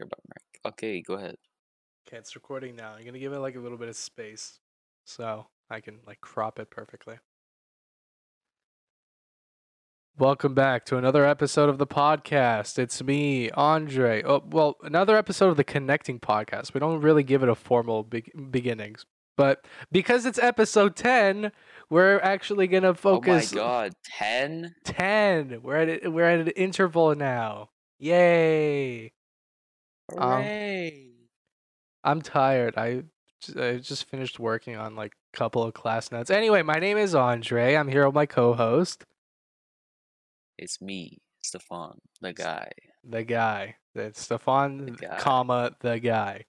talking 0.00 0.12
about 0.12 0.22
Mike. 0.28 0.72
Okay, 0.72 1.02
go 1.02 1.14
ahead. 1.14 1.36
Okay, 2.06 2.16
it's 2.16 2.34
recording 2.34 2.76
now. 2.76 2.94
I'm 2.94 3.04
gonna 3.04 3.18
give 3.18 3.32
it 3.32 3.38
like 3.38 3.56
a 3.56 3.60
little 3.60 3.78
bit 3.78 3.88
of 3.88 3.96
space, 3.96 4.58
so 5.04 5.46
I 5.68 5.80
can 5.80 6.00
like 6.06 6.20
crop 6.20 6.58
it 6.58 6.70
perfectly. 6.70 7.16
Welcome 10.18 10.54
back 10.54 10.84
to 10.86 10.96
another 10.96 11.24
episode 11.24 11.68
of 11.68 11.78
the 11.78 11.86
podcast. 11.86 12.78
It's 12.78 13.02
me, 13.02 13.50
Andre. 13.52 14.22
Oh, 14.22 14.42
well, 14.44 14.76
another 14.82 15.16
episode 15.16 15.48
of 15.48 15.56
the 15.56 15.64
Connecting 15.64 16.18
Podcast. 16.18 16.74
We 16.74 16.80
don't 16.80 17.00
really 17.00 17.22
give 17.22 17.42
it 17.42 17.48
a 17.48 17.54
formal 17.54 18.02
be- 18.02 18.32
beginnings, 18.50 19.06
but 19.36 19.64
because 19.90 20.26
it's 20.26 20.38
episode 20.38 20.96
ten, 20.96 21.52
we're 21.88 22.18
actually 22.20 22.66
gonna 22.66 22.94
focus. 22.94 23.52
Oh 23.52 23.56
my 23.56 23.62
god, 23.62 23.92
ten? 24.04 24.74
Ten. 24.84 25.60
We're 25.62 25.76
at 25.76 26.04
a, 26.04 26.08
we're 26.08 26.28
at 26.28 26.40
an 26.40 26.48
interval 26.48 27.14
now. 27.14 27.70
Yay! 27.98 29.12
Um, 30.18 31.12
I'm 32.04 32.22
tired. 32.22 32.74
I 32.76 33.04
I 33.58 33.76
just 33.76 34.04
finished 34.04 34.38
working 34.38 34.76
on 34.76 34.96
like 34.96 35.12
a 35.32 35.36
couple 35.36 35.62
of 35.62 35.72
class 35.74 36.12
notes. 36.12 36.30
Anyway, 36.30 36.62
my 36.62 36.78
name 36.78 36.98
is 36.98 37.14
Andre. 37.14 37.74
I'm 37.74 37.88
here 37.88 38.04
with 38.06 38.14
my 38.14 38.26
co-host, 38.26 39.04
it's 40.58 40.80
me, 40.80 41.18
Stefan, 41.42 41.98
the 42.20 42.32
guy. 42.32 42.70
the 43.04 43.24
guy. 43.24 43.76
That's 43.94 44.20
Stefan, 44.22 44.84
The 44.86 44.90
guy. 44.92 45.16
comma 45.18 45.72
the 45.80 45.98
guy. 45.98 46.44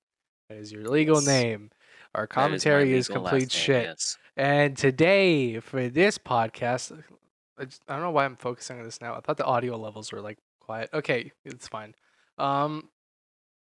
That 0.50 0.58
is 0.58 0.72
your 0.72 0.84
legal 0.88 1.16
Yes. 1.18 1.28
name. 1.28 1.72
Our 2.14 2.28
commentary 2.28 2.92
is 2.94 3.10
last 3.10 3.16
complete 3.16 3.40
name, 3.44 3.50
shit. 3.50 3.84
yes. 3.86 4.18
And 4.36 4.78
today 4.78 5.60
for 5.62 5.88
this 5.88 6.18
podcast, 6.18 7.02
I, 7.58 7.66
just, 7.66 7.84
I 7.88 7.94
don't 7.94 8.02
know 8.02 8.12
why 8.12 8.26
I'm 8.26 8.36
focusing 8.36 8.80
on 8.80 8.84
this 8.84 9.00
now. 9.02 9.16
I 9.16 9.22
thought 9.22 9.38
the 9.38 9.46
audio 9.46 9.78
levels 9.78 10.12
were 10.12 10.20
like 10.22 10.38
quiet. 10.60 10.90
Okay, 10.94 11.32
it's 11.46 11.68
fine. 11.70 11.96
Um, 12.38 12.90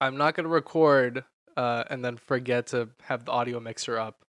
I'm 0.00 0.16
not 0.16 0.34
gonna 0.34 0.48
record 0.48 1.24
uh 1.56 1.84
and 1.90 2.04
then 2.04 2.16
forget 2.16 2.68
to 2.68 2.88
have 3.02 3.24
the 3.24 3.32
audio 3.32 3.60
mixer 3.60 3.98
up. 3.98 4.20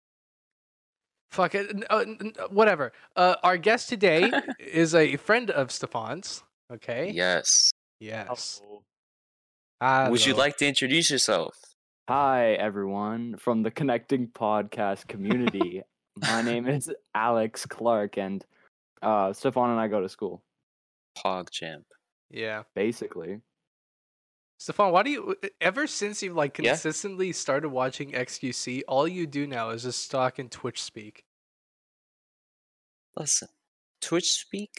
Fuck 1.31 1.53
it. 1.55 1.69
n- 1.69 1.83
uh, 1.89 1.97
n- 1.99 2.17
n- 2.21 2.33
whatever. 2.49 2.91
Uh, 3.15 3.35
our 3.43 3.57
guest 3.57 3.87
today 3.87 4.31
is 4.59 4.95
a 4.95 5.15
friend 5.17 5.51
of 5.51 5.71
Stefan's. 5.71 6.43
Okay. 6.73 7.11
Yes. 7.13 7.71
Yes. 7.99 8.61
Hello. 9.81 10.09
Would 10.09 10.25
you 10.25 10.33
like 10.33 10.57
to 10.57 10.67
introduce 10.67 11.11
yourself? 11.11 11.55
Hi, 12.09 12.53
everyone 12.53 13.37
from 13.37 13.61
the 13.61 13.69
Connecting 13.69 14.27
Podcast 14.29 15.07
community. 15.07 15.83
My 16.17 16.41
name 16.41 16.67
is 16.67 16.91
Alex 17.13 17.65
Clark, 17.67 18.17
and 18.17 18.43
uh, 19.03 19.31
Stefan 19.31 19.69
and 19.69 19.79
I 19.79 19.87
go 19.87 20.01
to 20.01 20.09
school, 20.09 20.41
Pog 21.17 21.49
champ. 21.51 21.85
Yeah. 22.31 22.63
basically. 22.75 23.41
Stefan, 24.59 24.91
why 24.91 25.03
do 25.03 25.09
you 25.09 25.35
ever 25.61 25.87
since 25.87 26.21
you've 26.21 26.35
like 26.35 26.59
Yeah? 26.59 26.71
consistently 26.71 27.31
started 27.31 27.69
watching 27.69 28.11
XQC, 28.11 28.83
all 28.89 29.07
you 29.07 29.25
do 29.25 29.47
now 29.47 29.69
is 29.69 29.83
just 29.83 30.11
talk 30.11 30.37
in 30.37 30.49
Twitch 30.49 30.83
speak. 30.83 31.23
Listen, 33.15 33.47
Twitch 34.01 34.29
speak 34.31 34.71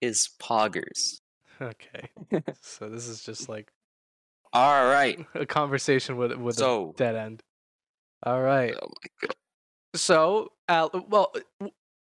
is 0.00 0.30
poggers. 0.40 1.20
Okay. 1.60 2.08
so 2.62 2.88
this 2.88 3.06
is 3.06 3.22
just 3.22 3.48
like 3.48 3.70
All 4.52 4.86
right. 4.86 5.24
a 5.34 5.46
conversation 5.46 6.16
with 6.16 6.32
with 6.32 6.56
So, 6.56 6.90
a 6.90 6.92
dead 6.96 7.14
end. 7.14 7.42
All 8.24 8.40
right. 8.40 8.74
oh 8.82 8.88
my 8.88 9.26
god. 9.28 9.36
So, 9.94 10.52
Al, 10.68 10.90
well, 11.08 11.32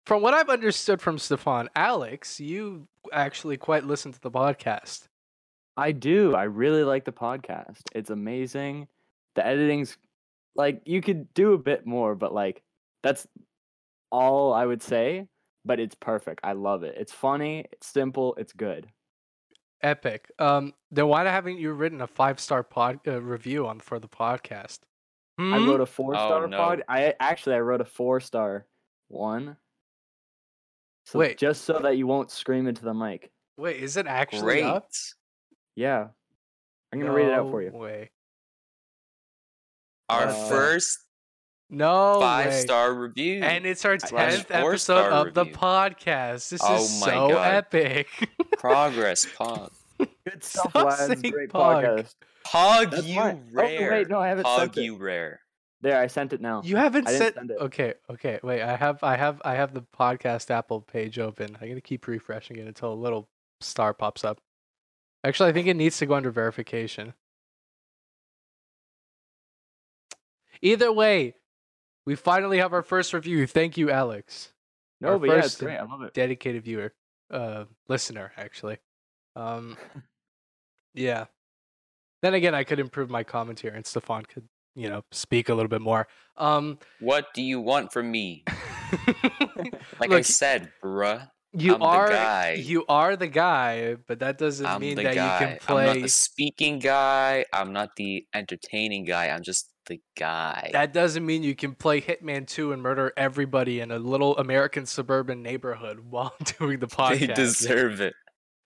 from 0.06 0.22
what 0.22 0.32
I've 0.32 0.48
understood 0.48 1.02
from 1.02 1.18
Stefan, 1.18 1.68
Alex, 1.76 2.40
you 2.40 2.88
actually 3.12 3.58
quite 3.58 3.84
listen 3.84 4.12
to 4.12 4.20
the 4.20 4.30
podcast. 4.30 5.08
I 5.76 5.92
do. 5.92 6.34
I 6.34 6.44
really 6.44 6.84
like 6.84 7.04
the 7.04 7.12
podcast. 7.12 7.80
It's 7.94 8.10
amazing. 8.10 8.88
The 9.34 9.46
editing's 9.46 9.96
like 10.54 10.80
you 10.86 11.02
could 11.02 11.32
do 11.34 11.52
a 11.52 11.58
bit 11.58 11.86
more, 11.86 12.14
but 12.14 12.32
like 12.32 12.62
that's 13.02 13.26
all 14.10 14.52
I 14.54 14.64
would 14.64 14.82
say. 14.82 15.28
But 15.64 15.80
it's 15.80 15.94
perfect. 15.96 16.40
I 16.44 16.52
love 16.52 16.82
it. 16.84 16.94
It's 16.96 17.12
funny. 17.12 17.66
It's 17.72 17.88
simple. 17.88 18.34
It's 18.38 18.52
good. 18.52 18.86
Epic. 19.82 20.30
Um, 20.38 20.72
then 20.90 21.08
why 21.08 21.24
haven't 21.24 21.58
you 21.58 21.72
written 21.72 22.00
a 22.00 22.06
five 22.06 22.40
star 22.40 22.62
pod 22.62 23.00
uh, 23.06 23.20
review 23.20 23.66
on 23.66 23.80
for 23.80 23.98
the 23.98 24.08
podcast? 24.08 24.78
I 25.38 25.42
Hmm? 25.58 25.68
wrote 25.68 25.80
a 25.82 25.86
four 25.86 26.14
star 26.14 26.44
Oh, 26.44 26.46
no. 26.46 26.56
pod. 26.56 26.82
I 26.88 27.12
actually 27.20 27.56
I 27.56 27.60
wrote 27.60 27.82
a 27.82 27.84
four 27.84 28.20
star 28.20 28.64
one. 29.08 29.56
So 31.04 31.18
Wait. 31.18 31.36
just 31.36 31.64
so 31.64 31.78
that 31.80 31.98
you 31.98 32.06
won't 32.06 32.30
scream 32.30 32.66
into 32.66 32.82
the 32.84 32.94
mic. 32.94 33.30
Wait, 33.58 33.76
is 33.82 33.96
it 33.96 34.06
actually 34.06 34.42
Great. 34.42 34.64
up? 34.64 34.88
Yeah. 35.76 36.08
I'm 36.92 36.98
gonna 36.98 37.12
read 37.12 37.26
it 37.28 37.32
out 37.34 37.50
for 37.50 37.62
you. 37.62 37.70
Way. 37.70 38.10
Our 40.08 40.28
Uh, 40.28 40.48
first 40.48 41.00
No 41.68 42.18
five 42.20 42.50
way. 42.50 42.60
star 42.60 42.94
review. 42.94 43.42
And 43.42 43.66
it's 43.66 43.84
our 43.84 43.96
tenth 43.98 44.50
episode 44.50 44.60
four-star 44.62 45.10
of 45.10 45.34
the 45.34 45.44
podcast. 45.46 46.48
This 46.50 46.60
Oh 46.62 46.76
is 46.76 47.00
my 47.00 47.06
so 47.08 47.28
God. 47.30 47.54
epic. 47.54 48.08
Progress, 48.58 49.26
Pog. 49.26 49.70
Good 49.98 50.44
stuff, 50.44 50.70
Stop 50.70 50.98
lads. 50.98 51.22
Great 51.22 51.50
pog. 51.50 51.84
podcast. 51.84 52.14
Pog 52.46 52.90
That's 52.92 53.04
you 53.06 53.14
fine. 53.16 53.48
rare. 53.52 53.88
Oh 53.88 53.92
wait, 53.96 54.08
no, 54.08 54.20
I 54.20 54.28
haven't 54.28 54.44
Pog 54.46 54.58
sent 54.58 54.76
it. 54.78 54.82
you 54.82 54.96
rare. 54.96 55.40
There, 55.82 56.00
I 56.00 56.06
sent 56.06 56.32
it 56.32 56.40
now. 56.40 56.62
You 56.64 56.76
haven't 56.76 57.06
sent 57.08 57.18
didn't 57.18 57.18
said 57.18 57.34
send 57.34 57.50
it. 57.50 57.58
okay, 57.60 57.94
okay. 58.10 58.40
Wait, 58.42 58.62
I 58.62 58.76
have, 58.76 59.02
I 59.02 59.16
have, 59.16 59.42
I 59.44 59.54
have 59.56 59.74
the 59.74 59.82
podcast 59.82 60.50
Apple 60.50 60.80
page 60.80 61.18
open. 61.18 61.56
I'm 61.60 61.68
gonna 61.68 61.80
keep 61.80 62.06
refreshing 62.06 62.56
it 62.56 62.66
until 62.66 62.92
a 62.92 62.94
little 62.94 63.28
star 63.60 63.92
pops 63.92 64.24
up. 64.24 64.38
Actually, 65.26 65.50
I 65.50 65.52
think 65.54 65.66
it 65.66 65.74
needs 65.74 65.98
to 65.98 66.06
go 66.06 66.14
under 66.14 66.30
verification. 66.30 67.12
Either 70.62 70.92
way, 70.92 71.34
we 72.04 72.14
finally 72.14 72.58
have 72.58 72.72
our 72.72 72.82
first 72.82 73.12
review. 73.12 73.44
Thank 73.48 73.76
you, 73.76 73.90
Alex, 73.90 74.52
no, 75.00 75.08
our 75.08 75.18
but 75.18 75.30
yeah, 75.30 75.38
it's 75.38 75.56
great. 75.56 75.78
I 75.78 75.82
love 75.82 76.02
it. 76.02 76.14
dedicated 76.14 76.62
viewer, 76.62 76.94
uh, 77.32 77.64
listener, 77.88 78.30
actually. 78.36 78.78
Um, 79.34 79.76
yeah. 80.94 81.24
Then 82.22 82.34
again, 82.34 82.54
I 82.54 82.62
could 82.62 82.78
improve 82.78 83.10
my 83.10 83.24
commentary, 83.24 83.74
and 83.76 83.84
Stefan 83.84 84.26
could, 84.26 84.44
you 84.76 84.88
know, 84.88 85.02
speak 85.10 85.48
a 85.48 85.54
little 85.54 85.68
bit 85.68 85.80
more. 85.82 86.06
Um, 86.36 86.78
What 87.00 87.34
do 87.34 87.42
you 87.42 87.60
want 87.60 87.92
from 87.92 88.12
me? 88.12 88.44
Like 89.98 90.12
I 90.12 90.20
said, 90.20 90.70
bruh. 90.80 91.28
You 91.52 91.74
I'm 91.74 91.82
are 91.82 92.52
you 92.54 92.84
are 92.88 93.16
the 93.16 93.28
guy, 93.28 93.94
but 94.06 94.18
that 94.20 94.38
doesn't 94.38 94.66
I'm 94.66 94.80
mean 94.80 94.96
that 94.96 95.14
guy. 95.14 95.32
you 95.40 95.46
can 95.46 95.52
I'm 95.52 95.58
play. 95.58 95.86
not 95.86 96.00
the 96.02 96.08
speaking 96.08 96.78
guy. 96.78 97.44
I'm 97.52 97.72
not 97.72 97.90
the 97.96 98.26
entertaining 98.34 99.04
guy. 99.04 99.28
I'm 99.28 99.42
just 99.42 99.70
the 99.86 100.00
guy. 100.16 100.70
That 100.72 100.92
doesn't 100.92 101.24
mean 101.24 101.42
you 101.42 101.54
can 101.54 101.74
play 101.74 102.00
Hitman 102.00 102.46
2 102.46 102.72
and 102.72 102.82
murder 102.82 103.12
everybody 103.16 103.80
in 103.80 103.90
a 103.92 103.98
little 103.98 104.36
American 104.36 104.84
suburban 104.86 105.42
neighborhood 105.42 106.00
while 106.10 106.34
doing 106.58 106.80
the 106.80 106.88
podcast. 106.88 107.20
they 107.20 107.26
deserve 107.28 108.00
it. 108.00 108.14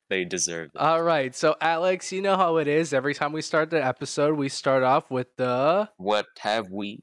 They 0.08 0.24
deserve 0.24 0.70
it. 0.74 0.80
All 0.80 1.02
right, 1.02 1.36
so 1.36 1.54
Alex, 1.60 2.10
you 2.10 2.20
know 2.22 2.36
how 2.36 2.56
it 2.56 2.66
is. 2.66 2.92
Every 2.92 3.14
time 3.14 3.32
we 3.32 3.42
start 3.42 3.70
the 3.70 3.84
episode, 3.84 4.36
we 4.36 4.48
start 4.48 4.82
off 4.82 5.08
with 5.10 5.28
the 5.36 5.88
what 5.98 6.26
have 6.41 6.70
we? 6.70 7.00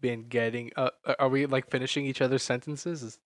been 0.00 0.28
getting. 0.28 0.70
Uh, 0.76 0.90
are 1.18 1.28
we 1.28 1.46
like 1.46 1.70
finishing 1.70 2.06
each 2.06 2.22
other's 2.22 2.42
sentences? 2.42 3.18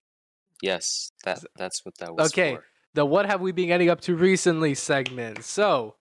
Is- 0.55 0.67
Yes, 0.67 1.11
that 1.23 1.39
that's 1.55 1.85
what 1.85 1.97
that 1.99 2.15
was 2.15 2.31
Okay. 2.31 2.55
for. 2.55 2.65
The 2.93 3.05
what 3.05 3.25
have 3.25 3.41
we 3.41 3.51
been 3.51 3.67
getting 3.67 3.89
up 3.89 4.01
to 4.01 4.15
recently 4.15 4.73
segment. 4.73 5.43
So 5.43 5.95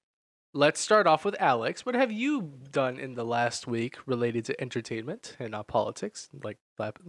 let's 0.53 0.81
start 0.81 1.07
off 1.07 1.25
with 1.25 1.35
Alex. 1.41 1.85
What 1.85 1.95
have 1.97 2.13
you 2.13 2.53
done 2.71 2.99
in 2.99 3.15
the 3.15 3.25
last 3.25 3.67
week 3.67 3.97
related 4.07 4.45
to 4.47 4.61
entertainment 4.61 5.37
and 5.41 5.51
not 5.51 5.67
politics? 5.67 6.29
Like 6.43 6.59
lap- 6.79 7.01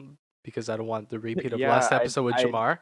because 0.44 0.70
I 0.70 0.78
don't 0.78 0.88
want 0.88 1.10
the 1.10 1.20
repeat 1.20 1.54
of 1.54 1.60
Yeah, 1.60 1.70
last 1.72 1.92
I- 1.92 1.98
episode 1.98 2.24
with 2.24 2.36
I- 2.36 2.44
Jamar. 2.46 2.80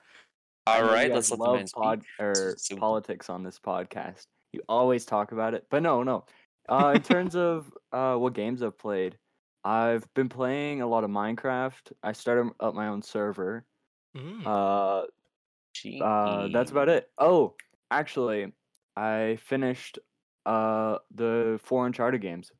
I 0.66 0.80
All 0.80 0.86
know 0.88 0.94
right, 0.94 1.08
you 1.10 1.14
let's 1.14 1.30
guys 1.30 1.32
let 1.32 1.38
the 1.38 1.44
love 1.52 1.56
man 1.58 1.68
pod 1.74 2.04
or 2.20 2.56
politics 2.78 3.30
on 3.30 3.44
this 3.44 3.60
podcast. 3.60 4.28
You 4.54 4.62
always 4.70 5.04
talk 5.04 5.34
about 5.34 5.54
it, 5.54 5.66
but 5.70 5.84
no, 5.84 6.04
no. 6.04 6.24
Uh, 6.70 6.94
in 6.96 7.02
terms 7.04 7.36
of 7.36 7.70
uh, 7.92 8.16
what 8.16 8.34
games 8.34 8.64
I've 8.64 8.78
played, 8.78 9.18
I've 9.66 10.06
been 10.14 10.30
playing 10.30 10.82
a 10.82 10.88
lot 10.88 11.04
of 11.04 11.10
Minecraft. 11.10 11.92
I 12.02 12.14
started 12.14 12.54
up 12.62 12.76
my 12.76 12.88
own 12.88 13.02
server. 13.02 13.66
Mm. 14.16 14.46
Uh, 14.46 16.04
uh, 16.04 16.48
that's 16.50 16.72
about 16.72 16.90
it. 16.90 17.10
Oh, 17.18 17.56
actually, 17.92 18.54
I 18.96 19.38
finished 19.42 20.00
uh 20.46 20.98
the 21.16 21.60
four 21.64 21.86
Uncharted 21.88 22.22
games. 22.22 22.52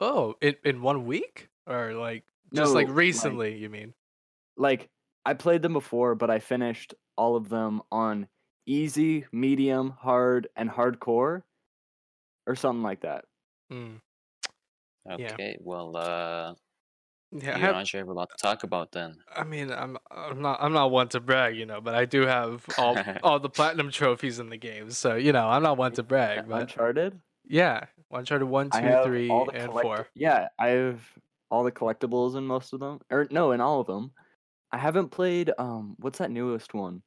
oh, 0.00 0.34
in 0.40 0.54
in 0.64 0.82
one 0.82 1.06
week 1.06 1.48
or 1.66 1.94
like 1.94 2.24
just 2.52 2.74
like 2.74 2.86
No, 2.88 2.92
like- 2.92 2.96
recently? 2.98 3.56
you 3.56 3.68
mean? 3.70 3.94
Like 4.56 4.90
I 5.24 5.34
played 5.34 5.62
them 5.62 5.72
before, 5.72 6.14
but 6.14 6.30
I 6.30 6.38
finished 6.40 6.94
all 7.16 7.36
of 7.36 7.48
them 7.48 7.82
on 7.92 8.26
easy, 8.66 9.24
medium, 9.32 9.90
hard, 9.90 10.48
and 10.56 10.68
hardcore, 10.70 11.42
or 12.46 12.54
something 12.56 12.82
like 12.82 13.00
that. 13.02 13.24
Mm. 13.72 14.00
Okay, 15.10 15.56
well, 15.60 15.96
uh, 15.96 16.54
Yeah, 17.32 17.52
I 17.52 17.56
you 17.56 17.60
have- 17.60 17.68
and 17.70 17.76
Andre 17.78 18.00
have 18.00 18.08
a 18.08 18.12
lot 18.12 18.28
to 18.30 18.36
talk 18.42 18.64
about 18.64 18.90
then. 18.92 19.16
I 19.34 19.44
mean, 19.44 19.70
I'm 19.70 19.96
I'm 20.10 20.42
not 20.42 20.58
I'm 20.60 20.72
not 20.72 20.90
one 20.90 21.08
to 21.10 21.20
brag, 21.20 21.56
you 21.56 21.64
know, 21.66 21.80
but 21.80 21.94
I 21.94 22.04
do 22.04 22.22
have 22.22 22.64
all 22.76 22.96
all 23.22 23.38
the 23.38 23.48
platinum 23.50 23.90
trophies 23.90 24.38
in 24.40 24.48
the 24.50 24.56
game, 24.56 24.90
so 24.90 25.14
you 25.14 25.32
know 25.32 25.46
I'm 25.48 25.62
not 25.62 25.76
one 25.78 25.92
to 25.92 26.02
brag. 26.02 26.48
But 26.48 26.62
Uncharted. 26.62 27.20
Yeah, 27.46 27.84
Uncharted 28.10 28.48
one, 28.48 28.68
I 28.72 28.80
two, 28.82 29.02
three, 29.04 29.30
all 29.30 29.44
the 29.44 29.52
and 29.52 29.68
collect- 29.70 29.84
four. 29.84 30.08
Yeah, 30.14 30.48
I 30.58 30.68
have 30.68 31.00
all 31.50 31.62
the 31.64 31.72
collectibles 31.72 32.36
in 32.36 32.46
most 32.46 32.72
of 32.72 32.80
them, 32.80 33.00
or 33.10 33.26
no, 33.30 33.52
in 33.52 33.60
all 33.60 33.80
of 33.80 33.86
them. 33.86 34.12
I 34.72 34.78
haven't 34.78 35.08
played. 35.10 35.50
Um, 35.58 35.96
what's 35.98 36.18
that 36.18 36.30
newest 36.30 36.74
one? 36.74 37.02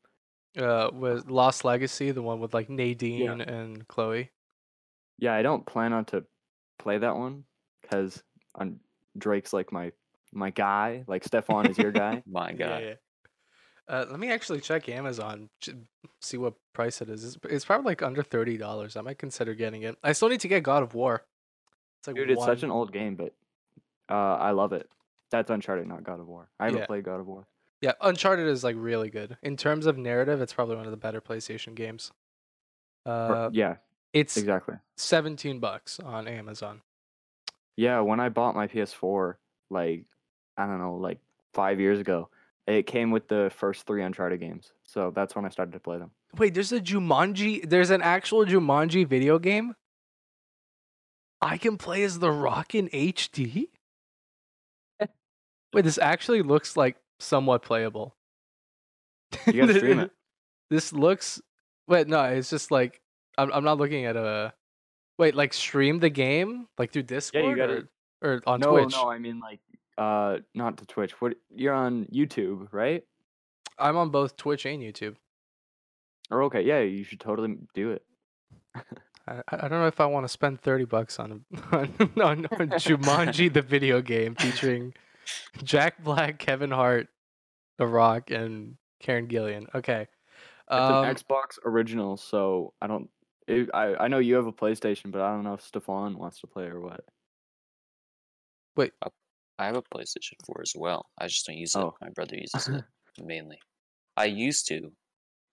Uh, 0.58 0.90
was 0.94 1.26
Lost 1.30 1.66
Legacy 1.66 2.12
the 2.12 2.22
one 2.22 2.40
with 2.40 2.54
like 2.54 2.70
Nadine 2.70 3.42
and 3.42 3.88
Chloe? 3.88 4.30
Yeah, 5.18 5.34
I 5.34 5.42
don't 5.42 5.66
plan 5.66 5.94
on 5.94 6.06
to 6.06 6.24
play 6.78 6.98
that 6.98 7.16
one 7.16 7.44
because 7.82 8.22
Drake's 9.18 9.54
like 9.54 9.72
my 9.72 9.92
my 10.34 10.50
guy. 10.50 11.04
Like 11.08 11.24
Stefan 11.24 11.68
is 11.68 11.78
your 11.78 11.92
guy. 11.92 12.24
My 12.30 12.52
guy. 12.54 12.66
Yeah, 12.66 12.80
yeah. 12.88 12.94
Uh, 13.88 14.06
let 14.10 14.20
me 14.20 14.32
actually 14.32 14.62
check 14.62 14.88
Amazon, 14.88 15.50
see 16.22 16.38
what 16.38 16.54
price 16.74 17.02
it 17.02 17.10
is. 17.10 17.24
It's, 17.26 17.38
it's 17.50 17.66
probably 17.66 17.86
like 17.92 18.02
under 18.02 18.24
thirty 18.24 18.58
dollars. 18.58 18.96
I 18.96 19.02
might 19.02 19.18
consider 19.20 19.54
getting 19.54 19.82
it. 19.84 19.98
I 20.04 20.14
still 20.14 20.30
need 20.30 20.40
to 20.42 20.48
get 20.48 20.64
God 20.64 20.84
of 20.84 20.94
War. 20.94 21.26
It's 22.00 22.08
like 22.08 22.16
Dude, 22.16 22.32
it's 22.32 22.46
such 22.46 22.64
an 22.64 22.72
old 22.72 22.92
game, 22.94 23.16
but 23.16 23.34
uh, 24.10 24.36
I 24.36 24.52
love 24.52 24.72
it. 24.74 24.90
That's 25.32 25.50
Uncharted, 25.50 25.88
not 25.88 26.04
God 26.04 26.20
of 26.20 26.28
War. 26.28 26.50
I 26.60 26.66
haven't 26.66 26.80
Yeah. 26.82 26.86
played 26.86 27.04
God 27.04 27.20
of 27.20 27.28
War. 27.28 27.46
Yeah, 27.82 27.94
Uncharted 28.00 28.48
is 28.48 28.64
like 28.64 28.76
really 28.80 29.10
good 29.10 29.38
in 29.44 29.58
terms 29.58 29.86
of 29.86 29.98
narrative. 29.98 30.40
It's 30.42 30.54
probably 30.54 30.78
one 30.78 30.86
of 30.86 30.92
the 30.92 30.98
better 30.98 31.20
PlayStation 31.20 31.76
games. 31.76 32.12
Uh, 33.06 33.50
yeah, 33.52 33.76
it's 34.14 34.38
exactly. 34.38 34.76
seventeen 34.96 35.60
bucks 35.60 36.00
on 36.00 36.26
Amazon. 36.28 36.82
Yeah, 37.76 38.00
when 38.00 38.22
I 38.22 38.30
bought 38.30 38.56
my 38.56 38.68
PS4, 38.68 39.36
like 39.70 40.06
I 40.58 40.66
don't 40.66 40.80
know, 40.80 40.96
like 40.96 41.20
five 41.54 41.80
years 41.80 42.00
ago, 42.00 42.30
it 42.68 42.88
came 42.88 43.12
with 43.12 43.28
the 43.28 43.52
first 43.56 43.86
three 43.86 44.04
Uncharted 44.04 44.40
games. 44.40 44.72
So 44.86 45.12
that's 45.16 45.36
when 45.36 45.46
I 45.46 45.50
started 45.50 45.72
to 45.74 45.80
play 45.80 45.98
them. 45.98 46.12
Wait, 46.38 46.54
there's 46.54 46.72
a 46.72 46.80
Jumanji. 46.80 47.68
There's 47.70 47.90
an 47.90 48.02
actual 48.02 48.46
Jumanji 48.46 49.06
video 49.08 49.40
game. 49.40 49.76
I 51.42 51.58
can 51.58 51.78
play 51.78 52.04
as 52.04 52.20
the 52.20 52.32
Rock 52.32 52.74
in 52.74 52.88
HD. 52.90 53.68
Wait, 55.74 55.84
this 55.84 55.98
actually 55.98 56.42
looks 56.42 56.78
like 56.78 56.96
somewhat 57.20 57.64
playable. 57.64 58.16
You 59.48 59.54
gotta 59.54 59.76
stream 59.76 60.00
it. 60.00 60.12
This 60.70 60.92
looks. 60.92 61.40
Wait, 61.88 62.08
no, 62.08 62.24
it's 62.24 62.50
just 62.50 62.72
like 62.72 63.00
I'm. 63.38 63.52
I'm 63.52 63.64
not 63.64 63.78
looking 63.78 64.06
at 64.06 64.16
a. 64.16 64.54
Wait, 65.20 65.36
like 65.36 65.54
stream 65.54 66.00
the 66.00 66.10
game 66.10 66.68
like 66.80 66.92
through 66.92 67.04
Discord 67.04 67.58
gotta- 67.58 67.88
or, 68.24 68.32
or 68.36 68.42
on 68.48 68.60
Twitch? 68.60 68.66
no, 68.72 68.80
Twitch. 68.80 68.94
no, 68.96 69.12
I 69.12 69.20
mean 69.20 69.40
like 69.40 69.60
uh, 69.98 70.38
not 70.54 70.78
to 70.78 70.86
Twitch. 70.86 71.20
What 71.22 71.36
you're 71.54 71.74
on 71.74 72.06
YouTube, 72.06 72.68
right? 72.72 73.04
I'm 73.78 73.98
on 73.98 74.10
both 74.10 74.38
Twitch 74.38 74.66
and 74.66 74.82
YouTube. 74.82 75.16
Or 76.32 76.44
okay, 76.44 76.62
yeah, 76.62 76.80
you 76.80 77.04
should 77.04 77.20
totally 77.20 77.58
do 77.74 77.92
it. 77.92 78.04
I, 79.28 79.42
I 79.50 79.68
don't 79.68 79.80
know 79.80 79.88
if 79.88 80.00
I 80.00 80.06
want 80.06 80.26
to 80.26 80.30
spend 80.30 80.62
thirty 80.62 80.86
bucks 80.86 81.20
on 81.20 81.46
on, 81.72 81.94
on, 82.00 82.46
on 82.46 82.70
Jumanji 82.80 83.52
the 83.52 83.62
video 83.62 84.02
game 84.02 84.36
featuring 84.36 84.94
Jack 85.64 86.04
Black, 86.04 86.40
Kevin 86.40 86.72
Hart, 86.72 87.08
The 87.78 87.88
Rock, 87.88 88.32
and 88.32 88.78
Karen 89.00 89.28
Gillan. 89.28 89.68
Okay, 89.76 90.02
It's 90.02 90.10
um, 90.70 91.06
an 91.06 91.16
Xbox 91.16 91.60
original, 91.66 92.18
so 92.18 92.74
I 92.82 92.88
don't. 92.88 93.10
It, 93.48 93.70
I 93.74 93.96
I 93.96 94.08
know 94.08 94.20
you 94.20 94.36
have 94.36 94.48
a 94.48 94.54
PlayStation, 94.54 95.12
but 95.12 95.22
I 95.22 95.32
don't 95.32 95.44
know 95.44 95.54
if 95.54 95.62
Stefan 95.62 96.18
wants 96.18 96.40
to 96.42 96.48
play 96.48 96.66
or 96.66 96.80
what. 96.80 97.04
I 99.60 99.66
have 99.68 99.76
a 99.76 99.82
PlayStation 99.82 100.34
4 100.46 100.62
as 100.62 100.74
well. 100.76 101.06
I 101.18 101.28
just 101.28 101.46
don't 101.46 101.58
use 101.58 101.76
it. 101.76 101.80
Oh. 101.80 101.94
My 102.02 102.10
brother 102.10 102.36
uses 102.36 102.68
it 102.68 102.84
mainly. 103.24 103.60
I 104.18 104.26
used 104.26 104.68
to. 104.68 104.92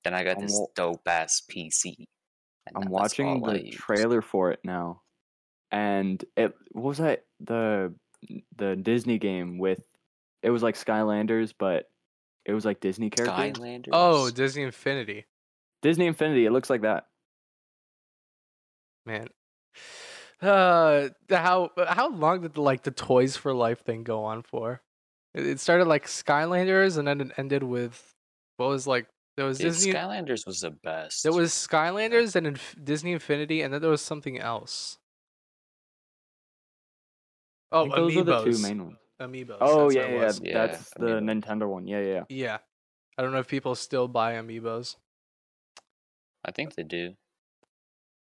Then 0.05 0.15
I 0.15 0.25
got 0.25 0.37
I'm 0.37 0.43
this 0.43 0.59
wa- 0.59 0.67
dope 0.75 1.07
ass 1.07 1.43
PC. 1.51 1.95
and 2.67 2.77
I'm 2.77 2.91
watching 2.91 3.43
the 3.43 3.71
trailer 3.71 4.23
for 4.23 4.51
it 4.51 4.61
now, 4.65 5.03
and 5.71 6.25
it 6.37 6.55
what 6.73 6.85
was 6.85 6.99
that 6.99 7.25
the 7.41 7.95
the 8.57 8.77
Disney 8.77 9.19
game 9.19 9.59
with 9.59 9.83
it 10.43 10.49
was 10.51 10.63
like 10.63 10.75
Skylanders, 10.77 11.53
but 11.59 11.91
it 12.47 12.55
was 12.55 12.65
like 12.65 12.81
Disney 12.81 13.11
characters. 13.11 13.59
Skylanders. 13.59 13.89
oh 13.93 14.31
Disney 14.31 14.63
Infinity, 14.63 15.27
Disney 15.83 16.07
Infinity. 16.07 16.47
It 16.47 16.53
looks 16.53 16.71
like 16.71 16.83
that. 16.83 17.05
man. 19.05 19.27
Uh, 20.43 21.09
how 21.29 21.71
how 21.89 22.11
long 22.11 22.41
did 22.41 22.55
the, 22.55 22.63
like 22.63 22.83
the 22.83 22.91
Toys 22.91 23.37
for 23.37 23.53
Life 23.53 23.81
thing 23.81 24.05
go 24.05 24.25
on 24.25 24.43
for? 24.43 24.81
It, 25.35 25.47
it 25.47 25.61
started 25.61 25.87
like 25.87 26.07
Skylanders, 26.07 26.97
and 26.97 27.07
then 27.07 27.21
it 27.21 27.33
ended 27.37 27.63
with 27.63 28.15
what 28.57 28.69
was 28.69 28.87
like 28.87 29.07
there 29.37 29.47
was 29.47 29.59
Dude, 29.59 29.69
Disney. 29.69 29.93
Skylanders 29.93 30.47
was 30.47 30.61
the 30.61 30.71
best. 30.71 31.23
There 31.23 31.33
was 31.33 31.53
Skylanders 31.53 32.37
and 32.37 32.47
Inf- 32.47 32.77
Disney 32.83 33.13
Infinity, 33.13 33.63
and 33.63 33.73
then 33.73 33.81
there 33.81 33.91
was 33.91 34.03
something 34.03 34.39
else. 34.39 34.99
Oh, 37.73 37.85
think 37.85 37.95
those 37.95 38.17
are 38.17 38.25
the 38.25 38.45
two 38.45 38.59
main 38.59 38.85
ones. 38.85 38.97
Amiibos. 39.21 39.59
Oh 39.61 39.85
that's 39.85 39.97
yeah, 39.97 40.09
yeah, 40.09 40.25
was. 40.25 40.41
Yeah, 40.43 40.67
that's 40.67 40.91
the 40.91 41.07
Amiibo. 41.07 41.43
Nintendo 41.43 41.69
one. 41.69 41.87
Yeah, 41.87 42.01
yeah. 42.01 42.13
yeah. 42.13 42.23
Yeah. 42.29 42.59
I 43.19 43.23
don't 43.23 43.33
know 43.33 43.39
if 43.39 43.49
people 43.49 43.75
still 43.75 44.09
buy 44.09 44.35
Amiibos. 44.35 44.97
I 46.45 46.53
think 46.53 46.75
they 46.75 46.83
do. 46.83 47.15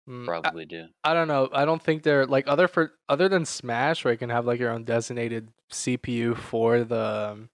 Mm, 0.09 0.23
I- 0.23 0.25
Probably 0.25 0.65
do. 0.65 0.85
I, 1.03 1.13
don't 1.13 1.27
know. 1.27 1.49
I 1.53 1.65
don't 1.65 1.81
think 1.81 2.03
they're 2.03 2.25
like 2.25 2.47
other 2.47 2.67
for 2.67 2.93
other 3.07 3.29
than 3.29 3.45
Smash, 3.45 4.03
where 4.03 4.11
you 4.13 4.17
can 4.17 4.29
have 4.29 4.45
like 4.45 4.59
your 4.59 4.71
own 4.71 4.83
designated 4.83 5.49
CPU 5.71 6.35
for 6.35 6.83
the 6.83 7.31
um, 7.33 7.49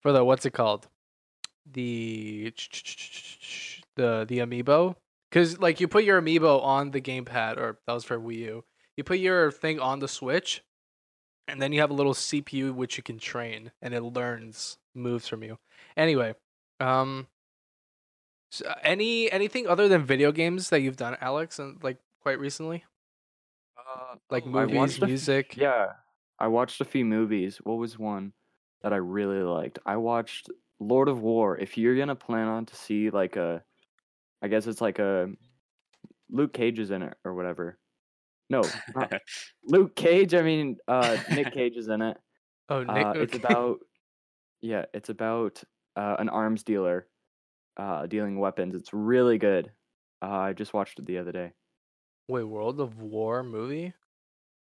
for 0.00 0.12
the 0.12 0.24
what's 0.24 0.44
it 0.46 0.52
called, 0.52 0.86
the 1.70 2.52
the 3.96 4.24
the 4.28 4.38
Amiibo. 4.38 4.96
Because 5.30 5.58
like 5.58 5.80
you 5.80 5.88
put 5.88 6.04
your 6.04 6.20
Amiibo 6.20 6.62
on 6.62 6.90
the 6.90 7.00
gamepad, 7.00 7.56
or 7.56 7.78
that 7.86 7.92
was 7.92 8.04
for 8.04 8.18
Wii 8.18 8.36
U. 8.36 8.64
You 8.96 9.02
put 9.04 9.18
your 9.18 9.50
thing 9.50 9.80
on 9.80 9.98
the 9.98 10.06
Switch, 10.08 10.62
and 11.48 11.60
then 11.60 11.72
you 11.72 11.80
have 11.80 11.90
a 11.90 11.94
little 11.94 12.14
CPU 12.14 12.72
which 12.74 12.96
you 12.96 13.02
can 13.02 13.18
train, 13.18 13.72
and 13.82 13.94
it 13.94 14.02
learns 14.02 14.78
moves 14.94 15.26
from 15.26 15.42
you. 15.42 15.58
Anyway, 15.96 16.34
um, 16.80 17.26
so 18.54 18.74
any 18.82 19.30
anything 19.32 19.66
other 19.66 19.88
than 19.88 20.04
video 20.04 20.32
games 20.32 20.70
that 20.70 20.80
you've 20.80 20.96
done, 20.96 21.16
Alex, 21.20 21.58
and 21.58 21.82
like 21.82 21.98
quite 22.22 22.38
recently, 22.38 22.84
Uh, 23.76 24.16
like 24.30 24.46
movies, 24.46 24.76
watched 24.76 24.98
a 25.00 25.02
f- 25.04 25.08
music. 25.08 25.56
Yeah, 25.56 25.92
I 26.38 26.46
watched 26.48 26.80
a 26.80 26.84
few 26.84 27.04
movies. 27.04 27.58
What 27.62 27.74
was 27.78 27.98
one 27.98 28.32
that 28.82 28.92
I 28.92 28.96
really 28.96 29.42
liked? 29.42 29.78
I 29.86 29.96
watched 29.96 30.48
Lord 30.80 31.08
of 31.08 31.20
War. 31.20 31.58
If 31.58 31.76
you're 31.76 31.96
gonna 31.96 32.14
plan 32.16 32.48
on 32.48 32.66
to 32.66 32.76
see 32.76 33.10
like 33.10 33.36
a, 33.36 33.62
I 34.42 34.48
guess 34.48 34.66
it's 34.66 34.80
like 34.80 34.98
a 34.98 35.28
Luke 36.30 36.52
Cage 36.52 36.78
is 36.78 36.90
in 36.90 37.02
it 37.02 37.14
or 37.24 37.34
whatever. 37.34 37.78
No, 38.50 38.62
Luke 39.64 39.96
Cage. 39.96 40.34
I 40.34 40.42
mean, 40.42 40.76
uh, 40.88 41.16
Nick 41.30 41.52
Cage 41.52 41.76
is 41.76 41.88
in 41.88 42.02
it. 42.02 42.16
Oh, 42.70 42.82
Nick, 42.82 43.04
Uh, 43.06 43.12
it's 43.16 43.36
about 43.36 43.80
yeah, 44.62 44.86
it's 44.94 45.10
about 45.10 45.62
uh, 45.96 46.16
an 46.18 46.30
arms 46.30 46.62
dealer 46.62 47.06
uh, 47.76 48.06
dealing 48.06 48.38
weapons. 48.38 48.74
It's 48.74 48.92
really 48.92 49.38
good. 49.38 49.70
Uh, 50.22 50.30
I 50.30 50.52
just 50.52 50.72
watched 50.74 50.98
it 50.98 51.06
the 51.06 51.18
other 51.18 51.32
day. 51.32 51.52
wait, 52.28 52.44
World 52.44 52.80
of 52.80 53.00
War 53.02 53.42
movie? 53.42 53.92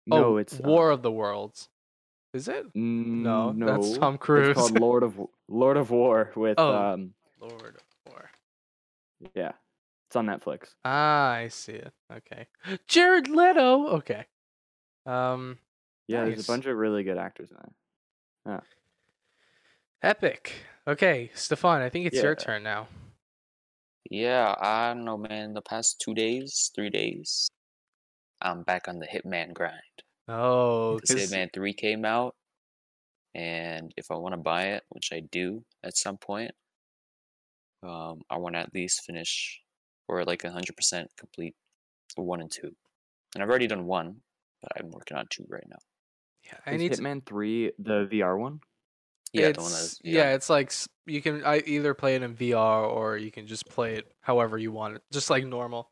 No, 0.08 0.26
oh, 0.26 0.38
it's 0.38 0.56
uh, 0.60 0.64
War 0.64 0.90
of 0.90 1.02
the 1.04 1.12
Worlds. 1.12 1.70
Is 2.34 2.48
it? 2.48 2.66
No, 2.74 3.52
No, 3.52 3.66
that's 3.66 3.98
Tom 3.98 4.18
Cruise. 4.18 4.50
It's 4.50 4.58
called 4.60 4.80
Lord 4.80 5.04
of 5.04 5.20
Lord 5.50 5.78
of 5.78 5.92
War 5.92 6.32
with 6.36 6.56
Oh. 6.58 6.74
um 6.94 7.14
Lord 7.40 7.76
of 7.76 8.12
War. 8.12 8.30
yeah. 9.36 9.52
It's 10.08 10.16
on 10.16 10.26
Netflix. 10.26 10.74
Ah, 10.84 11.32
I 11.32 11.48
see 11.50 11.74
it. 11.74 11.94
Okay, 12.12 12.48
Jared 12.88 13.28
Leto. 13.30 13.88
Okay. 13.98 14.26
Um, 15.06 15.58
Yeah, 16.08 16.26
there's 16.26 16.44
a 16.44 16.52
bunch 16.52 16.66
of 16.66 16.76
really 16.76 17.04
good 17.04 17.18
actors 17.18 17.52
in 17.52 17.58
it. 18.56 18.62
epic. 20.02 20.54
Okay, 20.88 21.32
Stefan, 21.34 21.82
I 21.82 21.90
think 21.90 22.08
it's 22.08 22.22
your 22.22 22.36
turn 22.36 22.64
now. 22.64 22.88
Yeah, 24.10 24.56
I 24.60 24.94
don't 24.94 25.06
know, 25.06 25.18
man. 25.18 25.54
The 25.54 25.62
past 25.62 26.00
two 26.00 26.14
days, 26.14 26.72
three 26.76 26.90
days, 26.90 27.50
I'm 28.42 28.64
back 28.64 28.88
on 28.88 29.00
the 29.00 29.08
Hitman 29.08 29.54
grind. 29.54 29.82
Oh, 30.28 30.96
Because 30.96 31.16
'cause- 31.16 31.32
Hitman 31.32 31.54
3 31.54 31.74
came 31.74 32.06
out, 32.06 32.36
and 33.34 33.94
if 33.98 34.12
I 34.12 34.16
want 34.16 34.34
to 34.34 34.38
buy 34.42 34.68
it, 34.70 34.84
which 34.90 35.12
I 35.14 35.20
do 35.22 35.66
at 35.84 35.98
some 35.98 36.18
point, 36.18 36.52
um, 37.84 38.22
I 38.30 38.38
want 38.38 38.56
to 38.56 38.60
at 38.60 38.74
least 38.74 39.04
finish 39.06 39.62
or 40.08 40.24
like 40.26 40.44
100% 40.44 41.08
complete 41.18 41.56
one 42.16 42.42
and 42.42 42.52
two. 42.52 42.76
And 43.36 43.44
I've 43.44 43.50
already 43.50 43.68
done 43.68 43.86
one, 43.88 44.24
but 44.62 44.72
I'm 44.78 44.92
working 44.92 45.18
on 45.18 45.28
two 45.30 45.46
right 45.50 45.68
now. 45.68 45.80
yeah, 46.44 46.60
I 46.66 46.72
Is 46.72 46.82
need 46.82 46.94
to. 46.94 47.02
Hitman 47.02 47.26
3 47.26 47.72
the 47.80 48.06
VR 48.12 48.38
one? 48.38 48.62
Yeah, 49.34 49.48
it's, 49.48 49.72
that's 49.72 50.00
yeah, 50.04 50.34
it's 50.34 50.50
like 50.50 50.74
you 51.06 51.22
can 51.22 51.44
I 51.46 51.60
either 51.66 51.94
play 51.94 52.16
it 52.16 52.24
in 52.24 52.36
VR 52.36 52.84
or 52.84 53.18
you 53.18 53.32
can 53.32 53.48
just 53.48 53.68
play 53.68 53.96
it 53.96 54.12
however 54.22 54.58
you 54.58 54.72
want 54.72 54.96
it, 54.96 55.04
just 55.12 55.30
like 55.30 55.46
normal. 55.46 55.90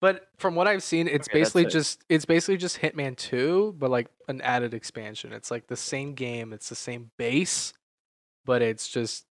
But 0.00 0.28
from 0.36 0.54
what 0.54 0.68
I've 0.68 0.82
seen, 0.82 1.08
it's 1.08 1.28
Okay, 1.28 1.40
basically 1.40 1.66
just 1.66 2.04
it's 2.08 2.26
basically 2.26 2.58
just 2.58 2.78
Hitman 2.80 3.16
2, 3.16 3.76
but 3.78 3.90
like 3.90 4.08
an 4.28 4.42
added 4.42 4.74
expansion. 4.74 5.32
It's 5.32 5.50
like 5.50 5.68
the 5.68 5.76
same 5.76 6.14
game, 6.14 6.52
it's 6.52 6.68
the 6.68 6.74
same 6.74 7.10
base, 7.16 7.72
but 8.44 8.60
it's 8.60 8.88
just 8.88 9.24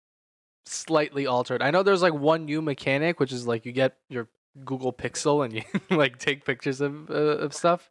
slightly 0.66 1.26
altered. 1.26 1.62
I 1.62 1.70
know 1.70 1.82
there's 1.82 2.02
like 2.02 2.14
one 2.14 2.46
new 2.46 2.62
mechanic, 2.62 3.20
which 3.20 3.32
is 3.32 3.46
like 3.46 3.66
you 3.66 3.72
get 3.72 3.98
your 4.08 4.28
Google 4.64 4.92
Pixel 4.92 5.44
and 5.44 5.52
you 5.52 5.62
like 5.96 6.18
take 6.18 6.46
pictures 6.46 6.80
of 6.80 7.10
uh, 7.10 7.14
of 7.14 7.52
stuff. 7.52 7.90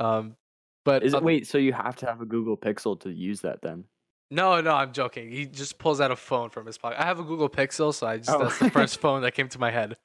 Um, 0.00 0.36
but 0.84 1.04
Is 1.04 1.14
it 1.14 1.22
wait? 1.22 1.46
So 1.46 1.58
you 1.58 1.72
have 1.72 1.96
to 1.96 2.06
have 2.06 2.20
a 2.20 2.26
Google 2.26 2.56
Pixel 2.56 2.98
to 3.00 3.10
use 3.10 3.40
that 3.42 3.62
then? 3.62 3.84
No, 4.30 4.60
no, 4.60 4.74
I'm 4.74 4.92
joking. 4.92 5.30
He 5.30 5.46
just 5.46 5.78
pulls 5.78 6.00
out 6.00 6.10
a 6.10 6.16
phone 6.16 6.50
from 6.50 6.66
his 6.66 6.78
pocket. 6.78 7.00
I 7.00 7.04
have 7.04 7.20
a 7.20 7.22
Google 7.22 7.48
Pixel, 7.48 7.92
so 7.94 8.06
I 8.06 8.16
just 8.18 8.30
Oh. 8.30 8.38
that's 8.38 8.58
the 8.58 8.70
first 8.78 8.98
phone 9.00 9.22
that 9.22 9.32
came 9.32 9.48
to 9.50 9.58
my 9.58 9.70
head. 9.70 9.96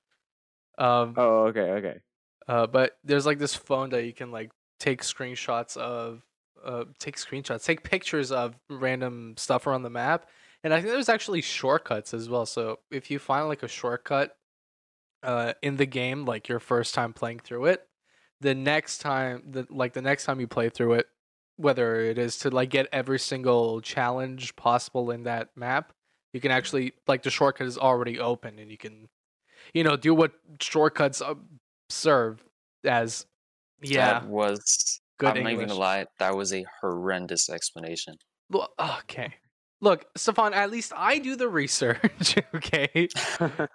Um, 0.78 1.14
Oh, 1.18 1.46
okay, 1.48 1.72
okay. 1.72 2.00
uh, 2.48 2.68
but 2.68 2.98
there's 3.04 3.26
like 3.26 3.40
this 3.40 3.56
phone 3.56 3.90
that 3.90 4.04
you 4.06 4.14
can 4.14 4.32
like 4.32 4.52
take 4.80 5.02
screenshots 5.02 5.76
of, 5.78 6.24
uh, 6.64 6.86
take 7.00 7.16
screenshots, 7.18 7.64
take 7.66 7.84
pictures 7.84 8.32
of 8.32 8.56
random 8.70 9.36
stuff 9.38 9.68
around 9.68 9.84
the 9.84 9.90
map, 9.90 10.28
and 10.64 10.74
I 10.74 10.82
think 10.82 10.92
there's 10.94 11.10
actually 11.10 11.42
shortcuts 11.42 12.14
as 12.14 12.30
well. 12.30 12.46
So 12.46 12.80
if 12.92 13.10
you 13.10 13.20
find 13.20 13.48
like 13.48 13.64
a 13.64 13.68
shortcut, 13.68 14.36
uh, 15.24 15.54
in 15.62 15.76
the 15.78 15.86
game, 15.86 16.26
like 16.26 16.48
your 16.48 16.60
first 16.62 16.94
time 16.94 17.12
playing 17.14 17.40
through 17.40 17.66
it, 17.66 17.86
the 18.42 18.56
next 18.56 19.00
time, 19.00 19.44
the 19.50 19.68
like 19.70 19.92
the 19.94 20.02
next 20.02 20.24
time 20.26 20.40
you 20.40 20.48
play 20.48 20.70
through 20.70 20.94
it, 20.94 21.08
whether 21.60 22.00
it 22.00 22.18
is 22.18 22.38
to 22.38 22.50
like 22.50 22.70
get 22.70 22.88
every 22.94 23.20
single 23.20 23.82
challenge 23.82 24.56
possible 24.56 25.12
in 25.12 25.24
that 25.24 25.50
map, 25.58 25.92
you 26.32 26.40
can 26.40 26.52
actually 26.52 26.94
like 27.06 27.22
the 27.22 27.30
shortcut 27.30 27.68
is 27.68 27.78
already 27.78 28.18
open 28.18 28.58
and 28.60 28.72
you 28.72 28.78
can, 28.78 29.10
you 29.74 29.84
know, 29.84 29.98
do 29.98 30.16
what 30.16 30.32
shortcuts 30.62 31.22
uh, 31.22 31.36
serve 31.90 32.42
as. 32.86 33.26
Yeah, 33.82 34.20
That 34.20 34.28
was. 34.28 35.02
good 35.18 35.38
I'm 35.38 35.44
not 35.44 35.52
even 35.52 35.68
gonna 35.68 35.80
lie. 35.80 36.06
That 36.20 36.36
was 36.36 36.54
a 36.54 36.66
horrendous 36.82 37.50
explanation. 37.50 38.16
Okay. 38.80 39.34
Look, 39.82 40.06
Stefan, 40.16 40.54
at 40.54 40.72
least 40.72 40.92
I 40.96 41.20
do 41.20 41.36
the 41.36 41.48
research, 41.50 42.36
okay? 42.56 43.10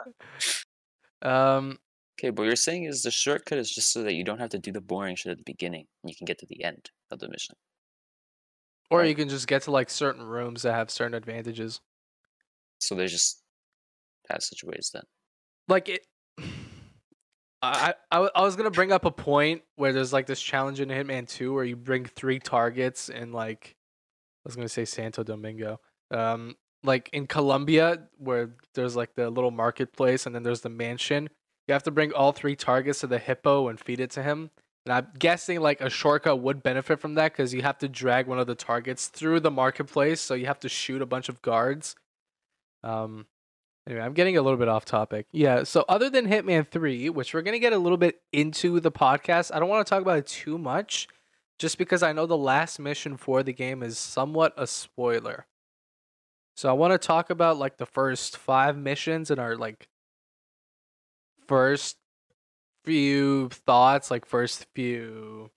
Um 1.22 1.78
Okay, 2.18 2.30
but 2.30 2.42
what 2.42 2.46
you're 2.46 2.56
saying 2.56 2.84
is 2.84 3.02
the 3.02 3.10
shortcut 3.10 3.58
is 3.58 3.70
just 3.70 3.92
so 3.92 4.02
that 4.04 4.14
you 4.14 4.22
don't 4.24 4.38
have 4.38 4.50
to 4.50 4.58
do 4.58 4.70
the 4.70 4.80
boring 4.80 5.16
shit 5.16 5.32
at 5.32 5.38
the 5.38 5.44
beginning 5.44 5.86
and 6.02 6.10
you 6.10 6.14
can 6.14 6.26
get 6.26 6.38
to 6.38 6.46
the 6.46 6.62
end 6.62 6.90
of 7.10 7.18
the 7.18 7.28
mission. 7.28 7.56
Or 8.90 9.00
Right. 9.00 9.08
you 9.08 9.14
can 9.14 9.28
just 9.28 9.46
get 9.46 9.62
to 9.62 9.70
like 9.70 9.90
certain 9.90 10.22
rooms 10.22 10.62
that 10.62 10.72
have 10.74 10.90
certain 10.90 11.14
advantages. 11.14 11.80
So 12.78 12.94
there's 12.94 13.12
just 13.12 13.42
passageways 14.28 14.90
then. 14.92 15.04
Like 15.68 15.88
it 15.88 16.06
I, 17.62 17.94
was 18.12 18.30
I 18.34 18.42
was 18.42 18.56
gonna 18.56 18.70
bring 18.70 18.92
up 18.92 19.04
a 19.06 19.10
point 19.10 19.62
where 19.76 19.92
there's 19.92 20.12
like 20.12 20.26
this 20.26 20.40
challenge 20.42 20.80
in 20.80 20.88
Hitman 20.90 21.26
2 21.28 21.54
where 21.54 21.64
you 21.64 21.76
bring 21.76 22.04
three 22.04 22.38
targets 22.38 23.08
in 23.08 23.32
like 23.32 23.74
I 23.74 24.42
was 24.44 24.54
gonna 24.56 24.68
say 24.68 24.84
Santo 24.84 25.22
Domingo. 25.22 25.80
Um 26.10 26.56
like 26.82 27.08
in 27.14 27.26
Colombia 27.26 28.06
where 28.18 28.50
there's 28.74 28.94
like 28.96 29.14
the 29.14 29.30
little 29.30 29.50
marketplace 29.50 30.26
and 30.26 30.34
then 30.34 30.42
there's 30.42 30.60
the 30.60 30.68
mansion. 30.68 31.30
You 31.66 31.72
have 31.72 31.84
to 31.84 31.90
bring 31.90 32.12
all 32.12 32.32
three 32.32 32.56
targets 32.56 33.00
to 33.00 33.06
the 33.06 33.18
hippo 33.18 33.68
and 33.68 33.80
feed 33.80 34.00
it 34.00 34.10
to 34.10 34.22
him. 34.22 34.50
And 34.86 34.92
I'm 34.92 35.08
guessing 35.18 35.60
like 35.60 35.80
a 35.80 35.88
shortcut 35.88 36.40
would 36.40 36.62
benefit 36.62 37.00
from 37.00 37.14
that 37.14 37.32
because 37.32 37.54
you 37.54 37.62
have 37.62 37.78
to 37.78 37.88
drag 37.88 38.26
one 38.26 38.38
of 38.38 38.46
the 38.46 38.54
targets 38.54 39.08
through 39.08 39.40
the 39.40 39.50
marketplace, 39.50 40.20
so 40.20 40.34
you 40.34 40.46
have 40.46 40.60
to 40.60 40.68
shoot 40.68 41.00
a 41.00 41.06
bunch 41.06 41.28
of 41.28 41.42
guards. 41.42 41.96
Um 42.82 43.26
Anyway, 43.86 44.02
I'm 44.02 44.14
getting 44.14 44.38
a 44.38 44.42
little 44.42 44.58
bit 44.58 44.68
off 44.68 44.86
topic. 44.86 45.26
Yeah, 45.30 45.64
so 45.64 45.84
other 45.88 46.08
than 46.08 46.26
Hitman 46.26 46.66
3, 46.66 47.10
which 47.10 47.34
we're 47.34 47.42
going 47.42 47.52
to 47.52 47.58
get 47.58 47.74
a 47.74 47.78
little 47.78 47.98
bit 47.98 48.22
into 48.32 48.80
the 48.80 48.90
podcast, 48.90 49.54
I 49.54 49.58
don't 49.58 49.68
want 49.68 49.86
to 49.86 49.90
talk 49.90 50.00
about 50.00 50.16
it 50.16 50.26
too 50.26 50.56
much 50.56 51.06
just 51.58 51.76
because 51.76 52.02
I 52.02 52.12
know 52.12 52.24
the 52.24 52.36
last 52.36 52.78
mission 52.78 53.16
for 53.18 53.42
the 53.42 53.52
game 53.52 53.82
is 53.82 53.98
somewhat 53.98 54.54
a 54.56 54.66
spoiler. 54.66 55.46
So 56.56 56.70
I 56.70 56.72
want 56.72 56.92
to 56.92 57.06
talk 57.06 57.28
about 57.28 57.58
like 57.58 57.76
the 57.76 57.86
first 57.86 58.38
5 58.38 58.78
missions 58.78 59.30
and 59.30 59.38
our 59.38 59.54
like 59.54 59.88
first 61.46 61.98
few 62.84 63.48
thoughts, 63.50 64.10
like 64.10 64.26
first 64.26 64.66
few 64.74 65.50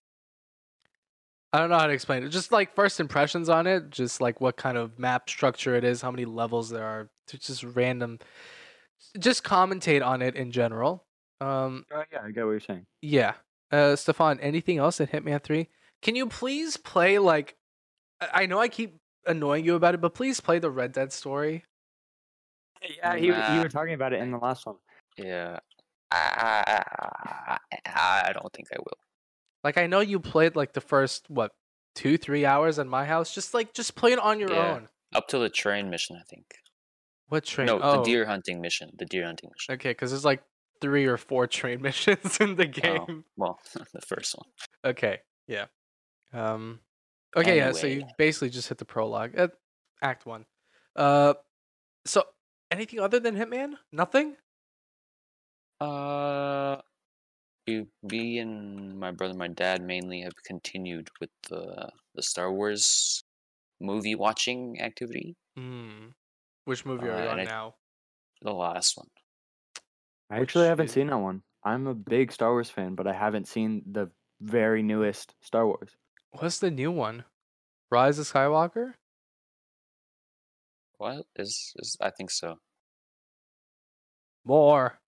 I 1.53 1.59
don't 1.59 1.69
know 1.69 1.77
how 1.79 1.87
to 1.87 1.93
explain 1.93 2.23
it. 2.23 2.29
Just 2.29 2.51
like 2.51 2.75
first 2.75 2.99
impressions 2.99 3.47
on 3.47 3.67
it, 3.67 3.89
just 3.89 4.19
like 4.19 4.41
what 4.41 4.57
kind 4.57 4.77
of 4.77 4.99
map 4.99 5.29
structure 5.29 5.75
it 5.75 5.83
is, 5.85 6.01
how 6.01 6.11
many 6.11 6.25
levels 6.25 6.69
there 6.69 6.83
are, 6.83 7.09
just 7.27 7.63
random 7.63 8.19
just 9.19 9.43
commentate 9.43 10.05
on 10.05 10.21
it 10.21 10.35
in 10.35 10.51
general. 10.51 11.05
Um 11.39 11.85
oh 11.93 12.03
yeah, 12.11 12.21
I 12.23 12.31
get 12.31 12.45
what 12.45 12.51
you're 12.51 12.59
saying. 12.59 12.85
yeah. 13.01 13.33
Uh 13.71 13.95
Stefan, 13.95 14.39
anything 14.39 14.77
else 14.77 14.99
in 14.99 15.07
Hitman 15.07 15.41
3? 15.41 15.67
Can 16.01 16.15
you 16.15 16.27
please 16.27 16.77
play 16.77 17.19
like 17.19 17.55
I 18.21 18.43
I 18.43 18.45
know 18.45 18.59
I 18.59 18.67
keep 18.67 18.97
annoying 19.25 19.65
you 19.65 19.75
about 19.75 19.93
it, 19.93 20.01
but 20.01 20.13
please 20.13 20.39
play 20.39 20.59
the 20.59 20.71
Red 20.71 20.91
Dead 20.93 21.11
story. 21.13 21.63
Yeah, 22.97 23.15
you 23.15 23.31
Nah. 23.31 23.55
you 23.55 23.61
were 23.61 23.69
talking 23.69 23.93
about 23.93 24.13
it 24.13 24.21
in 24.21 24.31
the 24.31 24.37
last 24.37 24.65
one. 24.65 24.75
Yeah. 25.17 25.59
I, 26.11 27.57
I, 27.85 28.31
don't 28.33 28.51
think 28.53 28.67
I 28.73 28.77
will. 28.79 28.97
Like 29.63 29.77
I 29.77 29.87
know 29.87 29.99
you 29.99 30.19
played 30.19 30.55
like 30.55 30.73
the 30.73 30.81
first 30.81 31.29
what, 31.29 31.51
2 31.95 32.17
3 32.17 32.45
hours 32.45 32.79
at 32.79 32.87
my 32.87 33.05
house. 33.05 33.33
Just 33.33 33.53
like 33.53 33.73
just 33.73 33.95
play 33.95 34.13
it 34.13 34.19
on 34.19 34.39
your 34.39 34.51
Yeah. 34.51 34.75
own. 34.75 34.89
Up 35.15 35.27
to 35.29 35.37
the 35.39 35.49
train 35.49 35.89
mission, 35.89 36.15
I 36.19 36.23
think. 36.29 36.45
What 37.29 37.43
train? 37.43 37.67
No, 37.67 37.79
oh. 37.81 37.97
the 37.97 38.03
deer 38.03 38.25
hunting 38.25 38.61
mission. 38.61 38.91
The 38.97 39.05
deer 39.05 39.25
hunting 39.25 39.49
mission. 39.53 39.73
Okay, 39.75 39.93
cuz 39.93 40.11
there's 40.11 40.23
like 40.25 40.43
3 40.81 41.05
or 41.05 41.17
4 41.17 41.47
train 41.47 41.81
missions 41.87 42.39
in 42.39 42.55
the 42.55 42.67
Oh. 42.67 43.05
game. 43.07 43.25
Well, 43.35 43.59
the 43.93 44.01
first 44.01 44.35
one. 44.37 44.47
Okay, 44.85 45.21
yeah. 45.47 45.65
Um 46.33 46.79
Okay, 47.35 47.57
yeah, 47.57 47.71
so 47.73 47.87
you 47.87 48.05
basically 48.17 48.49
just 48.49 48.69
hit 48.69 48.77
the 48.77 48.85
prologue. 48.85 49.37
Uh, 49.37 49.49
act 50.01 50.25
1. 50.25 50.45
Uh 50.95 51.33
so 52.05 52.23
anything 52.71 52.99
other 52.99 53.19
than 53.19 53.35
Hitman? 53.35 53.73
Nothing? 53.91 54.37
Uh, 55.79 56.81
you, 57.67 57.87
me 58.03 58.39
and 58.39 58.97
my 58.99 59.11
brother, 59.11 59.33
my 59.33 59.47
dad 59.47 59.81
mainly 59.81 60.21
have 60.21 60.33
continued 60.43 61.09
with 61.19 61.29
the 61.49 61.89
the 62.15 62.23
Star 62.23 62.51
Wars 62.51 63.23
movie 63.79 64.15
watching 64.15 64.81
activity. 64.81 65.35
Hmm. 65.55 66.07
Which 66.65 66.85
movie 66.85 67.07
are 67.07 67.13
Uh, 67.13 67.23
you 67.23 67.29
on 67.29 67.39
I- 67.41 67.43
now? 67.43 67.75
The 68.41 68.53
last 68.53 68.97
one. 68.97 69.09
I 70.29 70.39
actually 70.39 70.63
Which 70.65 70.69
haven't 70.69 70.85
is- 70.87 70.91
seen 70.93 71.07
that 71.07 71.17
one. 71.17 71.43
I'm 71.63 71.87
a 71.87 71.93
big 71.95 72.31
Star 72.31 72.51
Wars 72.51 72.69
fan, 72.69 72.95
but 72.95 73.07
I 73.07 73.13
haven't 73.13 73.47
seen 73.47 73.83
the 73.91 74.11
very 74.41 74.81
newest 74.83 75.35
Star 75.41 75.65
Wars. 75.65 75.95
What's 76.31 76.59
the 76.59 76.71
new 76.71 76.91
one? 76.91 77.25
Rise 77.91 78.19
of 78.19 78.25
Skywalker? 78.27 78.93
What 80.97 81.25
is 81.35 81.73
is? 81.77 81.97
I 82.01 82.09
think 82.09 82.31
so. 82.31 82.59
More. 84.45 84.99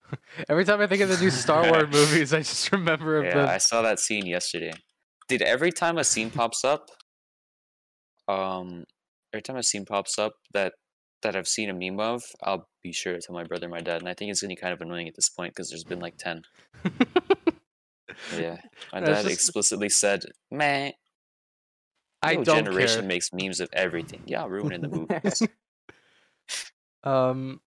Every 0.48 0.64
time 0.64 0.80
I 0.80 0.86
think 0.86 1.02
of 1.02 1.08
the 1.08 1.16
new 1.18 1.30
Star 1.30 1.68
Wars 1.70 1.88
movies, 1.92 2.32
I 2.34 2.38
just 2.38 2.70
remember 2.72 3.22
Yeah, 3.24 3.34
the 3.46 3.50
I 3.52 3.58
saw 3.58 3.82
that 3.82 4.00
scene 4.00 4.26
yesterday. 4.26 4.72
Dude, 5.28 5.42
every 5.42 5.70
time 5.72 5.98
a 5.98 6.04
scene 6.04 6.30
pops 6.30 6.64
up, 6.64 6.88
um, 8.28 8.84
every 9.32 9.42
time 9.42 9.56
a 9.56 9.62
scene 9.62 9.84
pops 9.84 10.18
up 10.18 10.32
that 10.52 10.72
that 11.22 11.36
I've 11.36 11.48
seen 11.48 11.68
a 11.68 11.74
meme 11.74 12.00
of, 12.00 12.22
I'll 12.42 12.66
be 12.82 12.92
sure 12.92 13.12
to 13.12 13.20
tell 13.20 13.34
my 13.34 13.44
brother, 13.44 13.66
and 13.66 13.72
my 13.72 13.80
dad, 13.80 14.00
and 14.00 14.08
I 14.08 14.14
think 14.14 14.30
it's 14.30 14.40
getting 14.40 14.56
kind 14.56 14.72
of 14.72 14.80
annoying 14.80 15.06
at 15.06 15.14
this 15.14 15.28
point 15.28 15.52
because 15.54 15.68
there's 15.68 15.84
been 15.84 16.00
like 16.00 16.16
ten. 16.16 16.42
Yeah, 18.36 18.56
my 18.92 19.00
dad 19.00 19.22
just- 19.22 19.30
explicitly 19.30 19.88
said, 19.90 20.24
"Man, 20.50 20.92
I 22.22 22.34
don't 22.36 22.44
generation 22.44 23.00
care. 23.00 23.08
makes 23.08 23.32
memes 23.32 23.60
of 23.60 23.68
everything. 23.72 24.22
Yeah, 24.26 24.46
ruining 24.48 24.80
the 24.80 24.88
movies." 24.88 25.42
Um, 27.04 27.60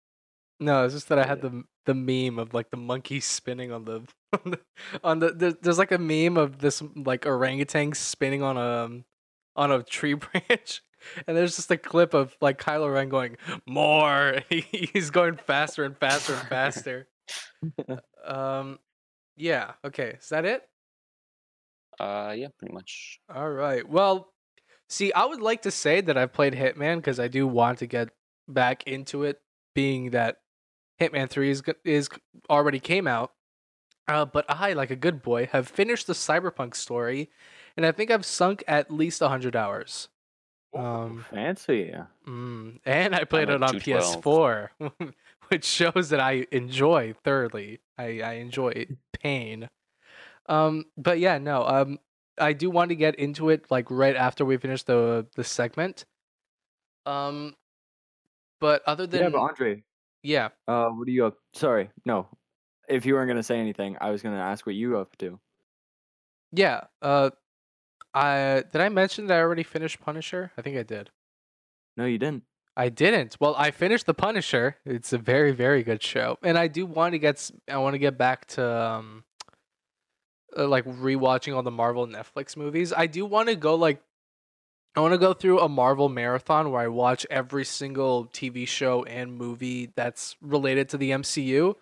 no, 0.59 0.85
it's 0.85 0.93
just 0.93 1.09
that 1.09 1.19
I 1.19 1.25
had 1.25 1.41
the 1.41 1.63
the 1.85 1.93
meme 1.93 2.39
of 2.39 2.53
like 2.53 2.69
the 2.71 2.77
monkey 2.77 3.19
spinning 3.19 3.71
on 3.71 3.85
the 3.85 4.01
on 4.33 4.51
the, 4.51 4.59
on 5.03 5.19
the 5.19 5.31
there, 5.31 5.53
there's 5.61 5.77
like 5.77 5.91
a 5.91 5.97
meme 5.97 6.37
of 6.37 6.59
this 6.59 6.81
like 6.95 7.25
orangutan 7.25 7.93
spinning 7.93 8.41
on 8.43 8.57
a 8.57 8.85
um, 8.85 9.05
on 9.55 9.71
a 9.71 9.83
tree 9.83 10.13
branch, 10.13 10.81
and 11.27 11.37
there's 11.37 11.55
just 11.55 11.71
a 11.71 11.77
clip 11.77 12.13
of 12.13 12.35
like 12.41 12.59
Kylo 12.59 12.93
Ren 12.93 13.09
going 13.09 13.37
more. 13.65 14.39
He, 14.49 14.89
he's 14.93 15.09
going 15.09 15.37
faster 15.37 15.83
and 15.83 15.97
faster 15.97 16.33
and 16.33 16.47
faster. 16.47 17.07
um, 18.25 18.79
yeah. 19.37 19.73
Okay, 19.85 20.17
is 20.19 20.29
that 20.29 20.45
it? 20.45 20.63
uh, 21.99 22.33
yeah, 22.35 22.47
pretty 22.57 22.73
much. 22.73 23.19
All 23.33 23.49
right. 23.49 23.87
Well, 23.87 24.33
see, 24.89 25.13
I 25.13 25.25
would 25.25 25.41
like 25.41 25.61
to 25.63 25.71
say 25.71 26.01
that 26.01 26.17
I've 26.17 26.33
played 26.33 26.53
Hitman 26.53 26.97
because 26.97 27.19
I 27.19 27.27
do 27.27 27.47
want 27.47 27.79
to 27.79 27.87
get 27.87 28.09
back 28.47 28.83
into 28.87 29.23
it, 29.23 29.41
being 29.75 30.11
that 30.11 30.37
Hitman 30.99 31.29
Three 31.29 31.49
is 31.49 31.63
is 31.83 32.09
already 32.49 32.79
came 32.79 33.07
out. 33.07 33.31
Uh, 34.07 34.25
but 34.25 34.45
I, 34.49 34.73
like 34.73 34.91
a 34.91 34.97
good 34.97 35.21
boy, 35.21 35.47
have 35.53 35.67
finished 35.67 36.07
the 36.07 36.13
Cyberpunk 36.13 36.75
story, 36.75 37.29
and 37.77 37.85
I 37.85 37.91
think 37.93 38.11
I've 38.11 38.25
sunk 38.25 38.63
at 38.67 38.91
least 38.91 39.21
hundred 39.21 39.55
hours. 39.55 40.09
Um, 40.75 41.25
Fancy. 41.29 41.93
Mm, 42.27 42.79
and 42.85 43.15
I 43.15 43.23
played 43.25 43.49
it 43.49 43.61
on 43.61 43.75
PS4, 43.75 44.69
which 45.49 45.65
shows 45.65 46.09
that 46.09 46.19
I 46.19 46.47
enjoy 46.51 47.13
thoroughly. 47.23 47.79
I, 47.97 48.21
I 48.21 48.33
enjoy 48.33 48.87
pain. 49.13 49.69
Um, 50.47 50.85
but 50.97 51.19
yeah, 51.19 51.37
no. 51.37 51.63
Um, 51.63 51.99
I 52.37 52.53
do 52.53 52.69
want 52.69 52.89
to 52.89 52.95
get 52.95 53.15
into 53.15 53.49
it 53.49 53.69
like 53.69 53.85
right 53.89 54.15
after 54.15 54.43
we 54.43 54.57
finish 54.57 54.83
the 54.83 55.27
the 55.35 55.43
segment. 55.43 56.05
Um, 57.05 57.55
but 58.59 58.81
other 58.87 59.05
than 59.05 59.21
yeah, 59.21 59.29
but 59.29 59.39
Andre, 59.39 59.83
yeah, 60.23 60.49
uh, 60.67 60.87
what 60.89 61.07
are 61.07 61.11
you 61.11 61.25
up? 61.25 61.37
Sorry, 61.53 61.89
no. 62.05 62.27
if 62.87 63.05
you 63.05 63.13
weren't 63.13 63.29
gonna 63.29 63.43
say 63.43 63.59
anything, 63.59 63.97
I 64.01 64.09
was 64.11 64.21
gonna 64.21 64.39
ask 64.39 64.65
what 64.65 64.75
you 64.75 64.97
up 64.97 65.15
to. 65.17 65.39
Yeah. 66.51 66.81
Uh, 67.01 67.31
I 68.13 68.63
did 68.71 68.81
I 68.81 68.89
mention 68.89 69.27
that 69.27 69.37
I 69.37 69.41
already 69.41 69.63
finished 69.63 69.99
Punisher? 69.99 70.51
I 70.57 70.61
think 70.61 70.77
I 70.77 70.83
did. 70.83 71.09
No, 71.97 72.05
you 72.05 72.17
didn't. 72.17 72.43
I 72.75 72.89
didn't. 72.89 73.37
Well, 73.39 73.55
I 73.57 73.71
finished 73.71 74.05
The 74.07 74.13
Punisher. 74.13 74.77
It's 74.85 75.13
a 75.13 75.17
very, 75.17 75.51
very 75.51 75.83
good 75.83 76.01
show, 76.01 76.37
and 76.43 76.57
I 76.57 76.67
do 76.67 76.85
want 76.85 77.13
to 77.13 77.19
get. 77.19 77.51
I 77.67 77.77
want 77.77 77.93
to 77.93 77.99
get 77.99 78.17
back 78.17 78.45
to 78.49 78.65
um, 78.67 79.23
uh, 80.57 80.67
like 80.67 80.85
rewatching 80.85 81.55
all 81.55 81.63
the 81.63 81.71
Marvel 81.71 82.07
Netflix 82.07 82.57
movies. 82.57 82.91
I 82.91 83.07
do 83.07 83.25
want 83.25 83.49
to 83.49 83.55
go 83.55 83.75
like. 83.75 84.01
I 84.95 84.99
want 84.99 85.13
to 85.13 85.17
go 85.17 85.33
through 85.33 85.59
a 85.59 85.67
Marvel 85.67 86.07
marathon 86.07 86.71
where 86.71 86.81
I 86.81 86.87
watch 86.87 87.25
every 87.31 87.65
single 87.65 88.27
TV 88.27 88.67
show 88.67 89.03
and 89.03 89.35
movie 89.35 89.91
that's 89.95 90.35
related 90.39 90.89
to 90.89 90.97
the 90.97 91.11
MCU, 91.11 91.73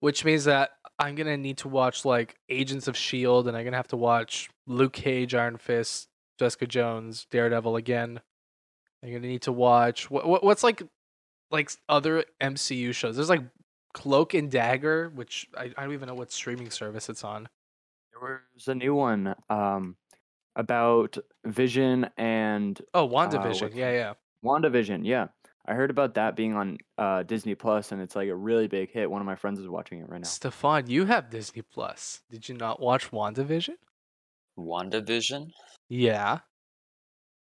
which 0.00 0.26
means 0.26 0.44
that 0.44 0.72
I'm 0.98 1.14
gonna 1.14 1.38
need 1.38 1.56
to 1.58 1.68
watch 1.68 2.04
like 2.04 2.36
Agents 2.50 2.86
of 2.86 2.96
Shield, 2.96 3.48
and 3.48 3.56
I'm 3.56 3.64
gonna 3.64 3.78
have 3.78 3.88
to 3.88 3.96
watch 3.96 4.50
Luke 4.66 4.92
Cage, 4.92 5.34
Iron 5.34 5.56
Fist, 5.56 6.08
Jessica 6.38 6.66
Jones, 6.66 7.26
Daredevil 7.30 7.76
again. 7.76 8.20
I'm 9.02 9.10
gonna 9.10 9.26
need 9.26 9.42
to 9.42 9.52
watch 9.52 10.10
what, 10.10 10.28
what 10.28 10.44
what's 10.44 10.62
like 10.62 10.82
like 11.50 11.70
other 11.88 12.24
MCU 12.42 12.94
shows. 12.94 13.16
There's 13.16 13.30
like 13.30 13.44
Cloak 13.94 14.34
and 14.34 14.50
Dagger, 14.50 15.10
which 15.14 15.48
I, 15.56 15.72
I 15.78 15.84
don't 15.84 15.94
even 15.94 16.08
know 16.08 16.14
what 16.14 16.30
streaming 16.30 16.70
service 16.70 17.08
it's 17.08 17.24
on. 17.24 17.48
There 18.12 18.42
was 18.54 18.68
a 18.68 18.74
new 18.74 18.94
one 18.94 19.34
um 19.48 19.96
about 20.56 21.16
Vision 21.44 22.08
and 22.16 22.80
Oh, 22.94 23.04
what's 23.04 23.34
WandaVision. 23.34 23.74
yeah, 23.74 23.90
it? 23.90 23.96
yeah. 23.96 24.12
WandaVision. 24.44 25.00
Yeah, 25.04 25.28
I 25.66 25.74
heard 25.74 25.90
about 25.90 26.14
that 26.14 26.34
being 26.36 26.54
on 26.54 26.78
uh, 26.98 27.22
Disney 27.22 27.54
Plus, 27.54 27.92
and 27.92 28.00
it's 28.00 28.16
like 28.16 28.28
a 28.28 28.34
really 28.34 28.66
big 28.68 28.90
hit. 28.90 29.10
One 29.10 29.20
of 29.20 29.26
my 29.26 29.36
friends 29.36 29.60
is 29.60 29.68
watching 29.68 30.00
it 30.00 30.08
right 30.08 30.20
now. 30.20 30.26
Stefan, 30.26 30.88
you 30.88 31.04
have 31.06 31.30
Disney 31.30 31.62
Plus. 31.62 32.20
Did 32.30 32.48
you 32.48 32.56
not 32.56 32.80
watch 32.80 33.10
WandaVision? 33.10 33.74
WandaVision. 34.58 35.50
Yeah. 35.88 36.38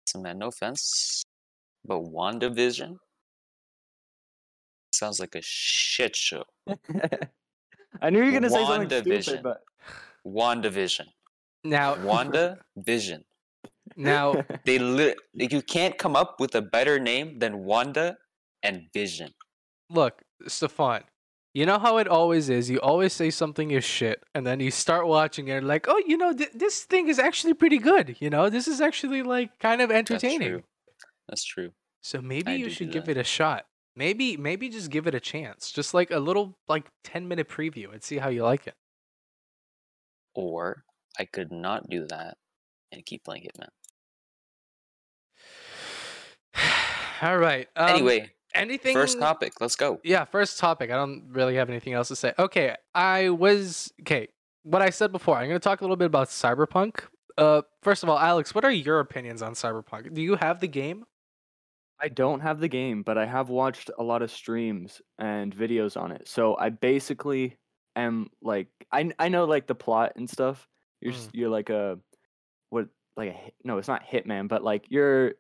So 0.07 0.19
man, 0.19 0.38
no 0.39 0.48
offense, 0.48 1.24
but 1.86 2.00
WandaVision 2.01 2.98
sounds 4.93 5.19
like 5.19 5.36
a 5.36 5.41
shit 5.41 6.15
show. 6.15 6.43
I 8.01 8.10
knew 8.10 8.19
you 8.19 8.25
were 8.25 8.31
gonna 8.31 8.50
say 8.50 8.65
something 8.65 8.89
WandaVision. 8.89 9.22
stupid, 9.24 9.43
but 9.43 9.62
WandaVision. 10.25 11.07
Now, 11.63 11.96
Wanda 12.03 12.60
Vision. 12.75 13.24
now, 13.96 14.43
They 14.65 14.79
li- 14.79 15.15
you 15.34 15.62
can't 15.62 15.98
come 15.98 16.15
up 16.15 16.39
with 16.39 16.55
a 16.55 16.62
better 16.62 17.00
name 17.00 17.39
than 17.39 17.63
Wanda 17.63 18.17
and 18.63 18.88
Vision. 18.93 19.34
look, 19.89 20.22
Stefan. 20.48 21.03
You 21.53 21.67
know 21.67 21.77
how 21.77 21.98
it 21.98 22.08
always 22.08 22.50
is. 22.50 22.70
You 22.72 22.79
always 22.82 23.13
say 23.13 23.29
something 23.29 23.70
is 23.70 23.84
shit, 23.84 24.24
and 24.34 24.46
then 24.48 24.60
you 24.60 24.72
start 24.72 25.05
watching 25.08 25.50
it, 25.50 25.63
like, 25.63 25.86
oh, 25.88 26.01
you 26.08 26.17
know, 26.17 26.34
th- 26.34 26.50
this 26.55 26.84
thing 26.84 27.08
is 27.10 27.20
actually 27.20 27.53
pretty 27.53 27.77
good. 27.77 28.15
You 28.20 28.32
know, 28.32 28.50
this 28.50 28.67
is 28.67 28.82
actually 28.82 29.22
like 29.22 29.60
kind 29.60 29.79
of 29.79 29.91
entertaining. 29.91 30.39
That's 30.39 30.41
entertaining. 30.41 30.50
true. 30.50 30.63
That's 31.29 31.43
true. 31.43 31.72
So 32.01 32.22
maybe 32.22 32.53
I 32.53 32.55
you 32.55 32.63
do 32.65 32.70
do 32.70 32.75
should 32.75 32.91
give 32.91 33.05
that. 33.05 33.17
it 33.17 33.22
a 33.22 33.24
shot. 33.24 33.65
Maybe 33.96 34.36
maybe 34.36 34.67
just 34.70 34.89
give 34.89 35.05
it 35.05 35.13
a 35.13 35.20
chance. 35.20 35.72
Just 35.72 35.93
like 35.93 36.10
a 36.10 36.17
little 36.20 36.58
like 36.67 36.86
10 37.03 37.27
minute 37.27 37.48
preview 37.48 37.93
and 37.93 38.01
see 38.03 38.17
how 38.17 38.29
you 38.29 38.43
like 38.43 38.65
it. 38.65 38.74
Or 40.34 40.84
I 41.20 41.25
could 41.25 41.51
not 41.51 41.89
do 41.89 42.05
that 42.08 42.38
and 42.91 43.05
keep 43.05 43.24
playing 43.24 43.43
Hitman. 43.43 43.70
All 47.22 47.38
right. 47.38 47.67
Um, 47.75 47.89
anyway, 47.89 48.32
anything 48.53 48.93
first 48.93 49.20
topic. 49.20 49.60
Let's 49.62 49.75
go. 49.75 50.00
Yeah, 50.03 50.25
first 50.25 50.60
topic. 50.60 50.91
I 50.91 50.96
don't 50.96 51.25
really 51.29 51.55
have 51.55 51.70
anything 51.70 51.93
else 51.93 52.08
to 52.10 52.15
say. 52.15 52.34
Okay, 52.38 52.75
I 52.93 53.29
was 53.29 53.93
okay. 54.01 54.27
What 54.63 54.82
I 54.82 54.89
said 54.89 55.12
before, 55.12 55.38
I'm 55.38 55.48
going 55.48 55.60
to 55.60 55.63
talk 55.63 55.82
a 55.82 55.84
little 55.84 55.98
bit 55.98 56.05
about 56.05 56.29
Cyberpunk. 56.29 57.01
Uh 57.38 57.63
first 57.82 58.03
of 58.03 58.10
all, 58.10 58.20
Alex, 58.20 58.53
what 58.53 58.63
are 58.63 58.72
your 58.72 59.00
opinions 59.00 59.41
on 59.41 59.53
Cyberpunk? 59.53 60.13
Do 60.13 60.22
you 60.22 60.36
have 60.36 60.60
the 60.60 60.67
game? 60.67 61.05
I 62.00 62.09
don't 62.09 62.42
have 62.42 62.59
the 62.59 62.68
game, 62.68 63.01
but 63.01 63.18
I 63.18 63.25
have 63.25 63.50
watched 63.50 63.90
a 63.98 64.03
lot 64.03 64.22
of 64.22 64.29
streams 64.29 65.01
and 65.18 65.55
videos 65.55 66.00
on 66.00 66.11
it. 66.11 66.27
So 66.27 66.55
I 66.57 66.70
basically 66.70 67.57
am 67.96 68.29
like 68.42 68.68
I 68.92 69.11
I 69.18 69.29
know 69.29 69.46
like 69.46 69.68
the 69.68 69.75
plot 69.75 70.14
and 70.16 70.29
stuff. 70.29 70.68
You're 71.03 71.13
s 71.13 71.27
mm. 71.27 71.29
you're 71.33 71.50
like 71.50 71.70
a 71.70 72.00
what 72.70 72.87
like 73.16 73.29
a 73.29 73.51
no, 73.63 73.77
it's 73.77 73.87
not 73.87 74.03
hitman, 74.07 74.48
but 74.48 74.63
like 74.63 74.85
you're 74.89 75.35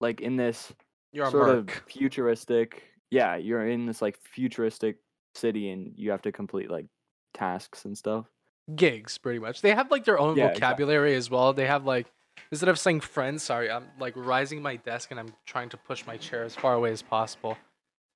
like 0.00 0.20
in 0.20 0.36
this 0.36 0.72
You're 1.12 1.30
sort 1.30 1.48
of 1.50 1.70
futuristic. 1.88 2.82
Yeah, 3.10 3.36
you're 3.36 3.66
in 3.66 3.86
this 3.86 4.02
like 4.02 4.18
futuristic 4.18 4.98
city 5.34 5.70
and 5.70 5.92
you 5.96 6.10
have 6.10 6.22
to 6.22 6.32
complete 6.32 6.70
like 6.70 6.86
tasks 7.34 7.84
and 7.84 7.96
stuff. 7.96 8.26
gigs 8.74 9.16
pretty 9.18 9.38
much 9.38 9.62
they 9.62 9.74
have 9.74 9.90
like 9.90 10.04
their 10.04 10.18
own 10.18 10.36
Yeah, 10.36 10.46
exactly. 10.46 10.60
vocabulary 10.60 11.14
as 11.14 11.30
well 11.30 11.52
they 11.52 11.66
have 11.66 11.84
like 11.84 12.06
instead 12.52 12.68
of 12.68 12.78
saying 12.78 13.00
friends 13.00 13.42
sorry 13.44 13.70
i'm 13.70 13.84
like 13.98 14.14
rising 14.16 14.62
my 14.62 14.76
desk 14.76 15.10
and 15.12 15.18
i'm 15.20 15.32
trying 15.46 15.68
to 15.70 15.76
push 15.76 16.06
my 16.06 16.16
chair 16.16 16.44
as 16.44 16.54
far 16.54 16.74
away 16.74 16.90
as 16.92 17.02
possible 17.02 17.56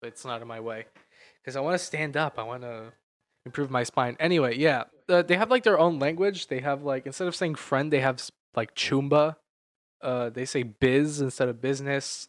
but 0.00 0.08
it's 0.08 0.24
not 0.24 0.42
in 0.42 0.48
my 0.48 0.60
way 0.60 0.86
because 1.40 1.56
i 1.56 1.60
want 1.60 1.74
to 1.78 1.84
stand 1.84 2.16
up 2.16 2.38
i 2.38 2.42
want 2.42 2.62
to 2.62 2.92
improve 3.46 3.70
my 3.70 3.82
spine 3.84 4.16
anyway 4.20 4.56
yeah 4.56 4.84
uh, 5.08 5.22
they 5.22 5.36
have 5.36 5.50
like 5.50 5.64
their 5.64 5.78
own 5.78 5.98
language. 5.98 6.46
They 6.48 6.60
have 6.60 6.82
like 6.82 7.06
instead 7.06 7.28
of 7.28 7.34
saying 7.34 7.56
friend 7.56 7.92
they 7.92 8.00
have 8.00 8.22
like 8.54 8.74
choomba. 8.74 9.36
Uh 10.02 10.30
they 10.30 10.44
say 10.44 10.62
biz 10.62 11.20
instead 11.20 11.48
of 11.48 11.60
business. 11.60 12.26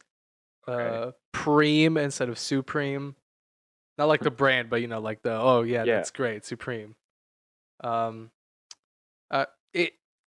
Uh 0.66 1.12
preem 1.32 2.00
instead 2.02 2.28
of 2.28 2.38
supreme. 2.38 3.14
Not 3.98 4.08
like 4.08 4.20
the 4.20 4.30
brand 4.30 4.68
but 4.70 4.80
you 4.80 4.88
know 4.88 5.00
like 5.00 5.22
the 5.22 5.32
oh 5.32 5.62
yeah, 5.62 5.84
Yeah. 5.84 5.96
that's 5.96 6.10
great 6.10 6.44
supreme. 6.44 6.94
Um 7.82 8.30
uh 9.30 9.46
it 9.72 9.92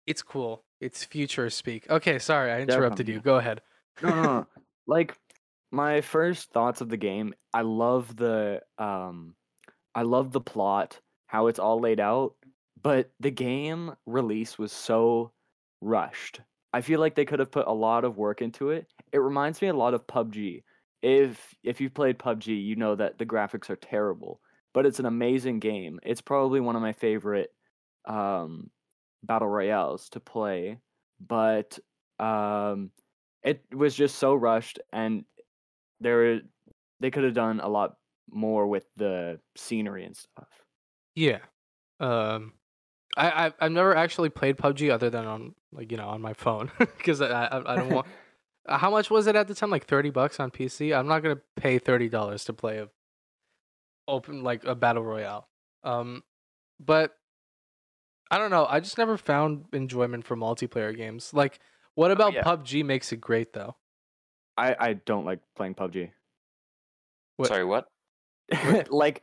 it's 0.07 0.23
cool. 0.23 0.65
It's 0.81 1.05
future 1.05 1.51
speak. 1.51 1.89
Okay 1.91 2.19
sorry 2.19 2.51
i 2.51 2.61
interrupted 2.61 3.09
you. 3.09 3.21
Go 3.21 3.37
ahead. 3.37 3.61
No, 4.03 4.11
no, 4.11 4.23
no. 4.23 4.47
like 4.87 5.17
my 5.71 6.01
first 6.01 6.51
thoughts 6.51 6.81
of 6.81 6.89
the 6.89 6.97
game 6.97 7.35
i 7.53 7.61
love 7.61 8.17
the 8.17 8.63
um 8.79 9.35
i 9.95 10.01
love 10.01 10.33
the 10.33 10.41
plot 10.41 10.99
how 11.29 11.47
it's 11.47 11.61
all 11.61 11.81
laid 11.81 12.01
out 12.01 12.35
but 12.83 13.11
the 13.21 13.31
game 13.31 13.93
release 14.07 14.59
was 14.59 14.73
so 14.73 15.33
rushed. 15.81 16.41
I 16.73 16.81
feel 16.81 17.01
like 17.01 17.15
they 17.15 17.25
could 17.25 17.39
have 17.39 17.51
put 17.51 17.67
a 17.67 17.73
lot 17.73 18.05
of 18.05 18.19
work 18.19 18.43
into 18.43 18.71
it. 18.71 18.87
It 19.13 19.19
reminds 19.19 19.63
me 19.63 19.69
a 19.69 19.75
lot 19.75 19.95
of 19.95 20.07
pubg 20.07 20.63
if 21.01 21.55
if 21.63 21.81
you've 21.81 21.95
played 21.95 22.19
pubg 22.19 22.47
you 22.47 22.75
know 22.75 22.97
that 22.97 23.19
the 23.19 23.27
graphics 23.27 23.71
are 23.71 23.77
terrible 23.77 24.41
but 24.75 24.85
it's 24.85 24.99
an 24.99 25.07
amazing 25.07 25.61
game. 25.61 25.99
It's 26.03 26.21
probably 26.21 26.61
one 26.61 26.77
of 26.77 26.83
my 26.83 26.93
favorite 26.93 27.51
um 28.05 28.71
battle 29.25 29.49
royales 29.49 30.09
to 30.11 30.21
play 30.21 30.79
but 31.27 31.79
um 32.19 32.91
it 33.43 33.63
was 33.75 33.95
just 33.95 34.17
so 34.19 34.35
rushed 34.35 34.79
and 34.93 35.25
there 36.01 36.41
they 37.01 37.11
could 37.11 37.25
have 37.25 37.35
done 37.35 37.61
a 37.61 37.69
lot 37.69 37.97
more 38.31 38.67
with 38.67 38.85
the 38.97 39.41
scenery 39.57 40.05
and 40.05 40.17
stuff 40.17 40.49
yeah 41.19 41.39
um 42.01 42.53
I, 43.17 43.47
I 43.47 43.53
I've 43.61 43.73
never 43.73 43.97
actually 43.97 44.29
played 44.29 44.57
PUBG 44.57 44.91
other 44.91 45.11
than 45.11 45.25
on 45.27 45.55
like 45.73 45.91
you 45.91 45.99
know 45.99 46.09
on 46.09 46.21
my 46.21 46.35
phone 46.35 46.71
because 46.79 47.21
I, 47.21 47.47
I 47.47 47.73
I 47.73 47.77
don't 47.77 47.91
want. 47.91 48.07
Uh, 48.69 48.77
How 48.77 48.91
much 48.91 49.09
was 49.11 49.27
it 49.27 49.35
at 49.35 49.49
the 49.49 49.55
time? 49.55 49.71
Like 49.71 49.87
thirty 49.87 50.11
bucks 50.11 50.39
on 50.39 50.51
PC. 50.51 50.95
I'm 50.95 51.07
not 51.07 51.23
gonna 51.23 51.41
pay 51.57 51.79
thirty 51.79 52.11
dollars 52.11 52.45
to 52.45 52.53
play 52.53 52.77
a 52.77 52.89
open 54.07 54.43
like 54.43 54.65
a 54.65 54.75
battle 54.75 55.03
royale. 55.03 55.49
Um, 55.85 56.23
but 56.79 57.17
I 58.31 58.37
don't 58.37 58.51
know. 58.51 58.67
I 58.69 58.81
just 58.81 58.99
never 58.99 59.17
found 59.17 59.65
enjoyment 59.73 60.27
for 60.27 60.37
multiplayer 60.37 60.95
games. 60.95 61.33
Like, 61.33 61.61
what 61.95 62.11
about 62.11 62.35
yeah. 62.35 62.43
PUBG 62.43 62.85
makes 62.85 63.11
it 63.11 63.23
great 63.23 63.55
though? 63.55 63.75
i 64.59 64.77
i 64.79 64.93
don't 64.93 65.25
like 65.25 65.41
playing 65.57 65.75
pubg 65.75 66.11
What- 67.37 67.49
Sorry, 67.49 67.65
what? 67.65 67.89
like 68.91 69.23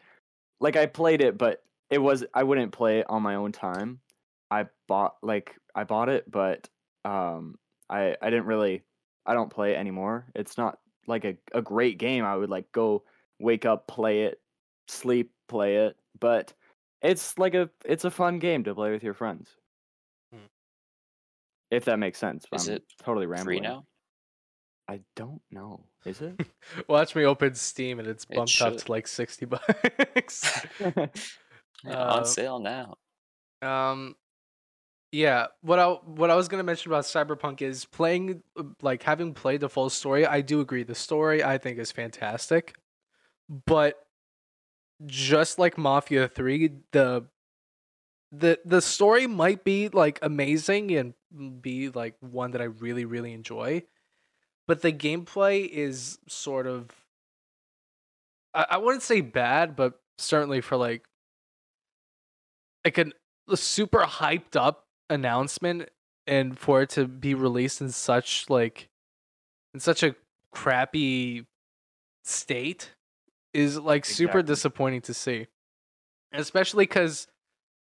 like 0.60 0.76
i 0.76 0.86
played 0.88 1.22
it 1.22 1.38
but 1.38 1.62
it 1.90 2.00
was 2.00 2.24
i 2.34 2.44
wouldn't 2.44 2.72
play 2.72 3.00
it 3.00 3.06
on 3.10 3.22
my 3.22 3.36
own 3.36 3.52
time. 3.52 4.00
I 4.52 4.66
bought 4.88 5.16
like 5.22 5.56
i 5.74 5.84
bought 5.84 6.10
it 6.10 6.30
but 6.30 6.70
um 7.04 7.56
i 7.90 8.16
i 8.22 8.30
didn't 8.30 8.46
really 8.46 8.84
i 9.26 9.34
don't 9.34 9.50
play 9.50 9.74
it 9.74 9.78
anymore. 9.78 10.26
It's 10.36 10.58
not 10.58 10.80
like 11.08 11.26
a, 11.26 11.36
a 11.54 11.62
great 11.62 11.98
game. 11.98 12.24
I 12.26 12.36
would 12.36 12.50
like 12.50 12.72
go 12.72 13.04
wake 13.40 13.66
up 13.66 13.88
play 13.88 14.24
it 14.24 14.40
sleep 14.88 15.32
play 15.48 15.78
it 15.78 15.96
but 16.20 16.54
it's 17.02 17.38
like 17.38 17.54
a 17.54 17.70
it's 17.84 18.06
a 18.06 18.12
fun 18.12 18.40
game 18.40 18.64
to 18.64 18.76
play 18.76 18.92
with 18.92 19.04
your 19.04 19.14
friends. 19.14 19.50
Hmm. 20.34 20.46
if 21.72 21.86
that 21.86 22.00
makes 22.00 22.20
sense. 22.20 22.46
Is 22.54 22.68
I'm 22.68 22.76
it 22.76 22.84
totally 23.04 23.26
rambling. 23.28 23.60
Free 23.60 23.68
now? 23.68 23.86
i 24.88 25.00
don't 25.16 25.42
know. 25.52 25.84
Is 26.06 26.22
it? 26.22 26.40
Watch 26.88 27.16
me 27.16 27.26
open 27.26 27.56
Steam 27.56 28.00
and 28.00 28.08
it's 28.08 28.26
It 28.30 28.36
bumped 28.36 28.62
up 28.62 28.78
to 28.78 28.92
like 28.92 29.08
sixty 29.08 29.46
bucks. 29.46 30.66
Yeah, 31.86 31.94
Uh, 31.94 32.16
on 32.18 32.26
sale 32.26 32.60
now. 32.60 32.98
Um, 33.62 34.16
yeah. 35.12 35.48
What 35.62 35.80
I 35.80 35.88
what 35.88 36.30
I 36.30 36.36
was 36.36 36.48
gonna 36.48 36.64
mention 36.64 36.92
about 36.92 37.06
Cyberpunk 37.06 37.62
is 37.62 37.86
playing 37.86 38.44
like 38.82 39.04
having 39.04 39.34
played 39.34 39.62
the 39.62 39.70
full 39.70 39.90
story. 39.90 40.26
I 40.26 40.42
do 40.42 40.60
agree. 40.62 40.84
The 40.84 40.96
story 40.96 41.44
I 41.44 41.58
think 41.58 41.80
is 41.80 41.92
fantastic, 41.92 42.76
but 43.66 44.06
just 45.06 45.60
like 45.60 45.78
Mafia 45.78 46.28
3, 46.28 46.70
the 46.92 47.26
the 48.32 48.60
the 48.66 48.82
story 48.82 49.28
might 49.28 49.64
be 49.64 49.90
like 49.90 50.20
amazing 50.22 50.92
and 50.92 51.14
be 51.62 51.90
like 51.90 52.16
one 52.20 52.52
that 52.52 52.62
I 52.62 52.66
really 52.66 53.06
really 53.06 53.34
enjoy, 53.34 53.84
but 54.68 54.82
the 54.82 54.92
gameplay 54.92 55.68
is 55.68 56.20
sort 56.28 56.68
of 56.68 56.90
I, 58.54 58.66
I 58.72 58.78
wouldn't 58.78 59.04
say 59.04 59.22
bad, 59.22 59.76
but 59.76 60.02
certainly 60.18 60.62
for 60.62 60.76
like 60.78 61.06
like 62.86 63.00
an, 63.00 63.12
a 63.50 63.58
super 63.58 64.02
hyped 64.02 64.56
up 64.56 64.86
announcement 65.10 65.90
and 66.28 66.58
for 66.58 66.84
it 66.84 66.90
to 66.92 67.08
be 67.08 67.34
released 67.34 67.82
in 67.82 67.90
such 67.90 68.50
like 68.50 68.88
in 69.74 69.80
such 69.80 70.04
a 70.04 70.16
crappy 70.52 71.46
state 72.24 72.92
is 73.54 73.78
like 73.78 74.06
super 74.06 74.42
disappointing 74.42 75.02
to 75.02 75.14
see. 75.14 75.48
Especially 76.34 76.86
because 76.86 77.28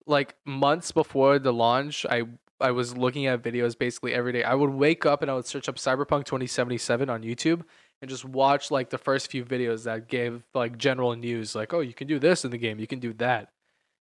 like 0.07 0.35
months 0.45 0.93
before 0.93 1.39
the 1.39 1.53
launch 1.53 2.05
i 2.11 2.23
i 2.61 2.71
was 2.71 2.95
looking 2.95 3.27
at 3.27 3.43
videos 3.43 3.77
basically 3.77 4.13
every 4.13 4.33
day. 4.33 4.45
I 4.45 4.55
would 4.55 4.71
wake 4.71 5.07
up 5.07 5.23
and 5.23 5.31
i 5.31 5.35
would 5.35 5.47
search 5.47 5.69
up 5.69 5.77
cyberpunk 5.77 6.25
2077 6.25 7.09
on 7.09 7.23
youtube 7.23 7.63
and 8.03 8.11
just 8.11 8.25
watch 8.25 8.71
like 8.71 8.91
the 8.91 8.99
first 8.99 9.31
few 9.31 9.47
videos 9.47 9.85
that 9.85 10.09
gave 10.09 10.43
like 10.53 10.77
general 10.77 11.17
news 11.17 11.55
like 11.55 11.73
oh 11.73 11.81
you 11.81 11.95
can 11.95 12.07
do 12.07 12.19
this 12.19 12.45
in 12.45 12.51
the 12.51 12.59
game 12.59 12.79
you 12.79 12.87
can 12.87 12.99
do 12.99 13.15
that 13.15 13.54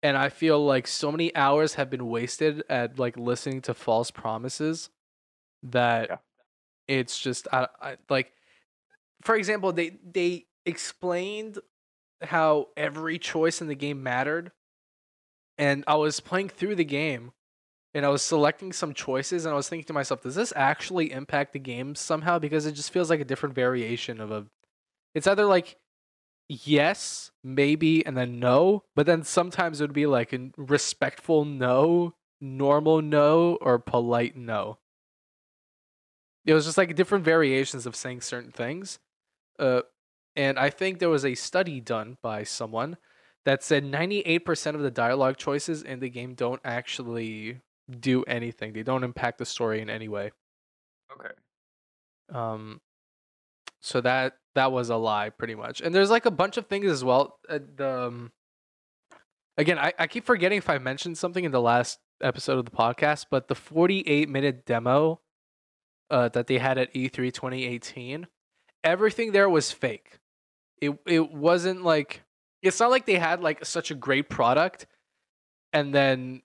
and 0.02 0.16
i 0.16 0.28
feel 0.28 0.64
like 0.64 0.86
so 0.86 1.10
many 1.10 1.34
hours 1.34 1.74
have 1.74 1.90
been 1.90 2.06
wasted 2.08 2.62
at 2.68 2.98
like 2.98 3.16
listening 3.16 3.60
to 3.62 3.74
false 3.74 4.10
promises 4.10 4.90
that 5.62 6.08
Yeah. 6.08 6.16
it's 6.86 7.18
just 7.18 7.48
I, 7.52 7.68
I 7.80 7.96
like 8.08 8.32
for 9.22 9.34
example 9.34 9.72
they 9.72 9.98
they 10.08 10.46
explained 10.66 11.58
how 12.22 12.68
every 12.76 13.18
choice 13.18 13.60
in 13.60 13.68
the 13.68 13.74
game 13.74 14.02
mattered 14.02 14.52
and 15.56 15.84
i 15.86 15.94
was 15.94 16.20
playing 16.20 16.48
through 16.48 16.74
the 16.76 16.84
game 16.84 17.32
and 17.94 18.04
i 18.04 18.08
was 18.08 18.22
selecting 18.22 18.72
some 18.72 18.94
choices 18.94 19.44
and 19.44 19.52
i 19.52 19.56
was 19.56 19.68
thinking 19.68 19.86
to 19.86 19.92
myself 19.92 20.22
does 20.22 20.34
this 20.34 20.52
actually 20.56 21.10
impact 21.12 21.52
the 21.52 21.58
game 21.58 21.94
somehow 21.94 22.38
because 22.38 22.66
it 22.66 22.72
just 22.72 22.92
feels 22.92 23.10
like 23.10 23.20
a 23.20 23.24
different 23.24 23.54
variation 23.54 24.20
of 24.20 24.30
a 24.30 24.46
it's 25.14 25.26
either 25.26 25.46
like 25.46 25.76
yes 26.48 27.30
maybe 27.44 28.04
and 28.06 28.16
then 28.16 28.38
no 28.38 28.82
but 28.96 29.06
then 29.06 29.22
sometimes 29.22 29.80
it 29.80 29.84
would 29.84 29.92
be 29.92 30.06
like 30.06 30.32
a 30.32 30.50
respectful 30.56 31.44
no 31.44 32.14
normal 32.40 33.02
no 33.02 33.58
or 33.60 33.78
polite 33.78 34.36
no. 34.36 34.78
It 36.46 36.54
was 36.54 36.64
just 36.64 36.78
like 36.78 36.94
different 36.94 37.24
variations 37.24 37.84
of 37.84 37.94
saying 37.94 38.22
certain 38.22 38.52
things 38.52 38.98
uh, 39.58 39.82
and 40.36 40.58
i 40.58 40.70
think 40.70 40.98
there 40.98 41.10
was 41.10 41.24
a 41.24 41.34
study 41.34 41.80
done 41.80 42.16
by 42.22 42.44
someone 42.44 42.96
that 43.44 43.62
said 43.62 43.84
98% 43.84 44.74
of 44.74 44.82
the 44.82 44.90
dialogue 44.90 45.36
choices 45.38 45.82
in 45.82 46.00
the 46.00 46.10
game 46.10 46.34
don't 46.34 46.60
actually 46.64 47.60
do 47.88 48.22
anything. 48.24 48.72
They 48.72 48.82
don't 48.82 49.04
impact 49.04 49.38
the 49.38 49.46
story 49.46 49.80
in 49.80 49.88
any 49.88 50.08
way. 50.08 50.32
Okay. 51.10 51.30
um 52.38 52.80
so 53.80 54.00
that 54.00 54.34
that 54.54 54.72
was 54.72 54.90
a 54.90 54.96
lie 54.96 55.30
pretty 55.30 55.54
much. 55.54 55.80
And 55.80 55.94
there's 55.94 56.10
like 56.10 56.26
a 56.26 56.30
bunch 56.30 56.56
of 56.56 56.66
things 56.66 56.90
as 56.90 57.04
well 57.04 57.38
uh, 57.48 57.58
the 57.76 58.06
um, 58.06 58.32
again 59.56 59.78
I, 59.78 59.92
I 59.98 60.06
keep 60.06 60.24
forgetting 60.24 60.58
if 60.58 60.70
i 60.70 60.78
mentioned 60.78 61.18
something 61.18 61.44
in 61.44 61.52
the 61.52 61.60
last 61.60 61.98
episode 62.22 62.58
of 62.58 62.64
the 62.64 62.70
podcast 62.70 63.26
but 63.30 63.48
the 63.48 63.54
48 63.54 64.28
minute 64.28 64.64
demo 64.64 65.20
uh, 66.10 66.28
that 66.30 66.46
they 66.46 66.58
had 66.58 66.78
at 66.78 66.94
E 66.96 67.08
e3 67.08 67.32
2018 67.32 68.26
everything 68.84 69.32
there 69.32 69.48
was 69.48 69.72
fake. 69.72 70.18
It, 70.80 70.96
it 71.06 71.32
wasn't 71.32 71.82
like 71.82 72.22
it's 72.62 72.80
not 72.80 72.90
like 72.90 73.06
they 73.06 73.18
had 73.18 73.42
like 73.42 73.64
such 73.64 73.90
a 73.90 73.94
great 73.94 74.28
product 74.28 74.86
and 75.72 75.94
then 75.94 76.42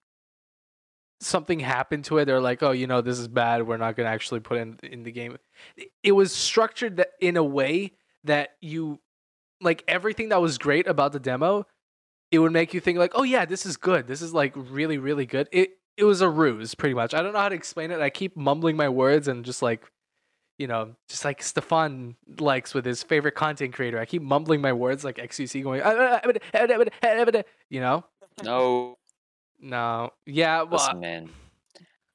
something 1.20 1.60
happened 1.60 2.04
to 2.06 2.18
it 2.18 2.26
they're 2.26 2.42
like 2.42 2.62
oh 2.62 2.72
you 2.72 2.86
know 2.88 3.02
this 3.02 3.18
is 3.18 3.28
bad 3.28 3.66
we're 3.66 3.78
not 3.78 3.96
going 3.96 4.06
to 4.06 4.12
actually 4.12 4.40
put 4.40 4.58
in 4.58 4.78
in 4.84 5.04
the 5.04 5.12
game. 5.12 5.38
It- 6.04 6.12
was 6.12 6.34
structured 6.34 6.98
that 6.98 7.12
in 7.22 7.38
a 7.38 7.44
way 7.44 7.94
that 8.26 8.52
you 8.62 9.00
like 9.62 9.84
everything 9.88 10.30
that 10.30 10.42
was 10.42 10.58
great 10.58 10.88
about 10.88 11.12
the 11.14 11.20
demo 11.20 11.66
it 12.32 12.40
would 12.40 12.52
make 12.52 12.74
you 12.74 12.80
think 12.80 12.98
like 12.98 13.12
oh 13.16 13.24
yeah 13.24 13.46
this 13.46 13.66
is 13.66 13.78
good 13.78 14.08
this 14.08 14.22
is 14.22 14.34
like 14.34 14.54
really 14.56 14.98
really 14.98 15.26
good. 15.26 15.48
It 15.52 15.72
it 15.96 16.04
was 16.06 16.22
a 16.22 16.30
ruse 16.30 16.74
pretty 16.76 16.96
much. 16.96 17.14
I 17.14 17.22
don't 17.22 17.34
know 17.34 17.40
how 17.40 17.50
to 17.50 17.56
explain 17.56 17.92
it 17.92 18.02
i 18.02 18.10
keep 18.10 18.36
mumbling 18.36 18.76
my 18.76 18.90
words 18.90 19.28
and 19.28 19.46
just 19.46 19.62
like 19.62 19.90
you 20.58 20.68
know 20.68 20.96
just 21.10 21.26
like 21.26 21.42
stefan 21.42 22.16
likes 22.40 22.74
with 22.74 22.86
his 22.86 23.02
favorite 23.02 23.34
content 23.36 23.74
creator 23.74 24.00
i 24.00 24.06
keep 24.06 24.22
mumbling 24.22 24.62
my 24.62 24.72
words 24.72 25.04
like 25.04 25.18
xqc 25.18 25.64
going 25.64 25.82
you 27.70 27.80
know? 27.80 28.04
No, 28.44 28.98
no 29.64 30.10
yeah 30.26 30.62
well 30.62 30.72
listen, 30.74 31.00
man. 31.00 31.30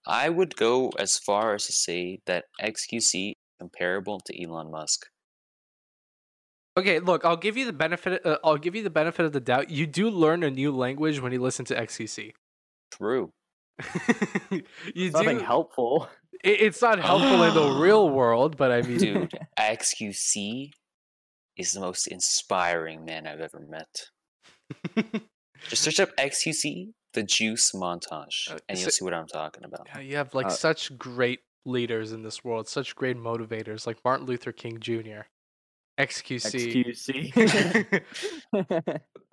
I 0.06 0.28
would 0.28 0.56
go 0.56 0.90
as 0.98 1.18
far 1.18 1.54
as 1.54 1.66
to 1.66 1.72
say 1.72 2.20
that 2.26 2.44
XQC 2.62 3.30
is 3.30 3.34
comparable 3.58 4.20
to 4.20 4.42
Elon 4.42 4.70
Musk. 4.70 5.06
Okay, 6.78 6.98
look, 7.00 7.24
I'll 7.24 7.36
give 7.36 7.56
you 7.56 7.66
the 7.66 7.72
benefit. 7.74 8.24
Uh, 8.24 8.38
I'll 8.44 8.56
give 8.56 8.74
you 8.76 8.82
the 8.82 8.88
benefit 8.90 9.26
of 9.26 9.32
the 9.32 9.40
doubt. 9.40 9.68
You 9.68 9.86
do 9.86 10.08
learn 10.08 10.42
a 10.44 10.50
new 10.50 10.70
language 10.74 11.20
when 11.20 11.32
you 11.32 11.40
listen 11.42 11.64
to 11.66 11.74
XQC. 11.74 12.32
True. 12.92 13.32
you 14.50 14.62
It's 14.94 15.18
do. 15.18 15.24
nothing 15.24 15.40
helpful. 15.40 16.08
it- 16.44 16.60
it's 16.62 16.80
not 16.80 16.98
helpful 17.00 17.42
in 17.42 17.52
the 17.54 17.80
real 17.80 18.08
world, 18.18 18.56
but 18.56 18.70
I 18.72 18.82
mean, 18.82 18.98
Dude, 18.98 19.32
XQC 19.58 20.70
is 21.56 21.72
the 21.72 21.80
most 21.80 22.06
inspiring 22.06 23.04
man 23.04 23.26
I've 23.26 23.40
ever 23.40 23.60
met. 23.68 24.06
Just 25.68 25.82
search 25.82 25.98
up 26.00 26.16
XQC, 26.16 26.92
the 27.18 27.26
juice 27.38 27.72
montage, 27.72 28.50
Uh, 28.50 28.58
and 28.68 28.78
you'll 28.78 28.90
see 28.90 29.04
what 29.04 29.14
I'm 29.14 29.26
talking 29.26 29.64
about. 29.64 29.86
Yeah, 29.88 30.00
you 30.00 30.16
have 30.16 30.34
like 30.34 30.46
Uh, 30.46 30.50
such 30.68 30.96
great 30.98 31.40
leaders 31.64 32.12
in 32.12 32.22
this 32.22 32.44
world, 32.44 32.68
such 32.68 32.94
great 32.94 33.16
motivators, 33.16 33.86
like 33.86 33.98
Martin 34.04 34.26
Luther 34.26 34.52
King 34.52 34.78
Jr. 34.80 35.22
XQC. 35.98 36.84
XQC. 37.34 38.02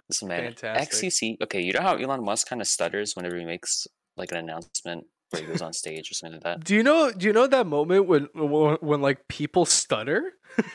Listen, 0.10 0.28
man, 0.28 0.54
Fantastic. 0.54 1.10
XQC. 1.12 1.42
Okay, 1.44 1.62
you 1.62 1.74
know 1.74 1.82
how 1.82 1.96
Elon 1.96 2.24
Musk 2.24 2.48
kind 2.50 2.62
of 2.62 2.68
stutters 2.68 3.16
whenever 3.16 3.38
he 3.38 3.46
makes 3.46 3.88
like 4.18 4.32
an 4.32 4.38
announcement 4.38 5.06
where 5.30 5.42
he 5.42 5.48
goes 5.48 5.62
on 5.62 5.74
stage 5.74 6.10
or 6.10 6.14
something 6.16 6.36
like 6.40 6.44
that. 6.44 6.64
do 6.64 6.74
you 6.76 6.84
know? 6.84 7.12
Do 7.12 7.28
you 7.28 7.34
know 7.34 7.48
that 7.48 7.68
moment 7.68 8.08
when 8.08 8.28
when, 8.34 8.78
when 8.82 9.02
like 9.02 9.28
people 9.28 9.66
stutter? 9.66 10.34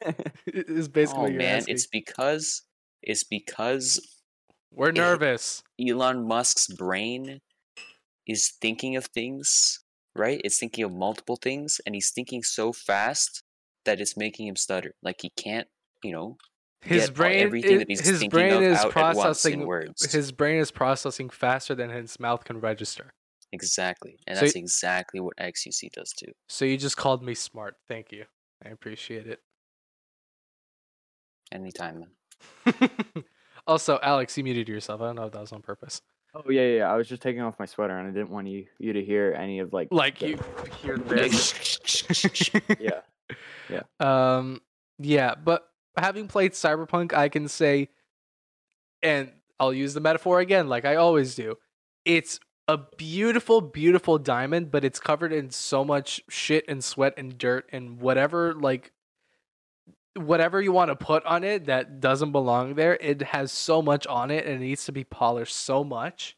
is 0.46 0.86
basically 0.88 1.18
Oh 1.18 1.22
what 1.24 1.32
you're 1.32 1.38
man, 1.42 1.56
asking. 1.58 1.74
it's 1.74 1.86
because 1.86 2.62
it's 3.02 3.24
because 3.24 4.00
We're 4.72 4.92
nervous. 4.92 5.62
Elon 5.80 6.26
Musk's 6.26 6.66
brain 6.66 7.40
is 8.26 8.50
thinking 8.60 8.96
of 8.96 9.06
things, 9.06 9.80
right? 10.14 10.40
It's 10.44 10.58
thinking 10.58 10.84
of 10.84 10.92
multiple 10.92 11.36
things, 11.36 11.80
and 11.86 11.94
he's 11.94 12.10
thinking 12.10 12.42
so 12.42 12.72
fast 12.72 13.42
that 13.84 14.00
it's 14.00 14.16
making 14.16 14.46
him 14.48 14.56
stutter. 14.56 14.92
Like 15.02 15.16
he 15.22 15.30
can't, 15.36 15.68
you 16.04 16.12
know, 16.12 16.36
His 16.82 17.10
brain, 17.10 17.40
everything 17.40 17.76
i- 17.76 17.78
that 17.80 17.88
he's 17.88 18.02
his 18.02 18.20
thinking 18.20 18.30
brain 18.30 18.52
of 18.52 18.62
is 18.62 18.84
processing 18.90 19.66
words. 19.66 20.12
His 20.12 20.32
brain 20.32 20.58
is 20.58 20.70
processing 20.70 21.30
faster 21.30 21.74
than 21.74 21.90
his 21.90 22.18
mouth 22.20 22.44
can 22.44 22.60
register. 22.60 23.12
Exactly, 23.52 24.18
and 24.26 24.36
So 24.36 24.42
that's 24.44 24.56
y- 24.56 24.60
exactly 24.60 25.20
what 25.20 25.34
XQC 25.38 25.88
does 25.92 26.12
too. 26.12 26.32
So 26.48 26.64
you 26.66 26.76
just 26.76 26.96
called 26.96 27.22
me 27.22 27.34
smart. 27.34 27.76
Thank 27.88 28.12
you. 28.12 28.26
I 28.64 28.68
appreciate 28.68 29.26
it. 29.26 29.40
Anytime, 31.50 32.00
man. 32.00 32.10
also, 33.68 33.98
Alex, 34.02 34.36
you 34.36 34.42
muted 34.42 34.68
yourself. 34.68 35.00
I 35.00 35.06
don't 35.06 35.16
know 35.16 35.26
if 35.26 35.32
that 35.32 35.40
was 35.40 35.52
on 35.52 35.62
purpose. 35.62 36.02
oh 36.34 36.42
yeah, 36.50 36.62
yeah, 36.62 36.76
yeah. 36.78 36.92
I 36.92 36.96
was 36.96 37.08
just 37.08 37.22
taking 37.22 37.42
off 37.42 37.58
my 37.58 37.66
sweater 37.66 37.96
and 37.96 38.08
I 38.08 38.10
didn't 38.10 38.30
want 38.30 38.48
you 38.48 38.66
you 38.80 38.92
to 38.94 39.04
hear 39.04 39.32
any 39.38 39.60
of 39.60 39.72
like 39.72 39.88
Like 39.92 40.18
the- 40.18 40.30
you 40.30 40.38
hear 40.82 40.96
Like, 40.96 41.30
this. 41.30 42.50
Yeah. 43.70 43.82
Um, 44.00 44.60
yeah, 44.98 45.34
but 45.34 45.68
having 45.96 46.26
played 46.28 46.52
Cyberpunk, 46.52 47.12
I 47.12 47.28
can 47.28 47.46
say, 47.48 47.88
and 49.02 49.30
I'll 49.60 49.74
use 49.74 49.92
the 49.94 50.00
metaphor 50.00 50.40
again, 50.40 50.68
like 50.68 50.84
I 50.84 50.96
always 50.96 51.34
do. 51.34 51.56
It's 52.04 52.40
a 52.66 52.78
beautiful, 52.96 53.60
beautiful 53.60 54.18
diamond, 54.18 54.70
but 54.70 54.84
it's 54.84 54.98
covered 55.00 55.32
in 55.32 55.50
so 55.50 55.84
much 55.84 56.22
shit 56.30 56.64
and 56.68 56.82
sweat 56.82 57.14
and 57.16 57.36
dirt 57.38 57.66
and 57.72 58.00
whatever, 58.00 58.54
like, 58.54 58.92
whatever 60.18 60.60
you 60.60 60.72
want 60.72 60.90
to 60.90 60.96
put 60.96 61.24
on 61.24 61.44
it 61.44 61.66
that 61.66 62.00
doesn't 62.00 62.32
belong 62.32 62.74
there. 62.74 62.96
It 63.00 63.22
has 63.22 63.52
so 63.52 63.82
much 63.82 64.06
on 64.06 64.30
it 64.30 64.44
and 64.44 64.56
it 64.56 64.66
needs 64.66 64.84
to 64.86 64.92
be 64.92 65.04
polished 65.04 65.54
so 65.54 65.84
much 65.84 66.36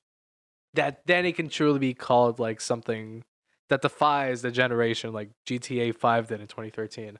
that 0.74 1.06
then 1.06 1.26
it 1.26 1.36
can 1.36 1.48
truly 1.48 1.78
be 1.78 1.94
called 1.94 2.38
like 2.38 2.60
something 2.60 3.24
that 3.68 3.82
defies 3.82 4.42
the 4.42 4.50
generation 4.50 5.12
like 5.12 5.30
GTA 5.46 5.94
5 5.94 6.28
did 6.28 6.40
in 6.40 6.46
2013. 6.46 7.18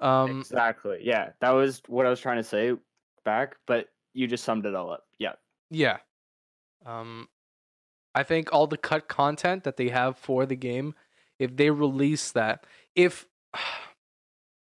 Um 0.00 0.40
exactly. 0.40 1.00
Yeah, 1.02 1.30
that 1.40 1.50
was 1.50 1.82
what 1.86 2.06
I 2.06 2.10
was 2.10 2.20
trying 2.20 2.38
to 2.38 2.44
say 2.44 2.72
back, 3.24 3.56
but 3.66 3.88
you 4.14 4.26
just 4.26 4.44
summed 4.44 4.66
it 4.66 4.74
all 4.74 4.90
up. 4.90 5.04
Yeah. 5.18 5.34
yeah. 5.70 5.98
Um 6.86 7.28
I 8.14 8.22
think 8.22 8.52
all 8.52 8.66
the 8.66 8.76
cut 8.76 9.08
content 9.08 9.64
that 9.64 9.76
they 9.76 9.88
have 9.88 10.16
for 10.16 10.46
the 10.46 10.56
game 10.56 10.94
if 11.38 11.56
they 11.56 11.70
release 11.70 12.32
that 12.32 12.64
if 12.94 13.26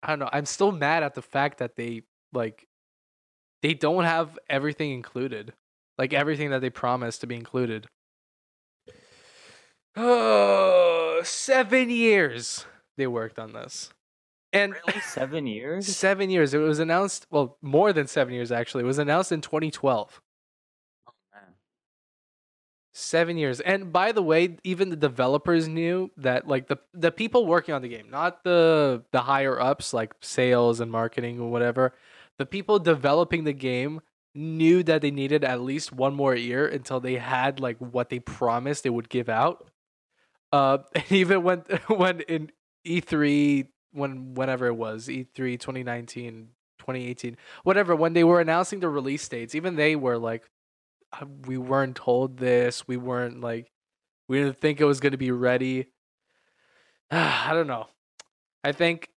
I 0.02 0.08
don't 0.08 0.18
know, 0.18 0.30
I'm 0.32 0.46
still 0.46 0.72
mad 0.72 1.02
at 1.02 1.14
the 1.14 1.22
fact 1.22 1.58
that 1.58 1.76
they 1.76 2.02
like 2.32 2.66
they 3.62 3.74
don't 3.74 4.04
have 4.04 4.38
everything 4.48 4.92
included, 4.92 5.52
like 5.98 6.12
everything 6.12 6.50
that 6.50 6.60
they 6.60 6.70
promised 6.70 7.20
to 7.20 7.26
be 7.26 7.34
included. 7.36 7.86
Oh, 9.96 11.20
seven 11.24 11.90
years 11.90 12.64
they 12.96 13.06
worked 13.06 13.38
on 13.38 13.52
this, 13.52 13.90
and 14.52 14.74
Really, 14.86 15.00
seven 15.00 15.46
years? 15.46 15.86
seven 15.94 16.30
years. 16.30 16.54
It 16.54 16.58
was 16.58 16.78
announced. 16.78 17.26
Well, 17.30 17.58
more 17.62 17.92
than 17.92 18.06
seven 18.06 18.34
years 18.34 18.52
actually. 18.52 18.84
It 18.84 18.86
was 18.86 18.98
announced 18.98 19.32
in 19.32 19.40
2012. 19.40 20.20
Seven 23.00 23.38
years. 23.38 23.60
And 23.60 23.92
by 23.92 24.12
the 24.12 24.22
way, 24.22 24.58
even 24.62 24.90
the 24.90 24.96
developers 24.96 25.66
knew 25.66 26.10
that 26.18 26.46
like 26.46 26.68
the 26.68 26.78
the 26.92 27.10
people 27.10 27.46
working 27.46 27.74
on 27.74 27.80
the 27.80 27.88
game, 27.88 28.10
not 28.10 28.44
the 28.44 29.02
the 29.10 29.22
higher 29.22 29.58
ups 29.58 29.94
like 29.94 30.12
sales 30.20 30.80
and 30.80 30.92
marketing 30.92 31.40
or 31.40 31.50
whatever, 31.50 31.94
the 32.36 32.44
people 32.44 32.78
developing 32.78 33.44
the 33.44 33.54
game 33.54 34.02
knew 34.34 34.82
that 34.82 35.00
they 35.00 35.10
needed 35.10 35.44
at 35.44 35.62
least 35.62 35.92
one 35.92 36.14
more 36.14 36.34
year 36.34 36.66
until 36.66 37.00
they 37.00 37.14
had 37.14 37.58
like 37.58 37.78
what 37.78 38.10
they 38.10 38.18
promised 38.18 38.84
they 38.84 38.90
would 38.90 39.08
give 39.08 39.30
out. 39.30 39.70
Uh 40.52 40.78
and 40.94 41.10
even 41.10 41.42
when 41.42 41.60
when 41.88 42.20
in 42.20 42.50
E3 42.86 43.66
when 43.92 44.34
whenever 44.34 44.66
it 44.66 44.76
was, 44.76 45.08
E 45.08 45.26
E3 45.34 45.58
2019, 45.58 46.48
2018, 46.78 47.38
whatever, 47.64 47.96
when 47.96 48.12
they 48.12 48.24
were 48.24 48.42
announcing 48.42 48.80
the 48.80 48.90
release 48.90 49.26
dates, 49.26 49.54
even 49.54 49.76
they 49.76 49.96
were 49.96 50.18
like 50.18 50.50
we 51.46 51.58
weren't 51.58 51.96
told 51.96 52.38
this. 52.38 52.86
We 52.86 52.96
weren't 52.96 53.40
like, 53.40 53.70
we 54.28 54.38
didn't 54.38 54.60
think 54.60 54.80
it 54.80 54.84
was 54.84 55.00
going 55.00 55.12
to 55.12 55.18
be 55.18 55.30
ready. 55.30 55.88
I 57.10 57.50
don't 57.52 57.66
know. 57.66 57.88
I 58.62 58.72
think 58.72 59.08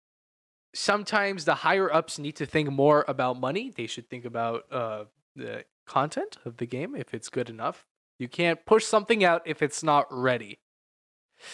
sometimes 0.74 1.44
the 1.44 1.56
higher 1.56 1.92
ups 1.92 2.18
need 2.18 2.36
to 2.36 2.46
think 2.46 2.70
more 2.70 3.04
about 3.08 3.38
money. 3.38 3.72
They 3.74 3.86
should 3.86 4.08
think 4.08 4.24
about 4.24 4.64
uh, 4.70 5.04
the 5.36 5.64
content 5.86 6.38
of 6.44 6.56
the 6.56 6.66
game 6.66 6.94
if 6.94 7.12
it's 7.12 7.28
good 7.28 7.50
enough. 7.50 7.86
You 8.18 8.28
can't 8.28 8.64
push 8.64 8.84
something 8.84 9.24
out 9.24 9.42
if 9.46 9.62
it's 9.62 9.82
not 9.82 10.06
ready, 10.10 10.60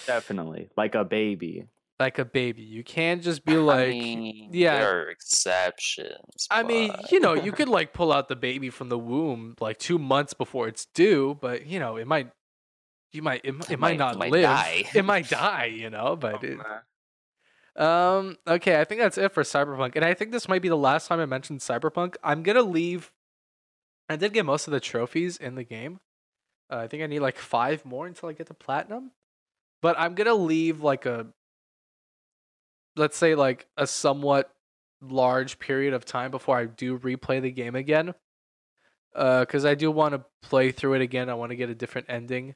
Definitely. 0.06 0.68
Like 0.76 0.94
a 0.94 1.04
baby. 1.04 1.66
Like 2.00 2.18
a 2.18 2.24
baby. 2.24 2.62
You 2.62 2.84
can't 2.84 3.22
just 3.22 3.44
be 3.44 3.56
like, 3.56 3.86
I 3.88 3.90
mean, 3.90 4.50
yeah. 4.52 4.78
there 4.78 5.00
are 5.02 5.10
exceptions. 5.10 6.46
I 6.50 6.62
mean, 6.62 6.92
you 7.10 7.20
know, 7.20 7.34
you 7.34 7.52
could 7.58 7.68
like 7.68 7.92
pull 7.92 8.12
out 8.12 8.28
the 8.28 8.36
baby 8.36 8.70
from 8.70 8.88
the 8.88 8.98
womb 8.98 9.56
like 9.60 9.78
two 9.78 9.98
months 9.98 10.32
before 10.34 10.68
it's 10.68 10.86
due, 10.94 11.36
but 11.40 11.66
you 11.66 11.78
know, 11.78 11.96
it 11.96 12.06
might, 12.06 12.30
you 13.12 13.22
might, 13.22 13.40
it, 13.44 13.54
it, 13.54 13.70
It 13.70 13.78
might, 13.78 13.92
might- 13.92 13.98
not 13.98 14.18
might 14.18 14.30
live. 14.32 14.42
die. 14.42 14.84
It 14.94 15.04
might 15.04 15.28
die, 15.30 15.66
you 15.66 15.90
know. 15.90 16.14
But 16.16 16.44
Oh, 16.44 16.46
it, 16.46 16.58
um, 17.82 18.36
okay, 18.46 18.80
I 18.80 18.84
think 18.84 19.00
that's 19.00 19.18
it 19.18 19.32
for 19.32 19.42
Cyberpunk, 19.44 19.92
and 19.94 20.04
I 20.04 20.12
think 20.14 20.32
this 20.32 20.48
might 20.48 20.62
be 20.62 20.68
the 20.68 20.76
last 20.76 21.06
time 21.06 21.20
I 21.20 21.26
mentioned 21.26 21.60
Cyberpunk. 21.60 22.16
I'm 22.24 22.42
gonna 22.42 22.62
leave. 22.62 23.12
I 24.08 24.16
did 24.16 24.32
get 24.32 24.44
most 24.44 24.66
of 24.66 24.72
the 24.72 24.80
trophies 24.80 25.36
in 25.36 25.54
the 25.54 25.62
game. 25.64 26.00
Uh, 26.70 26.76
I 26.78 26.88
think 26.88 27.02
I 27.02 27.06
need 27.06 27.20
like 27.20 27.36
five 27.38 27.84
more 27.84 28.06
until 28.06 28.28
I 28.28 28.32
get 28.32 28.48
to 28.48 28.54
platinum, 28.54 29.12
but 29.80 29.96
I'm 29.98 30.14
gonna 30.14 30.34
leave 30.34 30.80
like 30.82 31.06
a, 31.06 31.26
let's 32.98 33.16
say 33.16 33.34
like 33.34 33.66
a 33.76 33.86
somewhat 33.86 34.52
large 35.00 35.58
period 35.58 35.94
of 35.94 36.04
time 36.04 36.30
before 36.30 36.58
I 36.58 36.66
do 36.66 36.98
replay 36.98 37.40
the 37.40 37.50
game 37.50 37.74
again. 37.74 38.14
Uh, 39.14 39.40
because 39.40 39.64
I 39.64 39.74
do 39.74 39.90
want 39.90 40.14
to 40.14 40.24
play 40.42 40.70
through 40.70 40.94
it 40.94 41.02
again. 41.02 41.28
I 41.28 41.34
want 41.34 41.50
to 41.50 41.56
get 41.56 41.70
a 41.70 41.74
different 41.74 42.08
ending. 42.10 42.54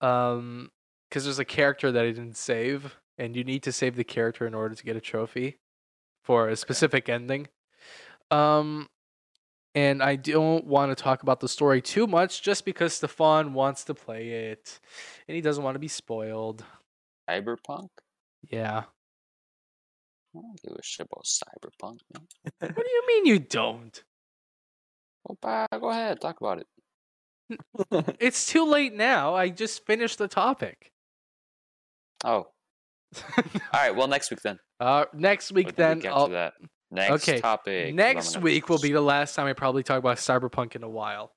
Um, 0.00 0.70
because 1.08 1.24
there's 1.24 1.38
a 1.38 1.44
character 1.44 1.90
that 1.90 2.04
I 2.04 2.08
didn't 2.08 2.36
save, 2.36 2.96
and 3.18 3.34
you 3.34 3.42
need 3.42 3.64
to 3.64 3.72
save 3.72 3.96
the 3.96 4.04
character 4.04 4.46
in 4.46 4.54
order 4.54 4.74
to 4.74 4.84
get 4.84 4.96
a 4.96 5.00
trophy 5.00 5.58
for 6.22 6.48
a 6.48 6.56
specific 6.56 7.08
ending. 7.08 7.48
Um, 8.30 8.88
and 9.74 10.02
I 10.02 10.16
don't 10.16 10.66
want 10.66 10.96
to 10.96 11.02
talk 11.02 11.22
about 11.22 11.40
the 11.40 11.48
story 11.48 11.82
too 11.82 12.06
much, 12.06 12.42
just 12.42 12.64
because 12.64 12.94
Stefan 12.94 13.54
wants 13.54 13.84
to 13.84 13.94
play 13.94 14.28
it, 14.50 14.78
and 15.26 15.34
he 15.34 15.40
doesn't 15.40 15.64
want 15.64 15.74
to 15.74 15.80
be 15.80 15.88
spoiled. 15.88 16.64
Cyberpunk? 17.28 17.88
Yeah. 18.48 18.84
I 20.36 20.40
don't 20.40 20.60
give 20.62 20.72
a 20.76 20.82
shit 20.82 21.06
about 21.10 21.24
Cyberpunk. 21.24 21.98
Man. 22.14 22.26
What 22.60 22.76
do 22.76 22.90
you 22.90 23.02
mean 23.08 23.26
you 23.26 23.38
don't? 23.40 24.02
Well, 25.24 25.38
bah, 25.42 25.66
go 25.78 25.90
ahead, 25.90 26.20
talk 26.20 26.40
about 26.40 26.60
it. 26.60 26.66
It's 28.20 28.46
too 28.46 28.64
late 28.68 28.94
now. 28.94 29.34
I 29.34 29.48
just 29.48 29.84
finished 29.84 30.18
the 30.18 30.28
topic. 30.28 30.92
Oh, 32.24 32.46
all 33.36 33.44
right. 33.74 33.94
Well, 33.96 34.06
next 34.06 34.30
week 34.30 34.40
then. 34.42 34.58
uh, 34.78 35.06
next 35.12 35.50
week 35.50 35.68
the 35.68 35.72
then, 35.74 35.96
week 35.98 36.06
I'll, 36.06 36.22
after 36.24 36.32
that. 36.34 36.52
Next 36.92 37.28
okay, 37.28 37.40
topic. 37.40 37.84
'cause 37.86 37.90
I'm 37.90 37.96
next 37.96 38.36
week 38.38 38.68
will 38.68 38.78
be 38.78 38.92
the 38.92 39.00
last 39.00 39.34
time 39.34 39.46
I 39.46 39.52
probably 39.52 39.82
talk 39.82 39.98
about 39.98 40.18
Cyberpunk 40.18 40.76
in 40.76 40.82
a 40.84 40.88
while. 40.88 41.32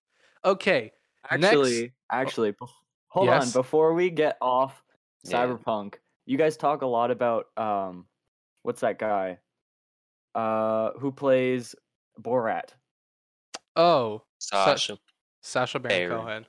Okay, 0.46 0.92
Next- 1.32 1.46
Actually, 1.46 1.94
actually, 2.12 2.52
bef- 2.54 2.70
hold 3.08 3.30
on. 3.30 3.50
Before 3.52 3.94
we 3.94 4.10
get 4.12 4.38
off 4.42 4.84
Yeah. 5.24 5.46
Cyberpunk, 5.48 5.96
you 6.26 6.38
guys 6.38 6.58
talk 6.58 6.82
a 6.84 6.86
lot 6.88 7.10
about 7.12 7.46
um, 7.58 8.06
what's 8.64 8.82
that 8.82 9.00
guy? 9.00 9.38
Uh, 10.36 10.92
who 11.00 11.12
plays 11.12 11.76
Borat? 12.20 12.70
oh, 13.76 14.24
Sacha. 14.40 14.98
Sacha 15.42 15.80
Baron 15.80 16.10
Baron. 16.10 16.22
Cohen. 16.26 16.46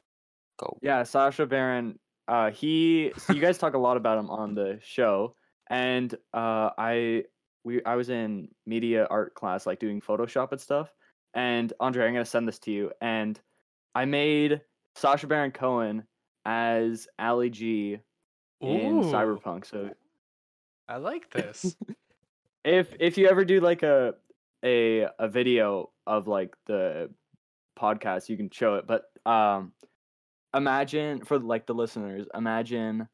Go. 0.58 0.78
Yeah, 0.82 1.02
Sacha 1.02 1.46
Baron. 1.46 1.98
Uh, 2.26 2.50
he. 2.50 3.12
So 3.18 3.32
you 3.32 3.40
guys 3.40 3.58
talk 3.58 3.74
a 3.74 3.78
lot 3.78 3.96
about 3.96 4.18
him 4.18 4.30
on 4.30 4.54
the 4.54 4.78
show, 4.82 5.34
and 5.68 6.14
uh, 6.32 6.70
I 6.78 7.24
we 7.64 7.84
I 7.84 7.96
was 7.96 8.08
in 8.08 8.48
media 8.66 9.06
art 9.10 9.34
class, 9.34 9.66
like 9.66 9.80
doing 9.80 10.00
Photoshop 10.00 10.52
and 10.52 10.60
stuff. 10.60 10.92
And 11.34 11.72
Andre, 11.80 12.06
I'm 12.06 12.12
gonna 12.12 12.24
send 12.24 12.46
this 12.46 12.58
to 12.60 12.70
you. 12.70 12.92
And 13.00 13.38
I 13.94 14.04
made 14.04 14.60
Sacha 14.94 15.26
Baron 15.26 15.50
Cohen 15.50 16.04
as 16.44 17.08
Ali 17.18 17.50
G 17.50 17.98
in 18.60 18.98
Ooh, 18.98 19.02
Cyberpunk. 19.02 19.66
So 19.66 19.90
I 20.88 20.96
like 20.98 21.30
this. 21.32 21.76
If 22.64 22.94
if 22.98 23.18
you 23.18 23.28
ever 23.28 23.44
do 23.44 23.60
like 23.60 23.82
a 23.82 24.14
a 24.64 25.06
a 25.18 25.28
video 25.28 25.90
of 26.06 26.26
like 26.26 26.54
the 26.66 27.10
podcast, 27.78 28.28
you 28.28 28.36
can 28.36 28.50
show 28.50 28.76
it. 28.76 28.86
But 28.86 29.04
um, 29.30 29.72
imagine 30.54 31.24
for 31.24 31.38
like 31.38 31.66
the 31.66 31.74
listeners, 31.74 32.26
imagine 32.34 33.08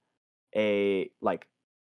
a 0.56 1.10
like 1.20 1.46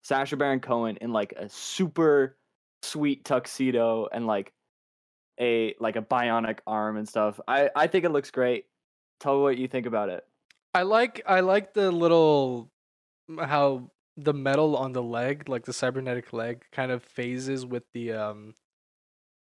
Sacha 0.03 0.37
Baron 0.37 0.59
Cohen 0.59 0.97
in 1.01 1.11
like 1.11 1.33
a 1.33 1.49
super 1.49 2.37
sweet 2.83 3.25
tuxedo 3.25 4.07
and 4.11 4.27
like 4.27 4.53
a 5.39 5.75
like 5.79 5.95
a 5.95 6.01
bionic 6.01 6.59
arm 6.67 6.97
and 6.97 7.07
stuff. 7.07 7.39
I 7.47 7.69
I 7.75 7.87
think 7.87 8.05
it 8.05 8.11
looks 8.11 8.31
great. 8.31 8.65
Tell 9.19 9.35
me 9.35 9.41
what 9.41 9.57
you 9.57 9.67
think 9.67 9.85
about 9.85 10.09
it. 10.09 10.23
I 10.73 10.83
like 10.83 11.21
I 11.25 11.39
like 11.39 11.73
the 11.73 11.91
little 11.91 12.71
how 13.39 13.91
the 14.17 14.33
metal 14.33 14.75
on 14.75 14.93
the 14.93 15.03
leg, 15.03 15.47
like 15.49 15.65
the 15.65 15.73
cybernetic 15.73 16.33
leg, 16.33 16.65
kind 16.71 16.91
of 16.91 17.03
phases 17.03 17.65
with 17.65 17.83
the 17.93 18.13
um 18.13 18.55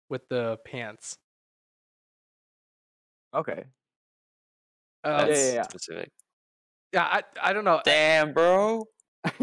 with 0.10 0.28
the 0.30 0.58
pants. 0.66 1.18
Okay. 3.34 3.66
Uh, 5.04 5.28
That's 5.28 5.30
yeah, 5.30 5.54
yeah. 5.54 5.64
specific. 5.64 6.12
yeah, 6.94 7.04
I 7.04 7.24
I 7.42 7.54
don't 7.54 7.66
know. 7.66 7.82
Damn, 7.84 8.34
bro. 8.34 8.86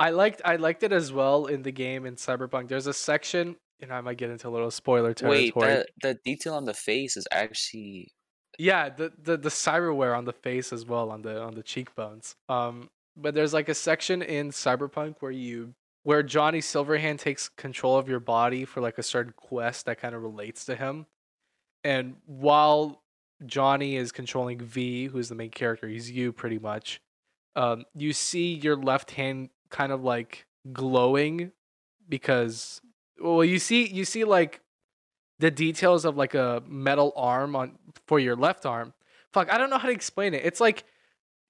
I 0.00 0.10
liked 0.10 0.42
I 0.44 0.56
liked 0.56 0.82
it 0.82 0.92
as 0.92 1.12
well 1.12 1.46
in 1.46 1.62
the 1.62 1.72
game 1.72 2.06
in 2.06 2.16
Cyberpunk. 2.16 2.68
There's 2.68 2.86
a 2.86 2.92
section, 2.92 3.56
you 3.78 3.86
know, 3.86 3.94
I 3.94 4.00
might 4.00 4.18
get 4.18 4.30
into 4.30 4.48
a 4.48 4.50
little 4.50 4.70
spoiler 4.70 5.14
territory. 5.14 5.78
Wait, 5.78 5.86
that 5.86 5.90
the 6.02 6.18
detail 6.24 6.54
on 6.54 6.64
the 6.66 6.74
face 6.74 7.16
is 7.16 7.26
actually 7.32 8.12
Yeah, 8.58 8.90
the, 8.90 9.12
the 9.18 9.36
the 9.36 9.48
cyberware 9.48 10.16
on 10.16 10.24
the 10.24 10.32
face 10.32 10.72
as 10.72 10.84
well 10.86 11.10
on 11.10 11.22
the 11.22 11.40
on 11.42 11.54
the 11.54 11.62
cheekbones. 11.62 12.36
Um, 12.48 12.90
but 13.16 13.34
there's 13.34 13.52
like 13.52 13.68
a 13.68 13.74
section 13.74 14.22
in 14.22 14.50
Cyberpunk 14.50 15.16
where 15.20 15.32
you 15.32 15.74
where 16.04 16.22
Johnny 16.22 16.58
Silverhand 16.58 17.18
takes 17.18 17.48
control 17.48 17.96
of 17.96 18.08
your 18.08 18.18
body 18.18 18.64
for 18.64 18.80
like 18.80 18.98
a 18.98 19.02
certain 19.04 19.32
quest 19.36 19.86
that 19.86 20.00
kind 20.00 20.14
of 20.14 20.22
relates 20.22 20.64
to 20.64 20.74
him, 20.74 21.06
and 21.84 22.16
while 22.26 23.02
Johnny 23.46 23.96
is 23.96 24.12
controlling 24.12 24.58
V, 24.60 25.06
who's 25.06 25.28
the 25.28 25.34
main 25.34 25.50
character, 25.50 25.88
he's 25.88 26.10
you 26.10 26.32
pretty 26.32 26.58
much. 26.58 27.00
Um, 27.54 27.84
you 27.94 28.12
see 28.12 28.54
your 28.54 28.76
left 28.76 29.12
hand 29.12 29.50
kind 29.68 29.92
of 29.92 30.02
like 30.02 30.46
glowing 30.72 31.52
because 32.08 32.80
well 33.20 33.44
you 33.44 33.58
see 33.58 33.86
you 33.88 34.04
see 34.04 34.24
like 34.24 34.60
the 35.38 35.50
details 35.50 36.04
of 36.04 36.16
like 36.16 36.34
a 36.34 36.62
metal 36.68 37.12
arm 37.16 37.56
on 37.56 37.78
for 38.06 38.20
your 38.20 38.36
left 38.36 38.64
arm. 38.64 38.94
Fuck, 39.32 39.52
I 39.52 39.58
don't 39.58 39.70
know 39.70 39.78
how 39.78 39.88
to 39.88 39.94
explain 39.94 40.34
it. 40.34 40.44
It's 40.44 40.60
like 40.60 40.84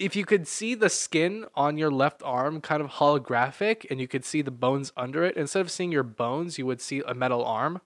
if 0.02 0.16
you 0.16 0.24
could 0.24 0.48
see 0.48 0.74
the 0.74 0.88
skin 0.88 1.46
on 1.54 1.78
your 1.78 1.90
left 1.90 2.22
arm 2.24 2.60
kind 2.60 2.82
of 2.82 2.90
holographic 2.90 3.86
and 3.88 4.00
you 4.00 4.08
could 4.08 4.24
see 4.24 4.42
the 4.42 4.50
bones 4.50 4.92
under 4.96 5.24
it, 5.24 5.36
instead 5.36 5.60
of 5.60 5.70
seeing 5.70 5.92
your 5.92 6.02
bones, 6.02 6.58
you 6.58 6.66
would 6.66 6.80
see 6.80 7.02
a 7.06 7.14
metal 7.14 7.44
arm, 7.44 7.80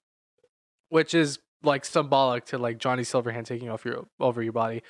which 0.89 1.13
is 1.13 1.39
like 1.63 1.85
symbolic 1.85 2.47
to 2.47 2.59
like 2.59 2.79
Johnny 2.79 3.03
Silverhand 3.03 3.45
taking 3.45 3.69
off 3.69 3.85
your 3.85 4.07
over 4.19 4.43
your 4.43 4.53
body. 4.53 4.83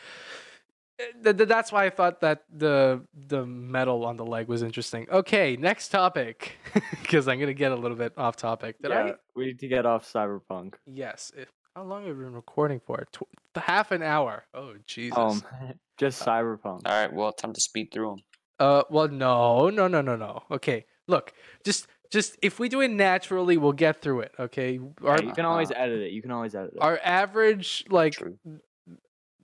Th- 0.98 1.36
th- 1.36 1.48
That's 1.48 1.72
why 1.72 1.84
I 1.84 1.90
thought 1.90 2.20
that 2.20 2.44
the 2.54 3.02
the 3.12 3.44
metal 3.44 4.04
on 4.04 4.16
the 4.16 4.24
leg 4.24 4.46
was 4.48 4.62
interesting. 4.62 5.06
Okay, 5.10 5.56
next 5.56 5.88
topic, 5.88 6.52
because 7.02 7.28
I'm 7.28 7.40
gonna 7.40 7.54
get 7.54 7.72
a 7.72 7.76
little 7.76 7.96
bit 7.96 8.12
off 8.16 8.36
topic. 8.36 8.76
Did 8.80 8.90
yeah, 8.92 9.02
I? 9.02 9.14
we 9.34 9.46
need 9.46 9.58
to 9.58 9.68
get 9.68 9.84
off 9.84 10.10
Cyberpunk. 10.10 10.74
Yes. 10.86 11.32
If, 11.36 11.48
How 11.76 11.82
long 11.82 12.06
have 12.06 12.16
we 12.16 12.24
been 12.24 12.32
recording 12.32 12.80
for? 12.80 13.06
Tw- 13.12 13.28
half 13.54 13.90
an 13.90 14.02
hour. 14.02 14.44
Oh 14.54 14.76
Jesus. 14.86 15.18
Um, 15.18 15.42
just 15.98 16.24
cyberpunk. 16.24 16.80
All 16.86 17.02
right, 17.02 17.12
well, 17.12 17.32
time 17.32 17.52
to 17.52 17.60
speed 17.60 17.92
through 17.92 18.12
them. 18.12 18.18
Uh, 18.58 18.82
well, 18.88 19.08
no, 19.08 19.68
no, 19.68 19.86
no, 19.86 20.00
no, 20.00 20.16
no. 20.16 20.44
Okay, 20.50 20.86
look, 21.06 21.34
just, 21.64 21.86
just 22.10 22.38
if 22.40 22.58
we 22.58 22.70
do 22.70 22.80
it 22.80 22.90
naturally, 22.90 23.58
we'll 23.58 23.74
get 23.74 24.00
through 24.00 24.20
it. 24.20 24.32
Okay, 24.40 24.80
our 25.04 25.18
Yeah, 25.18 25.26
you 25.26 25.32
can 25.34 25.44
always 25.44 25.70
edit 25.70 26.00
it. 26.00 26.12
You 26.12 26.22
can 26.22 26.30
always 26.30 26.54
edit 26.54 26.72
it. 26.74 26.80
our 26.80 26.98
average 27.04 27.84
like 27.90 28.14
True. 28.14 28.38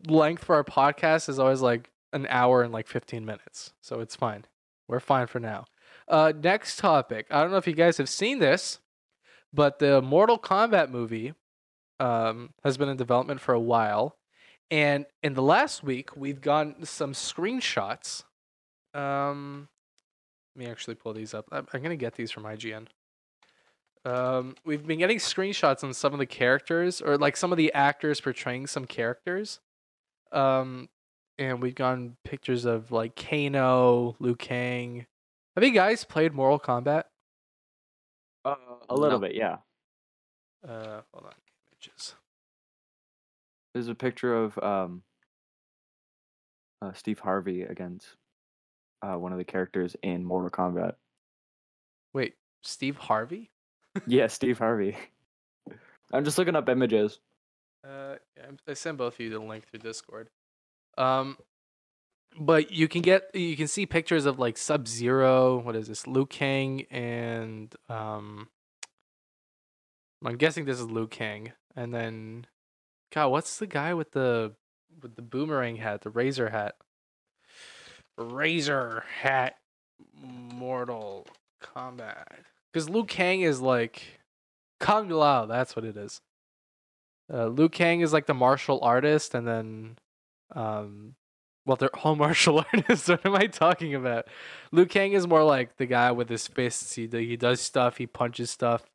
length 0.06 0.42
for 0.42 0.54
our 0.54 0.64
podcast 0.64 1.28
is 1.28 1.38
always 1.38 1.60
like 1.60 1.90
an 2.14 2.26
hour 2.30 2.62
and 2.62 2.72
like 2.72 2.88
15 2.88 3.26
minutes, 3.26 3.74
so 3.82 4.00
it's 4.00 4.16
fine. 4.16 4.46
We're 4.88 5.00
fine 5.00 5.26
for 5.26 5.38
now. 5.38 5.66
Uh, 6.08 6.32
next 6.42 6.78
topic. 6.78 7.26
I 7.30 7.42
don't 7.42 7.50
know 7.50 7.58
if 7.58 7.66
you 7.66 7.74
guys 7.74 7.98
have 7.98 8.08
seen 8.08 8.38
this, 8.38 8.78
but 9.52 9.80
the 9.80 10.00
Mortal 10.00 10.38
Kombat 10.38 10.88
movie 10.88 11.34
um, 12.02 12.50
has 12.64 12.76
been 12.76 12.88
in 12.88 12.96
development 12.96 13.40
for 13.40 13.52
a 13.54 13.60
while, 13.60 14.16
and 14.70 15.06
in 15.22 15.34
the 15.34 15.42
last 15.42 15.82
week 15.82 16.16
we've 16.16 16.40
gotten 16.40 16.84
some 16.84 17.12
screenshots. 17.12 18.24
Um, 18.94 19.68
let 20.56 20.64
me 20.66 20.70
actually 20.70 20.96
pull 20.96 21.12
these 21.14 21.32
up. 21.34 21.46
I'm, 21.52 21.66
I'm 21.72 21.82
gonna 21.82 21.96
get 21.96 22.14
these 22.14 22.30
from 22.30 22.44
IGN. 22.44 22.88
Um, 24.04 24.56
we've 24.64 24.84
been 24.84 24.98
getting 24.98 25.18
screenshots 25.18 25.84
on 25.84 25.94
some 25.94 26.12
of 26.12 26.18
the 26.18 26.26
characters, 26.26 27.00
or 27.00 27.16
like 27.16 27.36
some 27.36 27.52
of 27.52 27.56
the 27.58 27.72
actors 27.72 28.20
portraying 28.20 28.66
some 28.66 28.84
characters. 28.84 29.60
Um, 30.32 30.88
and 31.38 31.62
we've 31.62 31.74
gotten 31.74 32.16
pictures 32.24 32.64
of 32.64 32.90
like 32.90 33.14
Kano, 33.16 34.16
Liu 34.18 34.34
Kang. 34.34 35.06
Have 35.56 35.62
you 35.64 35.72
guys 35.72 36.04
played 36.04 36.32
Mortal 36.32 36.58
Kombat? 36.58 37.04
Uh, 38.44 38.56
a 38.88 38.94
little 38.94 39.20
No. 39.20 39.26
bit, 39.28 39.34
yeah. 39.36 39.58
Uh, 40.66 41.02
hold 41.12 41.26
on, 41.26 41.32
images. 41.32 41.41
There's 43.74 43.88
a 43.88 43.94
picture 43.94 44.34
of 44.34 44.58
um, 44.58 45.02
uh, 46.80 46.92
Steve 46.92 47.18
Harvey 47.20 47.62
against 47.62 48.06
uh, 49.02 49.14
one 49.14 49.32
of 49.32 49.38
the 49.38 49.44
characters 49.44 49.96
in 50.02 50.24
Mortal 50.24 50.50
Kombat. 50.50 50.94
Wait, 52.12 52.34
Steve 52.62 52.96
Harvey? 52.96 53.50
yeah, 54.06 54.26
Steve 54.28 54.58
Harvey. 54.58 54.96
I'm 56.12 56.24
just 56.24 56.36
looking 56.38 56.56
up 56.56 56.68
images. 56.68 57.20
Uh, 57.86 58.16
I 58.68 58.74
sent 58.74 58.98
both 58.98 59.14
of 59.14 59.20
you 59.20 59.30
the 59.30 59.38
link 59.38 59.66
through 59.68 59.80
Discord. 59.80 60.28
Um, 60.98 61.38
but 62.38 62.70
you 62.70 62.86
can 62.86 63.02
get 63.02 63.34
you 63.34 63.56
can 63.56 63.66
see 63.66 63.86
pictures 63.86 64.26
of 64.26 64.38
like 64.38 64.56
Sub 64.56 64.86
Zero. 64.86 65.58
What 65.58 65.74
is 65.74 65.88
this? 65.88 66.06
Liu 66.06 66.26
Kang 66.26 66.82
and 66.90 67.74
um. 67.88 68.48
I'm 70.24 70.36
guessing 70.36 70.64
this 70.64 70.78
is 70.78 70.86
Liu 70.86 71.08
Kang, 71.08 71.52
and 71.74 71.92
then, 71.92 72.46
God, 73.12 73.28
what's 73.28 73.58
the 73.58 73.66
guy 73.66 73.92
with 73.94 74.12
the 74.12 74.52
with 75.02 75.16
the 75.16 75.22
boomerang 75.22 75.76
hat, 75.76 76.02
the 76.02 76.10
razor 76.10 76.48
hat? 76.48 76.76
Razor 78.16 79.04
hat, 79.20 79.56
Mortal 80.14 81.26
Kombat. 81.62 82.26
Because 82.72 82.88
Liu 82.88 83.04
Kang 83.04 83.42
is 83.42 83.60
like 83.60 84.20
Kung 84.80 85.08
Lao. 85.08 85.46
That's 85.46 85.76
what 85.76 85.84
it 85.84 85.96
is. 85.96 86.20
Uh, 87.32 87.46
Liu 87.46 87.68
Kang 87.68 88.00
is 88.00 88.12
like 88.12 88.26
the 88.26 88.34
martial 88.34 88.80
artist, 88.82 89.34
and 89.34 89.46
then, 89.46 89.98
um, 90.54 91.14
well, 91.66 91.76
they're 91.76 91.96
all 91.96 92.16
martial 92.16 92.64
artists. 92.72 93.08
what 93.10 93.26
am 93.26 93.34
I 93.34 93.46
talking 93.46 93.94
about? 93.94 94.26
Liu 94.70 94.86
Kang 94.86 95.12
is 95.12 95.26
more 95.26 95.44
like 95.44 95.76
the 95.76 95.86
guy 95.86 96.12
with 96.12 96.30
his 96.30 96.46
fists. 96.48 96.94
He 96.94 97.06
he 97.10 97.36
does 97.36 97.60
stuff. 97.60 97.98
He 97.98 98.06
punches 98.06 98.50
stuff. 98.50 98.90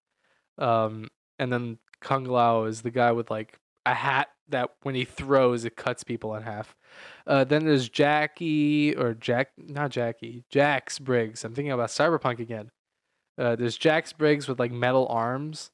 Um, 0.58 1.10
and 1.38 1.53
then 1.53 1.77
Kung 2.01 2.25
Lao 2.25 2.63
is 2.63 2.82
the 2.82 2.91
guy 2.91 3.12
with 3.12 3.30
like 3.30 3.60
a 3.88 3.93
hat 3.93 4.28
that 4.50 4.71
when 4.84 4.95
he 4.95 5.06
throws, 5.06 5.65
it 5.65 5.76
cuts 5.76 6.04
people 6.04 6.36
in 6.36 6.43
half. 6.43 6.76
Uh, 7.26 7.43
then 7.43 7.65
there's 7.65 7.89
Jackie 7.89 8.95
or 8.95 9.13
Jack, 9.13 9.50
not 9.58 9.91
Jackie, 9.91 10.43
Jax 10.50 11.00
Briggs. 11.00 11.43
I'm 11.43 11.54
thinking 11.54 11.71
about 11.71 11.89
Cyberpunk 11.89 12.39
again. 12.39 12.71
Uh, 13.38 13.56
there's 13.56 13.78
Jax 13.78 14.13
Briggs 14.13 14.47
with 14.47 14.60
like 14.60 14.71
metal 14.71 15.08
arms. 15.10 15.71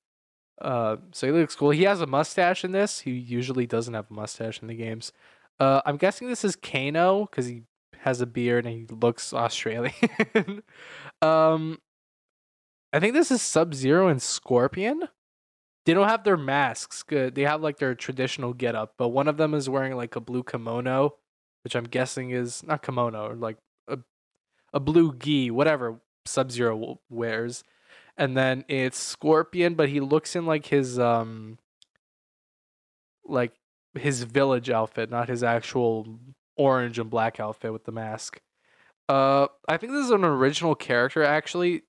Uh, 0.61 0.97
so 1.11 1.27
he 1.27 1.33
looks 1.33 1.55
cool. 1.55 1.71
He 1.71 1.83
has 1.83 2.01
a 2.01 2.07
mustache 2.07 2.63
in 2.63 2.71
this. 2.71 3.01
He 3.01 3.11
usually 3.11 3.65
doesn't 3.65 3.93
have 3.93 4.09
a 4.09 4.13
mustache 4.13 4.61
in 4.61 4.67
the 4.67 4.75
games. 4.75 5.11
Uh, 5.59 5.81
I'm 5.85 5.97
guessing 5.97 6.27
this 6.27 6.43
is 6.43 6.55
Kano 6.55 7.25
because 7.25 7.45
he 7.47 7.63
has 7.99 8.21
a 8.21 8.25
beard 8.25 8.65
and 8.65 8.89
he 8.89 8.95
looks 8.95 9.33
Australian. 9.33 9.93
um, 11.21 11.79
I 12.91 12.99
think 12.99 13.13
this 13.13 13.31
is 13.31 13.41
Sub 13.41 13.73
Zero 13.73 14.07
and 14.07 14.21
Scorpion. 14.21 15.07
They 15.85 15.93
don't 15.93 16.07
have 16.07 16.23
their 16.23 16.37
masks. 16.37 17.03
Good. 17.03 17.35
They 17.35 17.43
have 17.43 17.61
like 17.61 17.77
their 17.77 17.95
traditional 17.95 18.53
getup, 18.53 18.93
but 18.97 19.09
one 19.09 19.27
of 19.27 19.37
them 19.37 19.53
is 19.53 19.69
wearing 19.69 19.95
like 19.95 20.15
a 20.15 20.21
blue 20.21 20.43
kimono, 20.43 21.15
which 21.63 21.75
I'm 21.75 21.83
guessing 21.85 22.31
is 22.31 22.63
not 22.63 22.81
kimono 22.83 23.29
or 23.29 23.35
like 23.35 23.57
a 23.87 23.99
a 24.73 24.79
blue 24.79 25.13
gi, 25.13 25.51
whatever 25.51 25.99
Sub 26.25 26.51
Zero 26.51 26.99
wears 27.09 27.63
and 28.17 28.37
then 28.37 28.63
it's 28.67 28.97
Scorpion, 28.97 29.75
but 29.75 29.89
he 29.89 29.99
looks 29.99 30.35
in 30.35 30.45
like 30.45 30.67
his 30.67 30.99
um 30.99 31.57
like 33.25 33.53
his 33.95 34.23
village 34.23 34.69
outfit, 34.69 35.09
not 35.09 35.29
his 35.29 35.43
actual 35.43 36.19
orange 36.57 36.99
and 36.99 37.09
black 37.09 37.39
outfit 37.39 37.73
with 37.73 37.85
the 37.85 37.91
mask. 37.91 38.41
Uh, 39.09 39.47
I 39.67 39.77
think 39.77 39.91
this 39.91 40.05
is 40.05 40.11
an 40.11 40.23
original 40.23 40.75
character 40.75 41.23
actually. 41.23 41.83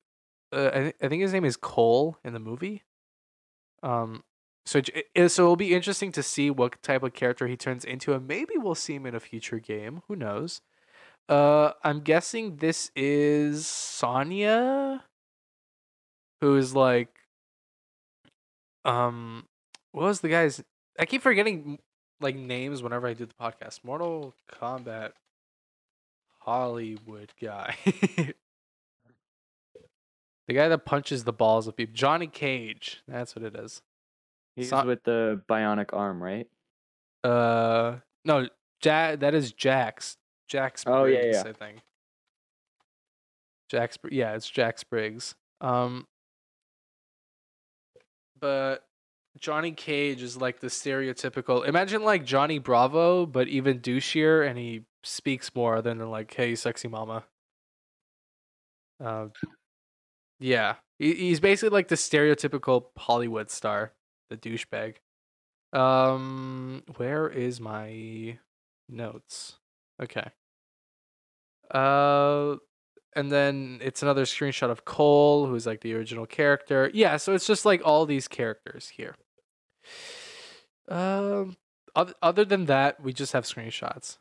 Uh, 0.53 0.71
I, 0.73 0.79
th- 0.79 0.97
I 1.03 1.09
think 1.09 1.23
his 1.23 1.33
name 1.33 1.45
is 1.45 1.57
Cole 1.57 2.19
in 2.25 2.33
the 2.33 2.39
movie. 2.41 2.83
Um, 3.85 4.25
so 4.67 4.81
it, 5.15 5.29
so 5.31 5.45
it'll 5.45 5.57
be 5.57 5.75
interesting 5.75 6.11
to 6.13 6.23
see 6.23 6.51
what 6.51 6.83
type 6.83 7.03
of 7.03 7.13
character 7.13 7.47
he 7.47 7.57
turns 7.57 7.85
into, 7.85 8.15
and 8.15 8.27
maybe 8.27 8.55
we'll 8.57 8.75
see 8.75 8.95
him 8.95 9.07
in 9.07 9.15
a 9.15 9.21
future 9.21 9.59
game. 9.59 10.03
Who 10.09 10.17
knows? 10.17 10.63
Uh, 11.29 11.73
I'm 11.83 12.01
guessing 12.01 12.57
this 12.57 12.91
is 12.97 13.67
Sonya 13.67 15.05
who's 16.41 16.75
like 16.75 17.09
um 18.85 19.47
what 19.93 20.05
was 20.05 20.21
the 20.21 20.29
guy's 20.29 20.63
I 20.99 21.07
keep 21.07 21.23
forgetting 21.23 21.79
like 22.21 22.37
names 22.37 22.83
whenever 22.83 23.07
I 23.07 23.15
do 23.15 23.27
the 23.27 23.35
podcast. 23.35 23.81
Mortal 23.83 24.35
Kombat 24.51 25.13
Hollywood 26.41 27.33
guy. 27.41 27.77
the 30.49 30.55
guy 30.55 30.69
that 30.69 30.85
punches 30.85 31.25
the 31.25 31.33
balls 31.33 31.67
of 31.67 31.77
people. 31.77 31.95
Johnny 31.95 32.27
Cage. 32.27 33.03
That's 33.09 33.35
what 33.35 33.45
it 33.45 33.55
is. 33.57 33.83
He's 34.57 34.69
So- 34.69 34.85
with 34.87 35.03
the 35.05 35.43
bionic 35.49 35.91
arm, 35.93 36.23
right? 36.23 36.49
Uh 37.23 37.99
no, 38.25 38.49
ja- 38.83 39.17
that 39.17 39.35
is 39.35 39.53
Jax. 39.53 40.17
Jax 40.49 40.85
Oh, 40.87 41.05
yeah, 41.05 41.25
yeah. 41.25 41.43
I 41.47 41.53
think. 41.53 41.81
Jax 43.71 43.97
Br- 43.97 44.09
yeah, 44.13 44.35
it's 44.35 44.49
Jax 44.49 44.85
Briggs. 44.85 45.35
Um 45.61 46.07
but 48.39 48.87
Johnny 49.39 49.73
Cage 49.73 50.23
is 50.23 50.37
like 50.37 50.61
the 50.61 50.67
stereotypical 50.69 51.67
imagine 51.67 52.05
like 52.05 52.25
Johnny 52.25 52.59
Bravo, 52.59 53.27
but 53.27 53.49
even 53.49 53.81
douchier 53.81 54.47
and 54.49 54.59
he 54.59 54.83
speaks 55.03 55.55
more 55.55 55.83
than 55.83 55.99
like, 56.11 56.33
hey 56.35 56.55
sexy 56.55 56.89
mama. 56.89 57.25
Uh, 59.05 59.27
yeah. 60.45 60.75
He, 60.99 61.15
he's 61.15 61.41
basically 61.41 61.75
like 61.75 61.89
the 61.89 61.95
stereotypical 61.95 62.87
Hollywood 62.99 63.51
star, 63.51 63.93
the 64.29 64.37
douchebag. 64.37 64.97
Um, 65.73 66.83
where 66.97 67.29
is 67.29 67.61
my 67.61 68.39
notes? 68.89 69.55
Okay. 70.03 70.31
Uh, 71.71 72.57
and 73.17 73.33
then 73.33 73.81
it's 73.83 74.03
another 74.03 74.25
screenshot 74.25 74.71
of 74.71 74.85
Cole, 74.85 75.47
who's 75.47 75.67
like 75.67 75.81
the 75.81 75.95
original 75.95 76.27
character. 76.27 76.91
Yeah, 76.93 77.17
so 77.17 77.33
it's 77.33 77.47
just 77.47 77.65
like 77.65 77.81
all 77.83 78.05
these 78.05 78.29
characters 78.29 78.89
here. 78.89 79.17
Um, 80.89 81.57
other, 81.97 82.13
other 82.21 82.45
than 82.45 82.67
that, 82.67 83.03
we 83.03 83.15
just 83.15 83.33
have 83.33 83.45
screenshots, 83.45 84.19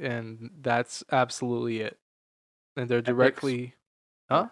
and 0.00 0.50
that's 0.60 1.02
absolutely 1.10 1.80
it. 1.80 1.98
And 2.76 2.90
they're 2.90 3.00
directly, 3.00 3.74
huh? 4.28 4.48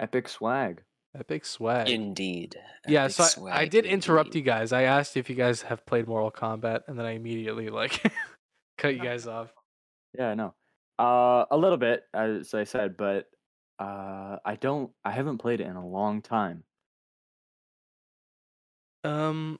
Epic 0.00 0.28
swag. 0.28 0.82
Epic 1.18 1.44
swag. 1.44 1.88
Indeed. 1.88 2.56
yeah, 2.88 3.04
Epic 3.04 3.12
so 3.14 3.22
I, 3.22 3.26
I 3.26 3.28
swag 3.28 3.70
did 3.70 3.86
interrupt 3.86 4.28
indeed. 4.28 4.38
you 4.40 4.44
guys. 4.44 4.72
I 4.72 4.82
asked 4.82 5.16
if 5.16 5.28
you 5.28 5.36
guys 5.36 5.62
have 5.62 5.84
played 5.86 6.06
Mortal 6.08 6.30
Kombat, 6.30 6.82
and 6.88 6.98
then 6.98 7.06
I 7.06 7.12
immediately 7.12 7.68
like 7.68 8.02
cut 8.78 8.94
you 8.94 9.02
guys 9.02 9.26
off. 9.26 9.52
Yeah, 10.18 10.28
I 10.30 10.34
know. 10.34 10.54
Uh, 10.98 11.44
a 11.50 11.56
little 11.56 11.78
bit, 11.78 12.04
as 12.14 12.54
I 12.54 12.64
said, 12.64 12.96
but 12.96 13.28
uh, 13.78 14.36
I 14.44 14.56
don't. 14.60 14.90
I 15.04 15.10
haven't 15.10 15.38
played 15.38 15.60
it 15.60 15.66
in 15.66 15.76
a 15.76 15.86
long 15.86 16.22
time. 16.22 16.64
Um, 19.04 19.58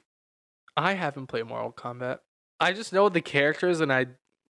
I 0.77 0.95
haven't 0.95 1.27
played 1.27 1.47
Mortal 1.47 1.73
Kombat. 1.73 2.19
I 2.61 2.73
just 2.73 2.93
know 2.93 3.09
the 3.09 3.21
characters 3.21 3.81
and 3.81 3.93
I 3.93 4.07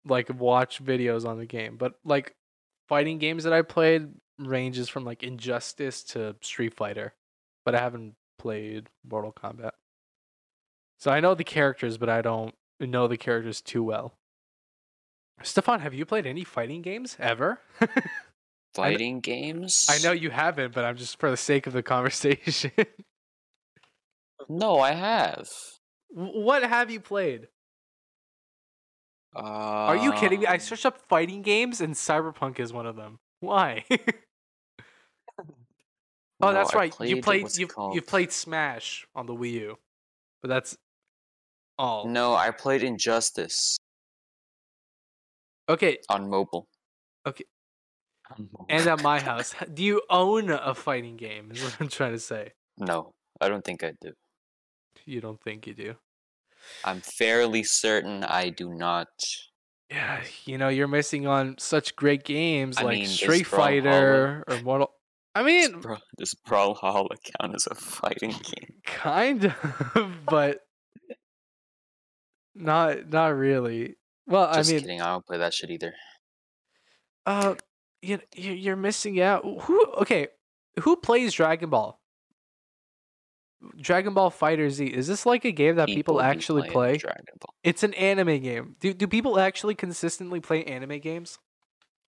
like 0.06 0.30
watch 0.38 0.84
videos 0.84 1.26
on 1.26 1.38
the 1.38 1.46
game. 1.46 1.78
But 1.78 1.94
like 2.04 2.36
fighting 2.90 3.18
games 3.18 3.46
that 3.46 3.54
I 3.54 3.62
played 3.62 4.10
ranges 4.48 4.90
from 4.90 5.06
like 5.06 5.24
Injustice 5.24 6.04
to 6.04 6.36
Street 6.42 6.74
Fighter, 6.74 7.14
but 7.66 7.76
I 7.76 7.80
haven't 7.80 8.16
played 8.38 8.90
Mortal 9.08 9.32
Kombat. 9.34 9.72
So 11.00 11.12
I 11.12 11.20
know 11.20 11.34
the 11.36 11.44
characters, 11.44 11.98
but 11.98 12.10
I 12.10 12.22
don't 12.22 12.54
know 12.80 13.08
the 13.08 13.18
characters 13.18 13.62
too 13.62 13.84
well. 13.84 14.14
Stefan, 15.44 15.80
have 15.80 15.94
you 15.94 16.06
played 16.06 16.28
any 16.28 16.44
fighting 16.44 16.82
games 16.84 17.18
ever? 17.20 17.60
Fighting 18.76 19.20
games? 19.20 19.88
I 19.90 19.98
know 19.98 20.12
you 20.14 20.30
haven't, 20.30 20.74
but 20.74 20.86
I'm 20.86 20.96
just 20.96 21.20
for 21.20 21.30
the 21.30 21.36
sake 21.38 21.68
of 21.68 21.74
the 21.74 21.84
conversation. 21.96 22.72
No, 24.48 24.80
I 24.80 24.92
have. 24.92 25.50
What 26.10 26.64
have 26.64 26.90
you 26.92 27.00
played? 27.02 27.48
Uh, 29.36 29.40
Are 29.40 29.96
you 29.98 30.14
kidding 30.14 30.42
me? 30.42 30.46
I 30.46 30.54
Um, 30.56 30.60
searched 30.60 30.86
up 30.86 31.00
fighting 31.10 31.42
games 31.42 31.82
and 31.82 31.96
Cyberpunk 31.96 32.60
is 32.60 32.72
one 32.72 32.86
of 32.86 32.96
them. 32.96 33.20
Why? 33.40 33.84
oh, 36.42 36.48
no, 36.48 36.54
that's 36.54 36.74
I 36.74 36.78
right. 36.78 36.96
you 37.02 37.22
played 37.22 37.56
you 37.58 37.68
you 37.94 38.02
played 38.02 38.32
Smash 38.32 39.06
on 39.16 39.26
the 39.26 39.34
Wii 39.34 39.52
U. 39.52 39.78
But 40.42 40.50
that's 40.50 40.78
all. 41.78 42.08
No, 42.08 42.34
I 42.36 42.52
played 42.52 42.84
Injustice 42.84 43.78
Okay, 45.72 46.00
on 46.10 46.30
mobile. 46.30 46.68
Okay. 47.26 47.46
And 48.70 48.88
at 48.88 49.02
my 49.02 49.22
house, 49.30 49.56
do 49.74 49.84
you 49.84 50.02
own 50.10 50.50
a 50.50 50.76
fighting 50.76 51.16
game? 51.16 51.52
Is 51.52 51.64
what 51.64 51.78
I'm 51.80 51.88
trying 51.88 52.12
to 52.12 52.20
say. 52.20 52.52
No, 52.78 53.14
I 53.40 53.48
don't 53.48 53.64
think 53.64 53.84
I 53.84 53.94
do. 54.02 54.12
You 55.06 55.22
don't 55.22 55.42
think 55.42 55.68
you 55.68 55.74
do? 55.74 55.96
I'm 56.84 57.00
fairly 57.00 57.64
certain 57.64 58.24
I 58.26 58.50
do 58.50 58.74
not. 58.74 59.08
Yeah, 59.90 60.22
you 60.46 60.58
know, 60.58 60.68
you're 60.68 60.88
missing 60.88 61.26
on 61.26 61.56
such 61.58 61.96
great 61.96 62.24
games 62.24 62.78
I 62.78 62.84
like 62.84 63.00
mean, 63.00 63.08
Street 63.08 63.48
Fighter 63.48 64.44
or 64.48 64.62
Mortal. 64.62 64.92
I 65.34 65.44
Does 65.44 65.46
mean, 65.72 65.82
Bra- 65.82 65.98
Does 66.18 66.36
Brawlhalla 66.48 67.16
count 67.40 67.56
as 67.56 67.68
a 67.68 67.76
fighting 67.76 68.32
game? 68.32 68.74
kind 68.86 69.46
of, 69.46 70.08
but 70.26 70.60
not 72.56 73.10
not 73.10 73.36
really. 73.36 73.96
Well, 74.28 74.54
Just 74.54 74.70
I 74.70 74.74
mean, 74.74 74.80
Just 74.80 74.86
kidding. 74.86 75.02
I 75.02 75.08
don't 75.12 75.26
play 75.26 75.38
that 75.38 75.54
shit 75.54 75.70
either. 75.72 75.94
uh, 77.26 77.56
you 78.02 78.20
you- 78.36 78.54
you're 78.54 78.76
missing 78.76 79.22
out. 79.22 79.44
Who? 79.64 79.86
Okay, 80.00 80.28
who 80.82 80.96
plays 80.98 81.34
Dragon 81.34 81.70
Ball? 81.70 81.98
Dragon 83.80 84.14
Ball 84.16 84.32
Fighter 84.32 84.70
Z. 84.72 84.86
Is 84.88 85.08
this 85.08 85.26
like 85.26 85.46
a 85.46 85.52
game 85.52 85.76
that 85.76 85.88
people, 85.88 86.16
do 86.16 86.22
actually 86.22 86.64
play 86.64 86.72
play? 86.72 86.98
Dragon 86.98 87.26
Ball. 87.40 87.54
It's 87.64 87.84
an 87.84 87.94
anime 87.94 88.40
game. 88.42 88.76
Do 88.80 88.94
do 88.94 89.08
people 89.08 89.40
actually 89.40 89.76
consistently 89.76 90.40
play 90.40 90.64
anime 90.66 91.00
games? 91.00 91.38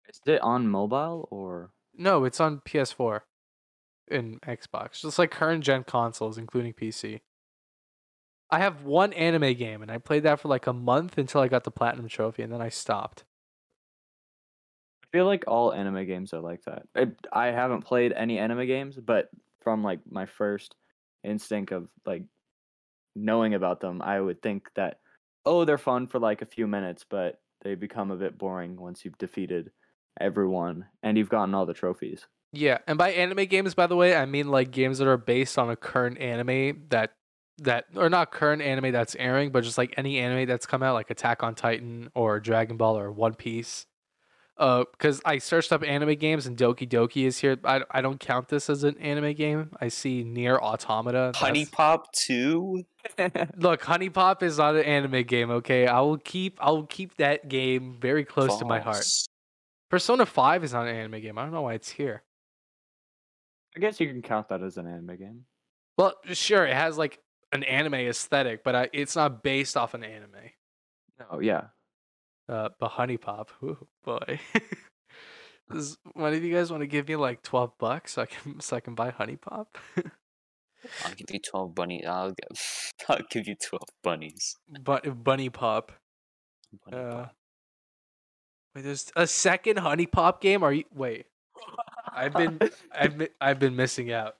Is 0.09 0.19
it 0.25 0.41
on 0.41 0.67
mobile 0.69 1.27
or? 1.29 1.71
No, 2.01 2.23
it's 2.23 2.39
on 2.39 2.61
PS4 2.61 3.21
and 4.09 4.41
Xbox. 4.41 5.01
Just 5.01 5.19
like 5.19 5.29
current 5.29 5.63
gen 5.63 5.83
consoles, 5.83 6.39
including 6.39 6.73
PC. 6.73 7.21
I 8.49 8.57
have 8.57 8.83
one 8.83 9.13
anime 9.13 9.53
game, 9.53 9.83
and 9.83 9.91
I 9.91 9.99
played 9.99 10.23
that 10.23 10.39
for 10.39 10.47
like 10.47 10.65
a 10.65 10.73
month 10.73 11.19
until 11.19 11.41
I 11.41 11.47
got 11.47 11.63
the 11.63 11.69
platinum 11.69 12.07
trophy, 12.07 12.41
and 12.41 12.51
then 12.51 12.59
I 12.59 12.69
stopped. 12.69 13.23
I 15.03 15.07
feel 15.15 15.25
like 15.25 15.43
all 15.47 15.71
anime 15.71 16.07
games 16.07 16.33
are 16.33 16.41
like 16.41 16.63
that. 16.63 16.87
I, 16.95 17.11
I 17.31 17.51
haven't 17.51 17.83
played 17.83 18.13
any 18.13 18.39
anime 18.39 18.65
games, 18.65 18.97
but 18.97 19.29
from 19.61 19.83
like 19.83 19.99
my 20.09 20.25
first 20.25 20.73
instinct 21.23 21.71
of 21.71 21.87
like 22.03 22.23
knowing 23.15 23.53
about 23.53 23.79
them, 23.79 24.01
I 24.01 24.19
would 24.19 24.41
think 24.41 24.69
that 24.75 24.97
oh, 25.45 25.65
they're 25.65 25.77
fun 25.77 26.07
for 26.07 26.17
like 26.17 26.41
a 26.41 26.47
few 26.47 26.65
minutes, 26.65 27.05
but 27.07 27.39
they 27.61 27.75
become 27.75 28.09
a 28.09 28.17
bit 28.17 28.39
boring 28.39 28.75
once 28.75 29.05
you've 29.05 29.19
defeated 29.19 29.69
everyone 30.21 30.85
and 31.03 31.17
you've 31.17 31.29
gotten 31.29 31.53
all 31.53 31.65
the 31.65 31.73
trophies. 31.73 32.25
Yeah, 32.53 32.79
and 32.87 32.97
by 32.97 33.11
anime 33.11 33.45
games, 33.45 33.73
by 33.73 33.87
the 33.87 33.95
way, 33.95 34.15
I 34.15 34.25
mean 34.25 34.49
like 34.49 34.71
games 34.71 34.97
that 34.97 35.07
are 35.07 35.17
based 35.17 35.57
on 35.57 35.69
a 35.69 35.75
current 35.75 36.17
anime 36.19 36.83
that 36.89 37.13
that 37.59 37.85
or 37.95 38.09
not 38.09 38.31
current 38.31 38.61
anime 38.61 38.91
that's 38.91 39.15
airing, 39.15 39.51
but 39.51 39.63
just 39.63 39.77
like 39.77 39.93
any 39.97 40.19
anime 40.19 40.47
that's 40.47 40.65
come 40.65 40.83
out, 40.83 40.93
like 40.93 41.09
Attack 41.09 41.43
on 41.43 41.55
Titan 41.55 42.09
or 42.13 42.39
Dragon 42.39 42.77
Ball 42.77 42.97
or 42.97 43.11
One 43.11 43.35
Piece. 43.35 43.85
Uh, 44.57 44.83
because 44.91 45.21
I 45.25 45.39
searched 45.39 45.71
up 45.71 45.81
anime 45.81 46.15
games 46.15 46.45
and 46.45 46.55
Doki 46.55 46.87
Doki 46.87 47.25
is 47.25 47.39
here. 47.39 47.57
I, 47.63 47.81
I 47.89 48.01
don't 48.01 48.19
count 48.19 48.49
this 48.49 48.69
as 48.69 48.83
an 48.83 48.95
anime 48.99 49.33
game. 49.33 49.71
I 49.79 49.87
see 49.87 50.23
NieR 50.23 50.59
Automata. 50.59 51.31
Honey 51.35 51.63
that's- 51.63 51.73
Pop 51.75 52.11
2? 52.13 52.83
Look, 53.57 53.81
HuniePop 53.81 54.43
is 54.43 54.59
not 54.59 54.75
an 54.75 54.83
anime 54.83 55.23
game. 55.23 55.49
Okay, 55.49 55.87
I 55.87 56.01
will 56.01 56.17
keep 56.17 56.59
I 56.61 56.69
will 56.69 56.85
keep 56.85 57.17
that 57.17 57.49
game 57.49 57.97
very 57.99 58.23
close 58.23 58.55
to 58.59 58.65
my 58.65 58.79
heart. 58.79 59.03
False. 59.91 60.01
Persona 60.01 60.25
Five 60.25 60.63
is 60.63 60.73
not 60.73 60.87
an 60.87 60.95
anime 60.95 61.21
game. 61.21 61.37
I 61.37 61.43
don't 61.43 61.51
know 61.53 61.61
why 61.63 61.73
it's 61.73 61.89
here. 61.89 62.23
I 63.75 63.79
guess 63.79 63.99
you 63.99 64.07
can 64.07 64.21
count 64.21 64.49
that 64.49 64.61
as 64.63 64.77
an 64.77 64.87
anime 64.87 65.17
game. 65.17 65.45
Well, 65.97 66.13
sure, 66.33 66.65
it 66.65 66.73
has 66.73 66.97
like 66.97 67.19
an 67.51 67.63
anime 67.63 67.93
aesthetic, 67.95 68.63
but 68.63 68.75
I, 68.75 68.89
it's 68.93 69.15
not 69.15 69.43
based 69.43 69.77
off 69.77 69.93
an 69.93 70.03
anime. 70.03 70.31
Oh 71.29 71.39
yeah. 71.39 71.65
Uh, 72.49 72.69
but 72.79 72.91
HuniePop, 72.91 73.47
ooh, 73.63 73.87
boy. 74.03 74.39
Does 75.71 75.97
one 76.15 76.33
of 76.33 76.43
you 76.43 76.53
guys 76.53 76.69
want 76.71 76.81
to 76.81 76.87
give 76.87 77.07
me 77.07 77.15
like 77.15 77.43
twelve 77.43 77.77
bucks 77.77 78.13
so 78.13 78.23
I 78.23 78.25
can 78.25 78.59
so 78.59 78.75
I 78.75 78.79
can 78.81 78.95
buy 78.95 79.11
HuniePop? 79.11 79.67
I'll 81.05 81.13
give 81.15 81.27
you 81.31 81.39
12 81.39 81.75
bunny. 81.75 82.03
I'll, 82.03 82.31
g- 82.31 82.59
I'll 83.07 83.19
give 83.29 83.47
you 83.47 83.53
12 83.53 83.83
bunnies. 84.03 84.55
but 84.83 85.23
Bunny 85.23 85.47
Pop. 85.51 85.91
Bunny 86.89 87.03
Uh, 87.03 87.11
Pop. 87.11 87.35
Wait, 88.75 88.83
there's 88.83 89.11
a 89.15 89.27
second 89.27 89.77
HuniePop 89.77 90.39
game. 90.41 90.63
Are 90.63 90.71
you 90.73 90.85
wait? 90.93 91.25
I've 92.13 92.33
been 92.33 92.59
I've 92.91 93.17
been, 93.17 93.29
I've 93.39 93.59
been 93.59 93.75
missing 93.75 94.11
out. 94.11 94.35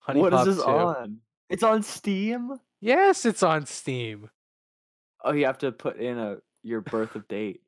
Honey 0.00 0.20
What 0.20 0.32
is 0.32 0.38
Pop 0.38 0.46
this 0.46 0.56
2. 0.56 0.62
on? 0.62 1.18
It's 1.48 1.62
on 1.62 1.82
Steam. 1.82 2.58
Yes, 2.80 3.24
it's 3.26 3.42
on 3.42 3.66
Steam. 3.66 4.30
Oh, 5.24 5.32
you 5.32 5.46
have 5.46 5.58
to 5.58 5.72
put 5.72 5.98
in 5.98 6.18
a 6.18 6.36
your 6.62 6.80
birth 6.80 7.14
of 7.14 7.28
date. 7.28 7.60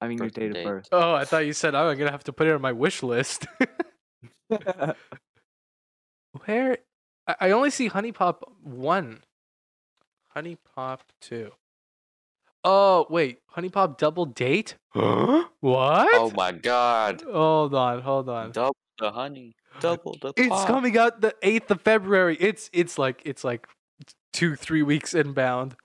I 0.00 0.08
mean 0.08 0.18
your 0.18 0.26
Birth 0.28 0.36
of 0.38 0.52
date 0.52 0.56
of 0.56 0.64
birth. 0.64 0.88
Oh, 0.92 1.14
I 1.14 1.24
thought 1.24 1.46
you 1.46 1.52
said 1.52 1.74
oh, 1.74 1.88
I'm 1.88 1.98
gonna 1.98 2.10
have 2.10 2.24
to 2.24 2.32
put 2.32 2.46
it 2.46 2.52
on 2.54 2.60
my 2.60 2.72
wish 2.72 3.02
list. 3.02 3.46
Where? 6.44 6.78
I, 7.26 7.34
I 7.40 7.50
only 7.50 7.70
see 7.70 7.88
HuniePop 7.88 8.42
one. 8.62 9.22
Honey 10.28 10.56
Pop 10.74 11.02
two. 11.20 11.52
Oh 12.70 13.06
wait, 13.08 13.38
HuniePop 13.56 13.96
double 13.96 14.26
date? 14.26 14.76
Huh? 14.90 15.44
What? 15.60 16.08
Oh 16.12 16.30
my 16.36 16.52
god. 16.52 17.22
Hold 17.22 17.74
on, 17.74 18.02
hold 18.02 18.28
on. 18.28 18.52
Double 18.52 18.76
the 18.98 19.10
honey. 19.10 19.54
Double 19.80 20.18
the 20.20 20.34
It's 20.36 20.48
pop. 20.48 20.66
coming 20.66 20.98
out 20.98 21.22
the 21.22 21.34
eighth 21.42 21.70
of 21.70 21.80
February. 21.80 22.36
It's 22.38 22.68
it's 22.74 22.98
like 22.98 23.22
it's 23.24 23.42
like 23.42 23.66
two 24.34 24.54
three 24.54 24.82
weeks 24.82 25.14
inbound. 25.14 25.76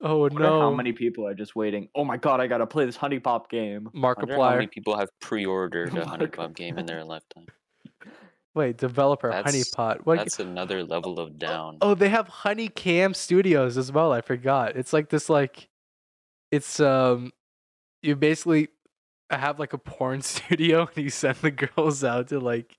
Oh 0.00 0.20
Wonder 0.20 0.40
no! 0.40 0.60
how 0.60 0.70
many 0.70 0.92
people 0.92 1.26
are 1.26 1.34
just 1.34 1.54
waiting? 1.54 1.90
Oh 1.94 2.02
my 2.02 2.16
god, 2.16 2.40
I 2.40 2.46
gotta 2.46 2.66
play 2.66 2.86
this 2.86 2.96
HuniePop 2.96 3.50
game. 3.50 3.90
Wonder 3.92 4.36
how 4.36 4.54
many 4.54 4.68
people 4.68 4.96
have 4.96 5.10
pre-ordered 5.20 5.92
oh 5.98 6.00
a 6.00 6.06
honey 6.06 6.28
pop 6.28 6.54
game 6.54 6.78
in 6.78 6.86
their 6.86 7.04
lifetime. 7.04 7.44
Wait, 8.54 8.78
developer 8.78 9.30
Honey 9.30 9.44
That's- 9.44 9.68
Pot. 9.68 10.06
What? 10.06 10.16
That's 10.16 10.40
another 10.40 10.82
level 10.82 11.20
of 11.20 11.28
oh, 11.28 11.36
down. 11.36 11.76
Oh, 11.82 11.94
they 11.94 12.08
have 12.08 12.26
HunieCam 12.26 13.14
Studios 13.14 13.76
as 13.76 13.92
well. 13.92 14.14
I 14.14 14.22
forgot. 14.22 14.76
It's 14.76 14.94
like 14.94 15.10
this 15.10 15.28
like 15.28 15.68
it's 16.50 16.80
um 16.80 17.32
you 18.02 18.16
basically 18.16 18.68
have 19.30 19.58
like 19.58 19.72
a 19.72 19.78
porn 19.78 20.20
studio 20.22 20.88
and 20.94 21.04
you 21.04 21.10
send 21.10 21.36
the 21.36 21.50
girls 21.50 22.04
out 22.04 22.28
to 22.28 22.40
like 22.40 22.76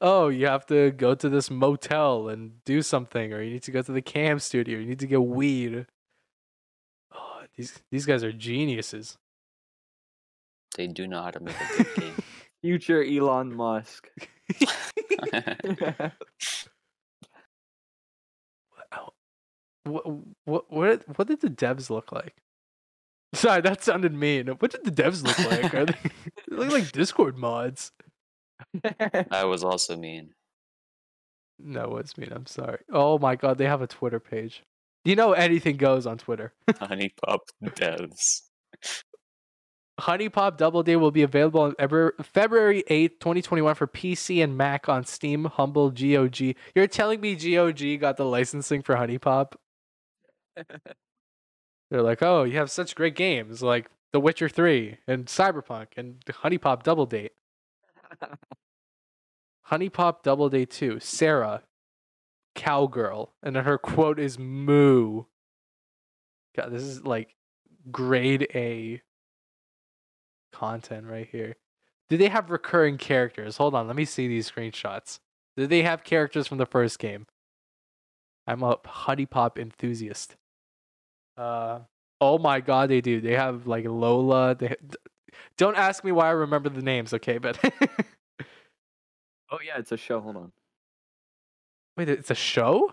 oh, 0.00 0.28
you 0.28 0.46
have 0.46 0.66
to 0.66 0.90
go 0.92 1.14
to 1.14 1.28
this 1.28 1.50
motel 1.50 2.28
and 2.28 2.64
do 2.64 2.82
something 2.82 3.32
or 3.32 3.42
you 3.42 3.52
need 3.52 3.62
to 3.64 3.70
go 3.70 3.82
to 3.82 3.92
the 3.92 4.02
cam 4.02 4.38
studio, 4.38 4.78
you 4.78 4.86
need 4.86 5.00
to 5.00 5.06
get 5.06 5.22
weed. 5.22 5.86
Oh, 7.14 7.42
these 7.56 7.82
these 7.90 8.06
guys 8.06 8.22
are 8.22 8.32
geniuses. 8.32 9.18
They 10.76 10.86
do 10.86 11.06
know 11.06 11.22
how 11.22 11.30
to 11.30 11.40
make 11.40 11.56
a 11.60 11.76
good 11.76 11.94
game. 11.96 12.14
Future 12.62 13.02
Elon 13.02 13.54
Musk. 13.54 14.08
what 19.84 20.06
what 20.44 20.70
what 20.70 21.18
what 21.18 21.26
did 21.28 21.40
the 21.40 21.48
devs 21.48 21.90
look 21.90 22.12
like? 22.12 22.36
Sorry, 23.32 23.60
that 23.60 23.82
sounded 23.82 24.12
mean. 24.12 24.48
What 24.48 24.72
did 24.72 24.84
the 24.84 25.02
devs 25.02 25.24
look 25.24 25.38
like? 25.50 25.72
Are 25.74 25.86
they, 25.86 25.94
they 26.50 26.56
look 26.56 26.72
like 26.72 26.92
Discord 26.92 27.38
mods? 27.38 27.92
I 29.30 29.44
was 29.44 29.62
also 29.62 29.96
mean. 29.96 30.30
No, 31.58 31.96
it's 31.98 32.18
mean. 32.18 32.32
I'm 32.32 32.46
sorry. 32.46 32.78
Oh 32.92 33.18
my 33.18 33.36
god, 33.36 33.58
they 33.58 33.66
have 33.66 33.82
a 33.82 33.86
Twitter 33.86 34.20
page. 34.20 34.62
You 35.04 35.16
know 35.16 35.32
anything 35.32 35.76
goes 35.76 36.06
on 36.06 36.18
Twitter. 36.18 36.52
Honey 36.78 37.12
pop 37.24 37.42
devs. 37.62 38.42
HuniePop 40.00 40.56
Double 40.56 40.82
Day 40.82 40.96
will 40.96 41.10
be 41.10 41.22
available 41.22 41.60
on 41.60 41.74
ever, 41.78 42.14
February 42.22 42.82
8th, 42.88 43.20
2021 43.20 43.74
for 43.74 43.86
PC 43.86 44.42
and 44.42 44.56
Mac 44.56 44.88
on 44.88 45.04
Steam, 45.04 45.44
Humble, 45.44 45.90
GOG. 45.90 46.54
You're 46.74 46.86
telling 46.86 47.20
me 47.20 47.34
GOG 47.34 48.00
got 48.00 48.16
the 48.16 48.24
licensing 48.24 48.82
for 48.82 48.96
HuniePop? 48.96 49.52
They're 51.90 52.02
like, 52.02 52.22
oh, 52.22 52.44
you 52.44 52.56
have 52.58 52.70
such 52.70 52.94
great 52.94 53.16
games 53.16 53.62
like 53.62 53.90
The 54.12 54.20
Witcher 54.20 54.48
3 54.48 54.98
and 55.06 55.26
Cyberpunk 55.26 55.88
and 55.96 56.20
HuniePop 56.24 56.82
Double 56.82 57.06
Date. 57.06 57.32
HuniePop 59.70 60.22
Double 60.22 60.48
Day 60.48 60.64
2, 60.64 61.00
Sarah, 61.00 61.62
cowgirl, 62.54 63.32
and 63.42 63.56
then 63.56 63.64
her 63.64 63.78
quote 63.78 64.18
is 64.18 64.38
moo. 64.38 65.24
God, 66.56 66.72
this 66.72 66.82
is 66.82 67.04
like 67.04 67.34
grade 67.90 68.48
A 68.54 69.02
content 70.52 71.06
right 71.06 71.28
here. 71.30 71.56
Do 72.08 72.16
they 72.16 72.28
have 72.28 72.50
recurring 72.50 72.98
characters? 72.98 73.56
Hold 73.56 73.74
on, 73.74 73.86
let 73.86 73.96
me 73.96 74.04
see 74.04 74.26
these 74.26 74.50
screenshots. 74.50 75.20
Do 75.56 75.66
they 75.66 75.82
have 75.82 76.04
characters 76.04 76.46
from 76.46 76.58
the 76.58 76.66
first 76.66 76.98
game? 76.98 77.26
I'm 78.46 78.62
a 78.62 78.76
HuniePop 78.78 79.58
enthusiast. 79.58 80.36
Uh, 81.40 81.80
oh 82.20 82.38
my 82.38 82.60
god, 82.60 82.90
they 82.90 83.00
do. 83.00 83.20
They 83.20 83.34
have 83.34 83.66
like 83.66 83.86
Lola. 83.86 84.54
They 84.54 84.76
don't 85.56 85.76
ask 85.76 86.04
me 86.04 86.12
why 86.12 86.26
I 86.26 86.30
remember 86.32 86.68
the 86.68 86.82
names, 86.82 87.14
okay? 87.14 87.38
But 87.38 87.58
Oh 89.50 89.58
yeah, 89.64 89.78
it's 89.78 89.90
a 89.92 89.96
show. 89.96 90.20
Hold 90.20 90.36
on. 90.36 90.52
wait, 91.96 92.08
it's 92.08 92.30
a 92.30 92.34
show. 92.34 92.92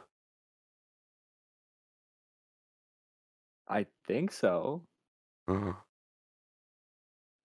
I 3.68 3.86
think 4.08 4.32
so. 4.32 4.84
Uh-huh. 5.48 5.74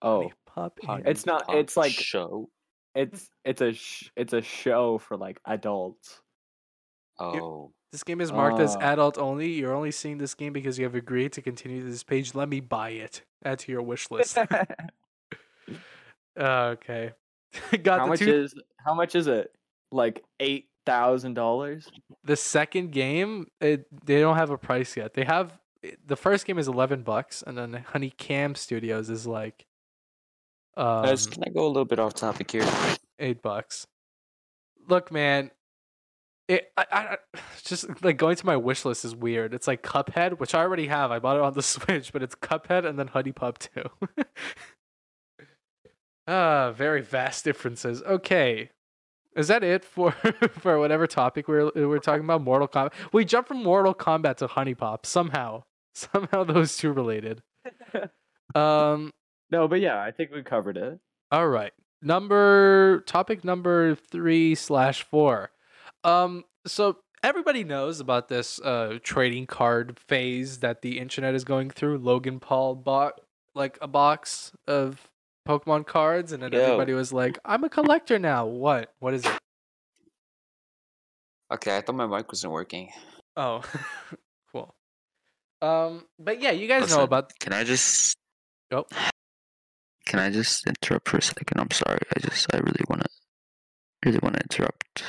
Oh, 0.02 0.20
Honey 0.20 0.32
Pop. 0.46 0.78
Honey 0.84 1.00
and- 1.00 1.08
It's 1.08 1.26
not- 1.26 1.44
it's 1.54 1.76
like- 1.76 1.92
show. 1.92 2.48
it's 2.94 3.28
it's 3.44 3.60
a 3.60 3.72
sh- 3.72 4.10
it's 4.16 4.32
a 4.34 4.42
show 4.42 4.98
for 4.98 5.16
like 5.16 5.40
adults. 5.46 6.20
Oh, 7.18 7.72
This 7.92 8.02
game 8.02 8.20
is 8.22 8.32
marked 8.32 8.58
as 8.58 8.74
Ah. 8.76 8.80
adult 8.92 9.18
only. 9.18 9.50
You're 9.50 9.74
only 9.74 9.90
seeing 9.90 10.16
this 10.18 10.34
game 10.34 10.52
because 10.54 10.78
you 10.78 10.84
have 10.84 10.94
agreed 10.94 11.32
to 11.34 11.42
continue 11.42 11.82
this 11.88 12.02
page. 12.02 12.34
Let 12.34 12.48
me 12.48 12.60
buy 12.60 12.90
it. 12.90 13.22
Add 13.44 13.58
to 13.60 13.72
your 13.72 13.82
wish 13.82 14.10
list. 14.10 14.38
Uh, 14.38 14.46
okay. 16.38 17.12
Got 17.82 17.98
how 18.00 18.04
the 18.06 18.10
much 18.10 18.18
two. 18.20 18.32
is 18.34 18.54
how 18.84 18.94
much 18.94 19.14
is 19.14 19.26
it? 19.26 19.52
Like 19.90 20.24
eight 20.40 20.68
thousand 20.86 21.34
dollars. 21.34 21.86
the 22.24 22.34
second 22.36 22.92
game, 22.92 23.46
it, 23.60 23.86
they 24.04 24.20
don't 24.20 24.36
have 24.36 24.50
a 24.50 24.58
price 24.58 24.96
yet. 24.96 25.12
They 25.14 25.24
have 25.24 25.58
the 26.06 26.16
first 26.16 26.46
game 26.46 26.58
is 26.58 26.68
eleven 26.68 27.02
bucks, 27.02 27.42
and 27.46 27.58
then 27.58 27.84
HunieCam 27.92 28.56
Studios 28.56 29.10
is 29.10 29.26
like 29.26 29.66
um, 30.78 31.04
guys, 31.04 31.26
can 31.26 31.44
I 31.44 31.50
go 31.50 31.66
a 31.66 31.68
little 31.68 31.84
bit 31.84 31.98
off 31.98 32.14
topic 32.14 32.50
here? 32.50 32.66
eight 33.18 33.42
bucks. 33.42 33.86
Look, 34.88 35.12
man, 35.12 35.50
it 36.48 36.72
I, 36.76 36.84
I 36.92 37.16
just 37.64 38.02
like 38.04 38.16
going 38.16 38.36
to 38.36 38.46
my 38.46 38.56
wish 38.56 38.84
list 38.84 39.04
is 39.04 39.14
weird. 39.14 39.54
It's 39.54 39.66
like 39.66 39.82
Cuphead, 39.82 40.38
which 40.38 40.54
I 40.54 40.60
already 40.60 40.86
have. 40.88 41.10
I 41.10 41.18
bought 41.18 41.36
it 41.36 41.42
on 41.42 41.54
the 41.54 41.62
Switch, 41.74 42.12
but 42.12 42.22
it's 42.22 42.34
Cuphead 42.34 42.84
and 42.86 42.98
then 42.98 43.08
HuniePop 43.08 43.58
too. 43.58 44.24
Ah, 46.28 46.70
very 46.72 47.00
vast 47.02 47.44
differences. 47.44 48.02
Okay. 48.02 48.70
Is 49.34 49.48
that 49.48 49.64
it 49.64 49.84
for 49.84 50.12
for 50.60 50.78
whatever 50.78 51.06
topic 51.06 51.48
we're 51.48 51.70
we're 51.74 51.98
talking 51.98 52.24
about? 52.24 52.42
Mortal 52.42 52.68
Kombat. 52.68 52.92
We 53.12 53.24
jumped 53.24 53.48
from 53.48 53.62
Mortal 53.62 53.94
Kombat 53.94 54.36
to 54.36 54.48
HuniePop 54.48 55.04
somehow. 55.06 55.64
Somehow 55.94 56.44
those 56.44 56.76
two 56.76 56.92
related. 56.92 57.42
Um 58.54 59.10
No, 59.50 59.68
but 59.68 59.80
yeah, 59.80 60.00
I 60.00 60.10
think 60.10 60.30
we 60.32 60.42
covered 60.42 60.76
it. 60.76 60.98
all 61.30 61.48
right. 61.48 61.72
Number 62.00 63.00
topic 63.06 63.44
number 63.44 63.94
three 63.94 64.54
slash 64.54 65.02
four. 65.02 65.50
Um, 66.04 66.44
so 66.66 66.98
everybody 67.22 67.64
knows 67.64 68.00
about 68.00 68.28
this 68.28 68.60
uh 68.60 68.98
trading 69.02 69.46
card 69.46 69.98
phase 70.08 70.58
that 70.58 70.82
the 70.82 70.98
internet 70.98 71.34
is 71.34 71.44
going 71.44 71.70
through. 71.70 71.98
Logan 71.98 72.40
Paul 72.40 72.74
bought 72.74 73.20
like 73.54 73.78
a 73.80 73.88
box 73.88 74.52
of 74.66 75.08
Pokemon 75.46 75.86
cards, 75.86 76.32
and 76.32 76.42
then 76.42 76.52
Yo. 76.52 76.60
everybody 76.60 76.92
was 76.92 77.12
like, 77.12 77.38
"I'm 77.44 77.64
a 77.64 77.68
collector 77.68 78.18
now." 78.18 78.46
What? 78.46 78.92
What 79.00 79.14
is 79.14 79.24
it? 79.24 79.38
Okay, 81.52 81.76
I 81.76 81.80
thought 81.80 81.96
my 81.96 82.06
mic 82.06 82.28
wasn't 82.28 82.52
working. 82.52 82.90
Oh, 83.36 83.62
cool. 84.52 84.74
Um, 85.60 86.06
but 86.18 86.40
yeah, 86.40 86.52
you 86.52 86.66
guys 86.66 86.90
know 86.90 87.02
about. 87.02 87.38
Can 87.38 87.52
I 87.52 87.64
just? 87.64 88.16
Oh. 88.70 88.86
Can 90.06 90.18
I 90.18 90.30
just 90.30 90.66
interrupt 90.66 91.08
for 91.08 91.18
a 91.18 91.22
second? 91.22 91.60
I'm 91.60 91.70
sorry. 91.70 92.00
I 92.16 92.20
just 92.20 92.52
I 92.52 92.58
really 92.58 92.84
want 92.88 93.02
to, 93.02 93.08
really 94.04 94.18
want 94.22 94.36
to 94.36 94.42
interrupt. 94.42 95.04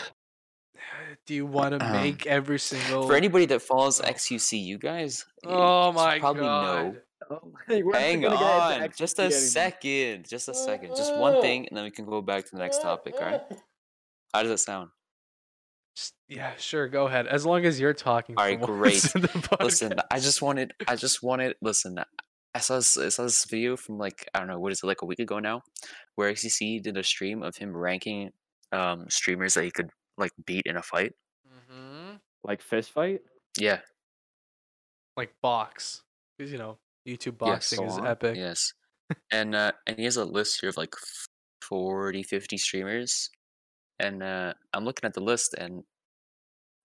Do 1.26 1.34
you 1.34 1.45
want 1.45 1.80
to 1.80 1.86
Um, 1.86 1.91
make 1.93 2.28
every 2.28 2.59
single? 2.59 3.07
For 3.07 3.15
anybody 3.15 3.45
that 3.47 3.61
follows 3.61 4.01
Oh. 4.01 4.05
XQC, 4.05 4.57
you 4.63 4.78
guys. 4.78 5.26
oh 5.45 5.91
my 5.91 6.19
probably 6.19 6.41
god. 6.43 6.93
know. 6.93 6.95
Oh, 7.32 7.53
hey, 7.69 7.82
Hang 7.93 8.19
gonna 8.19 8.36
get 8.36 8.74
into 8.74 8.84
on, 8.84 8.89
just 8.97 9.17
a 9.17 9.32
second, 9.32 10.28
just 10.28 10.49
a 10.49 10.53
second, 10.53 10.89
just 10.93 11.15
one 11.15 11.39
thing, 11.41 11.65
and 11.69 11.78
then 11.78 11.86
we 11.86 11.89
can 11.89 12.05
go 12.05 12.21
back 12.21 12.43
to 12.43 12.49
the 12.51 12.57
next 12.57 12.82
topic. 12.82 13.13
All 13.17 13.21
right? 13.26 13.41
How 14.34 14.43
does 14.43 14.51
it 14.51 14.57
sound? 14.59 14.89
Just- 15.95 16.15
yeah, 16.28 16.51
sure. 16.57 16.89
Go 16.89 17.07
ahead. 17.07 17.28
As 17.28 17.45
long 17.45 17.63
as 17.65 17.80
you're 17.80 17.93
talking. 17.93 18.36
All 18.38 18.43
right, 18.43 18.59
great. 18.59 19.09
Listen. 19.61 19.93
I 20.11 20.19
just 20.19 20.41
wanted, 20.41 20.74
I 20.86 20.97
just 20.97 21.24
wanted. 21.24 21.55
Listen, 21.61 21.97
I 22.53 22.59
saw 22.59 22.76
this, 22.76 22.97
I 22.97 23.07
saw 23.07 23.24
this 23.24 23.45
video 23.45 23.78
from 23.78 23.97
like 23.97 24.28
I 24.36 24.39
don't 24.39 24.49
know 24.49 24.59
what 24.59 24.74
is 24.74 24.82
it 24.84 24.88
like 24.88 25.01
a 25.01 25.05
week 25.05 25.19
ago 25.19 25.39
now, 25.39 25.61
where 26.15 26.30
XQC 26.32 26.84
did 26.84 26.97
a 26.97 27.03
stream 27.03 27.41
of 27.41 27.55
him 27.55 27.76
ranking 27.76 28.32
um 28.74 29.05
streamers 29.09 29.53
that 29.53 29.63
he 29.63 29.71
could 29.71 29.89
like 30.18 30.32
beat 30.45 30.66
in 30.66 30.78
a 30.78 30.82
fight. 30.84 31.14
Mhm. 31.47 32.20
Like 32.43 32.61
fist 32.61 32.91
fight. 32.91 33.22
Yeah, 33.57 33.82
Like 35.16 35.34
box, 35.41 36.01
because 36.38 36.51
you 36.51 36.57
know 36.57 36.80
YouTube 37.07 37.34
yeah, 37.41 37.53
boxing 37.53 37.84
is 37.84 37.93
so 37.95 38.01
on. 38.01 38.07
epic. 38.07 38.36
Yes, 38.36 38.74
and 39.32 39.53
uh, 39.55 39.72
and 39.88 39.97
he 39.97 40.05
has 40.05 40.18
a 40.18 40.26
list 40.26 40.59
here 40.61 40.70
of 40.70 40.78
like 40.78 40.95
40, 41.61 42.24
50 42.24 42.57
streamers, 42.57 43.30
and 43.99 44.24
uh, 44.24 44.53
I'm 44.74 44.86
looking 44.86 45.05
at 45.07 45.14
the 45.14 45.22
list 45.22 45.53
and. 45.53 45.84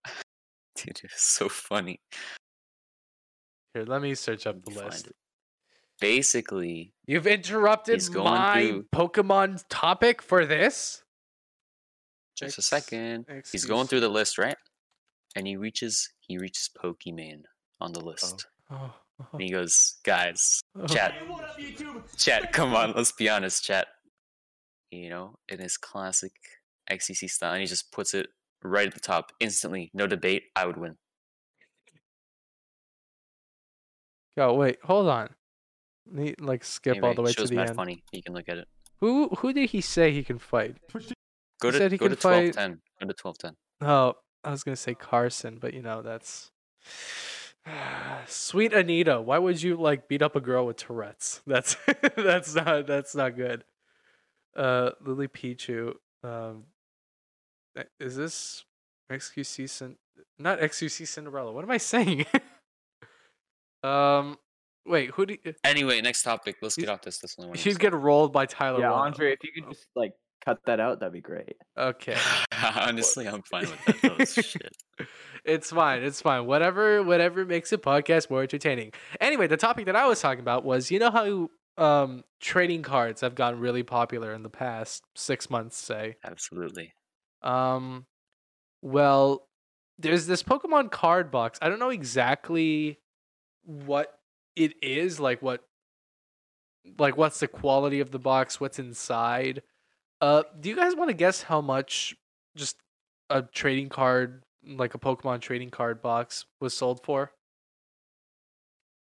Dude, 0.76 1.00
it's 1.04 1.22
so 1.26 1.48
funny. 1.48 2.00
Here, 3.74 3.84
let 3.84 4.00
me 4.02 4.14
search 4.14 4.46
up 4.46 4.64
the 4.64 4.70
list. 4.78 5.08
Basically, 6.00 6.92
You've 7.06 7.26
interrupted 7.26 8.00
my 8.14 8.60
through- 8.62 8.84
Pokemon 8.94 9.64
topic 9.68 10.22
for 10.22 10.46
this. 10.46 11.02
Just 12.38 12.58
a 12.58 12.60
Ex- 12.60 12.66
second. 12.66 13.26
He's 13.50 13.64
going 13.64 13.86
through 13.86 14.00
the 14.00 14.08
list, 14.08 14.38
right? 14.38 14.56
And 15.34 15.46
he 15.46 15.56
reaches 15.56 16.08
he 16.20 16.38
reaches 16.38 16.70
Pokemon 16.82 17.42
on 17.80 17.92
the 17.92 18.00
list. 18.00 18.46
Oh, 18.70 18.94
oh, 19.20 19.26
And 19.32 19.42
he 19.42 19.54
oh. 19.54 19.60
goes, 19.60 19.96
guys, 20.04 20.60
oh. 20.78 20.86
chat, 20.86 21.14
chat, 22.16 22.52
come 22.52 22.74
on, 22.74 22.92
let's 22.94 23.12
be 23.12 23.28
honest, 23.28 23.64
chat. 23.64 23.88
You 24.90 25.10
know, 25.10 25.34
in 25.48 25.58
his 25.58 25.76
classic 25.76 26.32
XQC 26.90 27.28
style, 27.30 27.52
and 27.52 27.60
he 27.60 27.66
just 27.66 27.92
puts 27.92 28.14
it 28.14 28.28
right 28.62 28.86
at 28.86 28.94
the 28.94 29.00
top 29.00 29.32
instantly, 29.40 29.90
no 29.92 30.06
debate. 30.06 30.44
I 30.56 30.66
would 30.66 30.76
win. 30.76 30.96
Go 34.36 34.54
wait, 34.54 34.78
hold 34.84 35.08
on. 35.08 35.30
Need 36.10 36.40
like 36.40 36.64
skip 36.64 37.02
all 37.02 37.12
the 37.14 37.22
way 37.22 37.32
to 37.32 37.46
the 37.46 37.54
mad 37.54 37.68
end. 37.68 37.76
funny. 37.76 38.02
You 38.12 38.22
can 38.22 38.32
look 38.32 38.48
at 38.48 38.58
it. 38.58 38.68
Who 39.00 39.28
who 39.28 39.52
did 39.52 39.70
he 39.70 39.80
say 39.80 40.12
he 40.12 40.22
can 40.22 40.38
fight? 40.38 40.76
Go 41.60 41.68
He 41.68 41.72
to 41.72 41.78
said 41.78 41.92
he 41.92 41.98
go 41.98 42.06
can 42.06 42.16
to 42.16 42.20
fight- 42.20 42.52
twelve 42.52 42.54
ten. 42.54 42.80
Go 43.00 43.06
to 43.08 43.14
twelve 43.14 43.38
ten. 43.38 43.56
Oh, 43.80 44.14
I 44.44 44.50
was 44.50 44.62
gonna 44.62 44.76
say 44.76 44.94
Carson, 44.94 45.58
but 45.60 45.74
you 45.74 45.82
know 45.82 46.02
that's 46.02 46.50
sweet 48.26 48.72
Anita. 48.72 49.20
Why 49.20 49.38
would 49.38 49.62
you 49.62 49.76
like 49.76 50.08
beat 50.08 50.22
up 50.22 50.36
a 50.36 50.40
girl 50.40 50.66
with 50.66 50.76
Tourette's? 50.76 51.40
That's 51.46 51.76
that's 52.16 52.54
not 52.54 52.86
that's 52.86 53.14
not 53.14 53.36
good. 53.36 53.64
Uh, 54.56 54.90
Lily 55.04 55.28
Pichu. 55.28 55.94
Um, 56.24 56.64
uh, 57.78 57.84
is 58.00 58.16
this 58.16 58.64
XQC 59.10 59.68
Cin- 59.68 59.96
not 60.38 60.58
XQC 60.60 61.06
Cinderella? 61.06 61.52
What 61.52 61.64
am 61.64 61.70
I 61.70 61.76
saying? 61.78 62.26
um, 63.84 64.36
wait, 64.86 65.10
who 65.10 65.26
do 65.26 65.36
you, 65.44 65.54
Anyway, 65.64 66.00
next 66.00 66.22
topic. 66.22 66.56
Let's 66.62 66.74
get 66.76 66.86
He's- 66.86 66.94
off 66.94 67.02
this. 67.02 67.18
That's 67.18 67.36
the 67.36 67.42
only 67.42 67.48
one. 67.50 67.56
I'm 67.58 67.62
she's 67.62 67.74
saying. 67.74 67.78
getting 67.80 68.00
rolled 68.00 68.32
by 68.32 68.46
Tyler? 68.46 68.80
Yeah, 68.80 68.86
Wano. 68.90 68.96
Andre, 68.96 69.32
if 69.32 69.38
you 69.44 69.50
could 69.62 69.70
just 69.72 69.86
like 69.94 70.12
cut 70.44 70.58
that 70.66 70.80
out, 70.80 71.00
that'd 71.00 71.12
be 71.12 71.20
great. 71.20 71.56
Okay. 71.76 72.16
Honestly, 72.76 73.26
I'm 73.26 73.42
fine 73.42 73.62
with 73.62 74.02
that. 74.02 74.18
That 74.18 74.28
shit. 74.44 74.76
It's 75.44 75.70
fine. 75.70 76.02
It's 76.02 76.20
fine. 76.20 76.46
Whatever 76.46 77.02
whatever 77.02 77.44
makes 77.44 77.72
a 77.72 77.78
podcast 77.78 78.30
more 78.30 78.42
entertaining. 78.42 78.92
Anyway, 79.20 79.46
the 79.46 79.56
topic 79.56 79.86
that 79.86 79.96
I 79.96 80.06
was 80.06 80.20
talking 80.20 80.40
about 80.40 80.64
was 80.64 80.90
you 80.90 80.98
know 80.98 81.10
how 81.10 81.48
um 81.82 82.24
trading 82.40 82.82
cards 82.82 83.20
have 83.20 83.34
gotten 83.34 83.60
really 83.60 83.82
popular 83.82 84.32
in 84.32 84.42
the 84.42 84.50
past 84.50 85.04
6 85.14 85.50
months 85.50 85.76
say. 85.76 86.16
Absolutely. 86.24 86.92
Um 87.42 88.06
well, 88.82 89.46
there's 89.98 90.26
this 90.26 90.42
Pokemon 90.42 90.90
card 90.90 91.30
box. 91.30 91.58
I 91.62 91.68
don't 91.68 91.80
know 91.80 91.90
exactly 91.90 92.98
what 93.64 94.14
it 94.56 94.74
is, 94.82 95.20
like 95.20 95.42
what 95.42 95.62
like 96.98 97.16
what's 97.16 97.40
the 97.40 97.48
quality 97.48 98.00
of 98.00 98.10
the 98.10 98.18
box, 98.18 98.60
what's 98.60 98.78
inside. 98.78 99.62
Uh 100.20 100.42
do 100.58 100.68
you 100.68 100.76
guys 100.76 100.94
want 100.96 101.08
to 101.10 101.14
guess 101.14 101.42
how 101.42 101.60
much 101.60 102.16
just 102.56 102.76
a 103.30 103.42
trading 103.42 103.88
card 103.88 104.42
like 104.66 104.94
a 104.94 104.98
Pokemon 104.98 105.40
trading 105.40 105.70
card 105.70 106.02
box 106.02 106.44
was 106.60 106.76
sold 106.76 107.02
for? 107.04 107.32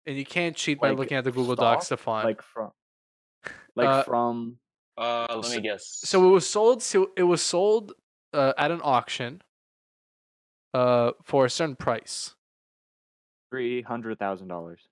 And 0.07 0.17
you 0.17 0.25
can't 0.25 0.57
cheat 0.57 0.81
by 0.81 0.91
looking 0.91 1.17
at 1.17 1.25
the 1.25 1.33
Google 1.33 1.57
Docs 1.57 1.89
to 1.89 1.97
find. 1.97 2.25
Like 2.27 2.43
from 2.43 2.71
like 3.75 3.89
Uh, 3.89 4.03
from 4.05 4.59
Uh, 4.99 5.27
let 5.37 5.45
So- 5.45 5.57
me 5.57 5.61
guess. 5.61 5.85
so 5.87 6.27
it 6.27 6.31
was 6.33 6.49
sold 6.49 6.83
So 6.83 7.13
it 7.17 7.23
was 7.25 7.43
sold 7.43 7.93
uh, 8.33 8.53
at 8.59 8.71
an 8.71 8.81
auction 8.83 9.43
uh 10.75 11.13
for 11.23 11.45
a 11.45 11.51
certain 11.51 11.77
price. 11.77 12.35
three 13.51 13.83
hundred 13.83 14.19
thousand 14.19 14.49
dollars. 14.49 14.89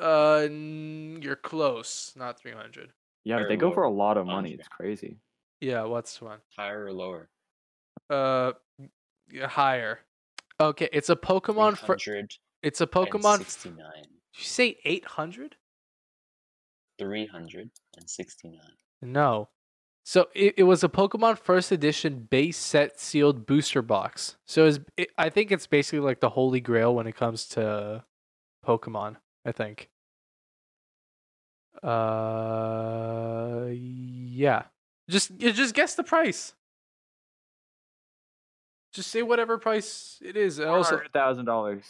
Uh, 0.00 0.42
n- 0.50 1.20
you're 1.22 1.36
close. 1.36 2.12
Not 2.16 2.38
300. 2.40 2.92
Yeah, 3.22 3.38
but 3.38 3.48
they 3.48 3.56
go 3.56 3.70
for 3.72 3.84
a 3.84 3.90
lot 3.90 4.16
of 4.16 4.26
money. 4.26 4.52
It's 4.54 4.66
crazy. 4.66 5.18
Yeah, 5.64 5.84
what's 5.84 6.20
one? 6.20 6.40
Higher 6.58 6.84
or 6.84 6.92
lower? 6.92 7.30
Uh, 8.10 8.52
yeah, 9.32 9.48
higher. 9.48 10.00
Okay, 10.60 10.90
it's 10.92 11.08
a 11.08 11.16
Pokemon. 11.16 11.78
300 11.78 12.34
it's 12.62 12.82
a 12.82 12.84
and 12.84 12.90
Pokemon. 12.92 13.40
f- 13.40 13.48
69. 13.48 13.76
Did 14.02 14.08
you 14.36 14.44
say 14.44 14.76
800? 14.84 15.56
369. 16.98 18.60
No. 19.00 19.48
So 20.04 20.28
it, 20.34 20.52
it 20.58 20.64
was 20.64 20.84
a 20.84 20.88
Pokemon 20.90 21.38
First 21.38 21.72
Edition 21.72 22.28
base 22.30 22.58
set 22.58 23.00
sealed 23.00 23.46
booster 23.46 23.80
box. 23.80 24.36
So 24.46 24.66
it's, 24.66 24.80
it, 24.98 25.08
I 25.16 25.30
think 25.30 25.50
it's 25.50 25.66
basically 25.66 26.00
like 26.00 26.20
the 26.20 26.28
holy 26.28 26.60
grail 26.60 26.94
when 26.94 27.06
it 27.06 27.16
comes 27.16 27.46
to 27.48 28.04
Pokemon. 28.66 29.16
I 29.46 29.52
think. 29.52 29.88
Uh, 31.82 33.68
yeah. 33.70 34.64
Just 35.08 35.36
just 35.38 35.74
guess 35.74 35.94
the 35.94 36.02
price. 36.02 36.54
Just 38.92 39.10
say 39.10 39.22
whatever 39.22 39.58
price 39.58 40.18
it 40.24 40.36
is. 40.36 40.60
Also, 40.60 40.96
hundred 40.96 41.12
thousand 41.12 41.44
dollars, 41.44 41.82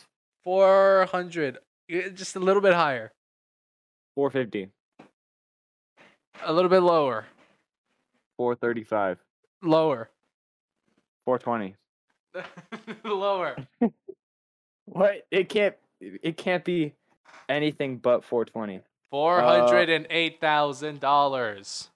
four 0.42 1.06
hundred. 1.10 1.58
Just 1.88 2.34
a 2.34 2.40
little 2.40 2.62
bit 2.62 2.74
higher, 2.74 3.12
four 4.14 4.30
fifty, 4.30 4.70
a 6.42 6.52
little 6.52 6.70
bit 6.70 6.80
lower, 6.80 7.26
four 8.38 8.54
thirty-five, 8.54 9.18
lower, 9.62 10.08
four 11.24 11.38
twenty. 11.38 11.76
lower. 13.04 13.56
What? 14.86 15.26
It 15.30 15.48
can't. 15.48 15.74
It 16.00 16.36
can't 16.36 16.62
be 16.62 16.92
anything 17.48 17.96
but 17.96 18.22
four 18.22 18.44
twenty. 18.44 18.80
Four 19.10 19.40
hundred 19.40 19.88
and 19.88 20.06
eight 20.10 20.40
thousand 20.42 21.00
dollars. 21.00 21.88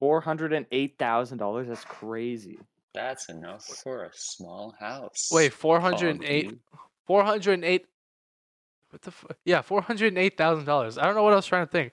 Four 0.00 0.20
hundred 0.20 0.52
and 0.52 0.66
eight 0.70 0.96
thousand 0.98 1.38
dollars. 1.38 1.68
That's 1.68 1.84
crazy. 1.84 2.58
That's 2.94 3.28
enough 3.28 3.64
for 3.64 4.04
a 4.04 4.10
small 4.12 4.74
house. 4.78 5.28
Wait, 5.32 5.52
four 5.52 5.80
hundred 5.80 6.10
and 6.10 6.20
Foggy. 6.20 6.32
eight. 6.32 6.58
Four 7.06 7.24
hundred 7.24 7.54
and 7.54 7.64
eight. 7.64 7.86
What 8.90 9.02
the? 9.02 9.10
F- 9.10 9.36
yeah, 9.44 9.60
four 9.60 9.82
hundred 9.82 10.08
and 10.08 10.18
eight 10.18 10.36
thousand 10.36 10.64
dollars. 10.64 10.98
I 10.98 11.04
don't 11.04 11.14
know 11.14 11.22
what 11.22 11.32
I 11.32 11.36
was 11.36 11.46
trying 11.46 11.66
to 11.66 11.70
think. 11.70 11.92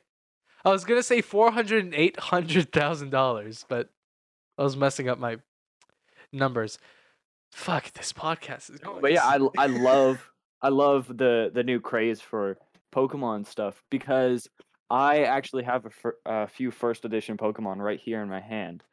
I 0.63 0.69
was 0.69 0.83
gonna 0.83 1.03
say 1.03 1.21
four 1.21 1.51
hundred 1.51 1.83
and 1.83 1.93
eight 1.93 2.19
hundred 2.19 2.71
thousand 2.71 3.09
dollars, 3.09 3.65
but 3.67 3.89
I 4.57 4.63
was 4.63 4.77
messing 4.77 5.09
up 5.09 5.19
my 5.19 5.37
numbers. 6.31 6.77
Fuck, 7.51 7.91
this 7.93 8.13
podcast 8.13 8.69
is 8.71 8.79
going. 8.79 9.01
But 9.01 9.13
yeah, 9.13 9.25
I, 9.25 9.39
I 9.57 9.65
love 9.67 10.29
I 10.61 10.69
love 10.69 11.07
the 11.07 11.51
the 11.53 11.63
new 11.63 11.79
craze 11.79 12.21
for 12.21 12.57
Pokemon 12.93 13.45
stuff 13.45 13.83
because 13.89 14.49
I 14.89 15.23
actually 15.23 15.63
have 15.63 15.86
a, 15.86 15.89
fir- 15.89 16.17
a 16.25 16.47
few 16.47 16.71
first 16.71 17.05
edition 17.05 17.38
Pokemon 17.38 17.77
right 17.77 17.99
here 17.99 18.21
in 18.21 18.29
my 18.29 18.39
hand. 18.41 18.83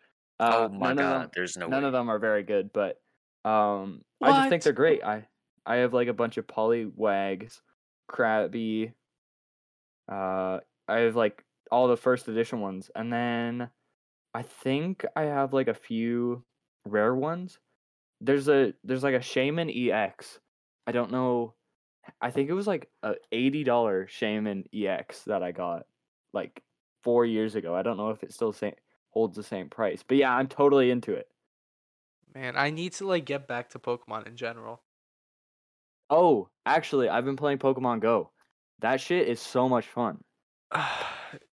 Uh, 0.41 0.69
oh 0.71 0.73
my 0.73 0.89
none 0.89 0.97
god, 0.97 1.15
Of 1.17 1.21
them, 1.23 1.31
there's 1.35 1.57
no 1.57 1.67
none 1.69 1.83
way. 1.83 1.87
of 1.89 1.93
them 1.93 2.09
are 2.09 2.19
very 2.19 2.43
good, 2.43 2.71
but 2.73 2.97
um, 3.45 4.03
I 4.23 4.31
just 4.33 4.49
think 4.49 4.63
they're 4.63 4.73
great. 4.73 5.05
I 5.05 5.27
I 5.67 5.77
have 5.77 5.93
like 5.93 6.09
a 6.09 6.13
bunch 6.15 6.37
of 6.39 6.47
Poliwags, 6.47 7.61
Krabby. 8.11 8.93
Uh, 10.11 10.59
I 10.89 10.99
have 11.01 11.15
like 11.17 11.45
all 11.71 11.89
the 11.89 11.97
first 11.97 12.29
edition 12.29 12.61
ones, 12.61 12.91
and 12.97 13.13
then 13.13 13.69
I 14.35 14.43
think 14.43 15.05
I 15.15 15.23
have 15.23 15.53
like 15.53 15.69
a 15.69 15.75
few 15.75 16.45
rare 16.87 17.15
ones. 17.15 17.59
There's 18.21 18.49
a 18.49 18.73
there's 18.85 19.03
like 19.05 19.15
a 19.15 19.19
Shaymin 19.21 19.91
EX. 19.93 20.39
I 20.87 20.93
don't 20.93 21.13
know. 21.13 21.55
I 22.21 22.31
think 22.31 22.49
it 22.49 22.55
was 22.55 22.67
like 22.67 22.89
a 23.03 23.15
eighty 23.31 23.65
dollar 23.65 24.07
Shaymin 24.07 24.65
EX 24.75 25.23
that 25.25 25.43
I 25.43 25.53
got 25.53 25.87
like 26.33 26.63
four 27.03 27.25
years 27.27 27.55
ago. 27.55 27.75
I 27.75 27.83
don't 27.83 27.97
know 27.97 28.11
if 28.11 28.23
it 28.23 28.33
still 28.33 28.53
same, 28.53 28.75
holds 29.11 29.37
the 29.37 29.43
same 29.43 29.69
price, 29.69 30.03
but 30.07 30.17
yeah, 30.17 30.35
I'm 30.35 30.49
totally 30.49 30.91
into 30.91 31.13
it. 31.13 31.29
Man, 32.35 32.57
I 32.57 32.71
need 32.71 32.93
to 32.95 33.07
like 33.07 33.25
get 33.25 33.47
back 33.47 33.71
to 33.71 33.79
Pokemon 33.79 34.27
in 34.27 34.37
general. 34.37 34.83
Oh, 36.09 36.49
actually, 36.67 37.09
I've 37.09 37.25
been 37.25 37.37
playing 37.37 37.59
Pokemon 37.59 38.01
Go. 38.01 38.31
That 38.81 39.01
shit 39.01 39.29
is 39.29 39.41
so 39.41 39.69
much 39.69 39.87
fun. 39.87 40.23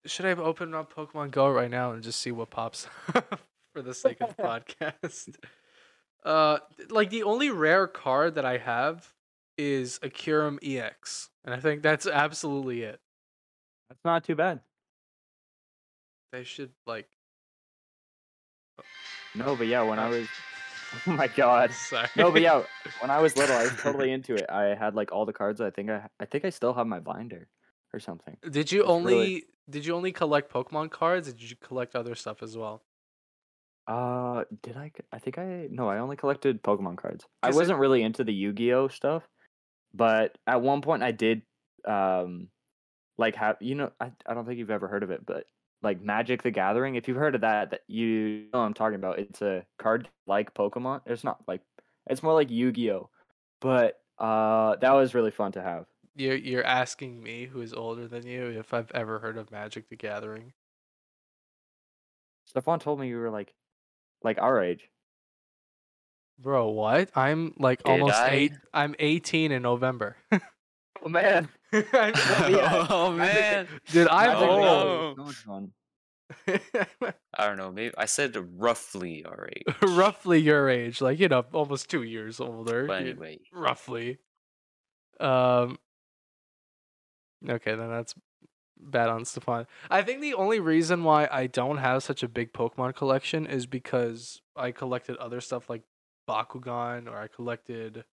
Should 0.06 0.26
I 0.26 0.32
open 0.32 0.74
up 0.74 0.94
Pokemon 0.94 1.32
Go 1.32 1.50
right 1.50 1.70
now 1.70 1.92
and 1.92 2.04
just 2.04 2.20
see 2.20 2.32
what 2.32 2.50
pops 2.50 2.88
up 3.14 3.40
for 3.74 3.82
the 3.82 3.94
sake 3.94 4.18
of 4.22 4.36
the 4.36 4.44
podcast? 4.44 5.36
Uh, 6.24 6.60
like 6.90 7.10
the 7.10 7.24
only 7.24 7.50
rare 7.50 7.88
card 7.88 8.36
that 8.36 8.46
I 8.46 8.58
have 8.58 9.14
is 9.60 10.00
a 10.02 10.10
Kyurem 10.10 10.58
EX, 10.64 11.30
and 11.44 11.54
I 11.54 11.60
think 11.60 11.84
that's 11.84 12.08
absolutely 12.08 12.84
it. 12.84 13.00
That's 13.90 14.00
not 14.06 14.24
too 14.24 14.36
bad. 14.36 14.62
They 16.32 16.44
should 16.46 16.72
like. 16.88 17.10
No, 19.36 19.56
but 19.56 19.68
yeah, 19.68 19.82
when 19.84 20.00
I 20.00 20.10
was, 20.10 20.28
oh 21.08 21.12
my 21.12 21.28
god. 21.28 21.72
Sorry. 21.72 22.08
No, 22.16 22.32
but 22.32 22.42
yeah, 22.42 22.64
when 23.02 23.12
I 23.12 23.20
was 23.20 23.36
little, 23.36 23.56
I 23.56 23.64
was 23.64 23.76
totally 23.82 24.12
into 24.12 24.36
it. 24.36 24.46
I 24.50 24.76
had 24.76 24.96
like 24.96 25.12
all 25.12 25.26
the 25.26 25.34
cards. 25.34 25.60
I 25.62 25.70
think 25.70 25.90
I, 25.90 26.08
I 26.20 26.26
think 26.26 26.46
I 26.46 26.50
still 26.50 26.74
have 26.74 26.88
my 26.88 27.00
binder, 27.00 27.48
or 27.94 28.00
something. 28.00 28.38
Did 28.50 28.72
you 28.72 28.82
It's 28.82 28.90
only 28.90 29.14
really- 29.14 29.44
did 29.70 29.86
you 29.86 29.94
only 29.96 30.12
collect 30.12 30.52
Pokemon 30.52 30.90
cards? 30.90 31.28
Or 31.28 31.32
did 31.34 31.50
you 31.50 31.56
collect 31.62 31.96
other 31.96 32.16
stuff 32.16 32.42
as 32.42 32.58
well? 32.58 32.82
Uh, 33.88 34.44
did 34.64 34.78
I? 34.78 34.92
I 35.12 35.20
think 35.20 35.38
I 35.38 35.68
no, 35.72 35.90
I 35.90 36.00
only 36.00 36.16
collected 36.16 36.64
Pokemon 36.64 36.98
cards. 36.98 37.26
I 37.44 37.50
Is 37.50 37.56
it- 37.56 37.60
wasn't 37.60 37.80
really 37.80 38.02
into 38.04 38.24
the 38.24 38.34
Yu-Gi-Oh 38.34 38.88
stuff, 38.88 39.24
but 39.94 40.38
at 40.48 40.62
one 40.62 40.82
point 40.82 41.04
I 41.04 41.12
did, 41.12 41.42
um, 41.86 42.50
like 43.18 43.36
have 43.36 43.58
you 43.60 43.76
know 43.76 43.92
I 44.00 44.12
I 44.26 44.34
don't 44.34 44.46
think 44.46 44.60
you've 44.60 44.72
ever 44.72 44.88
heard 44.88 45.04
of 45.04 45.12
it, 45.12 45.26
but 45.26 45.46
like 45.82 46.02
Magic 46.02 46.44
the 46.44 46.52
Gathering. 46.52 46.96
If 46.96 47.08
you've 47.08 47.18
heard 47.18 47.36
of 47.36 47.42
that, 47.42 47.72
that 47.72 47.82
you 47.88 48.46
know 48.54 48.62
I'm 48.62 48.74
talking 48.74 48.96
about. 48.96 49.20
It's 49.20 49.42
a 49.42 49.66
card 49.78 50.10
like 50.28 50.54
Pokemon. 50.54 51.02
It's 51.06 51.24
not 51.24 51.40
like 51.48 51.62
it's 52.08 52.24
more 52.24 52.34
like 52.34 52.50
Yu-Gi-Oh, 52.50 53.10
but 53.62 54.00
uh, 54.18 54.76
that 54.78 54.92
was 54.92 55.14
really 55.14 55.32
fun 55.32 55.52
to 55.54 55.62
have. 55.62 55.86
You're 56.16 56.36
you're 56.36 56.66
asking 56.66 57.22
me, 57.22 57.46
who 57.46 57.62
is 57.62 57.74
older 57.74 58.08
than 58.08 58.26
you, 58.28 58.48
if 58.48 58.74
I've 58.74 58.92
ever 58.92 59.20
heard 59.20 59.38
of 59.38 59.52
Magic 59.52 59.90
the 59.90 59.96
Gathering. 59.96 60.54
Stefan 62.46 62.80
told 62.80 63.00
me 63.00 63.08
you 63.08 63.20
were 63.20 63.30
like, 63.30 63.54
like 64.24 64.40
our 64.42 64.62
age. 64.62 64.90
Bro, 66.42 66.70
what? 66.70 67.10
I'm 67.16 67.54
like 67.58 67.84
Did 67.84 67.92
almost 67.92 68.16
I? 68.16 68.30
eight. 68.32 68.52
I'm 68.74 68.96
18 69.00 69.52
in 69.52 69.62
November. 69.62 70.16
Oh 71.02 71.08
man, 71.08 71.48
I'm- 71.72 71.86
yeah. 72.52 72.88
oh 72.90 73.14
man. 73.14 73.70
Dude, 73.90 74.10
I'm 74.10 74.34
Magic 74.34 74.40
the 74.40 74.46
Oh, 74.50 75.16
old. 75.18 75.30
is 75.30 75.38
so 75.38 75.54
much 75.54 75.72
fun. 76.52 77.14
I 77.38 77.48
don't 77.48 77.56
know. 77.56 77.72
Maybe 77.72 77.94
I 77.98 78.04
said 78.04 78.36
roughly 78.62 79.24
our 79.24 79.48
age. 79.50 79.76
Roughly 79.82 80.40
your 80.42 80.68
age, 80.70 81.00
like 81.00 81.18
you 81.22 81.30
know, 81.30 81.46
almost 81.54 81.90
two 81.90 82.04
years 82.04 82.42
older. 82.42 82.86
But 82.86 83.04
anyway, 83.04 83.40
roughly. 83.54 84.18
Um. 85.22 85.78
Okay, 87.48 87.76
then 87.76 87.90
that's 87.90 88.14
bad 88.78 89.08
on 89.08 89.24
Stefan. 89.24 89.68
I 89.90 90.02
think 90.02 90.20
the 90.20 90.34
only 90.34 90.60
reason 90.60 91.06
why 91.06 91.30
I 91.32 91.48
don't 91.48 91.78
have 91.78 92.04
such 92.04 92.24
a 92.24 92.28
big 92.28 92.52
Pokemon 92.52 92.96
collection 92.96 93.46
is 93.46 93.66
because 93.66 94.42
I 94.54 94.72
collected 94.72 95.16
other 95.16 95.40
stuff 95.40 95.70
like 95.70 95.84
Bakugan 96.30 97.08
or 97.10 97.18
I 97.18 97.28
collected 97.28 98.06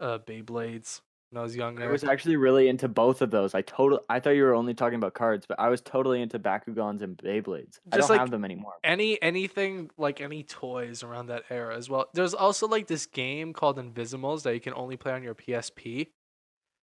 uh 0.00 0.18
Beyblades 0.18 1.00
when 1.30 1.40
I 1.40 1.42
was 1.42 1.54
younger. 1.56 1.84
I 1.84 1.90
was 1.90 2.04
actually 2.04 2.36
really 2.36 2.68
into 2.68 2.88
both 2.88 3.22
of 3.22 3.30
those. 3.30 3.54
I 3.54 3.62
total 3.62 4.00
I 4.08 4.20
thought 4.20 4.30
you 4.30 4.42
were 4.44 4.54
only 4.54 4.74
talking 4.74 4.96
about 4.96 5.14
cards, 5.14 5.46
but 5.46 5.58
I 5.60 5.68
was 5.68 5.80
totally 5.80 6.20
into 6.22 6.38
Bakugans 6.38 7.02
and 7.02 7.16
Beyblades. 7.16 7.78
I 7.92 7.96
Just 7.96 8.08
don't 8.08 8.10
like- 8.10 8.20
have 8.20 8.30
them 8.30 8.44
anymore. 8.44 8.74
any 8.84 9.20
anything 9.22 9.90
like 9.96 10.20
any 10.20 10.42
toys 10.42 11.02
around 11.02 11.26
that 11.26 11.44
era 11.50 11.76
as 11.76 11.88
well. 11.88 12.06
There's 12.14 12.34
also 12.34 12.66
like 12.68 12.86
this 12.86 13.06
game 13.06 13.52
called 13.52 13.78
Invisimals 13.78 14.42
that 14.42 14.54
you 14.54 14.60
can 14.60 14.74
only 14.74 14.96
play 14.96 15.12
on 15.12 15.22
your 15.22 15.34
PSP. 15.34 16.08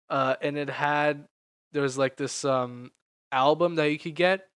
Uh, 0.08 0.36
and 0.40 0.56
it 0.56 0.70
had 0.70 1.26
there's 1.72 1.98
like 1.98 2.16
this 2.16 2.44
um 2.44 2.90
album 3.32 3.74
that 3.76 3.90
you 3.90 3.98
could 3.98 4.14
get, 4.14 4.46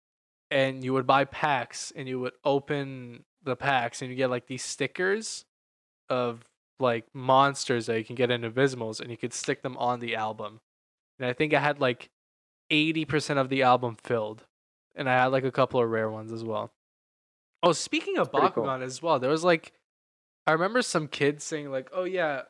and 0.51 0.85
you 0.85 0.93
would 0.93 1.07
buy 1.07 1.25
packs 1.25 1.93
and 1.97 2.09
you 2.09 2.21
would 2.21 2.35
open 2.45 3.25
the 3.43 3.57
packs 3.57 4.01
and 4.03 4.11
you 4.11 4.17
get 4.17 4.31
like 4.31 4.47
these 4.47 4.63
stickers 4.63 5.45
of 6.11 6.45
like 6.79 7.07
monsters 7.15 7.87
that 7.87 7.99
you 7.99 8.05
can 8.05 8.17
get 8.17 8.31
in 8.31 8.43
Invisimals 8.43 9.01
and 9.01 9.11
you 9.11 9.17
could 9.17 9.33
stick 9.33 9.63
them 9.63 9.77
on 9.77 10.01
the 10.01 10.17
album. 10.17 10.61
And 11.19 11.29
I 11.29 11.33
think 11.33 11.55
I 11.55 11.61
had 11.61 11.81
like 11.81 12.11
80% 12.71 13.39
of 13.39 13.49
the 13.49 13.63
album 13.63 13.97
filled. 14.03 14.45
And 14.95 15.09
I 15.09 15.15
had 15.15 15.27
like 15.27 15.45
a 15.45 15.53
couple 15.53 15.81
of 15.81 15.89
rare 15.89 16.11
ones 16.11 16.33
as 16.33 16.45
well. 16.45 16.73
Oh, 17.63 17.73
speaking 17.73 18.19
of 18.19 18.33
pretty 18.33 18.49
cool. 18.51 18.65
Bakugan 18.65 18.83
as 18.83 19.01
well, 19.01 19.19
there 19.19 19.31
was 19.31 19.45
like, 19.45 19.73
I 20.47 20.53
remember 20.53 20.83
some 20.83 21.07
kids 21.07 21.45
saying 21.45 21.71
like, 21.71 21.91
"Oh 21.93 22.05
yeah," 22.05 22.43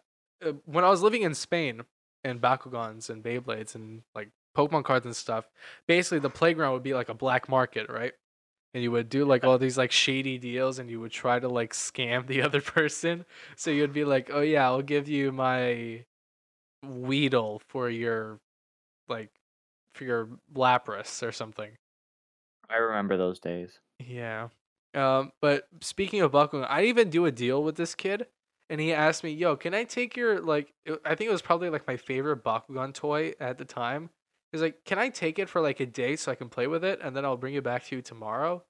uh, 0.45 0.53
when 0.65 0.85
I 0.85 0.89
was 0.89 1.03
living 1.03 1.23
in 1.23 1.35
Spain, 1.35 1.83
and 2.25 2.41
Bakugans 2.41 3.11
and 3.11 3.23
Beyblades 3.23 3.75
and 3.75 4.03
like 4.15 4.31
Pokemon 4.57 4.85
cards 4.85 5.07
and 5.07 5.17
stuff. 5.17 5.49
Basically, 5.87 6.19
the 6.19 6.31
playground 6.31 6.73
would 6.73 6.83
be 6.83 6.95
like 6.95 7.09
a 7.09 7.15
black 7.15 7.49
market, 7.49 7.89
right? 7.89 8.13
And 8.73 8.83
you 8.85 8.93
would 8.93 9.09
do 9.09 9.25
like 9.25 9.43
all 9.43 9.59
these 9.59 9.77
like 9.79 9.91
shady 9.91 10.39
deals, 10.39 10.79
and 10.79 10.89
you 10.89 11.01
would 11.01 11.11
try 11.13 11.39
to 11.41 11.49
like 11.49 11.73
scam 11.73 12.27
the 12.29 12.43
other 12.43 12.61
person. 12.61 13.25
So 13.57 13.71
you'd 13.71 13.93
be 13.93 14.05
like, 14.05 14.31
"Oh 14.33 14.41
yeah, 14.43 14.65
I'll 14.67 14.83
give 14.83 15.09
you 15.09 15.33
my 15.33 16.05
Weedle 16.85 17.61
for 17.69 17.91
your 17.91 18.41
like 19.09 19.31
for 19.95 20.05
your 20.05 20.29
Lapras 20.55 21.27
or 21.27 21.33
something. 21.33 21.73
I 22.71 22.77
remember 22.77 23.17
those 23.17 23.41
days. 23.41 23.81
Yeah. 23.99 24.49
Um, 24.95 25.33
but 25.41 25.69
speaking 25.81 26.21
of 26.21 26.33
Bakugan, 26.33 26.67
I 26.69 26.85
even 26.85 27.11
do 27.11 27.27
a 27.27 27.33
deal 27.33 27.63
with 27.63 27.77
this 27.77 27.95
kid, 27.95 28.27
and 28.69 28.81
he 28.81 28.93
asked 28.93 29.23
me, 29.25 29.31
"Yo, 29.31 29.57
can 29.57 29.75
I 29.75 29.85
take 29.85 30.17
your 30.17 30.41
like?" 30.41 30.73
it- 30.85 31.01
I 31.05 31.15
think 31.15 31.29
it 31.29 31.33
was 31.33 31.43
probably 31.43 31.71
like 31.71 31.87
my 31.87 31.97
favorite 31.97 32.43
Bakugan 32.45 32.95
toy 32.95 33.35
at 33.41 33.59
the 33.59 33.65
time. 33.65 34.11
He's 34.53 34.63
like, 34.63 34.85
"Can 34.85 34.99
I 34.99 35.09
take 35.09 35.39
it 35.39 35.49
for 35.49 35.61
like 35.61 35.81
a 35.81 35.87
day 35.87 36.17
so 36.17 36.33
I 36.33 36.35
can 36.35 36.49
play 36.49 36.67
with 36.67 36.85
it, 36.85 37.01
and 37.03 37.17
then 37.17 37.25
I'll 37.25 37.37
bring 37.37 37.55
it 37.55 37.65
back 37.65 37.85
to 37.87 37.97
you 37.97 38.03
tomorrow?" 38.03 38.65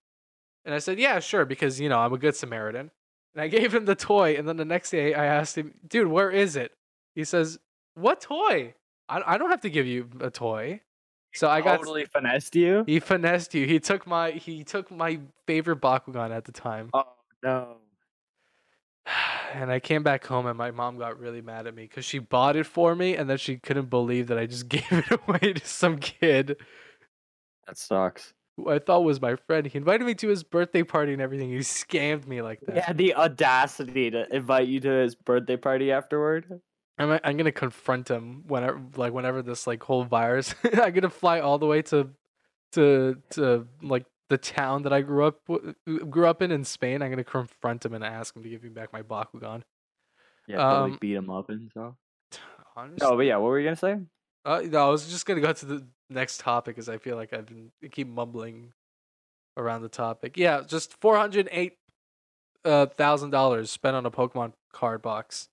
And 0.64 0.74
I 0.74 0.78
said, 0.78 0.98
"Yeah, 0.98 1.20
sure," 1.20 1.44
because 1.44 1.80
you 1.80 1.88
know 1.88 1.98
I'm 1.98 2.12
a 2.12 2.18
good 2.18 2.36
Samaritan. 2.36 2.90
And 3.34 3.42
I 3.42 3.48
gave 3.58 3.74
him 3.74 3.84
the 3.86 3.94
toy, 3.94 4.36
and 4.36 4.48
then 4.48 4.56
the 4.56 4.64
next 4.64 4.90
day 4.90 5.14
I 5.14 5.26
asked 5.26 5.56
him, 5.56 5.74
"Dude, 5.86 6.08
where 6.08 6.30
is 6.30 6.56
it?" 6.56 6.72
He 7.14 7.24
says, 7.24 7.58
"What 7.94 8.20
toy? 8.20 8.74
I 9.08 9.22
I 9.34 9.38
don't 9.38 9.50
have 9.50 9.62
to 9.62 9.70
give 9.70 9.86
you 9.86 10.08
a 10.20 10.30
toy." 10.30 10.82
So 11.32 11.48
I 11.48 11.60
got 11.60 11.76
totally 11.78 12.06
finessed 12.06 12.56
you. 12.56 12.84
he 12.86 12.98
finessed 12.98 13.54
you. 13.54 13.66
He 13.66 13.78
took 13.78 14.06
my 14.06 14.32
he 14.32 14.64
took 14.64 14.90
my 14.90 15.20
favorite 15.46 15.80
Bakugan 15.80 16.30
at 16.30 16.44
the 16.44 16.52
time. 16.52 16.90
Oh 16.92 17.04
no. 17.42 17.76
And 19.52 19.72
I 19.72 19.80
came 19.80 20.04
back 20.04 20.24
home 20.24 20.46
and 20.46 20.56
my 20.56 20.70
mom 20.70 20.96
got 20.96 21.18
really 21.18 21.40
mad 21.42 21.66
at 21.66 21.74
me 21.74 21.82
because 21.82 22.04
she 22.04 22.20
bought 22.20 22.54
it 22.54 22.66
for 22.66 22.94
me 22.94 23.16
and 23.16 23.28
then 23.28 23.36
she 23.36 23.56
couldn't 23.56 23.90
believe 23.90 24.28
that 24.28 24.38
I 24.38 24.46
just 24.46 24.68
gave 24.68 24.86
it 24.92 25.10
away 25.10 25.54
to 25.54 25.66
some 25.66 25.98
kid 25.98 26.56
That 27.66 27.76
sucks. 27.76 28.32
who 28.56 28.70
I 28.70 28.78
thought 28.78 29.02
was 29.02 29.20
my 29.20 29.34
friend. 29.34 29.66
He 29.66 29.76
invited 29.76 30.04
me 30.04 30.14
to 30.14 30.28
his 30.28 30.44
birthday 30.44 30.84
party 30.84 31.12
and 31.12 31.20
everything. 31.20 31.50
He 31.50 31.58
scammed 31.58 32.28
me 32.28 32.42
like 32.42 32.60
that. 32.66 32.76
Yeah, 32.76 32.92
the 32.92 33.14
audacity 33.16 34.10
to 34.12 34.32
invite 34.32 34.68
you 34.68 34.78
to 34.80 34.88
his 34.88 35.16
birthday 35.16 35.56
party 35.56 35.90
afterward. 35.90 36.60
I'm 36.98 37.18
I'm 37.24 37.36
gonna 37.36 37.50
confront 37.50 38.08
him 38.08 38.44
whenever 38.46 38.80
like 38.96 39.12
whenever 39.12 39.42
this 39.42 39.66
like 39.66 39.82
whole 39.82 40.04
virus. 40.04 40.54
I'm 40.64 40.92
gonna 40.92 41.10
fly 41.10 41.40
all 41.40 41.58
the 41.58 41.66
way 41.66 41.82
to 41.82 42.10
to 42.72 43.16
to 43.30 43.66
like 43.82 44.04
the 44.30 44.38
town 44.38 44.82
that 44.84 44.92
I 44.92 45.02
grew 45.02 45.26
up 45.26 45.40
w- 45.46 45.74
grew 46.08 46.26
up 46.26 46.40
in 46.40 46.50
in 46.50 46.64
Spain. 46.64 47.02
I'm 47.02 47.10
gonna 47.10 47.22
confront 47.24 47.84
him 47.84 47.92
and 47.92 48.02
ask 48.02 48.34
him 48.34 48.42
to 48.42 48.48
give 48.48 48.62
me 48.62 48.70
back 48.70 48.92
my 48.92 49.02
Bakugan. 49.02 49.62
Yeah, 50.46 50.56
probably 50.56 50.92
Um, 50.92 50.98
beat 51.00 51.14
him 51.14 51.28
up 51.28 51.50
and 51.50 51.70
stuff. 51.70 51.94
Honestly, 52.74 53.06
No, 53.06 53.16
but 53.16 53.26
yeah, 53.26 53.36
what 53.36 53.48
were 53.48 53.58
you 53.58 53.66
gonna 53.66 53.76
say? 53.76 53.98
uh, 54.46 54.62
no, 54.64 54.86
I 54.88 54.90
was 54.90 55.06
just 55.08 55.26
gonna 55.26 55.40
go 55.42 55.52
to 55.52 55.66
the 55.66 55.86
next 56.08 56.40
topic 56.40 56.76
because 56.76 56.88
I 56.88 56.96
feel 56.96 57.16
like 57.16 57.32
I've 57.34 57.46
been 57.46 57.72
I 57.84 57.88
keep 57.88 58.08
mumbling 58.08 58.72
around 59.56 59.82
the 59.82 59.88
topic. 59.88 60.36
Yeah, 60.36 60.62
just 60.66 60.98
four 61.00 61.16
hundred 61.18 61.48
eight 61.52 61.76
uh, 62.64 62.86
thousand 62.86 63.30
dollars 63.30 63.70
spent 63.70 63.96
on 63.96 64.06
a 64.06 64.10
Pokemon 64.10 64.52
card 64.72 65.02
box. 65.02 65.48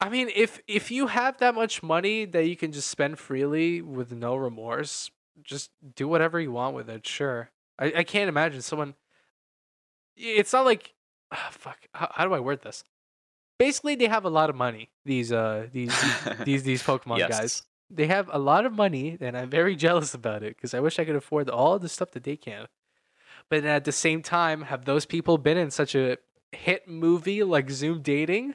I 0.00 0.08
mean, 0.08 0.30
if 0.34 0.60
if 0.68 0.90
you 0.90 1.06
have 1.08 1.38
that 1.38 1.54
much 1.54 1.82
money 1.82 2.24
that 2.24 2.46
you 2.46 2.56
can 2.56 2.72
just 2.72 2.88
spend 2.88 3.18
freely 3.18 3.80
with 3.82 4.12
no 4.12 4.36
remorse, 4.36 5.10
just 5.42 5.70
do 5.94 6.08
whatever 6.08 6.40
you 6.40 6.52
want 6.52 6.74
with 6.74 6.88
it. 6.88 7.06
Sure, 7.06 7.50
I, 7.78 7.92
I 7.96 8.04
can't 8.04 8.28
imagine 8.28 8.62
someone. 8.62 8.94
It's 10.16 10.52
not 10.52 10.64
like, 10.64 10.94
ah, 11.32 11.48
fuck. 11.52 11.78
How, 11.92 12.10
how 12.14 12.26
do 12.26 12.34
I 12.34 12.40
word 12.40 12.62
this? 12.62 12.84
Basically, 13.58 13.96
they 13.96 14.06
have 14.06 14.24
a 14.24 14.30
lot 14.30 14.50
of 14.50 14.56
money. 14.56 14.90
These 15.04 15.32
uh 15.32 15.66
these 15.72 15.94
these 16.44 16.62
these 16.70 16.82
Pokemon 16.82 17.18
yes. 17.18 17.30
guys. 17.30 17.62
They 17.90 18.06
have 18.06 18.28
a 18.32 18.38
lot 18.38 18.66
of 18.66 18.72
money, 18.72 19.16
and 19.20 19.36
I'm 19.36 19.50
very 19.50 19.74
jealous 19.86 20.14
about 20.14 20.42
it 20.42 20.56
because 20.56 20.74
I 20.74 20.80
wish 20.80 20.98
I 20.98 21.04
could 21.04 21.16
afford 21.16 21.48
all 21.48 21.78
the 21.78 21.88
stuff 21.88 22.10
that 22.12 22.24
they 22.24 22.36
can. 22.36 22.66
But 23.48 23.64
at 23.64 23.84
the 23.84 23.92
same 23.92 24.22
time, 24.22 24.62
have 24.62 24.84
those 24.84 25.06
people 25.06 25.38
been 25.38 25.56
in 25.56 25.70
such 25.70 25.94
a 25.94 26.18
hit 26.52 26.86
movie 26.86 27.42
like 27.42 27.70
Zoom 27.70 28.02
Dating? 28.02 28.54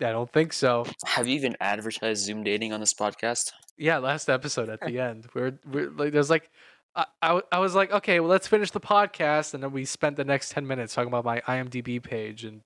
I 0.00 0.10
don't 0.10 0.30
think 0.30 0.52
so. 0.52 0.86
Have 1.04 1.28
you 1.28 1.34
even 1.34 1.56
advertised 1.60 2.24
Zoom 2.24 2.42
dating 2.42 2.72
on 2.72 2.80
this 2.80 2.94
podcast? 2.94 3.52
Yeah, 3.78 3.98
last 3.98 4.28
episode 4.28 4.68
at 4.68 4.80
the 4.80 4.98
end, 5.00 5.26
we're 5.34 5.58
we're 5.70 5.90
like 5.90 6.12
there's 6.12 6.30
like. 6.30 6.50
I 6.94 7.40
I 7.50 7.58
was 7.58 7.74
like, 7.74 7.90
okay, 7.90 8.20
well, 8.20 8.28
let's 8.28 8.46
finish 8.46 8.70
the 8.70 8.78
podcast. 8.78 9.54
And 9.54 9.62
then 9.62 9.72
we 9.72 9.86
spent 9.86 10.16
the 10.16 10.24
next 10.26 10.50
10 10.52 10.66
minutes 10.66 10.92
talking 10.94 11.08
about 11.08 11.24
my 11.24 11.40
IMDb 11.40 12.02
page. 12.02 12.44
And 12.44 12.60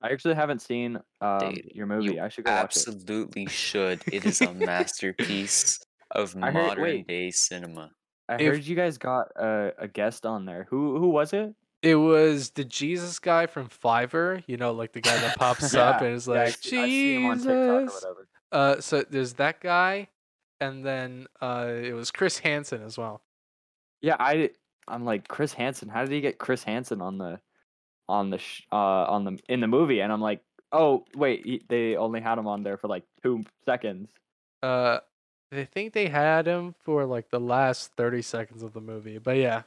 I 0.00 0.08
actually 0.12 0.34
haven't 0.34 0.62
seen 0.62 0.98
um, 1.20 1.38
Dating. 1.40 1.70
your 1.74 1.84
movie. 1.84 2.14
You 2.14 2.22
I 2.22 2.28
should 2.30 2.44
go 2.44 2.52
watch 2.52 2.74
it. 2.74 2.88
Absolutely 2.88 3.46
should. 3.48 4.00
It 4.10 4.24
is 4.24 4.40
a 4.40 4.54
masterpiece 4.54 5.84
of 6.10 6.34
I 6.42 6.50
heard- 6.50 6.66
modern 6.68 6.82
wait. 6.82 7.06
day 7.06 7.30
cinema. 7.30 7.90
I 8.30 8.36
if- 8.36 8.40
heard 8.54 8.64
you 8.64 8.76
guys 8.76 8.96
got 8.96 9.28
a, 9.36 9.72
a 9.78 9.88
guest 9.88 10.24
on 10.24 10.46
there. 10.46 10.66
Who 10.70 10.98
who 10.98 11.08
was 11.10 11.34
it? 11.34 11.54
it 11.82 11.96
was 11.96 12.50
the 12.52 12.64
Jesus 12.64 13.18
guy 13.18 13.44
from 13.46 13.68
Fiverr, 13.68 14.42
you 14.46 14.56
know, 14.56 14.72
like 14.72 14.92
the 14.92 15.02
guy 15.02 15.16
that 15.18 15.36
pops 15.36 15.74
up 15.74 16.00
and 16.00 16.14
is 16.14 16.26
yeah, 16.26 16.32
I 16.32 16.44
like, 16.46 16.56
see- 16.62 16.78
I 16.80 16.86
see 16.86 17.14
him 17.16 17.26
on 17.26 17.36
TikTok 17.36 17.54
or 17.54 17.80
Jesus. 17.82 18.04
Uh, 18.52 18.80
so 18.80 19.04
there's 19.08 19.34
that 19.34 19.60
guy, 19.60 20.08
and 20.60 20.84
then 20.84 21.26
uh, 21.40 21.70
it 21.70 21.92
was 21.92 22.10
Chris 22.10 22.38
Hansen 22.38 22.82
as 22.82 22.96
well. 22.96 23.22
Yeah, 24.00 24.16
I 24.18 24.50
I'm 24.88 25.04
like 25.04 25.28
Chris 25.28 25.52
Hansen. 25.52 25.88
How 25.88 26.02
did 26.02 26.12
he 26.12 26.20
get 26.20 26.38
Chris 26.38 26.62
Hansen 26.62 27.00
on 27.00 27.18
the 27.18 27.40
on 28.08 28.30
the 28.30 28.38
sh- 28.38 28.62
uh 28.70 28.76
on 28.76 29.24
the 29.24 29.38
in 29.48 29.60
the 29.60 29.66
movie? 29.66 30.00
And 30.00 30.12
I'm 30.12 30.20
like, 30.20 30.42
oh 30.72 31.04
wait, 31.16 31.44
he, 31.44 31.62
they 31.68 31.96
only 31.96 32.20
had 32.20 32.38
him 32.38 32.46
on 32.46 32.62
there 32.62 32.76
for 32.76 32.88
like 32.88 33.04
two 33.22 33.44
seconds. 33.64 34.10
Uh, 34.62 35.00
I 35.52 35.64
think 35.64 35.92
they 35.92 36.08
had 36.08 36.46
him 36.46 36.74
for 36.84 37.04
like 37.04 37.30
the 37.30 37.40
last 37.40 37.92
thirty 37.96 38.22
seconds 38.22 38.62
of 38.62 38.72
the 38.72 38.80
movie, 38.80 39.18
but 39.18 39.36
yeah. 39.36 39.62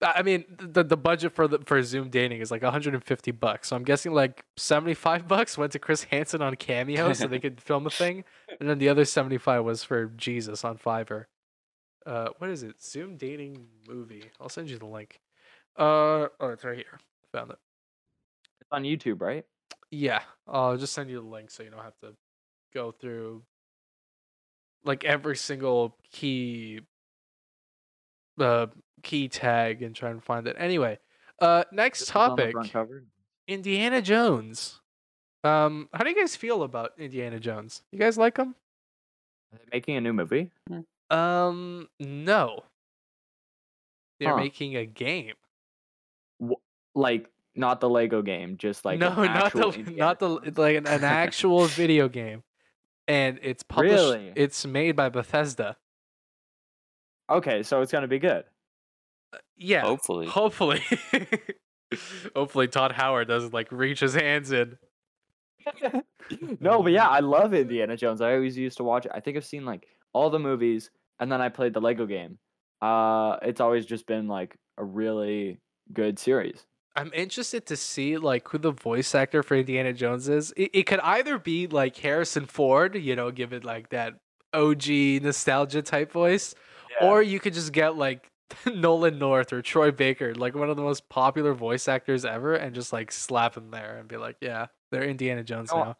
I 0.00 0.22
mean, 0.22 0.44
the 0.58 0.84
the 0.84 0.96
budget 0.96 1.32
for 1.32 1.48
the 1.48 1.58
for 1.60 1.82
Zoom 1.82 2.08
dating 2.08 2.40
is 2.40 2.50
like 2.50 2.62
150 2.62 3.30
bucks. 3.32 3.68
So 3.68 3.76
I'm 3.76 3.82
guessing 3.82 4.12
like 4.12 4.44
75 4.56 5.26
bucks 5.28 5.58
went 5.58 5.72
to 5.72 5.78
Chris 5.78 6.04
Hansen 6.04 6.40
on 6.40 6.54
Cameo 6.54 7.12
so 7.12 7.26
they 7.26 7.40
could 7.40 7.60
film 7.60 7.84
the 7.84 7.90
thing, 7.90 8.24
and 8.60 8.68
then 8.68 8.78
the 8.78 8.88
other 8.88 9.04
75 9.04 9.64
was 9.64 9.82
for 9.82 10.06
Jesus 10.06 10.64
on 10.64 10.78
Fiverr. 10.78 11.24
Uh, 12.06 12.28
what 12.38 12.48
is 12.48 12.62
it? 12.62 12.80
Zoom 12.82 13.16
dating 13.16 13.66
movie. 13.88 14.24
I'll 14.40 14.48
send 14.48 14.70
you 14.70 14.78
the 14.78 14.86
link. 14.86 15.20
Uh, 15.76 16.28
oh, 16.40 16.48
it's 16.48 16.64
right 16.64 16.76
here. 16.76 17.00
Found 17.32 17.50
it. 17.50 17.58
It's 18.60 18.70
on 18.72 18.84
YouTube, 18.84 19.20
right? 19.20 19.44
Yeah, 19.90 20.22
I'll 20.46 20.76
just 20.76 20.92
send 20.92 21.10
you 21.10 21.20
the 21.20 21.26
link 21.28 21.50
so 21.50 21.62
you 21.62 21.70
don't 21.70 21.82
have 21.82 21.98
to 22.02 22.14
go 22.72 22.92
through 22.92 23.42
like 24.84 25.04
every 25.04 25.36
single 25.36 25.96
key 26.12 26.80
uh 28.40 28.66
key 29.02 29.28
tag 29.28 29.82
and 29.82 29.94
try 29.94 30.10
and 30.10 30.22
find 30.22 30.46
it. 30.46 30.56
Anyway, 30.58 30.98
uh 31.40 31.64
next 31.72 32.00
This 32.00 32.08
is 32.10 32.16
on 32.16 32.36
the 32.36 32.52
topic. 32.52 33.02
Indiana 33.46 34.02
Jones. 34.02 34.80
Um 35.44 35.88
how 35.92 36.04
do 36.04 36.10
you 36.10 36.16
guys 36.16 36.36
feel 36.36 36.62
about 36.62 36.92
Indiana 36.98 37.38
Jones? 37.40 37.82
You 37.92 37.98
guys 37.98 38.18
like 38.18 38.36
him? 38.36 38.54
Are 39.52 39.58
they 39.58 39.76
making 39.76 39.96
a 39.96 40.00
new 40.00 40.12
movie? 40.12 40.50
Um 41.10 41.88
no. 42.00 42.64
They're 44.20 44.30
Huh. 44.30 44.36
making 44.36 44.76
a 44.76 44.84
game. 44.84 45.34
Like 46.94 47.28
not 47.54 47.80
the 47.80 47.88
Lego 47.88 48.22
game, 48.22 48.56
just 48.56 48.84
like 48.84 48.98
no, 48.98 49.08
an 49.12 49.32
not 49.34 49.52
the 49.52 49.68
Indiana 49.70 49.96
not 49.96 50.18
the 50.18 50.28
like 50.28 50.76
an, 50.76 50.86
an 50.86 51.04
actual 51.04 51.66
video 51.66 52.08
game. 52.08 52.42
And 53.06 53.38
it's 53.42 53.62
published 53.62 53.94
Really? 53.94 54.32
it's 54.36 54.66
made 54.66 54.96
by 54.96 55.08
Bethesda. 55.08 55.76
Okay, 57.30 57.62
so 57.62 57.80
it's 57.82 57.92
gonna 57.92 58.08
be 58.08 58.18
good. 58.18 58.44
Yeah. 59.56 59.82
Hopefully. 59.82 60.26
Hopefully. 60.26 60.82
Hopefully 62.36 62.68
Todd 62.68 62.92
Howard 62.92 63.28
doesn't 63.28 63.54
like 63.54 63.72
reach 63.72 64.00
his 64.00 64.14
hands 64.14 64.52
in. 64.52 64.76
no, 66.60 66.82
but 66.82 66.92
yeah, 66.92 67.08
I 67.08 67.20
love 67.20 67.54
Indiana 67.54 67.96
Jones. 67.96 68.20
I 68.20 68.34
always 68.34 68.56
used 68.56 68.76
to 68.78 68.84
watch 68.84 69.06
it. 69.06 69.12
I 69.14 69.20
think 69.20 69.36
I've 69.36 69.44
seen 69.44 69.64
like 69.64 69.86
all 70.12 70.30
the 70.30 70.38
movies, 70.38 70.90
and 71.18 71.30
then 71.30 71.40
I 71.40 71.48
played 71.48 71.74
the 71.74 71.80
Lego 71.80 72.06
game. 72.06 72.38
Uh, 72.80 73.36
it's 73.42 73.60
always 73.60 73.86
just 73.86 74.06
been 74.06 74.28
like 74.28 74.56
a 74.76 74.84
really 74.84 75.58
good 75.92 76.18
series. 76.18 76.64
I'm 76.96 77.12
interested 77.14 77.66
to 77.66 77.76
see 77.76 78.16
like 78.16 78.48
who 78.48 78.58
the 78.58 78.72
voice 78.72 79.14
actor 79.14 79.42
for 79.42 79.56
Indiana 79.56 79.92
Jones 79.92 80.28
is. 80.28 80.52
It, 80.56 80.70
it 80.74 80.82
could 80.84 81.00
either 81.00 81.38
be 81.38 81.66
like 81.66 81.96
Harrison 81.96 82.46
Ford, 82.46 82.96
you 82.96 83.14
know, 83.14 83.30
give 83.30 83.52
it 83.52 83.64
like 83.64 83.90
that 83.90 84.14
OG 84.52 84.88
nostalgia 85.22 85.82
type 85.82 86.12
voice, 86.12 86.54
or 87.00 87.22
you 87.22 87.38
could 87.40 87.54
just 87.54 87.72
get 87.72 87.96
like 87.96 88.30
Nolan 88.66 89.18
North 89.18 89.52
or 89.52 89.62
Troy 89.62 89.90
Baker, 89.90 90.34
like 90.34 90.54
one 90.54 90.70
of 90.70 90.76
the 90.76 90.82
most 90.82 91.08
popular 91.08 91.54
voice 91.54 91.88
actors 91.88 92.24
ever, 92.24 92.54
and 92.54 92.74
just 92.74 92.92
like 92.92 93.12
slap 93.12 93.56
him 93.56 93.70
there 93.70 93.96
and 93.98 94.08
be 94.08 94.16
like, 94.16 94.36
yeah, 94.40 94.66
they're 94.90 95.04
Indiana 95.04 95.44
Jones 95.44 95.70
No, 95.72 95.84
now. 95.84 95.96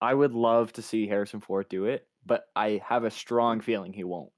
I 0.00 0.14
would 0.14 0.32
love 0.32 0.72
to 0.74 0.82
see 0.82 1.06
Harrison 1.06 1.40
Ford 1.40 1.66
do 1.68 1.86
it, 1.86 2.06
but 2.26 2.46
I 2.54 2.82
have 2.84 3.04
a 3.04 3.10
strong 3.10 3.60
feeling 3.60 3.92
he 3.92 4.04
won't 4.04 4.30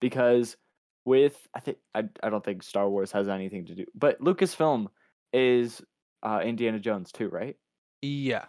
because 0.00 0.56
with 1.04 1.48
I 1.54 1.60
think 1.60 1.78
I 1.94 2.04
I 2.22 2.30
don't 2.30 2.44
think 2.44 2.62
Star 2.62 2.88
Wars 2.88 3.12
has 3.12 3.28
anything 3.28 3.66
to 3.66 3.74
do, 3.74 3.84
but 3.94 4.20
Lucasfilm 4.20 4.86
is 5.32 5.82
uh, 6.22 6.40
Indiana 6.44 6.78
Jones 6.78 7.12
too, 7.12 7.28
right? 7.28 7.56
Yeah. 8.02 8.46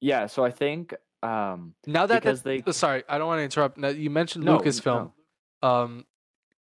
Yeah, 0.00 0.26
so 0.26 0.44
I 0.44 0.50
think 0.50 0.94
um 1.22 1.74
Now 1.86 2.06
that 2.06 2.22
Because 2.22 2.42
that, 2.42 2.48
they- 2.48 2.62
oh, 2.66 2.72
sorry, 2.72 3.02
I 3.08 3.18
don't 3.18 3.26
want 3.26 3.40
to 3.40 3.44
interrupt. 3.44 3.78
Now, 3.78 3.88
you 3.88 4.10
mentioned 4.10 4.44
No, 4.44 4.58
Lucasfilm. 4.58 5.12
Um, 5.62 6.06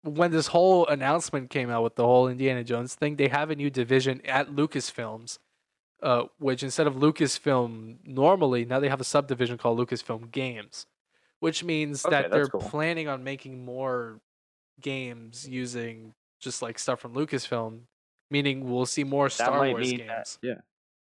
when 0.10 0.32
this 0.32 0.48
whole 0.48 0.86
announcement 0.88 1.50
came 1.50 1.70
out 1.70 1.84
with 1.84 1.96
the 1.96 2.06
whole 2.06 2.28
Indiana 2.28 2.64
Jones 2.64 2.96
thing, 2.96 3.16
they 3.16 3.28
have 3.28 3.50
a 3.50 3.56
new 3.56 3.70
division 3.70 4.22
at 4.26 4.50
Lucasfilms 4.50 5.40
uh, 6.02 6.24
which 6.38 6.64
instead 6.64 6.88
of 6.88 6.96
Lucasfilm 6.96 7.98
normally, 8.06 8.66
now 8.66 8.80
they 8.80 8.90
have 8.90 9.02
a 9.02 9.06
subdivision 9.06 9.58
called 9.58 9.78
Lucasfilm 9.78 10.32
Games, 10.32 10.86
which 11.40 11.64
means 11.64 12.06
Okay, 12.06 12.22
that 12.22 12.32
they're 12.32 12.48
cool. 12.48 12.62
planning 12.62 13.08
on 13.08 13.24
making 13.24 13.66
more 13.66 14.20
games 14.80 15.48
using 15.48 16.14
just 16.40 16.62
like 16.62 16.80
stuff 16.80 17.00
from 17.02 17.14
Lucasfilm, 17.14 17.82
meaning 18.32 18.70
we'll 18.70 18.86
see 18.86 19.04
more 19.04 19.30
Star 19.30 19.68
Wars 19.68 19.92
games. 19.92 20.08
that. 20.08 20.38
Yeah. 20.42 20.54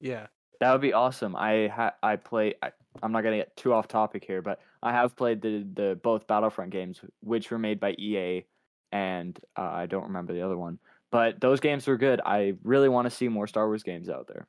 Yeah. 0.00 0.26
That 0.60 0.72
would 0.72 0.80
be 0.80 0.94
awesome. 0.94 1.36
I 1.36 1.68
ha- 1.68 1.94
I 2.02 2.16
play. 2.16 2.54
I, 2.62 2.70
I'm 3.02 3.12
not 3.12 3.22
gonna 3.22 3.36
get 3.36 3.54
too 3.58 3.74
off 3.74 3.88
topic 3.88 4.24
here, 4.24 4.40
but 4.40 4.58
I 4.82 4.92
have 4.92 5.14
played 5.14 5.42
the 5.42 5.66
the 5.74 6.00
both 6.02 6.26
Battlefront 6.26 6.70
games, 6.70 7.02
which 7.20 7.50
were 7.50 7.58
made 7.58 7.78
by 7.78 7.90
EA, 7.98 8.46
and 8.92 9.38
uh, 9.56 9.62
I 9.62 9.86
don't 9.86 10.04
remember 10.04 10.32
the 10.32 10.42
other 10.42 10.56
one. 10.56 10.78
But 11.12 11.40
those 11.40 11.60
games 11.60 11.86
were 11.86 11.96
good. 11.96 12.20
I 12.24 12.54
really 12.62 12.88
want 12.88 13.06
to 13.06 13.10
see 13.10 13.28
more 13.28 13.46
Star 13.46 13.66
Wars 13.66 13.82
games 13.82 14.08
out 14.08 14.26
there. 14.28 14.46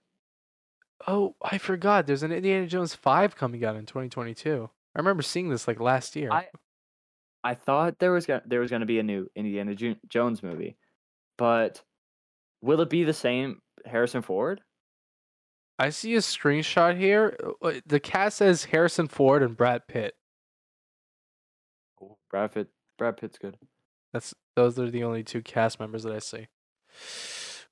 Oh, 1.07 1.35
I 1.41 1.59
forgot. 1.59 2.07
There's 2.07 2.23
an 2.23 2.31
Indiana 2.31 2.65
Jones 2.65 2.95
5 2.95 3.35
coming 3.35 3.63
out 3.63 3.75
in 3.75 3.85
2022. 3.85 4.69
I 4.95 4.99
remember 4.99 5.21
seeing 5.21 5.49
this 5.49 5.67
like 5.67 5.79
last 5.79 6.15
year. 6.15 6.31
I 6.31 6.47
I 7.43 7.53
thought 7.53 7.99
there 7.99 8.11
was 8.11 8.25
gonna, 8.25 8.41
there 8.45 8.59
was 8.59 8.71
going 8.71 8.79
to 8.79 8.87
be 8.87 8.99
a 8.99 9.03
new 9.03 9.29
Indiana 9.35 9.75
Jones 10.09 10.41
movie, 10.41 10.75
but 11.37 11.81
will 12.61 12.81
it 12.81 12.89
be 12.89 13.03
the 13.03 13.13
same 13.13 13.61
Harrison 13.85 14.23
Ford? 14.23 14.61
I 15.79 15.91
see 15.91 16.15
a 16.15 16.19
screenshot 16.19 16.97
here. 16.97 17.37
Uh, 17.61 17.73
The 17.85 17.99
cast 17.99 18.37
says 18.37 18.65
Harrison 18.65 19.07
Ford 19.07 19.43
and 19.43 19.55
Brad 19.55 19.87
Pitt. 19.87 20.15
Brad 22.31 22.51
Pitt. 22.53 22.67
Brad 22.97 23.17
Pitt's 23.17 23.37
good. 23.37 23.57
That's 24.13 24.33
those 24.55 24.79
are 24.79 24.89
the 24.89 25.03
only 25.03 25.23
two 25.23 25.41
cast 25.41 25.79
members 25.79 26.03
that 26.03 26.13
I 26.13 26.19
see. 26.19 26.47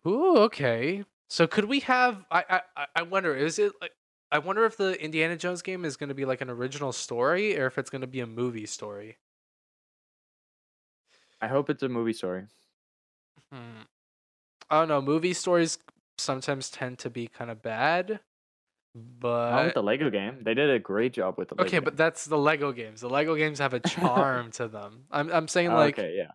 Ooh, 0.08 0.38
okay. 0.38 1.04
So 1.30 1.48
could 1.48 1.66
we 1.66 1.80
have? 1.82 2.24
I 2.32 2.62
I 2.78 2.86
I- 2.96 3.02
wonder. 3.04 3.36
Is 3.36 3.60
it 3.60 3.74
like? 3.82 3.92
I 4.32 4.40
wonder 4.40 4.66
if 4.66 4.76
the 4.78 5.02
Indiana 5.04 5.38
Jones 5.38 5.62
game 5.62 5.86
is 5.86 5.98
going 5.98 6.10
to 6.10 6.16
be 6.16 6.26
like 6.26 6.42
an 6.42 6.50
original 6.50 6.92
story, 6.92 7.58
or 7.60 7.68
if 7.68 7.78
it's 7.78 7.90
going 7.90 8.02
to 8.02 8.08
be 8.08 8.20
a 8.20 8.28
movie 8.28 8.66
story. 8.66 9.18
I 11.42 11.48
hope 11.48 11.70
it's 11.70 11.84
a 11.84 11.90
movie 11.90 12.14
story. 12.14 12.48
Hmm. 13.52 13.84
I 14.70 14.80
don't 14.80 14.88
know. 14.88 15.02
Movie 15.02 15.34
stories 15.34 15.78
sometimes 16.18 16.70
tend 16.70 17.00
to 17.00 17.10
be 17.10 17.28
kind 17.28 17.52
of 17.52 17.62
bad, 17.62 18.20
but 18.96 19.52
Not 19.52 19.66
with 19.66 19.74
the 19.74 19.84
Lego 19.84 20.10
game. 20.10 20.40
They 20.42 20.54
did 20.54 20.70
a 20.70 20.80
great 20.80 21.14
job 21.14 21.38
with 21.38 21.50
the 21.50 21.56
Lego 21.56 21.68
okay, 21.68 21.80
but 21.80 21.98
that's 21.98 22.26
the 22.26 22.38
Lego 22.38 22.72
games. 22.72 23.02
The 23.02 23.10
Lego 23.10 23.36
games 23.36 23.60
have 23.60 23.74
a 23.74 23.80
charm 23.80 24.52
to 24.52 24.68
them. 24.68 25.04
I'm 25.12 25.30
I'm 25.32 25.48
saying 25.48 25.70
oh, 25.70 25.76
like 25.76 26.00
okay, 26.00 26.16
yeah. 26.18 26.32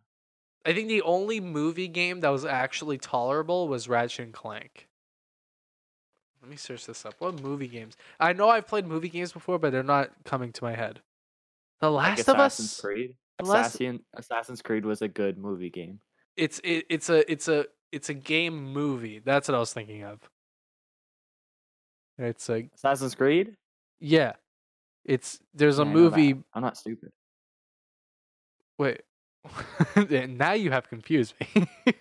I 0.67 0.75
think 0.75 0.89
the 0.89 1.03
only 1.03 1.41
movie 1.41 1.89
game 1.89 2.21
that 2.21 2.29
was 2.29 2.45
actually 2.45 2.99
tolerable 2.99 3.67
was 3.67 3.89
Ratchet 3.89 4.27
and 4.27 4.35
Clank. 4.35 4.89
Let 6.43 6.51
me 6.51 6.57
search 6.57 6.87
this 6.87 7.05
up. 7.07 7.15
What 7.19 7.43
movie 7.43 7.69
games? 7.69 7.97
I 8.19 8.33
know 8.35 8.49
I've 8.49 8.67
played 8.67 8.87
movie 8.87 9.09
games 9.09 9.33
before, 9.33 9.59
but 9.59 9.73
they're 9.73 9.83
not 9.83 10.11
coming 10.25 10.53
to 10.53 10.65
my 10.65 10.75
head. 10.75 11.01
The 11.81 11.91
Like 11.91 12.19
Last 12.19 12.29
of 12.29 12.37
Assassin's 12.37 12.73
Us. 12.73 12.81
Creed. 12.81 13.15
Assassin, 13.39 14.01
Assassin's 14.15 14.63
Creed 14.63 14.85
was 14.85 15.01
a 15.01 15.09
good 15.09 15.39
movie 15.39 15.71
game. 15.71 16.01
It's 16.37 16.61
it, 16.63 16.85
it's 16.91 17.09
a 17.09 17.31
it's 17.31 17.49
a 17.49 17.67
it's 17.91 18.11
a 18.11 18.15
game 18.15 18.73
movie. 18.73 19.19
That's 19.19 19.49
what 19.49 19.55
I 19.55 19.59
was 19.59 19.73
thinking 19.73 20.05
of. 20.05 20.21
It's 22.21 22.49
a 22.51 22.69
Assassin's 22.75 23.15
Creed. 23.15 23.57
yeah. 24.01 24.35
It's 25.05 25.41
there's 25.55 25.79
a 25.79 25.85
Yeah, 25.85 25.93
movie. 25.93 26.35
I'm 26.53 26.63
not 26.63 26.77
stupid. 26.77 27.11
Wait. 28.79 29.01
now 30.11 30.53
you 30.53 30.71
have 30.71 30.89
confused 30.89 31.35
me. 31.41 31.67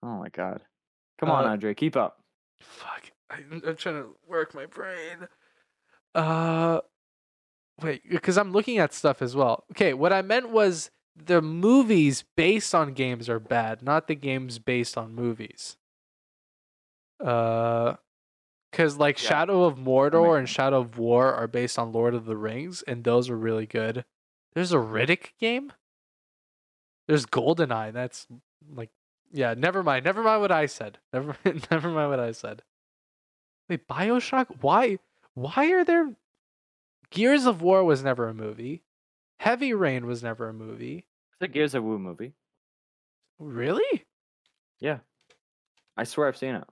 Oh 0.00 0.16
my 0.16 0.28
god. 0.28 0.62
Come 1.18 1.28
on, 1.30 1.44
Uh, 1.44 1.48
Andre, 1.48 1.74
keep 1.74 1.96
up. 1.96 2.20
Fuck. 2.60 3.10
I, 3.30 3.38
I'm 3.66 3.74
trying 3.76 3.96
to 3.96 4.14
work 4.28 4.54
my 4.54 4.64
brain. 4.66 5.26
Uh, 6.14 6.80
wait, 7.82 8.02
because 8.08 8.38
I'm 8.38 8.52
looking 8.52 8.78
at 8.78 8.94
stuff 8.94 9.20
as 9.20 9.34
well. 9.34 9.64
Okay, 9.72 9.94
what 9.94 10.12
I 10.12 10.22
meant 10.22 10.50
was 10.50 10.90
the 11.16 11.42
movies 11.42 12.22
based 12.36 12.76
on 12.76 12.94
games 12.94 13.28
are 13.28 13.40
bad, 13.40 13.82
not 13.82 14.06
the 14.06 14.14
games 14.14 14.60
based 14.60 14.96
on 14.96 15.14
movies. 15.16 15.76
Uh, 17.18 17.94
because 18.70 18.96
like 18.98 19.22
Yeah. 19.22 19.28
Shadow 19.28 19.64
of 19.64 19.76
Mordor 19.76 20.32
makes 20.34 20.38
and 20.38 20.48
Shadow 20.48 20.80
of 20.80 20.98
War 20.98 21.32
are 21.32 21.46
based 21.46 21.78
on 21.78 21.92
Lord 21.92 22.14
of 22.14 22.24
the 22.26 22.36
Rings, 22.36 22.82
and 22.82 23.04
those 23.04 23.30
are 23.30 23.36
really 23.36 23.66
good. 23.66 24.04
There's 24.54 24.72
a 24.72 24.76
Riddick 24.76 25.32
game. 25.38 25.72
There's 27.06 27.26
GoldenEye. 27.26 27.92
That's 27.92 28.26
like 28.70 28.90
yeah, 29.32 29.54
never 29.54 29.82
mind. 29.82 30.04
Never 30.04 30.22
mind 30.22 30.40
what 30.40 30.52
I 30.52 30.66
said. 30.66 30.98
Never 31.12 31.36
never 31.70 31.90
mind 31.90 32.10
what 32.10 32.20
I 32.20 32.32
said. 32.32 32.62
Wait, 33.68 33.86
BioShock? 33.86 34.46
Why 34.60 34.98
why 35.34 35.72
are 35.72 35.84
there 35.84 36.14
Gears 37.10 37.46
of 37.46 37.62
War 37.62 37.84
was 37.84 38.02
never 38.02 38.28
a 38.28 38.34
movie. 38.34 38.82
Heavy 39.40 39.72
Rain 39.72 40.06
was 40.06 40.22
never 40.22 40.48
a 40.48 40.52
movie. 40.54 41.06
It's 41.32 41.42
a 41.42 41.48
Gears 41.48 41.74
of 41.74 41.84
War 41.84 41.98
movie. 41.98 42.32
Really? 43.38 44.04
Yeah. 44.80 44.98
I 45.96 46.04
swear 46.04 46.28
I've 46.28 46.36
seen 46.36 46.54
it. 46.54 46.64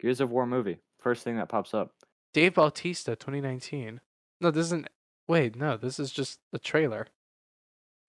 Gears 0.00 0.20
of 0.20 0.30
War 0.30 0.46
movie. 0.46 0.78
First 1.02 1.24
thing 1.24 1.36
that 1.36 1.48
pops 1.48 1.74
up. 1.74 1.92
Dave 2.32 2.54
Bautista 2.54 3.16
2019. 3.16 4.00
No, 4.40 4.50
this 4.50 4.66
isn't 4.66 4.88
Wait, 5.28 5.56
no, 5.56 5.76
this 5.76 5.98
is 5.98 6.10
just 6.10 6.40
the 6.52 6.58
trailer. 6.58 7.06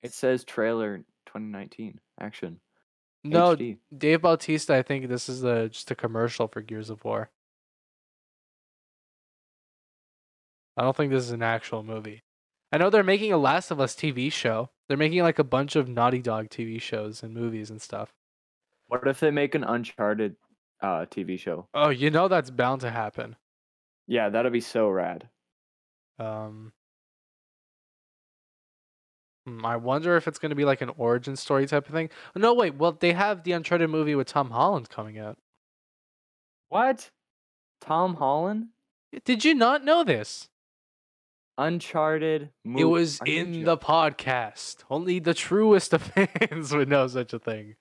It 0.01 0.13
says 0.13 0.43
trailer 0.43 0.97
2019 1.25 1.99
action. 2.19 2.59
No, 3.23 3.55
HD. 3.55 3.77
Dave 3.97 4.21
Bautista, 4.21 4.75
I 4.75 4.81
think 4.81 5.07
this 5.07 5.29
is 5.29 5.43
a 5.43 5.69
just 5.69 5.91
a 5.91 5.95
commercial 5.95 6.47
for 6.47 6.61
Gears 6.61 6.89
of 6.89 7.05
War. 7.05 7.29
I 10.75 10.81
don't 10.81 10.97
think 10.97 11.11
this 11.11 11.23
is 11.23 11.31
an 11.31 11.43
actual 11.43 11.83
movie. 11.83 12.23
I 12.71 12.77
know 12.77 12.89
they're 12.89 13.03
making 13.03 13.31
a 13.31 13.37
Last 13.37 13.69
of 13.69 13.79
Us 13.79 13.95
TV 13.95 14.31
show. 14.31 14.71
They're 14.87 14.97
making 14.97 15.21
like 15.21 15.39
a 15.39 15.43
bunch 15.43 15.75
of 15.75 15.87
Naughty 15.87 16.19
Dog 16.19 16.49
TV 16.49 16.81
shows 16.81 17.21
and 17.21 17.33
movies 17.33 17.69
and 17.69 17.81
stuff. 17.81 18.13
What 18.87 19.07
if 19.07 19.19
they 19.19 19.31
make 19.31 19.55
an 19.55 19.63
Uncharted 19.63 20.35
uh, 20.81 21.05
TV 21.05 21.39
show? 21.39 21.67
Oh, 21.73 21.89
you 21.89 22.09
know 22.09 22.27
that's 22.27 22.49
bound 22.49 22.81
to 22.81 22.91
happen. 22.91 23.35
Yeah, 24.07 24.29
that'll 24.29 24.51
be 24.51 24.61
so 24.61 24.89
rad. 24.89 25.29
Um 26.19 26.73
hmm, 29.45 29.65
I 29.65 29.77
wonder 29.77 30.15
if 30.15 30.27
it's 30.27 30.39
going 30.39 30.51
to 30.51 30.55
be 30.55 30.65
like 30.65 30.81
an 30.81 30.91
origin 30.97 31.35
story 31.35 31.65
type 31.65 31.87
of 31.87 31.93
thing. 31.93 32.09
No, 32.35 32.53
wait. 32.53 32.75
Well, 32.75 32.91
they 32.91 33.13
have 33.13 33.43
the 33.43 33.53
Uncharted 33.53 33.89
movie 33.89 34.15
with 34.15 34.27
Tom 34.27 34.51
Holland 34.51 34.89
coming 34.89 35.17
out. 35.17 35.37
What? 36.69 37.09
Tom 37.81 38.15
Holland? 38.15 38.67
Did 39.25 39.45
you 39.45 39.53
not 39.53 39.83
know 39.83 40.03
this? 40.03 40.49
Uncharted 41.57 42.49
movie. 42.63 42.81
It 42.81 42.85
was 42.85 43.19
in 43.25 43.63
the 43.63 43.77
podcast. 43.77 44.77
Only 44.89 45.19
the 45.19 45.35
truest 45.35 45.93
of 45.93 46.01
fans 46.15 46.73
would 46.73 46.89
know 46.89 47.07
such 47.07 47.33
a 47.33 47.39
thing. 47.39 47.75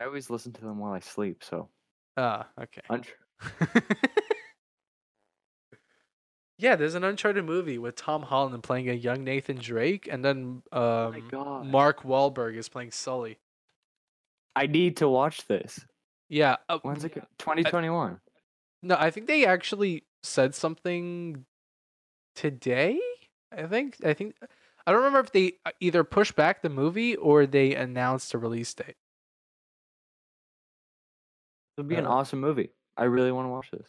I 0.00 0.04
always 0.06 0.30
listen 0.30 0.52
to 0.54 0.60
them 0.62 0.78
while 0.78 0.92
I 0.92 1.00
sleep, 1.00 1.44
so. 1.44 1.68
Ah, 2.16 2.48
okay. 2.60 2.80
Unch- 2.90 3.12
yeah, 6.58 6.76
there's 6.76 6.94
an 6.94 7.04
Uncharted 7.04 7.44
movie 7.44 7.78
with 7.78 7.96
Tom 7.96 8.22
Holland 8.22 8.62
playing 8.62 8.88
a 8.88 8.94
young 8.94 9.24
Nathan 9.24 9.58
Drake, 9.58 10.08
and 10.10 10.24
then 10.24 10.62
um, 10.72 11.28
oh. 11.32 11.64
Mark 11.64 12.02
Wahlberg 12.02 12.56
is 12.56 12.68
playing 12.68 12.92
Sully. 12.92 13.38
I 14.56 14.66
need 14.66 14.96
to 14.98 15.08
watch 15.08 15.46
this. 15.46 15.84
Yeah. 16.28 16.56
Uh, 16.68 16.78
When's 16.82 17.04
it? 17.04 17.14
co- 17.14 17.20
2021. 17.38 18.20
no, 18.82 18.96
I 18.98 19.10
think 19.10 19.26
they 19.26 19.44
actually 19.44 20.04
said 20.22 20.54
something 20.54 21.44
today. 22.34 22.98
I 23.52 23.66
think. 23.66 23.96
I 24.04 24.14
think. 24.14 24.36
I 24.86 24.92
don't 24.92 25.02
remember 25.02 25.20
if 25.20 25.32
they 25.32 25.54
uh, 25.66 25.72
either 25.80 26.04
pushed 26.04 26.36
back 26.36 26.62
the 26.62 26.70
movie 26.70 27.16
or 27.16 27.46
they 27.46 27.74
announced 27.74 28.32
a 28.32 28.38
release 28.38 28.72
date. 28.72 28.96
It'll 31.80 31.88
be 31.88 31.96
an 31.96 32.06
Uh, 32.06 32.10
awesome 32.10 32.40
movie. 32.40 32.70
I 32.96 33.04
really 33.04 33.32
want 33.32 33.46
to 33.46 33.50
watch 33.50 33.70
this. 33.70 33.86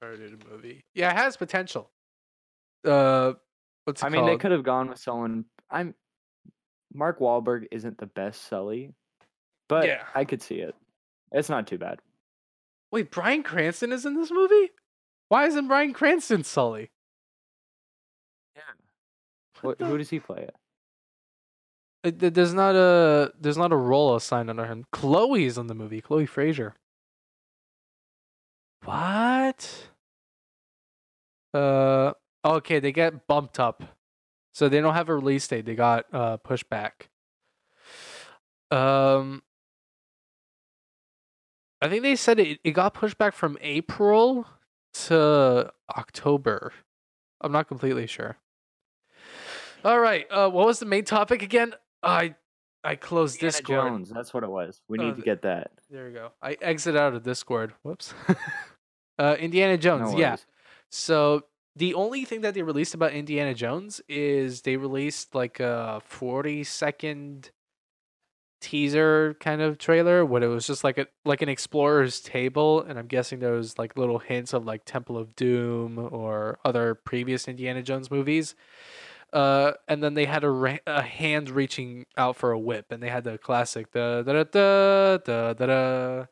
Uncharted 0.00 0.44
movie. 0.48 0.84
Yeah, 0.94 1.10
it 1.10 1.16
has 1.16 1.36
potential. 1.36 1.90
Uh, 2.84 3.32
what's 3.84 4.02
it 4.02 4.06
I 4.06 4.08
mean, 4.08 4.24
they 4.24 4.32
called? 4.32 4.40
could 4.40 4.50
have 4.52 4.62
gone 4.62 4.88
with 4.88 4.98
someone. 4.98 5.46
I'm. 5.70 5.94
Mark 6.94 7.18
Wahlberg 7.18 7.66
isn't 7.72 7.98
the 7.98 8.06
best 8.06 8.42
Sully, 8.48 8.94
but 9.68 9.86
Yeah. 9.86 10.04
I 10.14 10.24
could 10.24 10.40
see 10.40 10.60
it. 10.60 10.74
It's 11.32 11.48
not 11.48 11.66
too 11.66 11.76
bad. 11.78 11.98
Wait, 12.92 13.10
Bryan 13.10 13.42
Cranston 13.42 13.90
is 13.92 14.06
in 14.06 14.14
this 14.14 14.30
movie? 14.30 14.70
Why 15.28 15.46
isn't 15.46 15.66
Bryan 15.66 15.92
Cranston 15.92 16.44
Sully? 16.44 16.90
Yeah. 18.54 18.62
What 19.62 19.80
Wh- 19.80 19.84
who 19.86 19.98
does 19.98 20.08
he 20.08 20.20
play 20.20 20.42
it? 20.42 20.54
Th- 22.12 22.32
There's 22.32 22.54
not 22.54 22.74
a 22.76 23.32
there's 23.40 23.56
not 23.56 23.72
a 23.72 23.76
role 23.76 24.14
assigned 24.14 24.50
under 24.50 24.66
him. 24.66 24.84
Chloe's 24.92 25.58
in 25.58 25.66
the 25.66 25.74
movie. 25.74 26.00
Chloe 26.00 26.26
Frazer. 26.26 26.74
What? 28.84 29.88
Uh 31.52 32.12
okay, 32.44 32.78
they 32.78 32.92
get 32.92 33.26
bumped 33.26 33.58
up. 33.58 33.82
So 34.54 34.68
they 34.68 34.80
don't 34.80 34.94
have 34.94 35.08
a 35.08 35.14
release 35.14 35.46
date. 35.48 35.66
They 35.66 35.74
got 35.74 36.06
uh 36.12 36.36
pushed 36.38 36.68
back. 36.68 37.08
Um 38.70 39.42
I 41.82 41.88
think 41.88 42.02
they 42.02 42.16
said 42.16 42.38
it, 42.40 42.58
it 42.64 42.70
got 42.72 42.94
pushed 42.94 43.18
back 43.18 43.34
from 43.34 43.58
April 43.60 44.46
to 45.06 45.70
October. 45.90 46.72
I'm 47.40 47.52
not 47.52 47.68
completely 47.68 48.06
sure. 48.06 48.38
All 49.84 50.00
right. 50.00 50.26
Uh, 50.30 50.48
what 50.48 50.66
was 50.66 50.78
the 50.78 50.86
main 50.86 51.04
topic 51.04 51.42
again? 51.42 51.74
I 52.06 52.34
I 52.84 52.94
closed 52.96 53.36
Indiana 53.36 53.52
Discord. 53.52 53.88
Jones, 53.88 54.10
that's 54.10 54.32
what 54.32 54.42
it 54.44 54.50
was. 54.50 54.80
We 54.88 54.98
Oh, 54.98 55.02
need 55.06 55.16
to 55.16 55.22
get 55.22 55.42
that. 55.42 55.72
There 55.90 56.06
we 56.06 56.12
go. 56.12 56.30
I 56.40 56.56
exit 56.60 56.96
out 56.96 57.14
of 57.14 57.22
Discord. 57.24 57.72
Whoops. 57.82 58.14
uh, 59.18 59.36
Indiana 59.38 59.76
Jones. 59.76 60.12
No 60.12 60.18
yeah. 60.18 60.36
So 60.90 61.42
the 61.74 61.94
only 61.94 62.24
thing 62.24 62.42
that 62.42 62.54
they 62.54 62.62
released 62.62 62.94
about 62.94 63.12
Indiana 63.12 63.54
Jones 63.54 64.00
is 64.08 64.62
they 64.62 64.76
released 64.76 65.34
like 65.34 65.58
a 65.60 66.00
40 66.04 66.62
second 66.64 67.50
teaser 68.58 69.36
kind 69.38 69.60
of 69.60 69.76
trailer 69.76 70.24
what 70.24 70.42
it 70.42 70.46
was 70.48 70.66
just 70.66 70.82
like 70.82 70.96
a 70.96 71.06
like 71.26 71.42
an 71.42 71.48
explorer's 71.48 72.20
table 72.20 72.80
and 72.82 72.98
i'm 72.98 73.06
guessing 73.06 73.38
there 73.38 73.52
was 73.52 73.78
like 73.78 73.98
little 73.98 74.18
hints 74.18 74.54
of 74.54 74.64
like 74.64 74.82
temple 74.86 75.18
of 75.18 75.36
doom 75.36 75.98
or 76.10 76.58
other 76.64 76.94
previous 76.94 77.46
indiana 77.48 77.82
jones 77.82 78.10
movies 78.10 78.54
uh 79.32 79.72
and 79.88 80.02
then 80.02 80.14
they 80.14 80.24
had 80.24 80.44
a, 80.44 80.50
ra- 80.50 80.78
a 80.86 81.02
hand 81.02 81.50
reaching 81.50 82.06
out 82.16 82.36
for 82.36 82.52
a 82.52 82.58
whip 82.58 82.86
and 82.90 83.02
they 83.02 83.08
had 83.10 83.24
the 83.24 83.36
classic 83.38 83.90
da 83.92 84.22
da 84.22 84.32
da 84.32 84.44
da 84.44 85.16
da 85.18 85.52
da 85.52 85.66
da. 85.66 86.24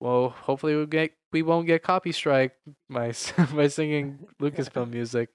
Well 0.00 0.28
hopefully 0.30 0.76
we 0.76 0.86
get 0.86 1.12
we 1.32 1.42
won't 1.42 1.66
get 1.66 1.82
copy 1.82 2.12
strike 2.12 2.52
by 2.88 3.08
s- 3.08 3.32
by 3.54 3.66
singing 3.68 4.18
lucasfilm 4.40 4.90
music. 4.90 5.30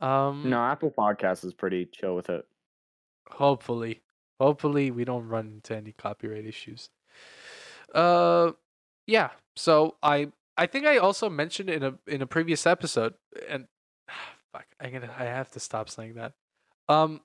Um 0.00 0.50
No, 0.50 0.60
Apple 0.62 0.90
Podcast 0.90 1.44
is 1.44 1.54
pretty 1.54 1.86
chill 1.86 2.14
with 2.16 2.28
it. 2.28 2.44
hopefully. 3.30 4.02
Hopefully 4.40 4.90
we 4.90 5.04
don't 5.04 5.28
run 5.28 5.46
into 5.46 5.76
any 5.76 5.92
copyright 5.92 6.44
issues. 6.44 6.90
Uh 7.94 8.52
yeah. 9.06 9.30
So 9.56 9.96
i 10.02 10.32
i 10.56 10.66
think 10.66 10.86
i 10.86 10.98
also 10.98 11.28
mentioned 11.30 11.68
in 11.70 11.82
a 11.82 11.94
in 12.06 12.22
a 12.22 12.26
previous 12.26 12.66
episode 12.66 13.14
and 13.48 13.66
fuck 14.54 14.66
i'm 14.80 14.92
gonna 14.92 15.10
i 15.18 15.24
have 15.24 15.50
to 15.50 15.60
stop 15.60 15.90
saying 15.90 16.14
that. 16.14 16.32
Um 16.88 17.20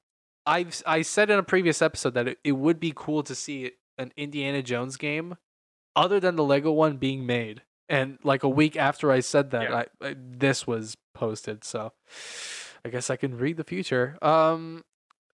i've 0.46 0.82
i 0.86 1.02
said 1.04 1.30
in 1.30 1.38
a 1.38 1.44
previous 1.44 1.82
episode 1.82 2.14
that 2.16 2.28
it, 2.28 2.38
it 2.44 2.54
would 2.54 2.80
be 2.80 2.92
cool 2.96 3.24
to 3.24 3.36
see 3.36 3.72
an 3.98 4.12
indiana 4.18 4.62
jones 4.64 4.98
game 4.98 5.36
other 5.96 6.20
than 6.20 6.36
the 6.36 6.44
lego 6.44 6.72
one 6.72 6.98
being 6.98 7.26
made. 7.26 7.62
And 7.88 8.20
like 8.24 8.44
a 8.44 8.50
week 8.50 8.76
after 8.76 9.12
i 9.12 9.20
said 9.20 9.52
that 9.52 9.70
Yeah. 9.70 9.84
I, 10.02 10.08
I 10.10 10.16
this 10.18 10.66
was 10.66 10.96
posted 11.14 11.64
so 11.64 11.94
i 12.86 12.90
guess 12.90 13.10
i 13.10 13.16
can 13.16 13.38
read 13.38 13.58
the 13.58 13.64
future. 13.64 14.18
Um 14.22 14.84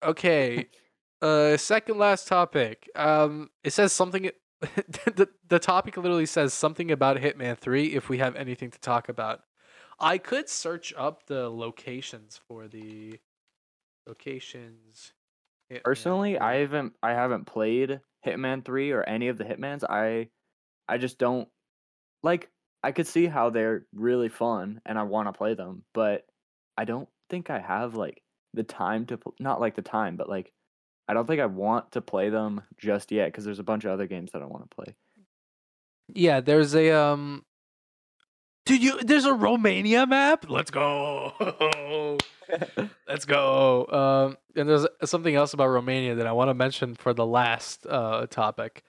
okay 0.03 0.67
uh 1.23 1.57
second 1.57 1.99
last 1.99 2.27
topic. 2.29 2.89
Um 2.97 3.51
it 3.63 3.73
says 3.73 3.93
something 3.93 4.31
the, 4.61 5.29
the 5.49 5.59
topic 5.59 5.97
literally 5.97 6.27
says 6.27 6.55
something 6.55 6.91
about 6.91 7.19
hitman 7.19 7.59
3 7.59 7.87
if 7.95 8.09
we 8.09 8.19
have 8.19 8.35
anything 8.37 8.71
to 8.71 8.81
talk 8.81 9.09
about 9.11 9.41
i 10.01 10.19
could 10.19 10.49
search 10.49 10.93
up 10.97 11.27
the 11.27 11.49
locations 11.49 12.41
for 12.49 12.69
the 12.69 13.19
locations 14.07 15.13
Hitman 15.73 15.83
Personally, 15.83 16.33
3. 16.33 16.39
I 16.41 16.55
haven't 16.57 16.93
I 17.03 17.13
haven't 17.13 17.47
played 17.47 18.01
Hitman 18.27 18.65
3 18.65 18.93
or 18.93 19.03
any 19.03 19.29
of 19.29 19.39
the 19.39 19.45
Hitmans. 19.45 19.83
I 19.89 20.29
I 20.89 20.99
just 20.99 21.19
don't 21.19 21.49
like 22.23 22.51
I 22.83 22.93
could 22.93 23.07
see 23.07 23.27
how 23.27 23.49
they're 23.51 23.87
really 23.95 24.29
fun 24.29 24.83
and 24.85 24.99
I 24.99 25.05
want 25.05 25.29
to 25.29 25.33
play 25.33 25.55
them, 25.55 25.85
but 25.95 26.27
I 26.77 26.85
don't 26.85 27.09
think 27.31 27.49
I 27.49 27.59
have 27.59 27.95
like 27.95 28.23
the 28.53 28.63
time 28.63 29.07
to 29.07 29.19
not 29.41 29.61
like 29.61 29.75
the 29.75 29.83
time, 29.83 30.17
but 30.17 30.29
like 30.29 30.53
I 31.09 31.15
don't 31.15 31.27
think 31.27 31.41
I 31.41 31.47
want 31.47 31.93
to 31.93 32.03
play 32.03 32.29
them 32.29 32.63
just 32.77 33.11
yet 33.11 33.27
because 33.29 33.45
there's 33.45 33.59
a 33.59 33.65
bunch 33.65 33.85
of 33.85 33.91
other 33.91 34.07
games 34.07 34.33
that 34.33 34.43
I 34.43 34.47
want 34.47 34.71
to 34.71 34.75
play. 34.75 34.95
yeah 36.15 36.41
there's 36.41 36.75
a 36.75 36.91
um 36.93 37.45
dude 38.67 38.83
you 38.83 39.03
there's 39.03 39.25
a 39.25 39.35
romania 39.35 40.07
map 40.07 40.49
let's 40.49 40.71
go 40.71 42.19
Let's 43.09 43.25
go. 43.25 43.87
Um, 43.87 44.39
and 44.57 44.69
there's 44.69 44.87
something 45.05 45.35
else 45.35 45.55
about 45.55 45.69
Romania 45.69 46.15
that 46.17 46.27
I 46.27 46.33
want 46.33 46.51
to 46.51 46.55
mention 46.55 46.95
for 46.95 47.15
the 47.15 47.27
last 47.27 47.87
uh, 47.87 48.27
topic. 48.27 48.83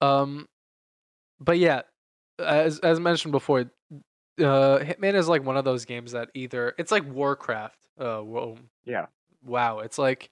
Um, 0.00 0.48
but 1.40 1.58
yeah, 1.58 1.82
as 2.38 2.78
as 2.80 3.00
mentioned 3.00 3.32
before, 3.32 3.70
uh, 3.90 4.78
Hitman 4.78 5.14
is 5.14 5.28
like 5.28 5.44
one 5.44 5.56
of 5.56 5.64
those 5.64 5.84
games 5.84 6.12
that 6.12 6.30
either 6.34 6.74
it's 6.78 6.92
like 6.92 7.04
Warcraft. 7.10 7.78
Uh, 7.98 8.20
whoa, 8.20 8.56
yeah. 8.84 9.06
wow, 9.44 9.80
it's 9.80 9.98
like 9.98 10.30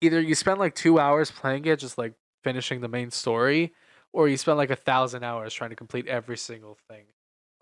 either 0.00 0.20
you 0.20 0.34
spend 0.34 0.58
like 0.58 0.74
two 0.74 0.98
hours 0.98 1.30
playing 1.30 1.64
it, 1.66 1.78
just 1.78 1.98
like 1.98 2.14
finishing 2.42 2.80
the 2.80 2.88
main 2.88 3.10
story, 3.10 3.74
or 4.12 4.28
you 4.28 4.36
spend 4.36 4.56
like 4.56 4.70
a 4.70 4.76
thousand 4.76 5.24
hours 5.24 5.52
trying 5.52 5.70
to 5.70 5.76
complete 5.76 6.06
every 6.06 6.38
single 6.38 6.78
thing. 6.88 7.04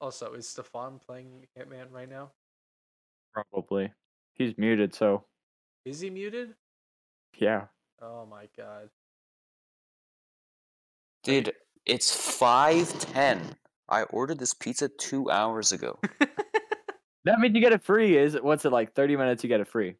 Also, 0.00 0.32
is 0.34 0.48
Stefan 0.48 0.98
playing 0.98 1.46
Hitman 1.58 1.90
right 1.92 2.08
now? 2.08 2.30
Probably. 3.32 3.92
He's 4.34 4.56
muted, 4.56 4.94
so 4.94 5.24
Is 5.84 6.00
he 6.00 6.10
muted? 6.10 6.54
yeah. 7.38 7.66
Oh 8.02 8.26
my 8.26 8.48
god. 8.56 8.88
Dude, 11.22 11.52
it's 11.84 12.14
five 12.14 12.98
ten. 13.12 13.56
I 13.88 14.04
ordered 14.04 14.38
this 14.38 14.54
pizza 14.54 14.88
two 14.88 15.30
hours 15.30 15.72
ago. 15.72 15.98
That 17.26 17.38
means 17.38 17.54
you 17.54 17.60
get 17.60 17.74
it 17.74 17.82
free. 17.82 18.16
Is 18.16 18.34
it 18.34 18.42
what's 18.42 18.64
it 18.64 18.72
like? 18.72 18.94
Thirty 18.94 19.14
minutes, 19.14 19.44
you 19.44 19.48
get 19.48 19.60
it 19.60 19.68
free. 19.68 19.96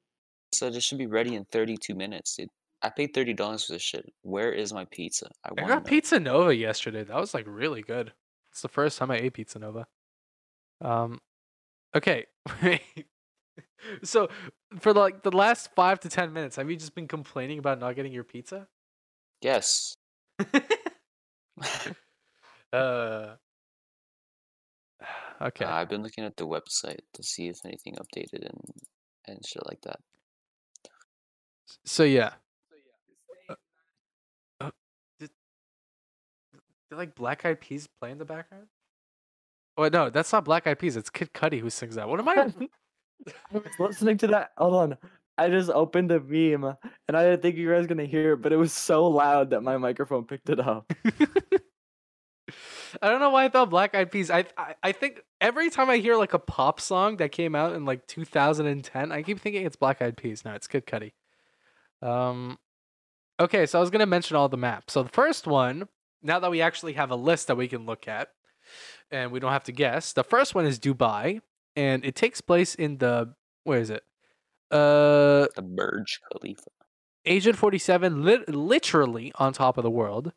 So 0.53 0.69
it 0.69 0.83
should 0.83 0.97
be 0.97 1.07
ready 1.07 1.35
in 1.35 1.45
thirty 1.45 1.77
two 1.77 1.95
minutes, 1.95 2.35
dude. 2.35 2.49
I 2.81 2.89
paid 2.89 3.13
thirty 3.13 3.35
dollars 3.35 3.67
for 3.67 3.75
this 3.75 3.83
shit. 3.83 4.11
Where 4.23 4.53
is 4.53 4.73
my 4.73 4.87
pizza? 4.87 5.29
I 5.45 5.51
I 5.51 5.53
want 5.53 5.69
got 5.69 5.85
Pizza 5.85 6.19
Nova 6.19 6.57
yesterday. 6.57 7.05
That 7.05 7.17
was 7.17 7.35
like 7.35 7.45
really 7.47 7.83
good. 7.83 8.15
It's 8.61 8.63
the 8.63 8.69
first 8.69 8.99
time 8.99 9.11
I 9.11 9.17
ate 9.17 9.33
Pizza 9.33 9.59
Nova. 9.59 9.87
Um, 10.83 11.19
okay. 11.97 12.27
so 14.03 14.29
for 14.79 14.93
like 14.93 15.23
the 15.23 15.35
last 15.35 15.71
five 15.75 15.99
to 16.01 16.11
ten 16.11 16.35
minutes, 16.35 16.57
have 16.57 16.69
you 16.71 16.77
just 16.77 16.95
been 16.95 17.09
complaining 17.09 17.59
about 17.59 17.81
not 17.81 17.97
getting 17.97 18.13
your 18.13 18.23
pizza? 18.23 18.69
Yes. 19.41 19.97
uh. 22.75 23.37
Okay. 25.43 25.65
Uh, 25.65 25.73
I've 25.73 25.89
been 25.89 26.03
looking 26.03 26.25
at 26.25 26.37
the 26.37 26.47
website 26.47 27.01
to 27.15 27.23
see 27.23 27.49
if 27.49 27.65
anything 27.65 27.97
updated 27.97 28.45
and 28.45 28.61
and 29.27 29.39
shit 29.47 29.67
like 29.67 29.81
that. 29.85 30.01
so 31.87 32.03
yeah. 32.03 32.33
Did 36.91 36.97
like 36.97 37.15
Black 37.15 37.45
Eyed 37.45 37.61
Peas 37.61 37.89
play 38.01 38.11
in 38.11 38.19
the 38.19 38.25
background? 38.25 38.67
Oh 39.77 39.89
no, 39.89 40.11
that's 40.11 40.33
not 40.33 40.45
Black 40.45 40.67
Eyed 40.67 40.79
Peas. 40.79 40.97
It's 40.97 41.09
Kid 41.09 41.33
Cudi 41.33 41.61
who 41.61 41.71
sings 41.71 41.95
that. 41.95 42.09
What 42.09 42.21
am 42.21 42.29
I? 42.29 42.35
I 43.53 43.59
was 43.59 43.65
listening 43.79 44.19
to 44.19 44.27
that. 44.29 44.51
Hold 44.59 44.75
on. 44.75 44.99
I 45.39 45.49
just 45.49 45.71
opened 45.71 46.11
a 46.11 46.21
meme 46.21 46.75
and 47.09 47.17
I 47.17 47.23
didn't 47.25 47.43
think 47.43 47.57
you 47.57 47.71
guys 47.71 47.83
were 47.83 47.89
gonna 47.89 48.05
hear 48.05 48.33
it, 48.35 48.43
but 48.43 48.53
it 48.53 48.57
was 48.57 48.73
so 48.73 49.07
loud 49.07 49.51
that 49.51 49.63
my 49.63 49.79
microphone 49.79 50.25
picked 50.25 50.51
it 50.51 50.61
up. 50.61 50.93
I 53.01 53.09
don't 53.09 53.21
know 53.21 53.31
why 53.31 53.45
I 53.45 53.49
thought 53.49 53.71
Black 53.71 53.95
Eyed 53.95 54.11
Peas. 54.11 54.31
I, 54.31 54.45
I 54.59 54.75
I 54.83 54.93
think 54.93 55.23
every 55.41 55.71
time 55.71 55.89
I 55.89 55.99
hear 55.99 56.17
like 56.17 56.35
a 56.35 56.39
pop 56.39 56.81
song 56.81 57.19
that 57.19 57.31
came 57.31 57.55
out 57.55 57.75
in 57.75 57.85
like 57.85 58.07
2010, 58.09 59.13
I 59.13 59.23
keep 59.23 59.41
thinking 59.41 59.65
it's 59.65 59.77
Black 59.77 60.03
Eyed 60.03 60.17
Peas. 60.17 60.45
No, 60.45 60.53
it's 60.55 60.67
Kid 60.67 60.87
Cudi. 60.87 61.13
Um, 62.03 62.59
okay, 63.39 63.67
so 63.67 63.79
I 63.79 63.81
was 63.81 63.91
gonna 63.91 64.07
mention 64.07 64.37
all 64.37 64.49
the 64.49 64.57
maps. 64.57 64.93
So 64.93 65.05
the 65.05 65.11
first 65.11 65.47
one, 65.47 65.87
now 66.23 66.39
that 66.39 66.51
we 66.51 66.61
actually 66.61 66.95
have 66.95 67.11
a 67.11 67.17
list 67.17 67.47
that 67.49 67.57
we 67.57 67.69
can 67.69 67.87
look 67.87 68.09
at, 68.09 68.29
and 69.11 69.33
we 69.33 69.41
don't 69.41 69.53
have 69.53 69.65
to 69.65 69.73
guess, 69.73 70.13
the 70.13 70.25
first 70.25 70.55
one 70.55 70.67
is 70.67 70.79
Dubai, 70.79 71.41
and 71.77 72.05
it 72.05 72.15
takes 72.15 72.41
place 72.41 72.75
in 72.75 72.99
the 72.99 73.35
where 73.65 73.81
is 73.81 73.91
it? 73.91 74.03
Uh, 74.71 75.47
The 75.57 75.63
Burj 75.63 76.21
Khalifa. 76.31 76.71
Agent 77.27 77.57
47 77.57 78.25
lit- 78.25 78.49
literally 78.49 79.33
on 79.35 79.53
top 79.53 79.77
of 79.77 79.85
the 79.85 79.91
world. 79.91 80.33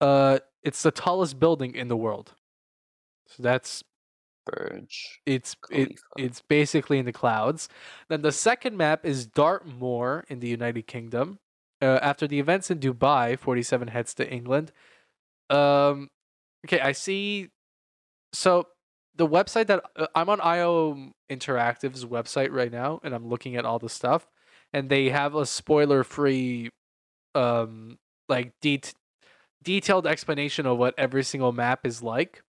Uh 0.00 0.38
it's 0.62 0.82
the 0.82 0.90
tallest 0.90 1.38
building 1.38 1.74
in 1.74 1.88
the 1.88 1.96
world. 1.96 2.34
So 3.26 3.42
that's 3.42 3.82
Burj 4.46 5.20
it's 5.24 5.56
it, 5.70 5.98
it's 6.18 6.42
basically 6.42 6.98
in 6.98 7.06
the 7.06 7.12
clouds. 7.12 7.68
Then 8.08 8.22
the 8.22 8.32
second 8.32 8.76
map 8.76 9.06
is 9.06 9.26
Dartmoor 9.26 10.24
in 10.28 10.40
the 10.40 10.48
United 10.48 10.86
Kingdom. 10.86 11.38
Uh, 11.82 11.98
after 12.02 12.26
the 12.26 12.38
events 12.38 12.70
in 12.70 12.78
Dubai, 12.78 13.38
47 13.38 13.88
heads 13.88 14.12
to 14.14 14.30
England. 14.30 14.70
Um 15.50 16.08
okay, 16.66 16.80
I 16.80 16.92
see 16.92 17.48
so 18.32 18.68
the 19.16 19.26
website 19.26 19.66
that 19.66 19.82
uh, 19.96 20.06
I'm 20.14 20.28
on 20.28 20.40
IO 20.40 21.12
Interactive's 21.30 22.04
website 22.04 22.52
right 22.52 22.72
now 22.72 23.00
and 23.02 23.14
I'm 23.14 23.28
looking 23.28 23.56
at 23.56 23.64
all 23.64 23.78
the 23.78 23.88
stuff 23.88 24.26
and 24.72 24.88
they 24.88 25.10
have 25.10 25.34
a 25.34 25.44
spoiler-free 25.44 26.70
um 27.34 27.98
like 28.28 28.52
det- 28.60 28.94
detailed 29.62 30.06
explanation 30.06 30.66
of 30.66 30.78
what 30.78 30.94
every 30.96 31.24
single 31.24 31.52
map 31.52 31.86
is 31.86 32.02
like 32.02 32.42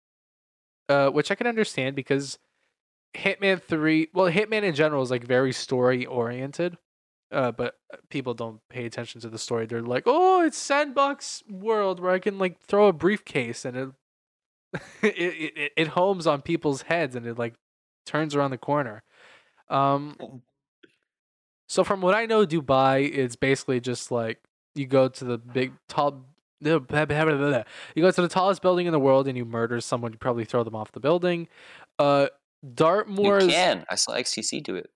uh, 0.90 1.10
which 1.10 1.32
I 1.32 1.36
can 1.36 1.48
understand 1.48 1.96
because 1.96 2.40
Hitman 3.16 3.62
3, 3.62 4.10
well, 4.14 4.32
Hitman 4.32 4.64
in 4.64 4.76
general 4.76 5.04
is 5.04 5.12
like 5.12 5.24
very 5.24 5.54
story 5.54 6.06
oriented, 6.06 6.78
uh, 7.32 7.52
but 7.52 7.76
people 8.10 8.34
don't 8.34 8.60
pay 8.70 8.86
attention 8.86 9.22
to 9.22 9.30
the 9.30 9.38
story. 9.38 9.66
They're 9.66 9.82
like, 9.82 10.04
oh, 10.06 10.42
it's 10.46 10.58
Sandbox 10.58 11.44
World 11.50 12.00
where 12.00 12.12
I 12.12 12.20
can 12.20 12.38
like 12.38 12.60
throw 12.60 12.88
a 12.88 12.94
briefcase 12.94 13.66
and 13.66 13.76
it 14.74 14.78
it, 15.04 15.52
it 15.56 15.72
it- 15.78 15.88
homes 15.90 16.26
on 16.28 16.42
people's 16.42 16.84
heads 16.84 17.16
and 17.16 17.26
it 17.26 17.38
like 17.38 17.56
turns 18.06 18.36
around 18.36 18.52
the 18.52 18.58
corner. 18.58 19.04
Um, 19.70 20.16
so 21.68 21.84
from 21.84 22.02
what 22.02 22.16
I 22.16 22.26
know, 22.26 22.46
Dubai 22.46 23.08
is 23.08 23.36
basically 23.36 23.80
just 23.80 24.12
like 24.12 24.40
you 24.76 24.88
go 24.88 25.08
to 25.08 25.26
the 25.26 25.38
big 25.38 25.74
tall. 25.88 26.26
You 26.62 26.80
go 26.82 28.12
to 28.12 28.22
the 28.22 28.28
tallest 28.28 28.62
building 28.62 28.86
in 28.86 28.92
the 28.92 29.00
world 29.00 29.30
and 29.30 29.38
you 29.38 29.46
murder 29.46 29.80
someone. 29.80 30.12
You 30.12 30.18
probably 30.18 30.44
throw 30.44 30.66
them 30.66 30.76
off 30.76 30.92
the 30.92 31.00
building. 31.00 31.48
Uh, 31.98 32.28
Dartmoor. 32.74 33.40
You 33.40 33.48
can. 33.48 33.86
I 33.90 33.96
saw 33.96 34.12
XQC 34.12 34.64
do 34.64 34.76
it. 34.76 34.90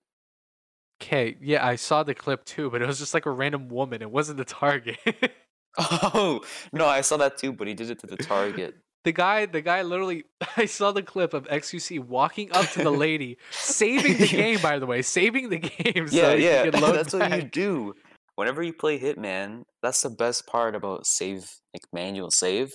Okay, 1.04 1.36
yeah, 1.42 1.66
I 1.66 1.76
saw 1.76 2.02
the 2.02 2.14
clip 2.14 2.44
too, 2.46 2.70
but 2.70 2.80
it 2.80 2.86
was 2.86 2.98
just 2.98 3.12
like 3.12 3.26
a 3.26 3.30
random 3.30 3.68
woman. 3.68 4.00
It 4.00 4.10
wasn't 4.10 4.38
the 4.38 4.44
target. 4.44 4.98
Oh 5.76 6.40
no, 6.72 6.86
I 6.86 7.00
saw 7.00 7.16
that 7.16 7.36
too, 7.36 7.52
but 7.52 7.66
he 7.66 7.74
did 7.74 7.90
it 7.90 7.98
to 7.98 8.06
the 8.06 8.16
target. 8.16 8.76
the 9.04 9.10
guy, 9.10 9.46
the 9.46 9.60
guy 9.60 9.82
literally. 9.82 10.22
I 10.56 10.66
saw 10.66 10.92
the 10.92 11.02
clip 11.02 11.34
of 11.34 11.48
XQC 11.48 11.98
walking 11.98 12.52
up 12.52 12.70
to 12.74 12.84
the 12.84 12.92
lady, 12.92 13.38
saving 13.50 14.18
the 14.18 14.28
game. 14.28 14.60
By 14.62 14.78
the 14.78 14.86
way, 14.86 15.02
saving 15.02 15.48
the 15.48 15.58
game. 15.58 16.06
yeah, 16.12 16.36
he 16.36 16.44
yeah. 16.44 16.70
That's 16.70 17.12
what 17.12 17.32
you 17.32 17.42
do. 17.42 17.94
Whenever 18.36 18.62
you 18.62 18.72
play 18.72 19.00
Hitman, 19.00 19.64
that's 19.82 20.02
the 20.02 20.10
best 20.10 20.46
part 20.46 20.76
about 20.76 21.06
save, 21.06 21.50
like 21.74 21.82
manual 21.92 22.30
save, 22.30 22.72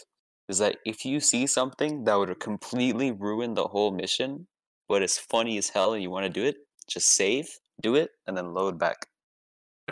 is 0.49 0.57
that 0.57 0.75
if 0.85 1.05
you 1.05 1.21
see 1.21 1.47
something 1.47 2.03
that 2.03 2.15
would 2.15 2.37
completely 2.41 3.13
ruin 3.13 3.53
the 3.53 3.67
whole 3.67 3.91
mission, 3.91 4.47
but 4.89 5.01
it's 5.01 5.17
funny 5.17 5.57
as 5.57 5.69
hell 5.69 5.93
and 5.93 6.03
you 6.03 6.09
want 6.09 6.25
to 6.25 6.29
do 6.29 6.45
it, 6.45 6.57
just 6.89 7.07
save, 7.07 7.47
do 7.81 7.95
it, 7.95 8.11
and 8.27 8.37
then 8.37 8.53
load 8.53 8.77
back. 8.79 9.07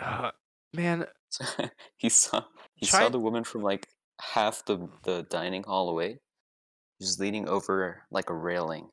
Uh, 0.00 0.30
man, 0.74 1.06
he 1.98 2.08
saw 2.08 2.42
he 2.74 2.86
Try- 2.86 3.00
saw 3.00 3.08
the 3.08 3.18
woman 3.20 3.44
from 3.44 3.62
like 3.62 3.88
half 4.20 4.64
the 4.64 4.88
the 5.04 5.22
dining 5.28 5.62
hall 5.64 5.88
away, 5.88 6.18
just 7.00 7.18
leaning 7.20 7.48
over 7.48 8.02
like 8.10 8.30
a 8.30 8.34
railing. 8.34 8.88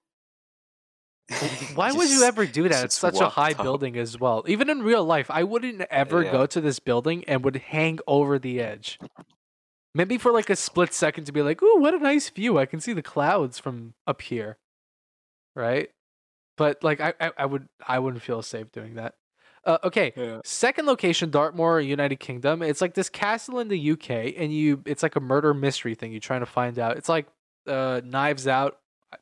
why 1.74 1.92
would 1.92 2.08
you 2.10 2.24
ever 2.24 2.46
do 2.46 2.70
that? 2.70 2.86
It's 2.86 2.98
such 2.98 3.20
a 3.20 3.30
high 3.30 3.52
up. 3.54 3.64
building 3.64 3.98
as 3.98 4.20
well. 4.20 4.44
Even 4.48 4.70
in 4.70 4.84
real 4.84 5.04
life, 5.04 5.32
I 5.32 5.42
wouldn't 5.44 5.82
ever 5.90 6.22
Yeah. 6.24 6.32
go 6.32 6.46
to 6.46 6.62
this 6.62 6.78
building 6.80 7.24
and 7.28 7.44
would 7.44 7.56
hang 7.56 7.98
over 8.06 8.38
the 8.38 8.62
edge. 8.62 9.00
Maybe 9.96 10.20
for 10.20 10.32
like 10.32 10.52
a 10.52 10.56
split 10.56 10.94
second 10.94 11.24
to 11.26 11.32
be 11.32 11.42
like, 11.42 11.64
"Ooh, 11.64 11.80
what 11.80 11.94
a 11.96 12.00
nice 12.00 12.30
view! 12.30 12.60
I 12.60 12.66
can 12.68 12.80
see 12.80 12.94
the 12.94 13.02
clouds 13.02 13.58
from 13.58 13.96
up 14.06 14.22
here." 14.22 14.58
Right? 15.56 15.90
But 16.58 16.84
like, 16.84 17.00
I 17.02 17.14
I, 17.20 17.32
I 17.40 17.46
would 17.46 17.68
I 17.86 18.00
wouldn't 18.00 18.24
feel 18.24 18.42
safe 18.42 18.72
doing 18.72 18.96
that. 18.96 19.16
Uh, 19.66 19.80
okay, 19.84 20.14
Yeah. 20.16 20.42
second 20.44 20.86
location, 20.86 21.32
Dartmoor, 21.32 21.80
United 21.82 22.20
Kingdom. 22.20 22.62
It's 22.62 22.82
like 22.82 22.94
this 22.94 23.10
castle 23.10 23.60
in 23.60 23.68
the 23.68 23.92
UK, 23.92 24.36
and 24.38 24.54
you 24.54 24.84
it's 24.86 25.02
like 25.02 25.16
a 25.16 25.20
murder 25.20 25.54
mystery 25.54 25.96
thing. 25.96 26.12
You're 26.12 26.20
trying 26.20 26.42
to 26.42 26.46
find 26.46 26.78
out. 26.78 26.98
It's 26.98 27.10
like 27.10 27.28
uh, 27.68 28.02
Knives 28.04 28.48
Out. 28.48 28.78
I 29.12 29.18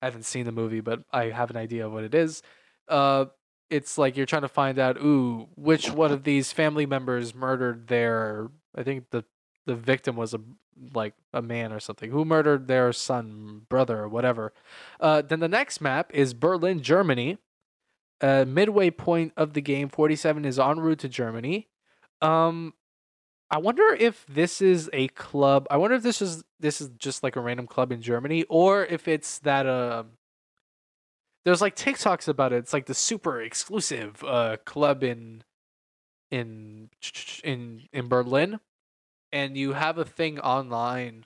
I 0.00 0.06
haven't 0.06 0.24
seen 0.24 0.46
the 0.46 0.52
movie, 0.52 0.80
but 0.80 1.02
I 1.12 1.26
have 1.26 1.50
an 1.50 1.56
idea 1.56 1.86
of 1.86 1.92
what 1.92 2.04
it 2.04 2.14
is. 2.14 2.42
Uh, 2.88 3.26
it's 3.70 3.98
like 3.98 4.16
you're 4.16 4.26
trying 4.26 4.42
to 4.42 4.48
find 4.48 4.78
out, 4.78 4.96
ooh, 4.98 5.48
which 5.56 5.90
one 5.90 6.12
of 6.12 6.24
these 6.24 6.50
family 6.52 6.86
members 6.86 7.34
murdered 7.34 7.88
their. 7.88 8.48
I 8.74 8.82
think 8.84 9.10
the 9.10 9.24
the 9.66 9.74
victim 9.74 10.16
was 10.16 10.34
a 10.34 10.40
like 10.92 11.14
a 11.32 11.40
man 11.40 11.72
or 11.72 11.80
something 11.80 12.10
who 12.10 12.24
murdered 12.24 12.66
their 12.66 12.92
son, 12.92 13.62
brother, 13.68 14.00
or 14.00 14.08
whatever. 14.08 14.52
Uh, 15.00 15.22
then 15.22 15.40
the 15.40 15.48
next 15.48 15.80
map 15.80 16.10
is 16.12 16.34
Berlin, 16.34 16.82
Germany. 16.82 17.38
Uh, 18.20 18.44
midway 18.46 18.90
point 18.90 19.32
of 19.36 19.52
the 19.52 19.60
game, 19.60 19.88
47 19.88 20.44
is 20.44 20.58
en 20.58 20.80
route 20.80 20.98
to 21.00 21.08
Germany. 21.08 21.68
Um, 22.22 22.74
I 23.50 23.58
wonder 23.58 23.94
if 23.98 24.24
this 24.26 24.62
is 24.62 24.88
a 24.92 25.08
club. 25.08 25.66
I 25.70 25.76
wonder 25.76 25.96
if 25.96 26.02
this 26.02 26.22
is 26.22 26.42
this 26.58 26.80
is 26.80 26.90
just 26.98 27.22
like 27.22 27.36
a 27.36 27.40
random 27.40 27.66
club 27.66 27.92
in 27.92 28.02
Germany, 28.02 28.44
or 28.48 28.84
if 28.84 29.06
it's 29.06 29.38
that 29.40 29.66
uh, 29.66 30.04
there's 31.44 31.60
like 31.60 31.76
TikToks 31.76 32.26
about 32.26 32.52
it. 32.52 32.56
It's 32.56 32.72
like 32.72 32.86
the 32.86 32.94
super 32.94 33.42
exclusive 33.42 34.24
uh 34.24 34.56
club 34.64 35.04
in 35.04 35.42
in 36.30 36.90
in 37.44 37.82
in 37.92 38.08
Berlin, 38.08 38.60
and 39.34 39.56
you 39.56 39.72
have 39.72 39.98
a 39.98 40.04
thing 40.04 40.38
online 40.38 41.24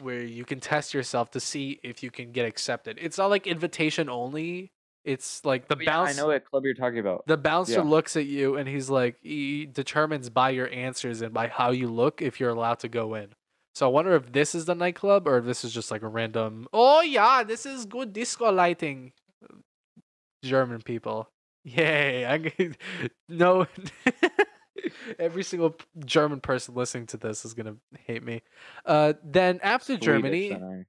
where 0.00 0.22
you 0.22 0.44
can 0.44 0.58
test 0.58 0.92
yourself 0.92 1.30
to 1.30 1.40
see 1.40 1.78
if 1.84 2.02
you 2.02 2.10
can 2.10 2.32
get 2.32 2.46
accepted. 2.46 2.98
It's 3.00 3.16
not 3.16 3.30
like 3.30 3.46
invitation 3.46 4.10
only. 4.10 4.72
It's 5.04 5.44
like 5.44 5.68
the 5.68 5.76
Oh, 5.76 5.80
yeah, 5.80 5.86
bounce. 5.86 6.10
I 6.18 6.20
know 6.20 6.26
what 6.26 6.44
club 6.44 6.64
you're 6.64 6.74
talking 6.74 6.98
about. 6.98 7.24
The 7.28 7.36
bouncer 7.36 7.74
Yeah. 7.74 7.82
looks 7.82 8.16
at 8.16 8.26
you 8.26 8.56
and 8.56 8.68
he's 8.68 8.90
like, 8.90 9.16
he 9.22 9.66
determines 9.66 10.30
by 10.30 10.50
your 10.50 10.68
answers 10.68 11.20
and 11.22 11.32
by 11.32 11.46
how 11.46 11.70
you 11.70 11.86
look 11.88 12.20
if 12.20 12.40
you're 12.40 12.50
allowed 12.50 12.80
to 12.80 12.88
go 12.88 13.14
in. 13.14 13.34
So 13.76 13.86
I 13.86 13.90
wonder 13.90 14.14
if 14.14 14.32
this 14.32 14.54
is 14.54 14.64
the 14.64 14.74
nightclub 14.74 15.28
or 15.28 15.38
if 15.38 15.44
this 15.44 15.64
is 15.64 15.72
just 15.72 15.92
like 15.92 16.02
a 16.02 16.08
random. 16.08 16.66
Oh 16.72 17.02
yeah, 17.02 17.44
this 17.44 17.64
is 17.64 17.86
good 17.86 18.12
disco 18.12 18.50
lighting. 18.50 19.12
German 20.42 20.82
people, 20.82 21.28
yay! 21.64 22.26
I 22.26 22.72
no. 23.28 23.66
Every 25.18 25.42
single 25.44 25.76
German 26.04 26.40
person 26.40 26.74
listening 26.74 27.06
to 27.08 27.16
this 27.16 27.44
is 27.44 27.54
gonna 27.54 27.76
hate 28.06 28.22
me. 28.24 28.42
Uh, 28.84 29.14
then 29.24 29.60
after 29.62 29.94
Swedish, 29.94 30.04
Germany, 30.04 30.48
then, 30.48 30.62
I 30.62 30.74
think. 30.74 30.86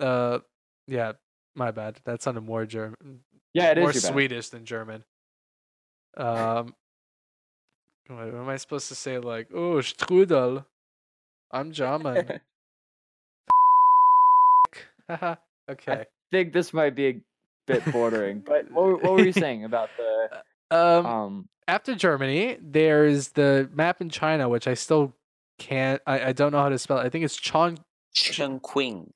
uh, 0.00 0.38
yeah, 0.86 1.12
my 1.54 1.70
bad. 1.70 2.00
That 2.04 2.22
sounded 2.22 2.42
more 2.42 2.66
German 2.66 3.20
Yeah, 3.54 3.70
it 3.70 3.78
is 3.78 3.82
more 3.82 3.92
bad. 3.92 4.02
Swedish 4.02 4.48
than 4.48 4.64
German. 4.64 5.04
Um, 6.16 6.74
what 8.08 8.28
am 8.28 8.48
I 8.48 8.56
supposed 8.56 8.88
to 8.88 8.94
say? 8.96 9.18
Like, 9.18 9.48
oh, 9.54 9.76
strudel. 9.76 10.64
I'm 11.52 11.72
German. 11.72 12.40
Okay. 15.68 15.92
I 15.92 16.06
think 16.32 16.52
this 16.52 16.72
might 16.72 16.94
be 16.96 17.06
a 17.08 17.20
bit 17.66 17.84
bordering, 17.92 18.40
but 18.40 18.70
what, 18.72 18.84
were- 18.86 18.96
what 18.96 19.12
were 19.12 19.24
you 19.24 19.32
saying 19.32 19.64
about 19.64 19.88
the 19.96 20.76
Um, 20.76 21.06
um? 21.06 21.48
After 21.70 21.94
Germany, 21.94 22.58
there's 22.60 23.28
the 23.28 23.70
map 23.72 24.00
in 24.00 24.10
China, 24.10 24.48
which 24.48 24.66
I 24.66 24.74
still 24.74 25.14
can't. 25.58 26.02
I, 26.06 26.28
I 26.28 26.32
don't 26.32 26.50
know 26.52 26.60
how 26.60 26.68
to 26.68 26.78
spell. 26.78 26.98
it. 26.98 27.06
I 27.06 27.08
think 27.08 27.24
it's 27.24 27.36
Chong. 27.36 27.78
Chongqing, 28.14 29.10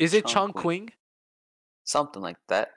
Is 0.00 0.12
it 0.12 0.24
Chongqing. 0.24 0.54
Chongqing? 0.54 0.88
something 1.84 2.20
like 2.20 2.36
that. 2.48 2.70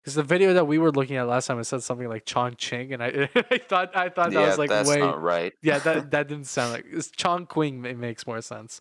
Because 0.00 0.14
the 0.14 0.22
video 0.22 0.54
that 0.54 0.66
we 0.66 0.78
were 0.78 0.92
looking 0.92 1.16
at 1.16 1.26
last 1.26 1.46
time, 1.48 1.58
it 1.58 1.64
said 1.64 1.82
something 1.82 2.08
like 2.08 2.24
Chongqing, 2.24 2.94
and 2.94 3.02
I, 3.02 3.28
I 3.50 3.58
thought 3.58 3.96
I 3.96 4.08
thought 4.08 4.30
that 4.30 4.40
yeah, 4.40 4.46
was 4.46 4.58
like 4.58 4.70
that's 4.70 4.88
way. 4.88 5.00
not 5.00 5.20
right. 5.20 5.52
yeah, 5.62 5.78
that 5.80 6.12
that 6.12 6.28
didn't 6.28 6.46
sound 6.46 6.72
like 6.72 6.86
it's 6.90 7.10
Chongqing. 7.10 7.84
It 7.84 7.98
makes 7.98 8.26
more 8.26 8.40
sense. 8.40 8.80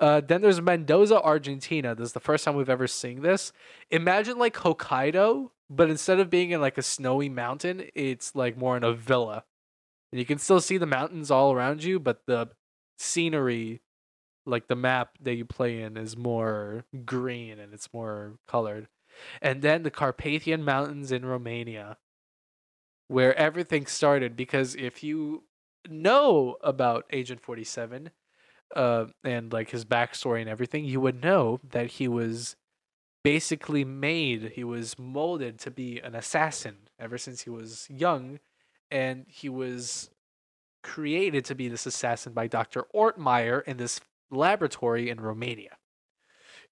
Uh, 0.00 0.20
then 0.20 0.40
there's 0.40 0.60
Mendoza, 0.60 1.20
Argentina. 1.20 1.94
This 1.94 2.08
is 2.08 2.12
the 2.12 2.20
first 2.20 2.44
time 2.44 2.56
we've 2.56 2.70
ever 2.70 2.86
seen 2.86 3.20
this. 3.22 3.52
Imagine 3.90 4.38
like 4.38 4.54
Hokkaido, 4.54 5.50
but 5.70 5.90
instead 5.90 6.18
of 6.18 6.30
being 6.30 6.50
in 6.50 6.60
like 6.60 6.78
a 6.78 6.82
snowy 6.82 7.28
mountain, 7.28 7.84
it's 7.94 8.34
like 8.34 8.56
more 8.56 8.76
in 8.76 8.84
a 8.84 8.92
villa. 8.92 9.44
And 10.12 10.18
you 10.18 10.24
can 10.24 10.38
still 10.38 10.60
see 10.60 10.78
the 10.78 10.86
mountains 10.86 11.30
all 11.30 11.52
around 11.52 11.84
you, 11.84 12.00
but 12.00 12.22
the 12.26 12.48
scenery, 12.98 13.82
like 14.46 14.68
the 14.68 14.76
map 14.76 15.18
that 15.20 15.34
you 15.34 15.44
play 15.44 15.82
in, 15.82 15.96
is 15.96 16.16
more 16.16 16.84
green 17.04 17.58
and 17.58 17.74
it's 17.74 17.92
more 17.92 18.38
colored. 18.46 18.88
And 19.42 19.60
then 19.60 19.82
the 19.82 19.90
Carpathian 19.90 20.64
Mountains 20.64 21.12
in 21.12 21.26
Romania, 21.26 21.98
where 23.08 23.36
everything 23.36 23.86
started. 23.86 24.36
Because 24.36 24.74
if 24.74 25.02
you 25.02 25.44
know 25.88 26.56
about 26.62 27.04
Agent 27.10 27.42
47 27.42 28.10
uh, 28.74 29.06
and 29.24 29.52
like 29.52 29.70
his 29.70 29.84
backstory 29.84 30.40
and 30.40 30.48
everything, 30.48 30.86
you 30.86 31.00
would 31.00 31.22
know 31.22 31.60
that 31.68 31.88
he 31.92 32.08
was 32.08 32.56
basically 33.22 33.84
made, 33.84 34.52
he 34.54 34.64
was 34.64 34.98
molded 34.98 35.58
to 35.60 35.70
be 35.70 35.98
an 36.00 36.14
assassin 36.14 36.76
ever 36.98 37.18
since 37.18 37.42
he 37.42 37.50
was 37.50 37.86
young. 37.90 38.40
And 38.90 39.26
he 39.28 39.48
was 39.48 40.10
created 40.82 41.44
to 41.46 41.54
be 41.54 41.68
this 41.68 41.86
assassin 41.86 42.32
by 42.32 42.46
Dr. 42.46 42.86
Ortmeyer 42.94 43.62
in 43.64 43.76
this 43.76 44.00
laboratory 44.30 45.10
in 45.10 45.20
Romania. 45.20 45.76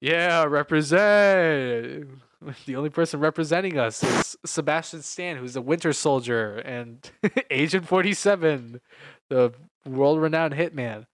Yeah, 0.00 0.44
represent. 0.44 2.08
The 2.66 2.76
only 2.76 2.90
person 2.90 3.18
representing 3.18 3.78
us 3.78 4.02
is 4.02 4.36
Sebastian 4.44 5.02
Stan, 5.02 5.38
who's 5.38 5.56
a 5.56 5.62
Winter 5.62 5.92
Soldier, 5.92 6.56
and 6.58 7.10
Agent 7.50 7.88
47, 7.88 8.80
the 9.30 9.52
world 9.86 10.20
renowned 10.20 10.54
hitman. 10.54 11.06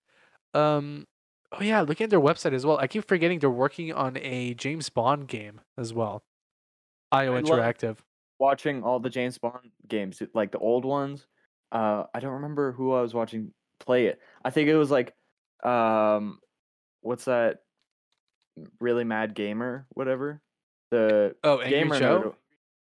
Um, 0.52 1.06
oh, 1.52 1.62
yeah, 1.62 1.82
looking 1.82 2.04
at 2.04 2.10
their 2.10 2.20
website 2.20 2.52
as 2.52 2.64
well. 2.66 2.78
I 2.78 2.86
keep 2.86 3.06
forgetting 3.06 3.38
they're 3.38 3.50
working 3.50 3.92
on 3.92 4.16
a 4.18 4.54
James 4.54 4.88
Bond 4.88 5.28
game 5.28 5.60
as 5.78 5.92
well. 5.94 6.22
IO 7.10 7.40
Interactive. 7.40 7.98
watching 8.38 8.82
all 8.82 8.98
the 8.98 9.10
James 9.10 9.38
Bond 9.38 9.70
games, 9.86 10.22
like 10.34 10.50
the 10.52 10.58
old 10.58 10.84
ones. 10.84 11.26
Uh, 11.70 12.04
I 12.14 12.20
don't 12.20 12.32
remember 12.34 12.72
who 12.72 12.92
I 12.92 13.00
was 13.02 13.14
watching 13.14 13.52
play 13.80 14.06
it. 14.06 14.20
I 14.44 14.50
think 14.50 14.68
it 14.68 14.76
was 14.76 14.90
like, 14.90 15.14
um, 15.62 16.38
what's 17.00 17.26
that? 17.26 17.58
Really 18.80 19.04
mad 19.04 19.34
gamer, 19.34 19.86
whatever. 19.90 20.40
The 20.90 21.34
Oh, 21.42 21.58
Angry 21.60 21.70
gamer 21.70 21.98
Joe? 21.98 22.20
nerd, 22.20 22.34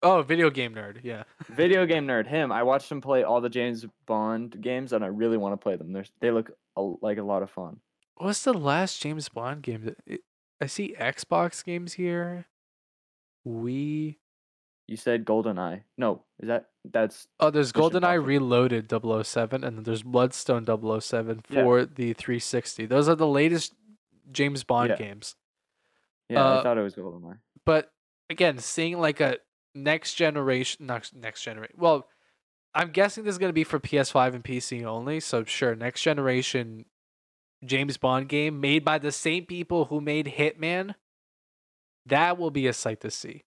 Oh, 0.02 0.22
video 0.22 0.48
game 0.48 0.74
nerd. 0.74 1.00
Yeah. 1.02 1.24
video 1.48 1.84
game 1.84 2.06
nerd. 2.06 2.26
Him. 2.26 2.50
I 2.52 2.62
watched 2.62 2.90
him 2.90 3.02
play 3.02 3.22
all 3.22 3.42
the 3.42 3.50
James 3.50 3.84
Bond 4.06 4.58
games, 4.60 4.94
and 4.94 5.04
I 5.04 5.08
really 5.08 5.36
want 5.36 5.52
to 5.52 5.58
play 5.62 5.76
them. 5.76 5.92
They're, 5.92 6.06
they 6.20 6.30
look 6.30 6.50
a, 6.76 6.80
like 7.02 7.18
a 7.18 7.22
lot 7.22 7.42
of 7.42 7.50
fun. 7.50 7.78
What's 8.20 8.44
the 8.44 8.52
last 8.54 9.00
James 9.00 9.28
Bond 9.28 9.62
game? 9.62 9.84
That 10.06 10.20
I 10.60 10.66
see 10.66 10.94
Xbox 10.98 11.64
games 11.64 11.94
here. 11.94 12.46
We 13.44 14.18
You 14.86 14.96
said 14.96 15.24
GoldenEye. 15.24 15.82
No, 15.96 16.24
is 16.38 16.48
that 16.48 16.66
that's 16.84 17.26
oh, 17.40 17.50
there's 17.50 17.74
Mission 17.74 17.90
GoldenEye 17.90 17.96
Impossible. 18.16 18.26
Reloaded 18.26 18.90
007, 19.26 19.64
and 19.64 19.76
then 19.78 19.84
there's 19.84 20.02
Bloodstone 20.02 20.66
007 20.66 21.42
Yeah. 21.48 21.62
for 21.62 21.84
the 21.86 22.12
360. 22.12 22.86
Those 22.86 23.08
are 23.08 23.14
the 23.14 23.26
latest 23.26 23.74
James 24.30 24.64
Bond 24.64 24.90
Yeah. 24.90 24.96
games. 24.96 25.36
yeah? 26.28 26.44
Uh, 26.44 26.60
I 26.60 26.62
thought 26.62 26.78
it 26.78 26.82
was 26.82 26.94
GoldenEye. 26.94 27.38
But 27.64 27.90
again, 28.28 28.58
seeing 28.58 28.98
like 29.00 29.20
a 29.20 29.38
next 29.74 30.14
generation, 30.14 30.86
next 30.86 31.14
next 31.14 31.42
generation. 31.42 31.76
Well, 31.78 32.08
I'm 32.74 32.90
guessing 32.90 33.24
this 33.24 33.32
is 33.34 33.38
gonna 33.38 33.52
be 33.52 33.64
for 33.64 33.80
PS5 33.80 34.34
and 34.34 34.44
PC 34.44 34.84
only. 34.84 35.20
So 35.20 35.44
sure, 35.44 35.74
next 35.74 36.02
generation 36.02 36.84
James 37.64 37.96
Bond 37.96 38.28
game 38.28 38.60
made 38.60 38.84
by 38.84 38.98
the 38.98 39.12
same 39.12 39.44
people 39.46 39.86
who 39.86 40.00
made 40.00 40.26
Hitman. 40.26 40.94
That 42.06 42.38
will 42.38 42.50
be 42.50 42.66
a 42.66 42.72
sight 42.72 43.00
to 43.02 43.10
see. 43.10 43.44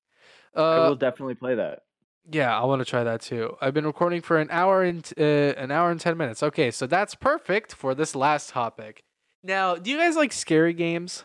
I 0.55 0.59
Uh, 0.59 0.89
will 0.89 0.95
definitely 0.95 1.35
play 1.35 1.55
that. 1.55 1.83
yeah, 2.31 2.57
I 2.57 2.63
want 2.65 2.79
to 2.81 2.85
try 2.85 3.03
that 3.03 3.21
too. 3.21 3.57
I've 3.59 3.73
been 3.73 3.85
recording 3.87 4.21
for 4.21 4.37
an 4.39 4.49
hour 4.51 4.83
and 4.83 5.03
t- 5.03 5.15
uh, 5.17 5.53
an 5.61 5.71
hour 5.71 5.89
and 5.89 5.99
ten 5.99 6.15
minutes. 6.17 6.43
Okay, 6.43 6.69
so 6.71 6.85
that's 6.85 7.15
perfect 7.15 7.73
for 7.73 7.95
this 7.95 8.15
last 8.15 8.49
topic. 8.49 9.03
Now, 9.41 9.75
do 9.75 9.89
you 9.89 9.97
guys 9.97 10.15
like 10.15 10.31
scary 10.31 10.73
games? 10.73 11.23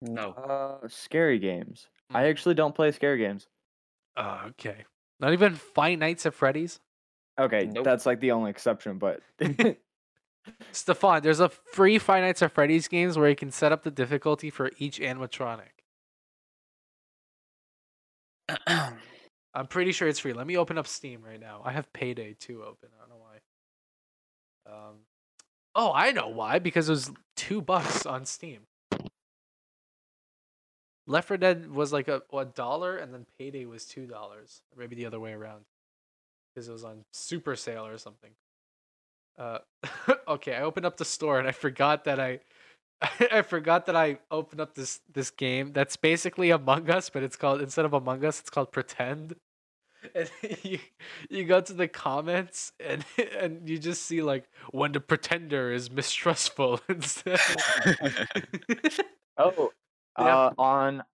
No. 0.00 0.32
Uh, 0.32 0.88
scary 0.88 1.38
games. 1.38 1.86
I 2.10 2.26
actually 2.26 2.54
don't 2.56 2.74
play 2.74 2.90
scary 2.90 3.18
games. 3.18 3.46
Oh, 4.16 4.42
okay. 4.48 4.84
Not 5.20 5.32
even 5.32 5.54
Five 5.54 5.98
Nights 6.00 6.26
at 6.26 6.34
Freddy's. 6.34 6.80
Okay, 7.38 7.70
Nope. 7.72 7.84
that's 7.84 8.04
like 8.04 8.20
the 8.20 8.32
only 8.32 8.50
exception, 8.50 8.98
but 8.98 9.20
Stefan, 10.72 11.22
there's 11.22 11.40
a 11.40 11.48
free 11.48 11.98
Five 11.98 12.22
Nights 12.22 12.42
at 12.42 12.52
Freddy's 12.52 12.88
games 12.88 13.16
where 13.16 13.28
you 13.28 13.36
can 13.36 13.50
set 13.50 13.72
up 13.72 13.82
the 13.82 13.90
difficulty 13.90 14.50
for 14.50 14.70
each 14.78 14.98
animatronic. 14.98 15.72
I'm 19.54 19.66
pretty 19.66 19.92
sure 19.92 20.08
it's 20.08 20.18
free. 20.18 20.32
Let 20.32 20.46
me 20.46 20.56
open 20.56 20.78
up 20.78 20.86
Steam 20.86 21.22
right 21.22 21.40
now. 21.40 21.60
I 21.64 21.72
have 21.72 21.92
Payday 21.92 22.36
2 22.40 22.62
open. 22.62 22.88
I 22.96 23.00
don't 23.00 23.10
know 23.10 23.20
why. 23.20 24.88
Um, 24.88 24.94
oh, 25.74 25.92
I 25.94 26.12
know 26.12 26.28
why. 26.28 26.58
Because 26.58 26.88
it 26.88 26.92
was 26.92 27.10
two 27.36 27.60
bucks 27.60 28.06
on 28.06 28.24
Steam. 28.24 28.60
Left 31.06 31.28
4 31.28 31.36
Dead 31.36 31.70
was 31.70 31.92
like 31.92 32.08
a, 32.08 32.22
a 32.32 32.44
dollar, 32.44 32.96
and 32.96 33.12
then 33.12 33.26
Payday 33.38 33.66
was 33.66 33.84
two 33.84 34.06
dollars, 34.06 34.62
maybe 34.76 34.94
the 34.94 35.06
other 35.06 35.18
way 35.18 35.32
around, 35.32 35.64
because 36.54 36.68
it 36.68 36.72
was 36.72 36.84
on 36.84 37.04
super 37.12 37.56
sale 37.56 37.84
or 37.84 37.98
something. 37.98 38.30
Uh, 39.38 39.58
okay, 40.28 40.54
I 40.54 40.62
opened 40.62 40.86
up 40.86 40.96
the 40.96 41.04
store 41.04 41.38
and 41.38 41.48
I 41.48 41.52
forgot 41.52 42.04
that 42.04 42.20
I, 42.20 42.40
I 43.32 43.42
forgot 43.42 43.86
that 43.86 43.96
I 43.96 44.18
opened 44.30 44.60
up 44.60 44.74
this 44.74 45.00
this 45.12 45.30
game 45.30 45.72
that's 45.72 45.96
basically 45.96 46.50
Among 46.50 46.90
Us, 46.90 47.10
but 47.10 47.22
it's 47.22 47.36
called 47.36 47.60
instead 47.60 47.84
of 47.84 47.92
Among 47.92 48.24
Us, 48.24 48.40
it's 48.40 48.50
called 48.50 48.72
Pretend. 48.72 49.36
And 50.16 50.28
you 50.64 50.80
you 51.30 51.44
go 51.44 51.60
to 51.60 51.72
the 51.72 51.86
comments 51.86 52.72
and 52.80 53.04
and 53.38 53.68
you 53.68 53.78
just 53.78 54.02
see 54.02 54.20
like 54.20 54.48
when 54.72 54.90
the 54.90 54.98
pretender 55.00 55.72
is 55.72 55.92
mistrustful 55.92 56.80
instead. 56.88 57.38
oh, 59.38 59.70
Yeah. 60.18 60.36
uh, 60.46 60.52
on 60.58 61.04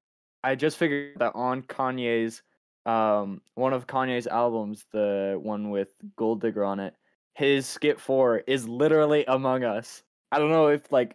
I 0.43 0.55
just 0.55 0.79
figured 0.79 1.19
that 1.19 1.33
on 1.35 1.63
Kanye's 1.63 2.43
um 2.87 3.43
one 3.55 3.75
of 3.75 3.87
Kanye's 3.87 4.27
albums, 4.27 4.87
the 4.93 5.39
one 5.41 5.69
with 5.69 5.93
Gold 6.17 6.41
Digger 6.41 6.65
on 6.65 6.81
it, 6.81 6.95
his 7.39 7.67
skit 7.67 8.01
four 8.01 8.39
is 8.49 8.69
literally 8.69 9.25
Among 9.29 9.63
Us. 9.63 10.03
I 10.33 10.41
don't 10.41 10.51
know 10.51 10.67
if 10.67 10.91
like 10.91 11.15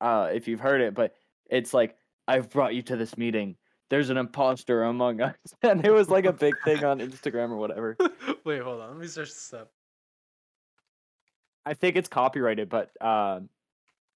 uh 0.00 0.30
if 0.32 0.48
you've 0.48 0.60
heard 0.60 0.80
it, 0.80 0.94
but 0.94 1.14
it's 1.50 1.74
like 1.74 1.94
I've 2.26 2.48
brought 2.48 2.74
you 2.74 2.80
to 2.82 2.96
this 2.96 3.18
meeting. 3.18 3.54
There's 3.90 4.08
an 4.08 4.16
imposter 4.16 4.84
among 4.84 5.20
us, 5.20 5.36
and 5.62 5.84
it 5.84 5.90
was 5.92 6.08
like 6.08 6.24
a 6.24 6.32
big 6.32 6.54
thing 6.64 6.84
on 6.84 7.00
Instagram 7.00 7.50
or 7.50 7.56
whatever. 7.56 7.98
Wait, 8.44 8.62
hold 8.62 8.80
on. 8.80 8.88
Let 8.92 8.98
me 8.98 9.06
search 9.06 9.28
this 9.28 9.52
up. 9.52 9.70
I 11.66 11.74
think 11.74 11.96
it's 11.96 12.08
copyrighted, 12.08 12.70
but 12.70 12.90
um, 13.04 13.50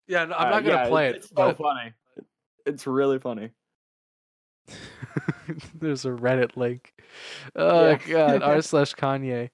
Yeah, 0.08 0.24
no, 0.24 0.34
I'm 0.36 0.46
uh, 0.46 0.50
not 0.50 0.64
gonna 0.64 0.74
yeah, 0.84 0.88
play 0.88 1.08
it. 1.10 1.16
It's 1.16 1.28
so 1.28 1.34
but- 1.34 1.58
funny. 1.58 1.92
It's 2.64 2.86
really 2.86 3.18
funny. 3.18 3.50
There's 5.80 6.06
a 6.06 6.10
Reddit 6.10 6.56
link. 6.56 6.94
Oh 7.56 7.90
Yeah. 8.06 8.38
god, 8.38 8.42
r 8.42 8.62
slash 8.62 8.94
Kanye. 8.94 9.50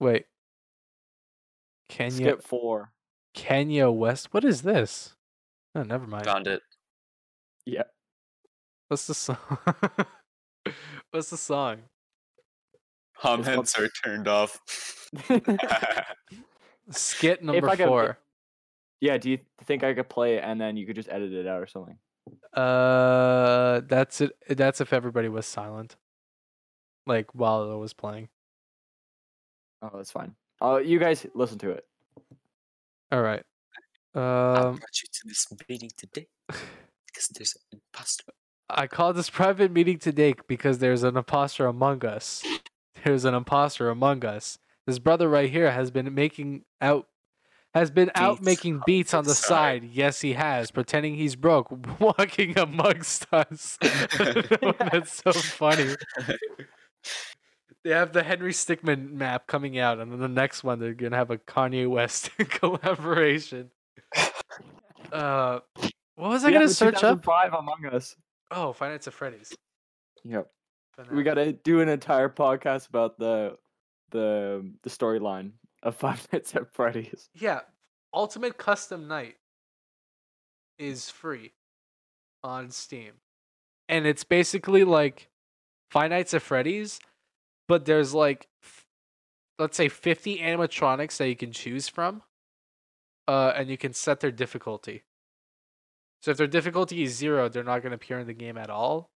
Wait. 0.00 0.26
Kenya 1.88 2.12
Skip 2.16 2.42
four. 2.42 2.92
Kenya 3.34 3.90
West. 3.90 4.32
What 4.32 4.44
is 4.44 4.62
this? 4.62 5.14
Oh, 5.74 5.82
never 5.82 6.06
mind. 6.06 6.24
Found 6.24 6.46
it. 6.46 6.62
Yeah. 7.64 7.82
What's 8.88 9.06
the 9.06 9.14
song? 9.14 9.36
What's 11.10 11.30
the 11.30 11.36
song? 11.36 11.78
Comments 13.18 13.78
are 13.78 13.88
turned 13.88 14.28
off. 14.28 14.60
Skit 16.90 17.42
number 17.42 17.68
could- 17.76 17.86
four. 17.86 18.18
yeah. 19.00 19.16
Do 19.18 19.30
you 19.30 19.38
think 19.64 19.82
I 19.84 19.94
could 19.94 20.08
play 20.08 20.36
it 20.36 20.44
and 20.44 20.60
then 20.60 20.76
you 20.76 20.86
could 20.86 20.96
just 20.96 21.08
edit 21.08 21.32
it 21.32 21.46
out 21.46 21.60
or 21.62 21.66
something? 21.66 21.98
Uh, 22.52 23.80
that's 23.86 24.20
it. 24.20 24.32
That's 24.48 24.80
if 24.80 24.92
everybody 24.92 25.28
was 25.28 25.46
silent, 25.46 25.96
like 27.06 27.34
while 27.34 27.72
it 27.72 27.76
was 27.76 27.92
playing. 27.92 28.28
Oh, 29.82 29.90
that's 29.94 30.10
fine. 30.10 30.34
Uh, 30.60 30.76
you 30.78 30.98
guys 30.98 31.26
listen 31.34 31.58
to 31.58 31.70
it. 31.70 31.84
All 33.12 33.22
right. 33.22 33.42
I 34.14 34.18
Um, 34.18 34.76
brought 34.76 35.02
you 35.02 35.08
to 35.12 35.20
this 35.26 35.46
meeting 35.68 35.90
today 35.96 36.26
because 36.48 37.28
there's 37.34 37.54
an 37.72 37.80
imposter. 37.92 38.24
I 38.68 38.86
called 38.86 39.16
this 39.16 39.30
private 39.30 39.70
meeting 39.70 39.98
today 39.98 40.34
because 40.48 40.78
there's 40.78 41.02
an 41.04 41.16
imposter 41.16 41.66
among 41.66 42.04
us. 42.04 42.42
There's 43.04 43.24
an 43.24 43.34
imposter 43.34 43.90
among 43.90 44.24
us. 44.24 44.58
This 44.86 44.98
brother 44.98 45.28
right 45.28 45.50
here 45.50 45.70
has 45.70 45.90
been 45.90 46.12
making 46.14 46.64
out 46.80 47.06
has 47.74 47.90
been 47.90 48.10
out 48.14 48.38
Beats 48.38 48.46
making 48.46 48.74
on 48.76 48.82
beats 48.86 49.10
the 49.10 49.18
on 49.18 49.24
the 49.24 49.34
side. 49.34 49.82
side. 49.82 49.90
Yes, 49.92 50.22
he 50.22 50.32
has, 50.32 50.70
pretending 50.70 51.14
he's 51.14 51.36
broke, 51.36 51.68
walking 52.00 52.58
amongst 52.58 53.26
us. 53.32 53.76
That's 54.78 55.22
so 55.22 55.32
funny. 55.32 55.94
They 57.86 57.92
have 57.92 58.12
the 58.12 58.24
Henry 58.24 58.50
Stickmin 58.50 59.12
map 59.12 59.46
coming 59.46 59.78
out, 59.78 60.00
and 60.00 60.10
then 60.10 60.18
the 60.18 60.26
next 60.26 60.64
one 60.64 60.80
they're 60.80 60.92
gonna 60.92 61.14
have 61.14 61.30
a 61.30 61.38
Kanye 61.38 61.88
West 61.88 62.30
collaboration. 62.38 63.70
Uh, 65.12 65.60
what 66.16 66.30
was 66.30 66.44
I 66.44 66.50
gonna 66.50 66.68
search 66.68 67.04
up? 67.04 67.24
Five 67.24 67.52
Among 67.52 67.86
Us. 67.92 68.16
Oh, 68.50 68.72
Five 68.72 68.90
Nights 68.90 69.06
at 69.06 69.14
Freddy's. 69.14 69.54
Yep. 70.24 70.50
Five 70.96 71.12
We 71.12 71.22
gotta 71.22 71.52
do 71.52 71.80
an 71.80 71.88
entire 71.88 72.28
podcast 72.28 72.88
about 72.88 73.16
the 73.16 73.56
the 74.10 74.68
the 74.82 74.90
storyline 74.90 75.52
of 75.84 75.94
Five 75.94 76.26
Nights 76.32 76.56
at 76.56 76.74
Freddy's. 76.74 77.28
Yeah, 77.34 77.60
Ultimate 78.12 78.58
Custom 78.58 79.06
Night 79.06 79.36
is 80.76 81.08
free 81.08 81.52
on 82.42 82.72
Steam. 82.72 83.12
And 83.88 84.08
it's 84.08 84.24
basically 84.24 84.82
like 84.82 85.28
Five 85.92 86.10
Nights 86.10 86.34
at 86.34 86.42
Freddy's, 86.42 86.98
but 87.68 87.84
there's 87.84 88.14
like 88.14 88.48
let's 89.58 89.76
say 89.76 89.88
50 89.88 90.38
animatronics 90.38 91.16
that 91.16 91.28
you 91.28 91.36
can 91.36 91.52
choose 91.52 91.88
from. 91.88 92.22
Uh 93.28 93.52
and 93.56 93.68
you 93.68 93.76
can 93.76 93.92
set 93.92 94.20
their 94.20 94.30
difficulty. 94.30 95.02
So 96.22 96.30
if 96.30 96.36
their 96.36 96.46
difficulty 96.46 97.02
is 97.02 97.16
0, 97.16 97.48
they're 97.48 97.62
not 97.64 97.82
going 97.82 97.90
to 97.90 97.96
appear 97.96 98.18
in 98.18 98.26
the 98.26 98.32
game 98.34 98.58
at 98.58 98.70
all. 98.70 99.10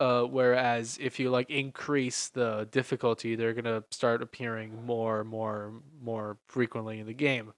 Uh 0.00 0.22
whereas 0.22 0.98
if 1.00 1.18
you 1.18 1.30
like 1.30 1.50
increase 1.50 2.28
the 2.28 2.68
difficulty, 2.70 3.34
they're 3.34 3.54
going 3.54 3.64
to 3.64 3.84
start 3.90 4.22
appearing 4.22 4.84
more 4.86 5.24
more 5.24 5.82
more 6.00 6.38
frequently 6.46 7.00
in 7.00 7.06
the 7.06 7.14
game. 7.14 7.52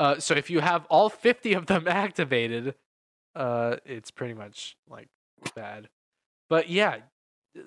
Uh 0.00 0.18
so 0.18 0.34
if 0.34 0.50
you 0.50 0.60
have 0.60 0.86
all 0.86 1.08
50 1.08 1.54
of 1.54 1.66
them 1.66 1.86
activated, 1.88 2.74
uh 3.34 3.76
it's 3.84 4.10
pretty 4.10 4.34
much 4.34 4.76
like 4.88 5.08
bad. 5.54 5.88
But 6.48 6.68
yeah, 6.68 6.98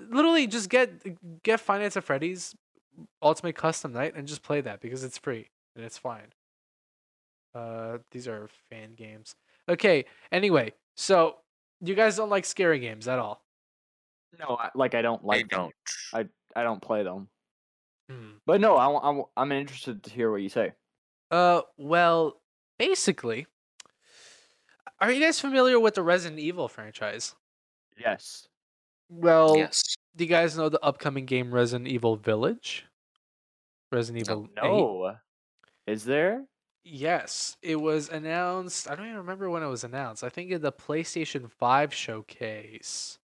literally 0.10 0.48
just 0.48 0.70
get 0.70 1.44
get 1.44 1.60
Five 1.60 1.82
Nights 1.82 1.98
at 1.98 2.04
Freddy's 2.04 2.56
Ultimate 3.22 3.56
Custom 3.56 3.94
Night 3.94 4.14
and 4.16 4.28
just 4.28 4.44
play 4.44 4.62
that 4.62 4.82
because 4.82 5.04
it's 5.04 5.18
free 5.18 5.50
and 5.76 5.86
it's 5.86 5.98
fine. 5.98 6.34
Uh, 7.54 7.98
these 8.12 8.28
are 8.28 8.50
fan 8.70 8.94
games. 8.96 9.36
Okay. 9.68 10.06
Anyway, 10.32 10.74
so 10.96 11.38
you 11.82 11.96
guys 11.96 12.16
don't 12.16 12.30
like 12.30 12.46
scary 12.46 12.80
games 12.80 13.08
at 13.08 13.20
all. 13.20 13.44
No, 14.40 14.56
I, 14.60 14.70
like 14.76 14.96
I 14.96 15.02
don't 15.02 15.24
like 15.26 15.46
I 15.54 15.56
don't. 15.56 15.74
I 16.14 16.26
I 16.56 16.64
don't 16.64 16.82
play 16.82 17.04
them. 17.04 17.28
Hmm. 18.10 18.32
But 18.46 18.62
no, 18.62 18.76
I, 18.78 18.88
wa- 18.88 19.00
I, 19.00 19.10
wa- 19.10 19.28
I'm 19.38 19.52
interested 19.52 20.04
to 20.04 20.10
hear 20.10 20.32
what 20.32 20.42
you 20.42 20.50
say. 20.50 20.72
Uh, 21.30 21.62
well, 21.78 22.42
basically, 22.78 23.48
are 25.00 25.12
you 25.12 25.22
guys 25.22 25.40
familiar 25.40 25.80
with 25.80 25.96
the 25.96 26.04
Resident 26.04 26.40
Evil 26.40 26.68
franchise? 26.68 27.36
Yes. 27.98 28.48
Well, 29.12 29.58
yes. 29.58 29.98
do 30.16 30.24
you 30.24 30.30
guys 30.30 30.56
know 30.56 30.70
the 30.70 30.84
upcoming 30.84 31.26
game 31.26 31.54
Resident 31.54 31.90
Evil 31.90 32.16
Village? 32.16 32.86
Resident 33.92 34.28
No. 34.30 34.34
Evil 34.34 34.56
8? 34.58 34.64
No. 34.64 35.16
Is 35.86 36.06
there? 36.06 36.46
Yes, 36.86 37.58
it 37.62 37.76
was 37.76 38.08
announced. 38.10 38.90
I 38.90 38.96
don't 38.96 39.06
even 39.06 39.18
remember 39.18 39.50
when 39.50 39.64
it 39.64 39.68
was 39.68 39.84
announced. 39.84 40.24
I 40.24 40.30
think 40.30 40.50
in 40.50 40.62
the 40.62 40.72
PlayStation 40.72 41.52
5 41.52 41.94
showcase. 41.94 43.20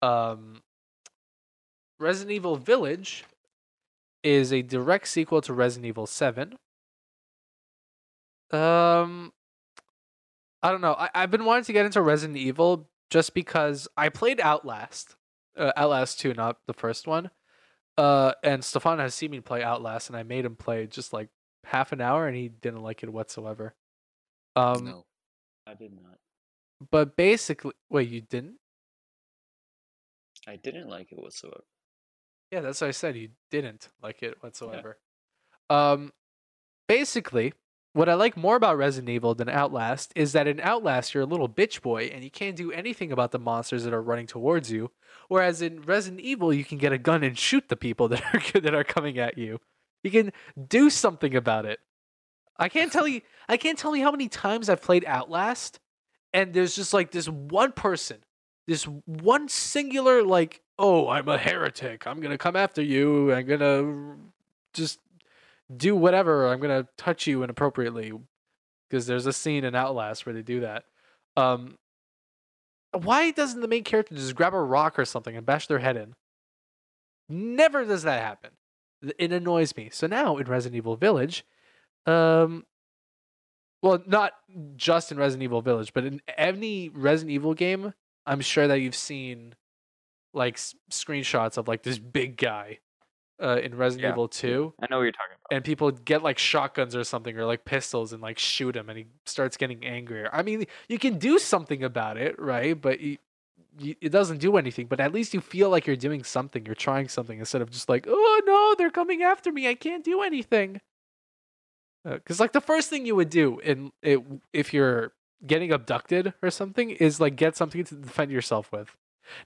Um 0.00 0.62
Resident 2.00 2.32
Evil 2.32 2.56
Village 2.56 3.24
is 4.24 4.52
a 4.52 4.62
direct 4.62 5.06
sequel 5.08 5.42
to 5.42 5.52
Resident 5.52 5.86
Evil 5.86 6.06
7. 6.06 6.54
Um 8.50 9.32
I 10.62 10.70
don't 10.70 10.80
know. 10.80 10.94
I, 10.94 11.10
I've 11.14 11.30
been 11.30 11.44
wanting 11.44 11.64
to 11.64 11.72
get 11.72 11.84
into 11.84 12.00
Resident 12.00 12.38
Evil 12.38 12.88
just 13.12 13.34
because 13.34 13.86
I 13.94 14.08
played 14.08 14.40
Outlast. 14.40 15.16
Uh, 15.54 15.70
Outlast 15.76 16.18
2, 16.20 16.32
not 16.32 16.56
the 16.66 16.72
first 16.72 17.06
one. 17.06 17.30
Uh, 17.98 18.32
and 18.42 18.64
Stefan 18.64 18.98
has 19.00 19.14
seen 19.14 19.30
me 19.30 19.40
play 19.40 19.62
Outlast, 19.62 20.08
and 20.08 20.16
I 20.16 20.22
made 20.22 20.46
him 20.46 20.56
play 20.56 20.86
just 20.86 21.12
like 21.12 21.28
half 21.64 21.92
an 21.92 22.00
hour, 22.00 22.26
and 22.26 22.34
he 22.34 22.48
didn't 22.48 22.82
like 22.82 23.02
it 23.02 23.12
whatsoever. 23.12 23.74
Um, 24.56 24.84
no, 24.86 25.04
I 25.66 25.74
did 25.74 25.92
not. 25.92 26.16
But 26.90 27.14
basically, 27.14 27.72
wait, 27.90 28.08
you 28.08 28.22
didn't? 28.22 28.56
I 30.48 30.56
didn't 30.56 30.88
like 30.88 31.12
it 31.12 31.18
whatsoever. 31.18 31.64
Yeah, 32.50 32.60
that's 32.60 32.80
what 32.80 32.88
I 32.88 32.92
said. 32.92 33.14
You 33.16 33.28
didn't 33.50 33.90
like 34.02 34.22
it 34.22 34.38
whatsoever. 34.40 34.96
Um, 35.68 36.12
basically, 36.88 37.52
what 37.94 38.08
I 38.08 38.14
like 38.14 38.36
more 38.36 38.56
about 38.56 38.78
Resident 38.78 39.10
Evil 39.10 39.34
than 39.34 39.48
Outlast 39.48 40.12
is 40.16 40.32
that 40.32 40.46
in 40.46 40.60
Outlast 40.60 41.12
you're 41.12 41.24
a 41.24 41.26
little 41.26 41.48
bitch 41.48 41.82
boy 41.82 42.04
and 42.12 42.24
you 42.24 42.30
can't 42.30 42.56
do 42.56 42.72
anything 42.72 43.12
about 43.12 43.32
the 43.32 43.38
monsters 43.38 43.84
that 43.84 43.92
are 43.92 44.02
running 44.02 44.26
towards 44.26 44.70
you, 44.70 44.90
whereas 45.28 45.60
in 45.60 45.82
Resident 45.82 46.20
Evil 46.20 46.52
you 46.52 46.64
can 46.64 46.78
get 46.78 46.92
a 46.92 46.98
gun 46.98 47.22
and 47.22 47.38
shoot 47.38 47.68
the 47.68 47.76
people 47.76 48.08
that 48.08 48.22
are 48.34 48.60
that 48.60 48.74
are 48.74 48.84
coming 48.84 49.18
at 49.18 49.36
you. 49.36 49.58
You 50.02 50.10
can 50.10 50.32
do 50.68 50.90
something 50.90 51.36
about 51.36 51.66
it. 51.66 51.80
I 52.56 52.68
can't 52.68 52.92
tell 52.92 53.06
you 53.06 53.20
I 53.48 53.56
can't 53.56 53.78
tell 53.78 53.94
you 53.94 54.04
how 54.04 54.10
many 54.10 54.28
times 54.28 54.68
I've 54.68 54.82
played 54.82 55.04
Outlast 55.06 55.78
and 56.32 56.54
there's 56.54 56.74
just 56.74 56.94
like 56.94 57.10
this 57.10 57.28
one 57.28 57.72
person, 57.72 58.18
this 58.66 58.84
one 58.84 59.48
singular 59.48 60.22
like, 60.22 60.62
"Oh, 60.78 61.08
I'm 61.08 61.28
a 61.28 61.36
heretic. 61.36 62.06
I'm 62.06 62.22
to 62.22 62.38
come 62.38 62.56
after 62.56 62.80
you. 62.82 63.32
I'm 63.32 63.46
to 63.46 64.16
just 64.72 64.98
do 65.74 65.96
whatever. 65.96 66.48
I'm 66.48 66.60
gonna 66.60 66.88
touch 66.96 67.26
you 67.26 67.42
inappropriately 67.42 68.12
because 68.88 69.06
there's 69.06 69.26
a 69.26 69.32
scene 69.32 69.64
in 69.64 69.74
Outlast 69.74 70.26
where 70.26 70.34
they 70.34 70.42
do 70.42 70.60
that. 70.60 70.84
Um, 71.36 71.78
why 72.92 73.30
doesn't 73.30 73.60
the 73.60 73.68
main 73.68 73.84
character 73.84 74.14
just 74.14 74.34
grab 74.34 74.54
a 74.54 74.60
rock 74.60 74.98
or 74.98 75.04
something 75.04 75.36
and 75.36 75.46
bash 75.46 75.66
their 75.66 75.78
head 75.78 75.96
in? 75.96 76.14
Never 77.28 77.84
does 77.84 78.02
that 78.02 78.22
happen. 78.22 78.50
It 79.18 79.32
annoys 79.32 79.74
me. 79.76 79.88
So 79.90 80.06
now 80.06 80.36
in 80.36 80.46
Resident 80.46 80.76
Evil 80.76 80.96
Village, 80.96 81.44
um, 82.06 82.64
well, 83.82 84.02
not 84.06 84.32
just 84.76 85.10
in 85.10 85.18
Resident 85.18 85.44
Evil 85.44 85.62
Village, 85.62 85.92
but 85.92 86.04
in 86.04 86.20
any 86.36 86.88
Resident 86.90 87.32
Evil 87.32 87.54
game, 87.54 87.94
I'm 88.26 88.40
sure 88.40 88.68
that 88.68 88.80
you've 88.80 88.94
seen 88.94 89.54
like 90.34 90.54
s- 90.54 90.74
screenshots 90.90 91.56
of 91.56 91.66
like 91.66 91.82
this 91.82 91.98
big 91.98 92.36
guy 92.36 92.78
uh, 93.42 93.58
in 93.62 93.74
Resident 93.76 94.04
Yeah. 94.04 94.12
Evil 94.12 94.28
2 94.28 94.74
I 94.80 94.86
know 94.88 94.98
what 94.98 95.02
you're 95.02 95.12
talking 95.12 95.34
about. 95.34 95.54
and 95.56 95.64
people 95.64 95.90
get 95.90 96.22
like 96.22 96.38
shotguns 96.38 96.94
or 96.94 97.04
something 97.04 97.36
or 97.36 97.44
like 97.44 97.64
pistols 97.64 98.12
and 98.12 98.22
like 98.22 98.38
shoot 98.38 98.76
him 98.76 98.88
and 98.88 98.96
he 98.98 99.06
starts 99.26 99.56
getting 99.56 99.84
angrier. 99.84 100.30
I 100.32 100.42
mean, 100.42 100.64
you 100.88 100.98
can 100.98 101.18
do 101.18 101.38
something 101.38 101.82
about 101.82 102.16
it, 102.16 102.38
right? 102.38 102.80
But 102.80 103.00
you, 103.00 103.18
you, 103.78 103.94
it 104.00 104.10
doesn't 104.10 104.38
do 104.38 104.56
anything. 104.56 104.86
But 104.86 105.00
at 105.00 105.12
least 105.12 105.34
you 105.34 105.40
feel 105.40 105.70
like 105.70 105.86
you're 105.86 105.96
doing 105.96 106.22
something. 106.24 106.64
You're 106.66 106.74
trying 106.74 107.08
something 107.08 107.38
instead 107.38 107.62
of 107.62 107.70
just 107.70 107.88
like, 107.88 108.06
oh 108.08 108.40
no, 108.46 108.74
they're 108.78 108.90
coming 108.90 109.22
after 109.22 109.50
me. 109.50 109.66
I 109.68 109.74
can't 109.74 110.04
do 110.04 110.22
anything. 110.22 110.80
Because 112.04 112.40
like 112.40 112.52
the 112.52 112.60
first 112.60 112.90
thing 112.90 113.06
you 113.06 113.14
would 113.14 113.30
do 113.30 113.60
in 113.60 113.92
it 114.02 114.20
if 114.52 114.74
you're 114.74 115.12
getting 115.46 115.72
abducted 115.72 116.34
or 116.42 116.50
something 116.50 116.90
is 116.90 117.20
like 117.20 117.36
get 117.36 117.56
something 117.56 117.82
to 117.84 117.94
defend 117.94 118.30
yourself 118.32 118.70
with. 118.72 118.96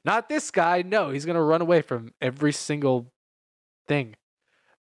Not 0.05 0.29
this 0.29 0.51
guy. 0.51 0.83
No, 0.83 1.11
he's 1.11 1.27
gonna 1.27 1.43
run 1.43 1.61
away 1.61 1.83
from 1.83 2.13
every 2.21 2.53
single 2.53 3.13
thing. 3.87 4.17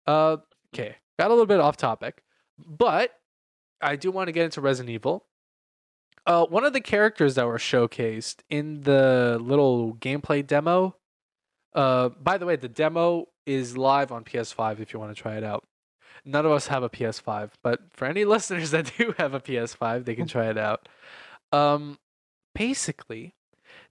Uh, 0.07 0.39
okay, 0.75 0.97
got 1.19 1.29
a 1.29 1.35
little 1.35 1.47
bit 1.47 1.61
off 1.61 1.77
topic, 1.77 2.23
but 2.59 3.11
I 3.81 3.97
do 3.97 4.11
want 4.11 4.29
to 4.29 4.33
get 4.33 4.45
into 4.45 4.61
Resident 4.61 4.91
Evil. 4.91 5.27
Uh, 6.27 6.47
one 6.47 6.65
of 6.65 6.73
the 6.73 6.81
characters 6.81 7.35
that 7.35 7.47
were 7.47 7.59
showcased 7.59 8.37
in 8.49 8.83
the 8.83 9.39
little 9.41 9.95
gameplay 9.95 10.47
demo. 10.47 10.97
Uh, 11.75 12.09
by 12.09 12.39
the 12.39 12.47
way, 12.47 12.57
the 12.57 12.69
demo 12.69 13.27
is 13.47 13.77
live 13.77 14.11
on 14.11 14.25
PS5 14.25 14.81
if 14.81 14.93
you 14.93 15.01
want 15.01 15.15
to 15.15 15.21
try 15.21 15.37
it 15.37 15.45
out. 15.45 15.65
None 16.25 16.47
of 16.47 16.53
us 16.53 16.69
have 16.69 16.83
a 16.83 16.89
PS5, 16.89 17.51
but 17.63 17.81
for 17.93 18.07
any 18.07 18.25
listeners 18.25 18.71
that 18.71 18.93
do 18.97 19.15
have 19.19 19.35
a 19.35 19.41
PS5, 19.41 20.05
they 20.05 20.15
can 20.15 20.27
try 20.27 20.49
it 20.49 20.57
out. 20.57 20.89
Um, 21.53 21.99
basically, 22.55 23.35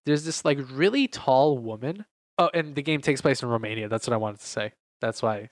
there's 0.05 0.25
this 0.25 0.43
like 0.43 0.59
really 0.71 1.07
tall 1.07 1.57
woman. 1.57 2.05
Oh, 2.39 2.49
and 2.53 2.73
the 2.73 2.81
game 2.81 3.01
takes 3.01 3.21
place 3.21 3.43
in 3.43 3.49
Romania. 3.49 3.87
That's 3.87 4.07
what 4.07 4.13
I 4.13 4.17
wanted 4.17 4.39
to 4.39 4.47
say. 4.47 4.73
That's 5.03 5.21
why, 5.21 5.49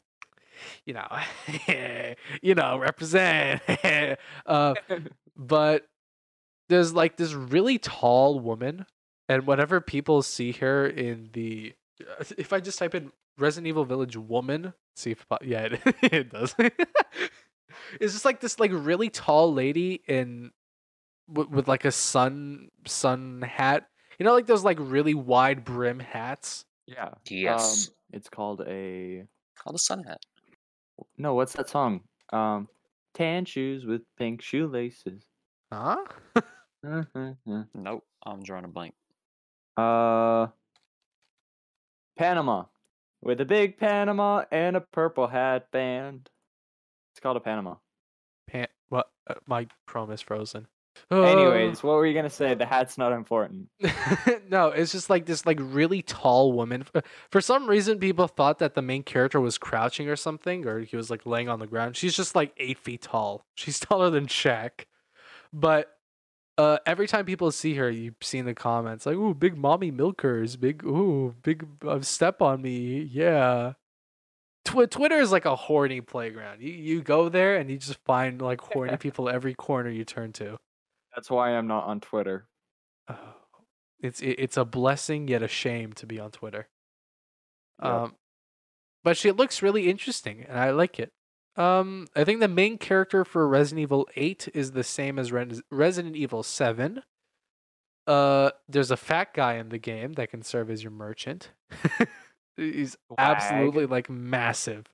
you 0.86 0.94
know, 0.94 1.08
you 2.42 2.56
know, 2.56 2.78
represent. 2.78 3.62
uh, 4.46 4.76
but 5.36 5.90
there's 6.70 6.94
like 6.94 7.18
this 7.18 7.34
really 7.34 7.78
tall 7.78 8.40
woman, 8.40 8.86
and 9.28 9.46
whenever 9.46 9.82
people 9.82 10.22
see 10.22 10.54
her 10.54 10.88
in 10.88 11.32
the, 11.34 11.74
if 12.38 12.54
I 12.54 12.62
just 12.62 12.80
type 12.80 12.96
in 12.96 13.12
Resident 13.38 13.68
Evil 13.68 13.84
Village 13.84 14.16
woman, 14.16 14.74
see 14.96 15.12
if 15.12 15.26
it 15.30 15.46
yeah, 15.46 15.64
it, 15.64 15.82
it 16.02 16.30
does. 16.30 16.56
it's 16.58 18.14
just 18.14 18.24
like 18.24 18.40
this 18.40 18.58
like 18.58 18.72
really 18.74 19.10
tall 19.10 19.54
lady 19.54 20.02
in 20.08 20.52
with, 21.28 21.50
with 21.50 21.68
like 21.68 21.84
a 21.84 21.92
sun 21.92 22.70
sun 22.88 23.42
hat. 23.42 23.90
You 24.18 24.24
know, 24.24 24.32
like 24.32 24.48
those 24.48 24.64
like 24.64 24.78
really 24.80 25.14
wide 25.14 25.66
brim 25.66 26.00
hats. 26.00 26.64
Yeah. 26.88 27.10
Yes. 27.28 27.90
Um, 27.90 27.94
it's 28.14 28.30
called 28.30 28.62
a 28.66 29.26
Called 29.62 29.76
a 29.76 29.80
sun 29.80 30.04
hat. 30.04 30.20
no. 31.18 31.34
What's 31.36 31.54
that 31.54 31.70
song? 31.70 32.02
Um, 32.34 32.68
tan 33.14 33.46
shoes 33.46 33.86
with 33.86 34.02
pink 34.18 34.42
shoelaces. 34.42 35.24
Huh? 35.72 35.98
uh, 36.36 37.04
Nope, 37.76 38.04
I'm 38.26 38.42
drawing 38.42 38.66
a 38.66 38.68
blank. 38.68 38.94
Uh, 39.78 40.48
Panama, 42.18 42.66
with 43.22 43.40
a 43.42 43.46
big 43.46 43.78
Panama 43.78 44.44
and 44.52 44.76
a 44.76 44.82
purple 44.82 45.28
hat 45.28 45.70
band. 45.72 46.30
It's 47.14 47.20
called 47.20 47.38
a 47.38 47.42
Panama. 47.42 47.76
Pan- 48.48 48.68
what? 48.90 49.10
Uh, 49.30 49.36
my 49.48 49.68
Chrome 49.88 50.12
is 50.12 50.22
frozen. 50.22 50.68
Anyways, 51.12 51.84
what 51.84 51.96
were 51.96 52.06
you 52.06 52.14
gonna 52.14 52.30
say? 52.30 52.54
The 52.54 52.66
hat's 52.66 52.98
not 52.98 53.12
important. 53.12 53.70
no, 54.50 54.68
it's 54.68 54.94
just 54.94 55.10
like 55.10 55.26
this 55.26 55.46
like 55.46 55.60
really 55.62 56.02
tall 56.02 56.54
woman. 56.54 56.86
For 57.30 57.42
some 57.42 57.68
reason, 57.68 58.00
people 58.00 58.28
thought 58.28 58.60
that 58.60 58.76
the 58.76 58.82
main 58.82 59.04
character 59.04 59.42
was 59.42 59.58
crouching 59.58 60.08
or 60.08 60.16
something, 60.16 60.66
or 60.66 60.80
he 60.80 60.96
was 60.96 61.10
like 61.10 61.26
laying 61.26 61.50
on 61.50 61.60
the 61.60 61.68
ground. 61.68 61.98
She's 61.98 62.16
just 62.16 62.34
like 62.34 62.54
eight 62.58 62.78
feet 62.78 63.02
tall. 63.02 63.46
She's 63.56 63.80
taller 63.80 64.10
than 64.10 64.28
Shaq. 64.28 64.86
But 65.52 65.90
uh, 66.58 66.78
every 66.86 67.08
time 67.08 67.26
people 67.26 67.52
see 67.52 67.76
her, 67.76 67.90
you 67.90 68.16
see 68.22 68.38
in 68.38 68.46
the 68.46 68.54
comments 68.54 69.06
like, 69.06 69.16
"Ooh, 69.16 69.34
big 69.34 69.58
mommy 69.58 69.92
milkers, 69.92 70.56
big 70.56 70.84
ooh, 70.86 71.36
big 71.44 71.68
uh, 71.86 72.02
step 72.02 72.42
on 72.42 72.62
me, 72.62 73.02
yeah." 73.12 73.74
Tw- 74.64 74.90
Twitter 74.90 75.20
is 75.20 75.32
like 75.32 75.46
a 75.46 75.56
horny 75.56 76.00
playground. 76.00 76.62
You 76.62 76.72
you 76.72 77.02
go 77.02 77.28
there 77.28 77.58
and 77.58 77.70
you 77.70 77.78
just 77.78 78.00
find 78.06 78.42
like 78.42 78.62
horny 78.62 78.96
people 79.00 79.28
every 79.28 79.56
corner 79.56 79.90
you 79.90 80.06
turn 80.06 80.32
to. 80.34 80.60
That's 81.16 81.30
why 81.30 81.52
I'm 81.52 81.68
not 81.68 81.86
on 81.86 82.00
Twitter. 82.00 82.48
Oh, 83.10 83.16
it's 84.00 84.22
it, 84.22 84.36
it's 84.40 84.58
a 84.58 84.66
blessing 84.66 85.28
yet 85.28 85.44
a 85.44 85.48
shame 85.48 85.94
to 85.94 86.06
be 86.06 86.20
on 86.20 86.32
Twitter. 86.32 86.68
Yep. 87.82 87.92
Um, 87.92 88.16
but 89.04 89.18
she 89.18 89.32
looks 89.32 89.62
really 89.62 89.90
interesting, 89.90 90.46
and 90.48 90.60
I 90.60 90.72
like 90.72 91.00
it. 91.00 91.12
Um, 91.58 92.08
I 92.16 92.24
think 92.24 92.40
the 92.40 92.48
main 92.48 92.78
character 92.78 93.26
for 93.26 93.48
Resident 93.48 93.82
Evil 93.82 94.08
Eight 94.16 94.48
is 94.54 94.72
the 94.72 94.84
same 94.84 95.20
as 95.20 95.32
Res- 95.32 95.62
Resident 95.70 96.16
Evil 96.16 96.44
Seven. 96.44 97.04
Uh, 98.08 98.52
there's 98.68 98.92
a 98.92 98.98
fat 98.98 99.34
guy 99.34 99.56
in 99.56 99.70
the 99.70 99.78
game 99.78 100.14
that 100.14 100.30
can 100.30 100.42
serve 100.42 100.70
as 100.70 100.84
your 100.84 100.92
merchant. 100.92 101.52
He's 102.58 102.98
absolutely 103.18 103.86
like 103.86 104.10
massive. 104.10 104.86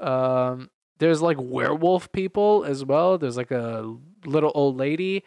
Um, 0.00 0.70
there's 1.00 1.20
like 1.20 1.38
werewolf 1.40 2.12
people 2.12 2.64
as 2.64 2.84
well. 2.84 3.18
There's 3.18 3.36
like 3.36 3.50
a 3.50 3.96
little 4.24 4.52
old 4.54 4.76
lady, 4.76 5.24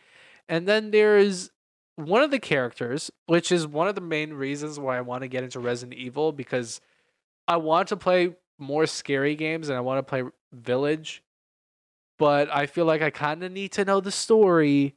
and 0.47 0.67
then 0.67 0.91
there's 0.91 1.51
one 1.95 2.21
of 2.21 2.31
the 2.31 2.39
characters, 2.39 3.11
which 3.25 3.51
is 3.51 3.67
one 3.67 3.87
of 3.87 3.95
the 3.95 4.01
main 4.01 4.33
reasons 4.33 4.79
why 4.79 4.97
I 4.97 5.01
want 5.01 5.23
to 5.23 5.27
get 5.27 5.43
into 5.43 5.59
Resident 5.59 5.99
Evil 5.99 6.31
because 6.31 6.79
I 7.47 7.57
want 7.57 7.89
to 7.89 7.97
play 7.97 8.35
more 8.57 8.85
scary 8.85 9.35
games 9.35 9.67
and 9.67 9.77
I 9.77 9.81
want 9.81 9.97
to 9.97 10.03
play 10.03 10.23
Village, 10.53 11.23
but 12.19 12.53
I 12.53 12.67
feel 12.67 12.85
like 12.85 13.01
I 13.01 13.09
kind 13.09 13.43
of 13.43 13.51
need 13.51 13.71
to 13.73 13.83
know 13.83 13.99
the 13.99 14.11
story 14.11 14.95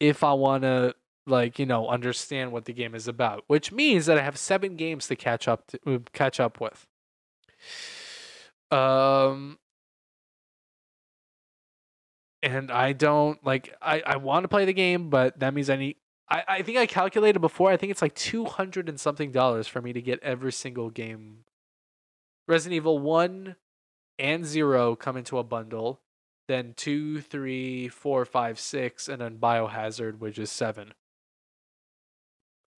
if 0.00 0.24
I 0.24 0.32
want 0.32 0.62
to 0.62 0.94
like 1.26 1.58
you 1.58 1.66
know 1.66 1.88
understand 1.88 2.52
what 2.52 2.64
the 2.64 2.72
game 2.72 2.94
is 2.94 3.06
about, 3.06 3.44
which 3.48 3.70
means 3.70 4.06
that 4.06 4.16
I 4.16 4.22
have 4.22 4.38
seven 4.38 4.76
games 4.76 5.08
to 5.08 5.16
catch 5.16 5.46
up 5.46 5.66
to 5.68 5.78
uh, 5.86 5.98
catch 6.14 6.40
up 6.40 6.58
with. 6.58 6.86
Um, 8.70 9.58
and 12.46 12.70
I 12.70 12.92
don't 12.92 13.44
like 13.44 13.74
I, 13.82 14.02
I 14.06 14.16
want 14.16 14.44
to 14.44 14.48
play 14.48 14.64
the 14.64 14.72
game, 14.72 15.10
but 15.10 15.38
that 15.40 15.54
means 15.54 15.68
I 15.70 15.76
need 15.76 15.96
I, 16.28 16.42
I 16.48 16.62
think 16.62 16.78
I 16.78 16.86
calculated 16.86 17.40
before, 17.40 17.70
I 17.70 17.76
think 17.76 17.90
it's 17.90 18.02
like 18.02 18.14
two 18.14 18.44
hundred 18.44 18.88
and 18.88 18.98
something 18.98 19.32
dollars 19.32 19.66
for 19.66 19.80
me 19.80 19.92
to 19.92 20.00
get 20.00 20.22
every 20.22 20.52
single 20.52 20.90
game. 20.90 21.44
Resident 22.48 22.76
Evil 22.76 22.98
one 22.98 23.56
and 24.18 24.44
zero 24.44 24.96
come 24.96 25.16
into 25.16 25.38
a 25.38 25.44
bundle, 25.44 26.00
then 26.48 26.74
two, 26.76 27.20
three, 27.20 27.88
four, 27.88 28.24
five, 28.24 28.58
six, 28.58 29.08
and 29.08 29.20
then 29.20 29.38
Biohazard, 29.38 30.18
which 30.18 30.38
is 30.38 30.50
seven. 30.50 30.94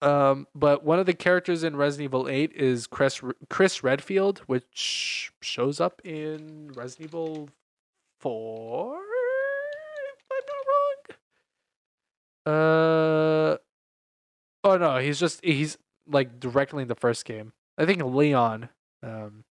Um, 0.00 0.46
but 0.54 0.84
one 0.84 1.00
of 1.00 1.06
the 1.06 1.14
characters 1.14 1.64
in 1.64 1.74
Resident 1.74 2.04
Evil 2.04 2.28
8 2.28 2.52
is 2.54 2.86
Chris 2.86 3.20
Chris 3.48 3.82
Redfield, 3.82 4.38
which 4.46 5.32
shows 5.42 5.80
up 5.80 6.00
in 6.04 6.70
Resident 6.74 7.10
Evil 7.10 7.48
4, 8.20 8.96
if 8.96 10.26
I'm 10.30 10.44
not 10.46 10.66
wrong. 10.68 11.16
Uh, 12.48 13.58
oh 14.64 14.76
no, 14.78 14.98
he's 14.98 15.20
just 15.20 15.44
he's 15.44 15.76
like 16.06 16.40
directly 16.40 16.82
in 16.82 16.88
the 16.88 16.94
first 16.94 17.24
game. 17.24 17.52
I 17.76 17.84
think 17.84 18.02
Leon 18.02 18.70
um 19.02 19.44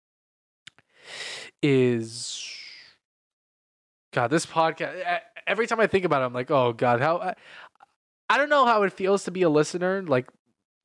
is 1.63 2.43
God, 4.13 4.29
this 4.29 4.47
podcast 4.47 5.21
every 5.47 5.67
time 5.67 5.79
I 5.79 5.87
think 5.87 6.05
about 6.05 6.23
it, 6.23 6.25
I'm 6.25 6.33
like, 6.33 6.51
oh 6.51 6.73
God, 6.73 7.01
how 7.01 7.19
I, 7.19 7.35
I 8.31 8.39
don't 8.39 8.49
know 8.49 8.65
how 8.65 8.83
it 8.83 8.93
feels 8.93 9.25
to 9.25 9.31
be 9.31 9.43
a 9.43 9.51
listener, 9.51 10.03
like 10.03 10.29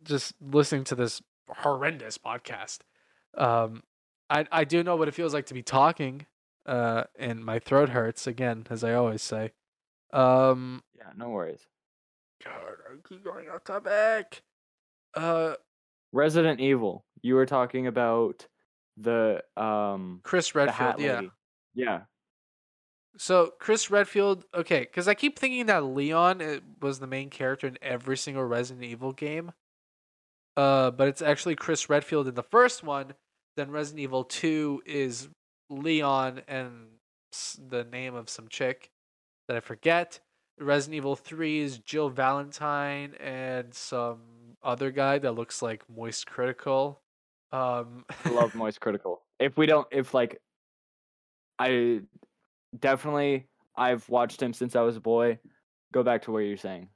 just 0.04 0.34
listening 0.42 0.84
to 0.86 0.96
this 0.96 1.22
horrendous 1.50 2.18
podcast. 2.18 2.80
Um, 3.38 3.84
I 4.30 4.46
I 4.52 4.64
do 4.66 4.84
know 4.84 4.98
what 4.98 5.08
it 5.08 5.14
feels 5.14 5.34
like 5.34 5.46
to 5.46 5.54
be 5.54 5.64
talking, 5.64 6.26
uh, 6.66 7.06
and 7.18 7.46
my 7.46 7.60
throat 7.60 7.90
hurts 7.90 8.28
again, 8.28 8.68
as 8.70 8.84
I 8.84 8.94
always 8.94 9.22
say. 9.22 9.52
Um, 10.12 10.84
Yeah, 10.98 11.12
no 11.16 11.30
worries. 11.30 11.66
God, 12.44 12.54
I 12.90 13.08
keep 13.08 13.24
going 13.24 13.50
off 13.50 13.64
topic. 13.64 14.42
Uh, 15.16 15.56
Resident 16.12 16.60
Evil. 16.60 17.06
You 17.22 17.36
were 17.36 17.46
talking 17.46 17.88
about 17.88 18.48
the 18.98 19.44
um 19.58 20.22
Chris 20.24 20.54
Redfield, 20.54 21.00
yeah. 21.00 21.22
Yeah. 21.74 22.02
So 23.18 23.54
Chris 23.60 23.92
Redfield, 23.92 24.46
okay, 24.54 24.82
because 24.82 25.08
I 25.08 25.14
keep 25.14 25.38
thinking 25.38 25.66
that 25.66 25.84
Leon 25.84 26.42
uh, 26.42 26.60
was 26.82 27.00
the 27.00 27.08
main 27.08 27.30
character 27.30 27.68
in 27.68 27.78
every 27.82 28.18
single 28.18 28.44
Resident 28.44 28.86
Evil 28.86 29.12
game. 29.12 29.52
Uh, 30.58 30.92
but 30.92 31.08
it's 31.08 31.22
actually 31.22 31.56
Chris 31.56 31.90
Redfield 31.90 32.28
in 32.28 32.36
the 32.36 32.44
first 32.44 32.84
one. 32.84 33.14
Then 33.58 33.72
Resident 33.72 34.02
Evil 34.02 34.24
Two 34.24 34.82
is 34.86 35.30
Leon 35.70 36.42
and 36.48 36.88
the 37.58 37.84
name 37.84 38.16
of 38.16 38.30
some 38.30 38.48
chick 38.50 38.92
that 39.48 39.58
I 39.58 39.60
forget. 39.60 40.20
Resident 40.62 40.96
Evil 40.96 41.16
Three 41.16 41.60
is 41.60 41.80
Jill 41.80 42.10
Valentine 42.10 43.16
and 43.20 43.74
some 43.74 44.20
other 44.64 44.92
guy 44.92 45.18
that 45.20 45.34
looks 45.34 45.62
like 45.62 45.84
Moist 45.90 46.28
Critical. 46.28 47.02
Um, 47.52 48.06
I 48.26 48.30
love 48.30 48.56
Moist 48.56 48.80
Critical. 48.82 49.22
If 49.40 49.58
we 49.58 49.66
don't 49.66 49.88
if 49.92 50.14
like 50.14 50.40
I 51.60 52.02
definitely 52.78 53.48
I've 53.76 54.08
watched 54.10 54.42
him 54.42 54.54
since 54.54 54.76
I 54.76 54.82
was 54.82 54.98
a 54.98 55.02
boy. 55.02 55.40
Go 55.94 56.04
back 56.04 56.24
to 56.24 56.32
what 56.32 56.40
you're 56.40 56.58
saying. 56.58 56.90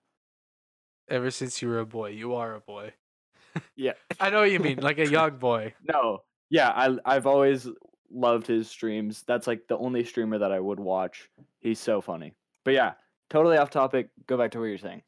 ever 1.09 1.29
since 1.31 1.61
you 1.61 1.67
were 1.67 1.79
a 1.79 1.85
boy, 1.85 2.09
you 2.09 2.35
are 2.35 2.55
a 2.55 2.59
boy. 2.61 2.93
Yeah. 3.77 3.93
I 4.19 4.29
know 4.31 4.41
what 4.41 4.51
you 4.51 4.59
mean, 4.59 4.79
like 4.81 4.97
a 4.99 5.07
young 5.07 5.37
boy. 5.39 5.73
No. 5.87 6.23
Yeah, 6.49 6.69
I 6.69 6.97
I've 7.05 7.25
always 7.25 7.67
loved 8.11 8.47
his 8.47 8.69
streams. 8.69 9.23
That's 9.27 9.47
like 9.47 9.67
the 9.69 9.77
only 9.77 10.03
streamer 10.03 10.37
that 10.39 10.51
I 10.51 10.59
would 10.59 10.79
watch. 10.79 11.29
He's 11.61 11.79
so 11.79 12.01
funny. 12.01 12.33
But 12.65 12.73
yeah, 12.73 12.93
totally 13.29 13.57
off 13.57 13.69
topic. 13.69 14.09
Go 14.27 14.37
back 14.37 14.51
to 14.51 14.59
what 14.59 14.65
you're 14.65 14.77
saying. 14.77 15.01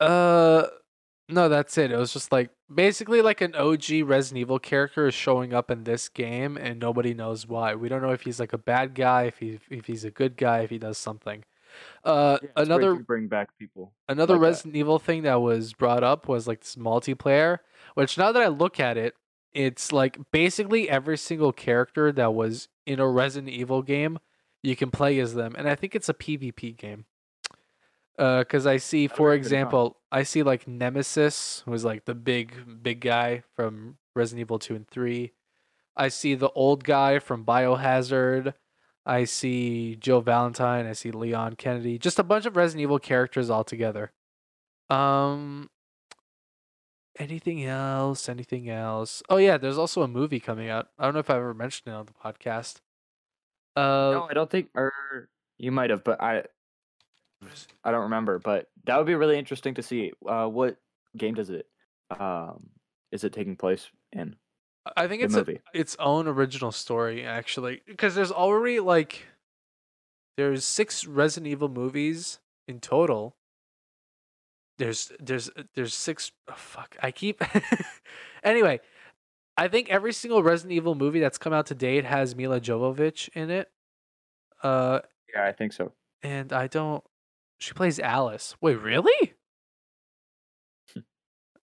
Uh, 0.00 0.64
no, 1.28 1.48
that's 1.48 1.76
it. 1.76 1.90
It 1.92 1.96
was 1.96 2.12
just 2.12 2.32
like 2.32 2.50
basically 2.72 3.20
like 3.20 3.40
an 3.40 3.54
OG 3.54 4.02
Resident 4.04 4.40
Evil 4.40 4.58
character 4.58 5.06
is 5.06 5.14
showing 5.14 5.52
up 5.52 5.70
in 5.70 5.84
this 5.84 6.08
game, 6.08 6.56
and 6.56 6.78
nobody 6.80 7.14
knows 7.14 7.46
why. 7.46 7.74
We 7.74 7.88
don't 7.88 8.02
know 8.02 8.12
if 8.12 8.22
he's 8.22 8.40
like 8.40 8.52
a 8.52 8.58
bad 8.58 8.94
guy, 8.94 9.24
if 9.24 9.38
he 9.38 9.58
if 9.70 9.86
he's 9.86 10.04
a 10.04 10.10
good 10.10 10.36
guy, 10.36 10.60
if 10.60 10.70
he 10.70 10.78
does 10.78 10.98
something. 10.98 11.44
Uh, 12.02 12.38
Yeah, 12.42 12.48
another 12.56 12.94
bring 12.94 13.28
back 13.28 13.56
people. 13.58 13.92
another 14.08 14.34
like 14.34 14.40
that. 14.40 14.46
Resident 14.46 14.76
Evil 14.76 14.98
thing 14.98 15.22
that 15.22 15.40
was 15.42 15.74
brought 15.74 16.02
up 16.02 16.26
was 16.28 16.48
like 16.48 16.60
this 16.60 16.76
multiplayer, 16.76 17.58
which 17.94 18.16
now 18.16 18.32
that 18.32 18.42
I 18.42 18.48
look 18.48 18.80
at 18.80 18.96
it, 18.96 19.14
it's 19.52 19.92
like 19.92 20.18
basically 20.32 20.88
every 20.88 21.18
single 21.18 21.52
character 21.52 22.10
that 22.12 22.32
was 22.32 22.68
in 22.86 23.00
a 23.00 23.08
Resident 23.08 23.52
Evil 23.52 23.82
game, 23.82 24.18
you 24.62 24.76
can 24.76 24.90
play 24.90 25.18
as 25.18 25.34
them, 25.34 25.54
and 25.58 25.68
I 25.68 25.74
think 25.74 25.94
it's 25.94 26.08
a 26.08 26.14
PvP 26.14 26.76
game. 26.76 27.04
Uh, 28.18 28.40
because 28.40 28.66
I 28.66 28.78
see, 28.78 29.06
for 29.06 29.12
be 29.12 29.16
pretty 29.16 29.24
fun. 29.24 29.38
example, 29.38 29.96
I 30.10 30.22
see 30.24 30.42
like 30.42 30.66
Nemesis, 30.66 31.62
who's 31.66 31.84
like 31.84 32.04
the 32.04 32.14
big 32.14 32.82
big 32.82 33.00
guy 33.00 33.44
from 33.54 33.96
Resident 34.16 34.40
Evil 34.40 34.58
two 34.58 34.74
and 34.74 34.88
three. 34.88 35.32
I 35.96 36.08
see 36.08 36.34
the 36.34 36.50
old 36.50 36.84
guy 36.84 37.18
from 37.20 37.44
Biohazard. 37.44 38.54
I 39.06 39.24
see 39.24 39.96
Jill 39.96 40.20
Valentine. 40.20 40.86
I 40.86 40.92
see 40.92 41.10
Leon 41.10 41.54
Kennedy. 41.56 41.98
Just 41.98 42.18
a 42.18 42.22
bunch 42.24 42.44
of 42.44 42.56
Resident 42.56 42.82
Evil 42.82 42.98
characters 42.98 43.50
all 43.50 43.64
together. 43.64 44.12
Um. 44.90 45.70
Anything 47.18 47.64
else? 47.64 48.28
Anything 48.28 48.68
else? 48.70 49.22
Oh 49.28 49.38
yeah, 49.38 49.58
there's 49.58 49.78
also 49.78 50.02
a 50.02 50.08
movie 50.08 50.38
coming 50.40 50.68
out. 50.68 50.88
I 50.98 51.04
don't 51.04 51.14
know 51.14 51.20
if 51.20 51.30
I 51.30 51.36
ever 51.36 51.52
mentioned 51.52 51.92
it 51.92 51.96
on 51.96 52.06
the 52.06 52.12
podcast. 52.12 52.76
Uh, 53.74 54.10
No, 54.12 54.26
I 54.30 54.34
don't 54.34 54.48
think 54.50 54.68
or 54.74 54.92
you 55.56 55.72
might 55.72 55.90
have, 55.90 56.04
but 56.04 56.20
I 56.22 56.44
I 57.84 57.90
don't 57.90 58.02
remember, 58.02 58.38
but 58.38 58.68
that 58.84 58.96
would 58.96 59.06
be 59.06 59.14
really 59.14 59.38
interesting 59.38 59.74
to 59.74 59.82
see. 59.82 60.12
Uh 60.26 60.46
what 60.46 60.76
game 61.16 61.34
does 61.34 61.50
it 61.50 61.66
um 62.18 62.70
is 63.12 63.24
it 63.24 63.32
taking 63.32 63.56
place 63.56 63.88
in? 64.12 64.36
I 64.96 65.06
think 65.06 65.22
it's 65.22 65.34
a, 65.36 65.46
its 65.74 65.96
own 65.98 66.26
original 66.26 66.72
story 66.72 67.24
actually, 67.24 67.82
because 67.86 68.14
there's 68.14 68.32
already 68.32 68.80
like 68.80 69.26
there's 70.36 70.64
six 70.64 71.04
Resident 71.04 71.48
Evil 71.50 71.68
movies 71.68 72.38
in 72.66 72.80
total. 72.80 73.36
There's 74.78 75.10
there's 75.18 75.50
there's 75.74 75.94
six. 75.94 76.30
Oh, 76.48 76.54
fuck, 76.56 76.96
I 77.02 77.10
keep. 77.10 77.42
anyway, 78.44 78.80
I 79.56 79.66
think 79.68 79.90
every 79.90 80.12
single 80.12 80.42
Resident 80.42 80.72
Evil 80.72 80.94
movie 80.94 81.18
that's 81.20 81.38
come 81.38 81.52
out 81.52 81.66
to 81.66 81.74
date 81.74 82.04
has 82.04 82.36
Milla 82.36 82.60
Jovovich 82.60 83.28
in 83.34 83.50
it. 83.50 83.70
Uh, 84.62 85.00
Yeah, 85.34 85.44
I 85.46 85.52
think 85.52 85.72
so. 85.72 85.92
and 86.22 86.52
I 86.52 86.68
don't. 86.68 87.02
She 87.58 87.72
plays 87.74 87.98
Alice. 87.98 88.54
Wait, 88.60 88.76
really? 88.80 89.34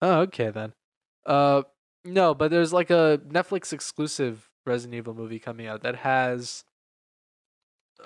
oh, 0.02 0.20
okay 0.20 0.50
then. 0.50 0.72
Uh, 1.26 1.62
no, 2.04 2.34
but 2.34 2.50
there's 2.50 2.72
like 2.72 2.90
a 2.90 3.20
Netflix 3.28 3.72
exclusive 3.72 4.48
Resident 4.66 4.94
Evil 4.96 5.14
movie 5.14 5.38
coming 5.38 5.66
out 5.66 5.82
that 5.82 5.96
has. 5.96 6.64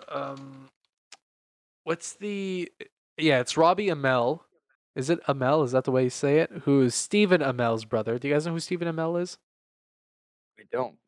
Um, 0.09 0.69
what's 1.85 2.15
the? 2.15 2.71
Yeah, 3.19 3.41
it's 3.41 3.57
Robbie 3.57 3.87
Amell. 3.89 4.41
Is 4.97 5.11
it 5.11 5.21
Amell? 5.27 5.65
Is 5.65 5.73
that 5.73 5.85
the 5.85 5.91
way 5.93 6.05
you 6.05 6.11
say 6.11 6.39
it? 6.39 6.51
Who 6.65 6.83
is 6.83 6.95
Stephen 6.95 7.41
Amell's 7.41 7.85
brother? 7.85 8.19
Do 8.19 8.29
you 8.29 8.35
guys 8.35 8.47
know 8.47 8.53
who 8.53 8.61
Stephen 8.61 8.89
Amell 8.89 9.21
is? 9.21 9.39
We 10.57 10.65
don't. 10.71 10.99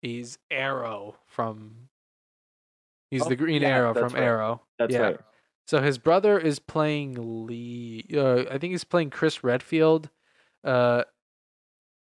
He's 0.00 0.38
Arrow 0.50 1.16
from. 1.26 1.88
He's 3.10 3.22
Oh, 3.22 3.28
the 3.28 3.36
Green 3.36 3.62
yeah, 3.62 3.68
Arrow 3.68 3.94
from 3.94 4.14
right. 4.14 4.22
Arrow. 4.22 4.62
That's 4.78 4.92
Yeah. 4.92 5.00
right. 5.00 5.20
So 5.66 5.80
his 5.80 5.98
brother 5.98 6.38
is 6.38 6.58
playing 6.58 7.46
Lee. 7.46 8.06
Uh, 8.14 8.44
I 8.50 8.58
think 8.58 8.72
he's 8.72 8.84
playing 8.84 9.10
Chris 9.10 9.44
Redfield. 9.44 10.10
Uh, 10.64 11.04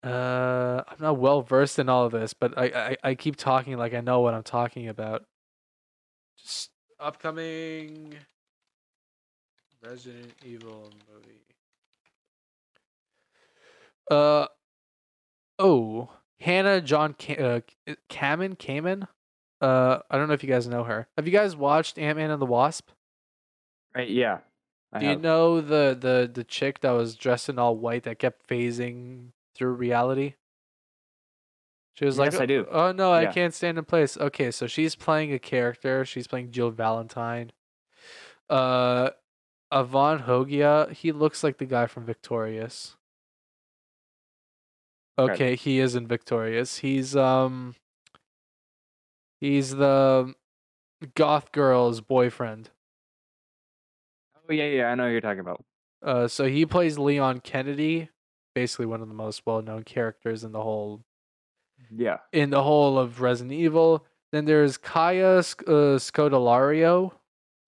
uh, 0.02 0.82
I'm 0.88 0.96
not 0.98 1.18
well 1.18 1.42
versed 1.42 1.78
in 1.78 1.88
all 1.88 2.06
of 2.06 2.12
this, 2.12 2.34
but 2.34 2.58
I, 2.58 2.64
I 2.64 3.10
I 3.10 3.14
keep 3.14 3.36
talking 3.36 3.76
like 3.76 3.94
I 3.94 4.00
know 4.00 4.20
what 4.20 4.34
I'm 4.34 4.42
talking 4.42 4.88
about. 4.88 5.24
Just 6.36 6.70
upcoming 6.98 8.14
Resident 9.84 10.32
Evil 10.44 10.90
movie. 11.12 11.42
Uh, 14.10 14.46
oh, 15.58 16.10
Hannah 16.40 16.80
John 16.80 17.14
Ca- 17.18 17.36
uh, 17.36 17.60
Kamen 18.10 18.56
Kamen. 18.56 19.06
Uh, 19.60 20.00
I 20.10 20.18
don't 20.18 20.26
know 20.26 20.34
if 20.34 20.42
you 20.42 20.48
guys 20.48 20.66
know 20.66 20.82
her. 20.82 21.06
Have 21.16 21.26
you 21.26 21.32
guys 21.32 21.54
watched 21.54 21.96
Ant 21.96 22.18
Man 22.18 22.32
and 22.32 22.42
the 22.42 22.46
Wasp? 22.46 22.88
Right, 23.94 24.08
yeah. 24.08 24.38
I 24.92 25.00
Do 25.00 25.06
you 25.06 25.12
have. 25.12 25.20
know 25.20 25.60
the 25.60 25.96
the 25.98 26.30
the 26.32 26.44
chick 26.44 26.80
that 26.80 26.90
was 26.92 27.14
dressed 27.16 27.48
in 27.48 27.58
all 27.58 27.76
white 27.76 28.04
that 28.04 28.18
kept 28.18 28.46
phasing 28.48 29.28
through 29.54 29.72
reality? 29.72 30.34
She 31.94 32.04
was 32.06 32.18
like, 32.18 32.32
Yes, 32.32 32.40
I 32.40 32.46
do. 32.46 32.66
"Oh 32.70 32.92
no, 32.92 33.12
I 33.12 33.26
can't 33.26 33.52
stand 33.54 33.78
in 33.78 33.84
place." 33.84 34.16
Okay, 34.16 34.50
so 34.50 34.66
she's 34.66 34.94
playing 34.94 35.32
a 35.32 35.38
character. 35.38 36.04
She's 36.04 36.26
playing 36.26 36.50
Jill 36.50 36.70
Valentine. 36.70 37.52
Uh, 38.48 39.10
Avan 39.72 40.24
Jogia. 40.26 40.90
He 40.92 41.12
looks 41.12 41.44
like 41.44 41.58
the 41.58 41.66
guy 41.66 41.86
from 41.86 42.04
Victorious. 42.04 42.96
Okay. 45.18 45.32
Okay, 45.32 45.56
he 45.56 45.78
is 45.78 45.94
in 45.94 46.06
Victorious. 46.06 46.78
He's 46.78 47.14
um. 47.16 47.74
He's 49.40 49.70
the 49.72 50.34
goth 51.14 51.52
girl's 51.52 52.00
boyfriend. 52.00 52.70
Oh 54.48 54.52
yeah, 54.52 54.64
yeah, 54.66 54.86
I 54.86 54.94
know 54.94 55.06
who 55.06 55.12
you're 55.12 55.20
talking 55.20 55.40
about. 55.40 55.64
Uh, 56.02 56.26
so 56.28 56.46
he 56.46 56.66
plays 56.66 56.98
Leon 56.98 57.40
Kennedy, 57.40 58.08
basically 58.54 58.86
one 58.86 59.00
of 59.02 59.08
the 59.08 59.14
most 59.14 59.42
well-known 59.46 59.84
characters 59.84 60.42
in 60.44 60.52
the 60.52 60.62
whole 60.62 61.04
Yeah. 61.90 62.18
in 62.32 62.50
the 62.50 62.62
whole 62.62 62.98
of 62.98 63.20
Resident 63.20 63.52
Evil. 63.52 64.04
Then 64.32 64.44
there's 64.46 64.76
Kaya 64.78 65.42
Sc- 65.42 65.62
uh, 65.68 65.98
Scodelario. 65.98 67.12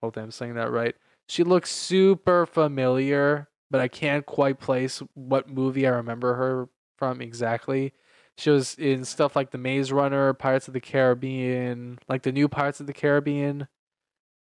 Hopefully 0.03 0.25
I'm 0.25 0.31
saying 0.31 0.55
that 0.55 0.71
right. 0.71 0.95
She 1.29 1.45
looks 1.45 1.71
super 1.71 2.45
familiar, 2.47 3.49
but 3.71 3.81
I 3.81 3.89
can't 3.89 4.27
quite 4.27 4.59
place 4.59 5.03
what 5.15 5.49
movie 5.49 5.87
I 5.87 5.91
remember 5.91 6.35
her 6.35 6.69
from 6.99 7.21
exactly. 7.21 7.93
She 8.37 8.51
was 8.51 8.75
in 8.75 9.05
stuff 9.05 9.37
like 9.37 9.51
The 9.53 9.59
Maze 9.59 9.93
Runner, 9.93 10.33
Pirates 10.35 10.67
of 10.67 10.75
the 10.75 10.81
Caribbean, 10.81 11.99
like 12.09 12.23
the 12.23 12.33
new 12.33 12.49
Pirates 12.49 12.81
of 12.81 12.87
the 12.87 12.93
Caribbean. 12.93 13.69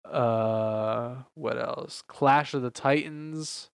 Uh, 0.10 1.23
what 1.36 1.57
else? 1.57 2.03
Clash 2.07 2.53
of 2.53 2.61
the 2.61 2.72
Titans. 2.72 3.69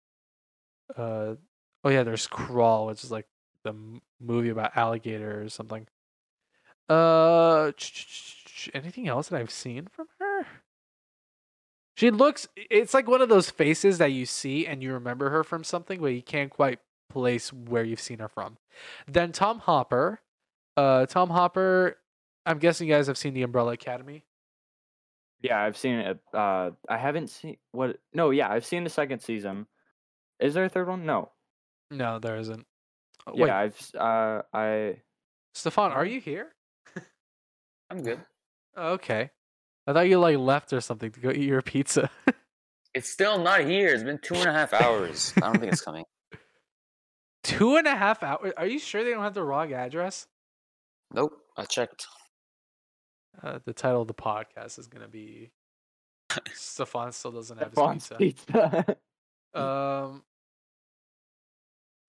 Uh, 0.95 1.35
oh 1.83 1.89
yeah, 1.89 2.03
there's 2.03 2.27
Crawl, 2.27 2.87
which 2.87 3.03
is 3.03 3.11
like 3.11 3.27
the 3.63 3.73
movie 4.19 4.49
about 4.49 4.75
alligator 4.75 5.41
or 5.41 5.49
something. 5.49 5.87
Uh, 6.89 7.71
anything 8.73 9.07
else 9.07 9.29
that 9.29 9.39
I've 9.39 9.51
seen 9.51 9.87
from 9.91 10.07
her? 10.19 10.45
She 11.95 12.11
looks. 12.11 12.47
It's 12.55 12.93
like 12.93 13.07
one 13.07 13.21
of 13.21 13.29
those 13.29 13.49
faces 13.49 13.99
that 13.99 14.11
you 14.11 14.25
see 14.25 14.65
and 14.65 14.81
you 14.81 14.93
remember 14.93 15.29
her 15.29 15.43
from 15.43 15.63
something, 15.63 16.01
but 16.01 16.07
you 16.07 16.23
can't 16.23 16.49
quite 16.49 16.79
place 17.09 17.53
where 17.53 17.83
you've 17.83 18.01
seen 18.01 18.19
her 18.19 18.27
from. 18.27 18.57
Then 19.07 19.31
Tom 19.31 19.59
Hopper. 19.59 20.19
Uh, 20.75 21.05
Tom 21.05 21.29
Hopper. 21.29 21.97
I'm 22.45 22.57
guessing 22.57 22.87
you 22.87 22.93
guys 22.93 23.07
have 23.07 23.17
seen 23.17 23.33
the 23.33 23.43
Umbrella 23.43 23.73
Academy. 23.73 24.23
Yeah, 25.43 25.61
I've 25.61 25.77
seen 25.77 25.99
it. 25.99 26.19
Uh, 26.33 26.71
I 26.89 26.97
haven't 26.97 27.29
seen 27.29 27.57
what. 27.71 27.97
No, 28.13 28.31
yeah, 28.31 28.49
I've 28.49 28.65
seen 28.65 28.83
the 28.83 28.89
second 28.89 29.19
season. 29.19 29.67
Is 30.39 30.53
there 30.55 30.63
a 30.65 30.69
third 30.69 30.87
one? 30.87 31.05
No. 31.05 31.31
No, 31.91 32.17
there 32.17 32.37
isn't. 32.37 32.65
Oh, 33.27 33.33
Yeah, 33.35 33.43
Wait, 33.43 33.51
I've. 33.51 33.91
Uh, 33.95 34.41
I. 34.53 34.97
Stefan, 35.53 35.91
are 35.91 36.05
you 36.05 36.19
here? 36.19 36.47
I'm 37.91 38.01
good. 38.01 38.19
Oh, 38.75 38.93
okay. 38.93 39.29
I 39.85 39.93
thought 39.93 40.07
you 40.07 40.17
like 40.17 40.37
left 40.37 40.71
or 40.73 40.81
something 40.81 41.11
to 41.11 41.19
go 41.19 41.29
eat 41.29 41.41
your 41.43 41.61
pizza. 41.61 42.09
It's 42.95 43.09
still 43.09 43.39
not 43.39 43.61
here. 43.61 43.91
It's 43.91 44.03
been 44.03 44.19
two 44.19 44.35
and 44.35 44.45
a 44.47 44.53
half 44.53 44.71
hours. 44.71 45.33
I 45.37 45.39
don't 45.39 45.59
think 45.59 45.73
it's 45.73 45.81
coming. 45.81 46.05
Two 47.43 47.75
and 47.77 47.87
a 47.87 47.95
half 47.95 48.21
hours. 48.21 48.53
Are 48.55 48.67
you 48.67 48.77
sure 48.77 49.03
they 49.03 49.09
don't 49.09 49.23
have 49.23 49.33
the 49.33 49.41
wrong 49.43 49.73
address? 49.73 50.27
Nope. 51.11 51.33
I 51.57 51.65
checked. 51.65 52.05
Uh, 53.41 53.59
the 53.65 53.73
title 53.73 54.01
of 54.01 54.07
the 54.07 54.13
podcast 54.13 54.77
is 54.77 54.87
gonna 54.87 55.07
be 55.07 55.51
Stefan 56.53 57.11
still 57.11 57.31
doesn't 57.31 57.57
have 57.57 57.73
his 57.73 57.93
pizza. 57.93 58.15
pizza. 58.15 58.97
Um. 59.55 60.23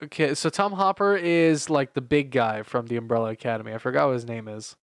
Okay, 0.03 0.35
so 0.35 0.49
Tom 0.49 0.73
Hopper 0.73 1.15
is 1.15 1.69
like 1.69 1.93
the 1.93 2.01
big 2.01 2.31
guy 2.31 2.63
from 2.63 2.87
the 2.87 2.97
Umbrella 2.97 3.33
Academy. 3.33 3.75
I 3.75 3.77
forgot 3.79 4.07
what 4.07 4.15
his 4.15 4.25
name 4.25 4.49
is. 4.49 4.77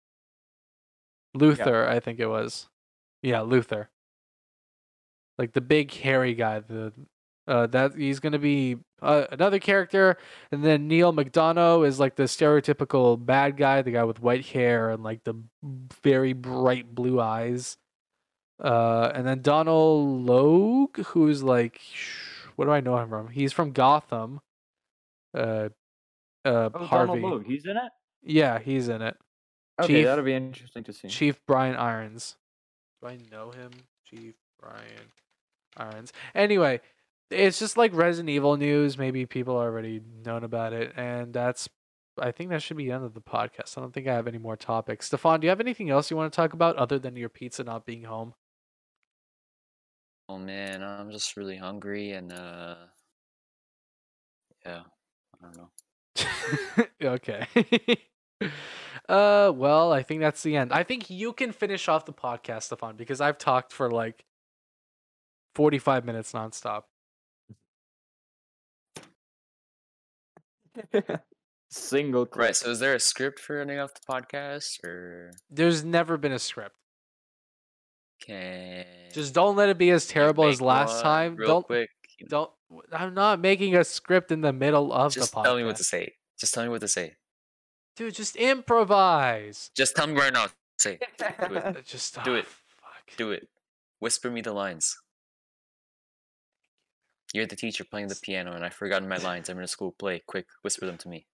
Luther, 1.34 1.88
I 1.88 2.02
think 2.02 2.20
it 2.20 2.28
was. 2.28 2.68
Yeah, 3.24 3.41
Luther. 3.41 3.90
Like 5.38 5.53
the 5.53 5.61
big 5.61 5.94
hairy 5.94 6.34
guy. 6.34 6.60
The 6.60 6.91
uh, 7.50 7.68
that 7.68 7.96
he's 7.96 8.20
gonna 8.22 8.40
be 8.40 8.78
uh, 9.02 9.26
another 9.32 9.60
character, 9.60 10.16
and 10.52 10.64
then 10.64 10.88
Neil 10.88 11.12
McDonough 11.12 11.86
is 11.86 12.00
like 12.00 12.16
the 12.16 12.24
stereotypical 12.24 13.24
bad 13.24 13.58
guy, 13.58 13.82
the 13.82 13.92
guy 13.92 14.04
with 14.06 14.22
white 14.22 14.46
hair 14.46 14.92
and 14.92 15.04
like 15.04 15.24
the 15.26 15.34
very 16.02 16.32
bright 16.34 16.94
blue 16.96 17.20
eyes. 17.20 17.78
Uh, 18.64 19.12
and 19.16 19.26
then 19.26 19.42
Donald 19.42 20.26
Logue, 20.26 20.98
who's 21.08 21.42
like, 21.44 21.82
what 22.56 22.66
do 22.66 22.72
I 22.72 22.82
know 22.82 22.98
him 22.98 23.10
from? 23.10 23.30
He's 23.30 23.54
from 23.54 23.72
Gotham. 23.72 24.42
Uh, 25.34 25.70
uh, 26.46 26.70
Oh, 26.74 26.86
Harvey. 26.86 27.14
Donald 27.22 27.32
Logue, 27.32 27.46
he's 27.46 27.66
in 27.66 27.78
it. 27.78 27.92
Yeah, 28.22 28.60
he's 28.60 28.90
in 28.90 29.02
it. 29.02 29.16
Okay, 29.82 29.88
Chief- 29.94 30.06
that'll 30.06 30.26
be 30.26 30.34
interesting 30.34 30.84
to 30.84 30.94
see. 30.94 31.08
Chief 31.08 31.40
Brian 31.48 31.78
Irons. 31.78 32.36
Do 33.02 33.08
I 33.08 33.18
know 33.32 33.52
him? 33.52 33.72
Chief 34.06 34.36
Brian 34.62 35.08
Irons. 35.78 36.12
Anyway, 36.36 36.82
it's 37.30 37.60
just 37.60 37.78
like 37.78 37.94
Resident 37.94 38.30
Evil 38.30 38.58
news. 38.58 38.98
Maybe 38.98 39.26
people 39.26 39.56
already 39.56 40.02
known 40.26 40.44
about 40.44 40.74
it, 40.74 40.94
and 40.96 41.34
that's. 41.34 41.70
I 42.22 42.32
think 42.32 42.50
that 42.50 42.62
should 42.62 42.76
be 42.76 42.86
the 42.86 42.92
end 42.92 43.06
of 43.06 43.14
the 43.14 43.22
podcast. 43.22 43.78
I 43.78 43.82
don't 43.82 43.94
think 43.94 44.08
I 44.08 44.14
have 44.14 44.28
any 44.28 44.40
more 44.40 44.58
topics. 44.58 45.06
Stefan, 45.06 45.40
do 45.40 45.46
you 45.46 45.50
have 45.50 45.62
anything 45.62 45.90
else 45.90 46.12
you 46.12 46.18
want 46.18 46.34
to 46.34 46.36
talk 46.36 46.52
about 46.52 46.76
other 46.76 47.00
than 47.00 47.16
your 47.16 47.30
pizza 47.30 47.64
not 47.64 47.86
being 47.86 48.04
home? 48.04 48.34
Oh 50.28 50.38
man, 50.38 50.84
I'm 50.84 51.10
just 51.12 51.38
really 51.38 51.58
hungry 51.58 52.12
and 52.12 52.32
uh 52.32 52.76
yeah, 54.66 54.82
I 55.42 55.46
don't 55.46 55.58
know. 55.58 56.86
okay. 57.14 57.48
uh 59.10 59.52
well, 59.56 59.92
I 59.92 60.04
think 60.04 60.20
that's 60.22 60.44
the 60.44 60.56
end. 60.56 60.72
I 60.72 60.84
think 60.84 61.10
you 61.10 61.34
can 61.34 61.52
finish 61.52 61.88
off 61.88 62.06
the 62.06 62.14
podcast, 62.14 62.64
Stefan, 62.64 62.96
because 62.96 63.22
I've 63.22 63.40
talked 63.40 63.74
for 63.74 63.90
like 63.90 64.26
45 65.56 66.06
minutes 66.06 66.34
nonstop. 66.34 66.84
Single 71.70 72.26
clip. 72.26 72.46
Right, 72.46 72.56
so 72.56 72.72
is 72.72 72.80
there 72.80 72.96
a 72.96 73.00
script 73.00 73.40
for 73.40 73.60
ending 73.60 73.80
off 73.80 73.92
the 73.94 74.02
podcast 74.12 74.84
or 74.84 75.32
There's 75.50 75.84
never 75.84 76.18
been 76.18 76.32
a 76.32 76.40
script. 76.40 76.76
Okay. 78.24 78.86
Just 79.14 79.34
don't 79.34 79.56
let 79.56 79.70
it 79.70 79.78
be 79.78 79.92
as 79.92 80.08
terrible 80.08 80.48
as 80.48 80.62
last 80.62 80.96
one 80.96 81.04
time. 81.04 81.36
Real 81.36 81.48
Don't 81.48 81.66
quick. 81.66 81.90
you 82.20 82.26
know, 82.26 82.30
don't 82.30 82.86
I'm 82.92 83.14
not 83.14 83.40
making 83.40 83.76
a 83.76 83.84
script 83.84 84.32
in 84.32 84.42
the 84.42 84.54
middle 84.54 84.92
of 84.92 85.14
Just 85.14 85.32
the 85.32 85.38
podcast. 85.38 85.44
tell 85.44 85.58
me 85.58 85.64
what 85.64 85.76
to 85.78 85.84
say. 85.84 86.14
Just 86.40 86.54
tell 86.54 86.64
me 86.64 86.70
what 86.70 86.82
to 86.82 86.88
say. 86.88 87.16
Dude, 87.96 88.16
just 88.16 88.36
improvise. 88.36 89.72
Just 89.76 89.96
tell 89.96 90.08
me 90.08 90.14
right 90.14 90.34
now. 90.34 90.48
Say. 90.80 91.00
Do 91.18 91.56
it. 91.56 91.86
Just 91.86 92.24
Do 92.24 92.32
oh, 92.32 92.36
it. 92.36 92.46
Fuck. 92.46 93.18
Do 93.18 93.32
it. 93.32 93.50
Whisper 94.00 94.32
me 94.32 94.40
the 94.40 94.54
lines. 94.54 94.98
You're 97.34 97.46
the 97.46 97.56
teacher 97.56 97.84
playing 97.84 98.08
the 98.08 98.20
piano, 98.22 98.54
and 98.54 98.66
I've 98.66 98.74
forgotten 98.74 99.08
my 99.08 99.18
lines. 99.18 99.50
I'm 99.50 99.58
in 99.58 99.64
a 99.64 99.68
school 99.68 99.92
play. 99.92 100.22
Quick, 100.26 100.48
whisper 100.64 100.86
them 100.86 100.98
to 100.98 101.08
me. 101.10 101.28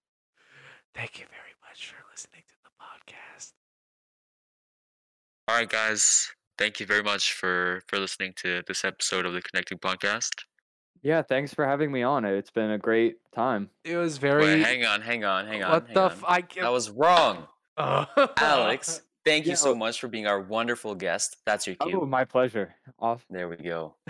Thank 0.93 1.19
you 1.19 1.25
very 1.29 1.53
much 1.69 1.87
for 1.87 1.95
listening 2.11 2.43
to 2.47 2.53
the 2.63 2.69
podcast. 2.81 3.51
All 5.47 5.55
right, 5.55 5.69
guys. 5.69 6.29
Thank 6.57 6.79
you 6.79 6.85
very 6.85 7.03
much 7.03 7.33
for 7.33 7.81
for 7.87 7.99
listening 7.99 8.33
to 8.37 8.63
this 8.67 8.83
episode 8.85 9.25
of 9.25 9.33
the 9.33 9.41
Connecting 9.41 9.77
Podcast. 9.77 10.31
yeah, 11.01 11.21
thanks 11.21 11.53
for 11.53 11.65
having 11.65 11.91
me 11.91 12.01
on. 12.03 12.23
It's 12.25 12.49
been 12.51 12.71
a 12.71 12.77
great 12.77 13.17
time. 13.33 13.69
It 13.83 13.95
was 13.97 14.15
Wait, 14.21 14.29
very 14.29 14.61
hang 14.63 14.85
on, 14.85 15.01
hang 15.01 15.23
on, 15.25 15.45
hang 15.47 15.63
on. 15.63 15.71
What 15.71 15.85
hang 15.87 15.93
the 15.93 16.01
on. 16.03 16.11
f- 16.11 16.23
I 16.25 16.43
That 16.61 16.71
was 16.71 16.89
wrong, 16.89 17.47
Uh, 17.77 18.05
Alex. 18.37 19.01
Thank 19.25 19.45
you 19.45 19.51
Yeah, 19.51 19.55
so 19.57 19.75
much 19.75 19.99
for 19.99 20.07
being 20.07 20.27
our 20.27 20.39
wonderful 20.39 20.93
guest. 20.95 21.37
That's 21.45 21.65
your 21.67 21.75
cue. 21.77 22.01
Oh, 22.01 22.05
my 22.05 22.25
pleasure. 22.25 22.75
Off. 22.99 23.25
There 23.29 23.49
we 23.49 23.55
go. 23.57 23.95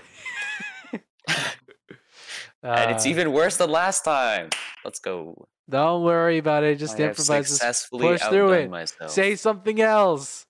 And 2.65 2.91
it's 2.91 3.05
Uh, 3.05 3.09
even 3.09 3.31
worse 3.31 3.57
than 3.57 3.69
last 3.69 4.03
time. 4.03 4.49
Let's 4.83 4.99
go. 4.99 5.47
Don't 5.69 6.03
worry 6.03 6.37
about 6.37 6.63
it. 6.63 6.77
Just 6.77 6.99
I 6.99 7.03
improvise. 7.05 7.47
Successfully 7.49 8.07
push 8.07 8.21
through 8.23 8.51
it. 8.53 8.69
myself. 8.69 9.11
Say 9.11 9.35
something 9.35 9.81
else. 9.81 10.45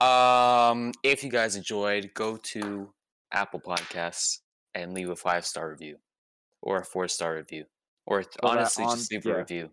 Um, 0.00 0.92
if 1.02 1.24
you 1.24 1.30
guys 1.30 1.56
enjoyed, 1.56 2.12
go 2.14 2.36
to 2.36 2.92
Apple 3.32 3.60
Podcasts 3.60 4.38
and 4.74 4.94
leave 4.94 5.10
a 5.10 5.16
five 5.16 5.44
star 5.44 5.68
review, 5.70 5.96
or 6.62 6.78
a 6.78 6.84
four 6.84 7.08
star 7.08 7.34
review, 7.34 7.64
or 8.06 8.22
that 8.22 8.36
honestly 8.42 8.84
on- 8.84 8.96
just 8.96 9.10
leave 9.12 9.26
a 9.26 9.36
review. 9.36 9.70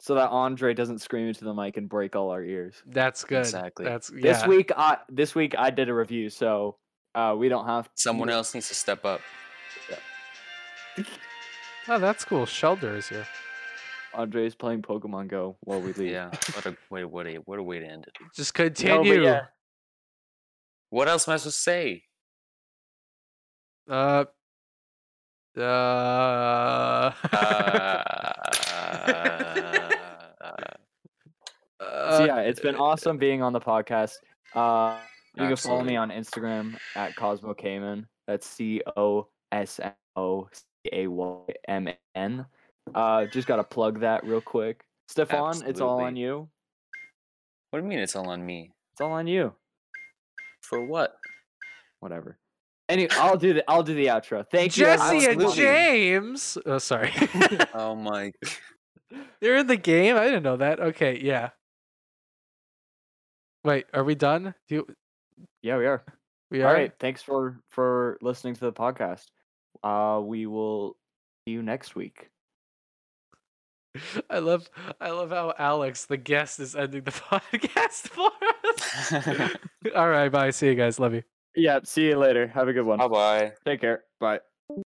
So 0.00 0.16
that 0.16 0.28
Andre 0.30 0.74
doesn't 0.74 0.98
scream 1.00 1.28
into 1.28 1.44
the 1.44 1.54
mic 1.54 1.76
and 1.78 1.88
break 1.88 2.14
all 2.14 2.30
our 2.30 2.42
ears. 2.44 2.82
That's 2.86 3.24
good. 3.24 3.38
Exactly. 3.38 3.84
That's 3.86 4.10
yeah. 4.14 4.32
This 4.34 4.46
week, 4.46 4.70
I 4.76 4.98
this 5.08 5.34
week 5.34 5.54
I 5.56 5.70
did 5.70 5.88
a 5.88 5.94
review, 5.94 6.28
so 6.28 6.76
uh, 7.14 7.34
we 7.38 7.48
don't 7.48 7.66
have 7.66 7.88
Someone 7.94 8.28
else 8.28 8.52
needs 8.54 8.68
to 8.68 8.74
step 8.74 9.04
up. 9.04 9.20
Oh, 11.88 11.98
that's 11.98 12.24
cool. 12.24 12.46
Shelter 12.46 12.96
is 12.96 13.08
here. 13.08 13.26
Andre's 14.14 14.54
playing 14.54 14.82
Pokemon 14.82 15.28
Go 15.28 15.56
while 15.60 15.80
we 15.80 15.92
leave. 15.92 16.12
Yeah. 16.12 16.30
What 16.54 16.66
a 16.66 16.76
wait, 16.90 17.04
what 17.04 17.26
a 17.26 17.34
what 17.44 17.58
a 17.58 17.62
way 17.62 17.80
to 17.80 17.86
end 17.86 18.04
it. 18.06 18.16
Just 18.34 18.56
No, 18.58 18.64
continue. 18.64 19.22
yeah, 19.24 19.46
What 20.90 21.08
else 21.08 21.26
am 21.28 21.34
I 21.34 21.36
supposed 21.38 21.56
to 21.56 21.62
say? 21.62 22.02
Uh. 23.90 24.24
Uh. 25.56 27.12
Uh, 31.80 32.18
so 32.18 32.24
yeah, 32.26 32.38
it's 32.40 32.60
been 32.60 32.76
awesome 32.76 33.18
being 33.18 33.42
on 33.42 33.52
the 33.52 33.60
podcast. 33.60 34.12
Uh, 34.54 34.98
you 35.36 35.46
can 35.48 35.56
follow 35.56 35.82
me 35.82 35.96
on 35.96 36.10
Instagram 36.10 36.76
at 36.94 37.16
Cosmo 37.16 37.54
Cayman. 37.54 38.06
That's 38.26 38.46
C 38.46 38.82
O 38.96 39.28
S 39.52 39.80
M 39.80 39.92
O 40.16 40.48
C 40.52 40.62
A 40.92 41.06
Y 41.06 41.38
M 41.68 41.88
A 41.88 41.96
N. 42.14 42.46
Uh, 42.94 43.26
just 43.26 43.48
gotta 43.48 43.64
plug 43.64 44.00
that 44.00 44.24
real 44.24 44.40
quick. 44.40 44.84
Stefan, 45.08 45.62
it's 45.66 45.80
all 45.80 46.00
on 46.02 46.16
you. 46.16 46.48
what 47.70 47.78
do 47.80 47.84
you 47.84 47.88
mean 47.88 47.98
it's 48.00 48.16
all 48.16 48.28
on 48.28 48.44
me? 48.44 48.70
It's 48.92 49.00
all 49.00 49.12
on 49.12 49.26
you. 49.26 49.52
For 50.62 50.84
what? 50.84 51.16
Whatever. 52.00 52.38
Anyway, 52.88 53.08
I'll 53.12 53.36
do 53.38 53.54
the 53.54 53.64
I'll 53.68 53.82
do 53.82 53.94
the 53.94 54.06
outro. 54.06 54.44
Thank 54.50 54.76
you. 54.76 54.84
Jessie 54.84 55.26
and 55.26 55.52
James. 55.54 56.58
Oh, 56.66 56.78
sorry. 56.78 57.12
Oh 57.74 57.94
my. 57.94 58.32
They're 59.40 59.56
in 59.56 59.66
the 59.66 59.76
game. 59.76 60.16
I 60.16 60.24
didn't 60.24 60.42
know 60.42 60.56
that. 60.58 60.80
Okay, 60.80 61.18
yeah. 61.22 61.50
Wait, 63.64 63.86
are 63.94 64.04
we 64.04 64.14
done? 64.14 64.54
Do 64.68 64.74
you, 64.74 64.86
Yeah, 65.62 65.78
we 65.78 65.86
are. 65.86 66.04
we 66.50 66.62
are? 66.62 66.72
right. 66.72 66.92
Thanks 67.00 67.22
for 67.22 67.58
for 67.70 68.18
listening 68.20 68.54
to 68.54 68.60
the 68.60 68.72
podcast. 68.72 69.26
Uh, 69.82 70.20
we 70.22 70.46
will 70.46 70.96
see 71.46 71.52
you 71.52 71.62
next 71.62 71.94
week. 71.94 72.30
I 74.28 74.38
love 74.40 74.68
I 75.00 75.10
love 75.10 75.30
how 75.30 75.54
Alex, 75.56 76.06
the 76.06 76.16
guest, 76.16 76.58
is 76.58 76.74
ending 76.74 77.04
the 77.04 77.10
podcast 77.12 78.08
for 78.08 78.30
us. 78.68 79.52
All 79.94 80.08
right, 80.08 80.28
bye. 80.28 80.50
See 80.50 80.66
you 80.66 80.74
guys. 80.74 80.98
Love 80.98 81.14
you. 81.14 81.22
Yeah. 81.54 81.80
See 81.84 82.06
you 82.06 82.18
later. 82.18 82.48
Have 82.48 82.66
a 82.68 82.72
good 82.72 82.84
one. 82.84 82.98
bye 82.98 83.08
bye. 83.08 83.52
Take 83.64 83.80
care. 83.80 84.04
Bye. 84.18 84.40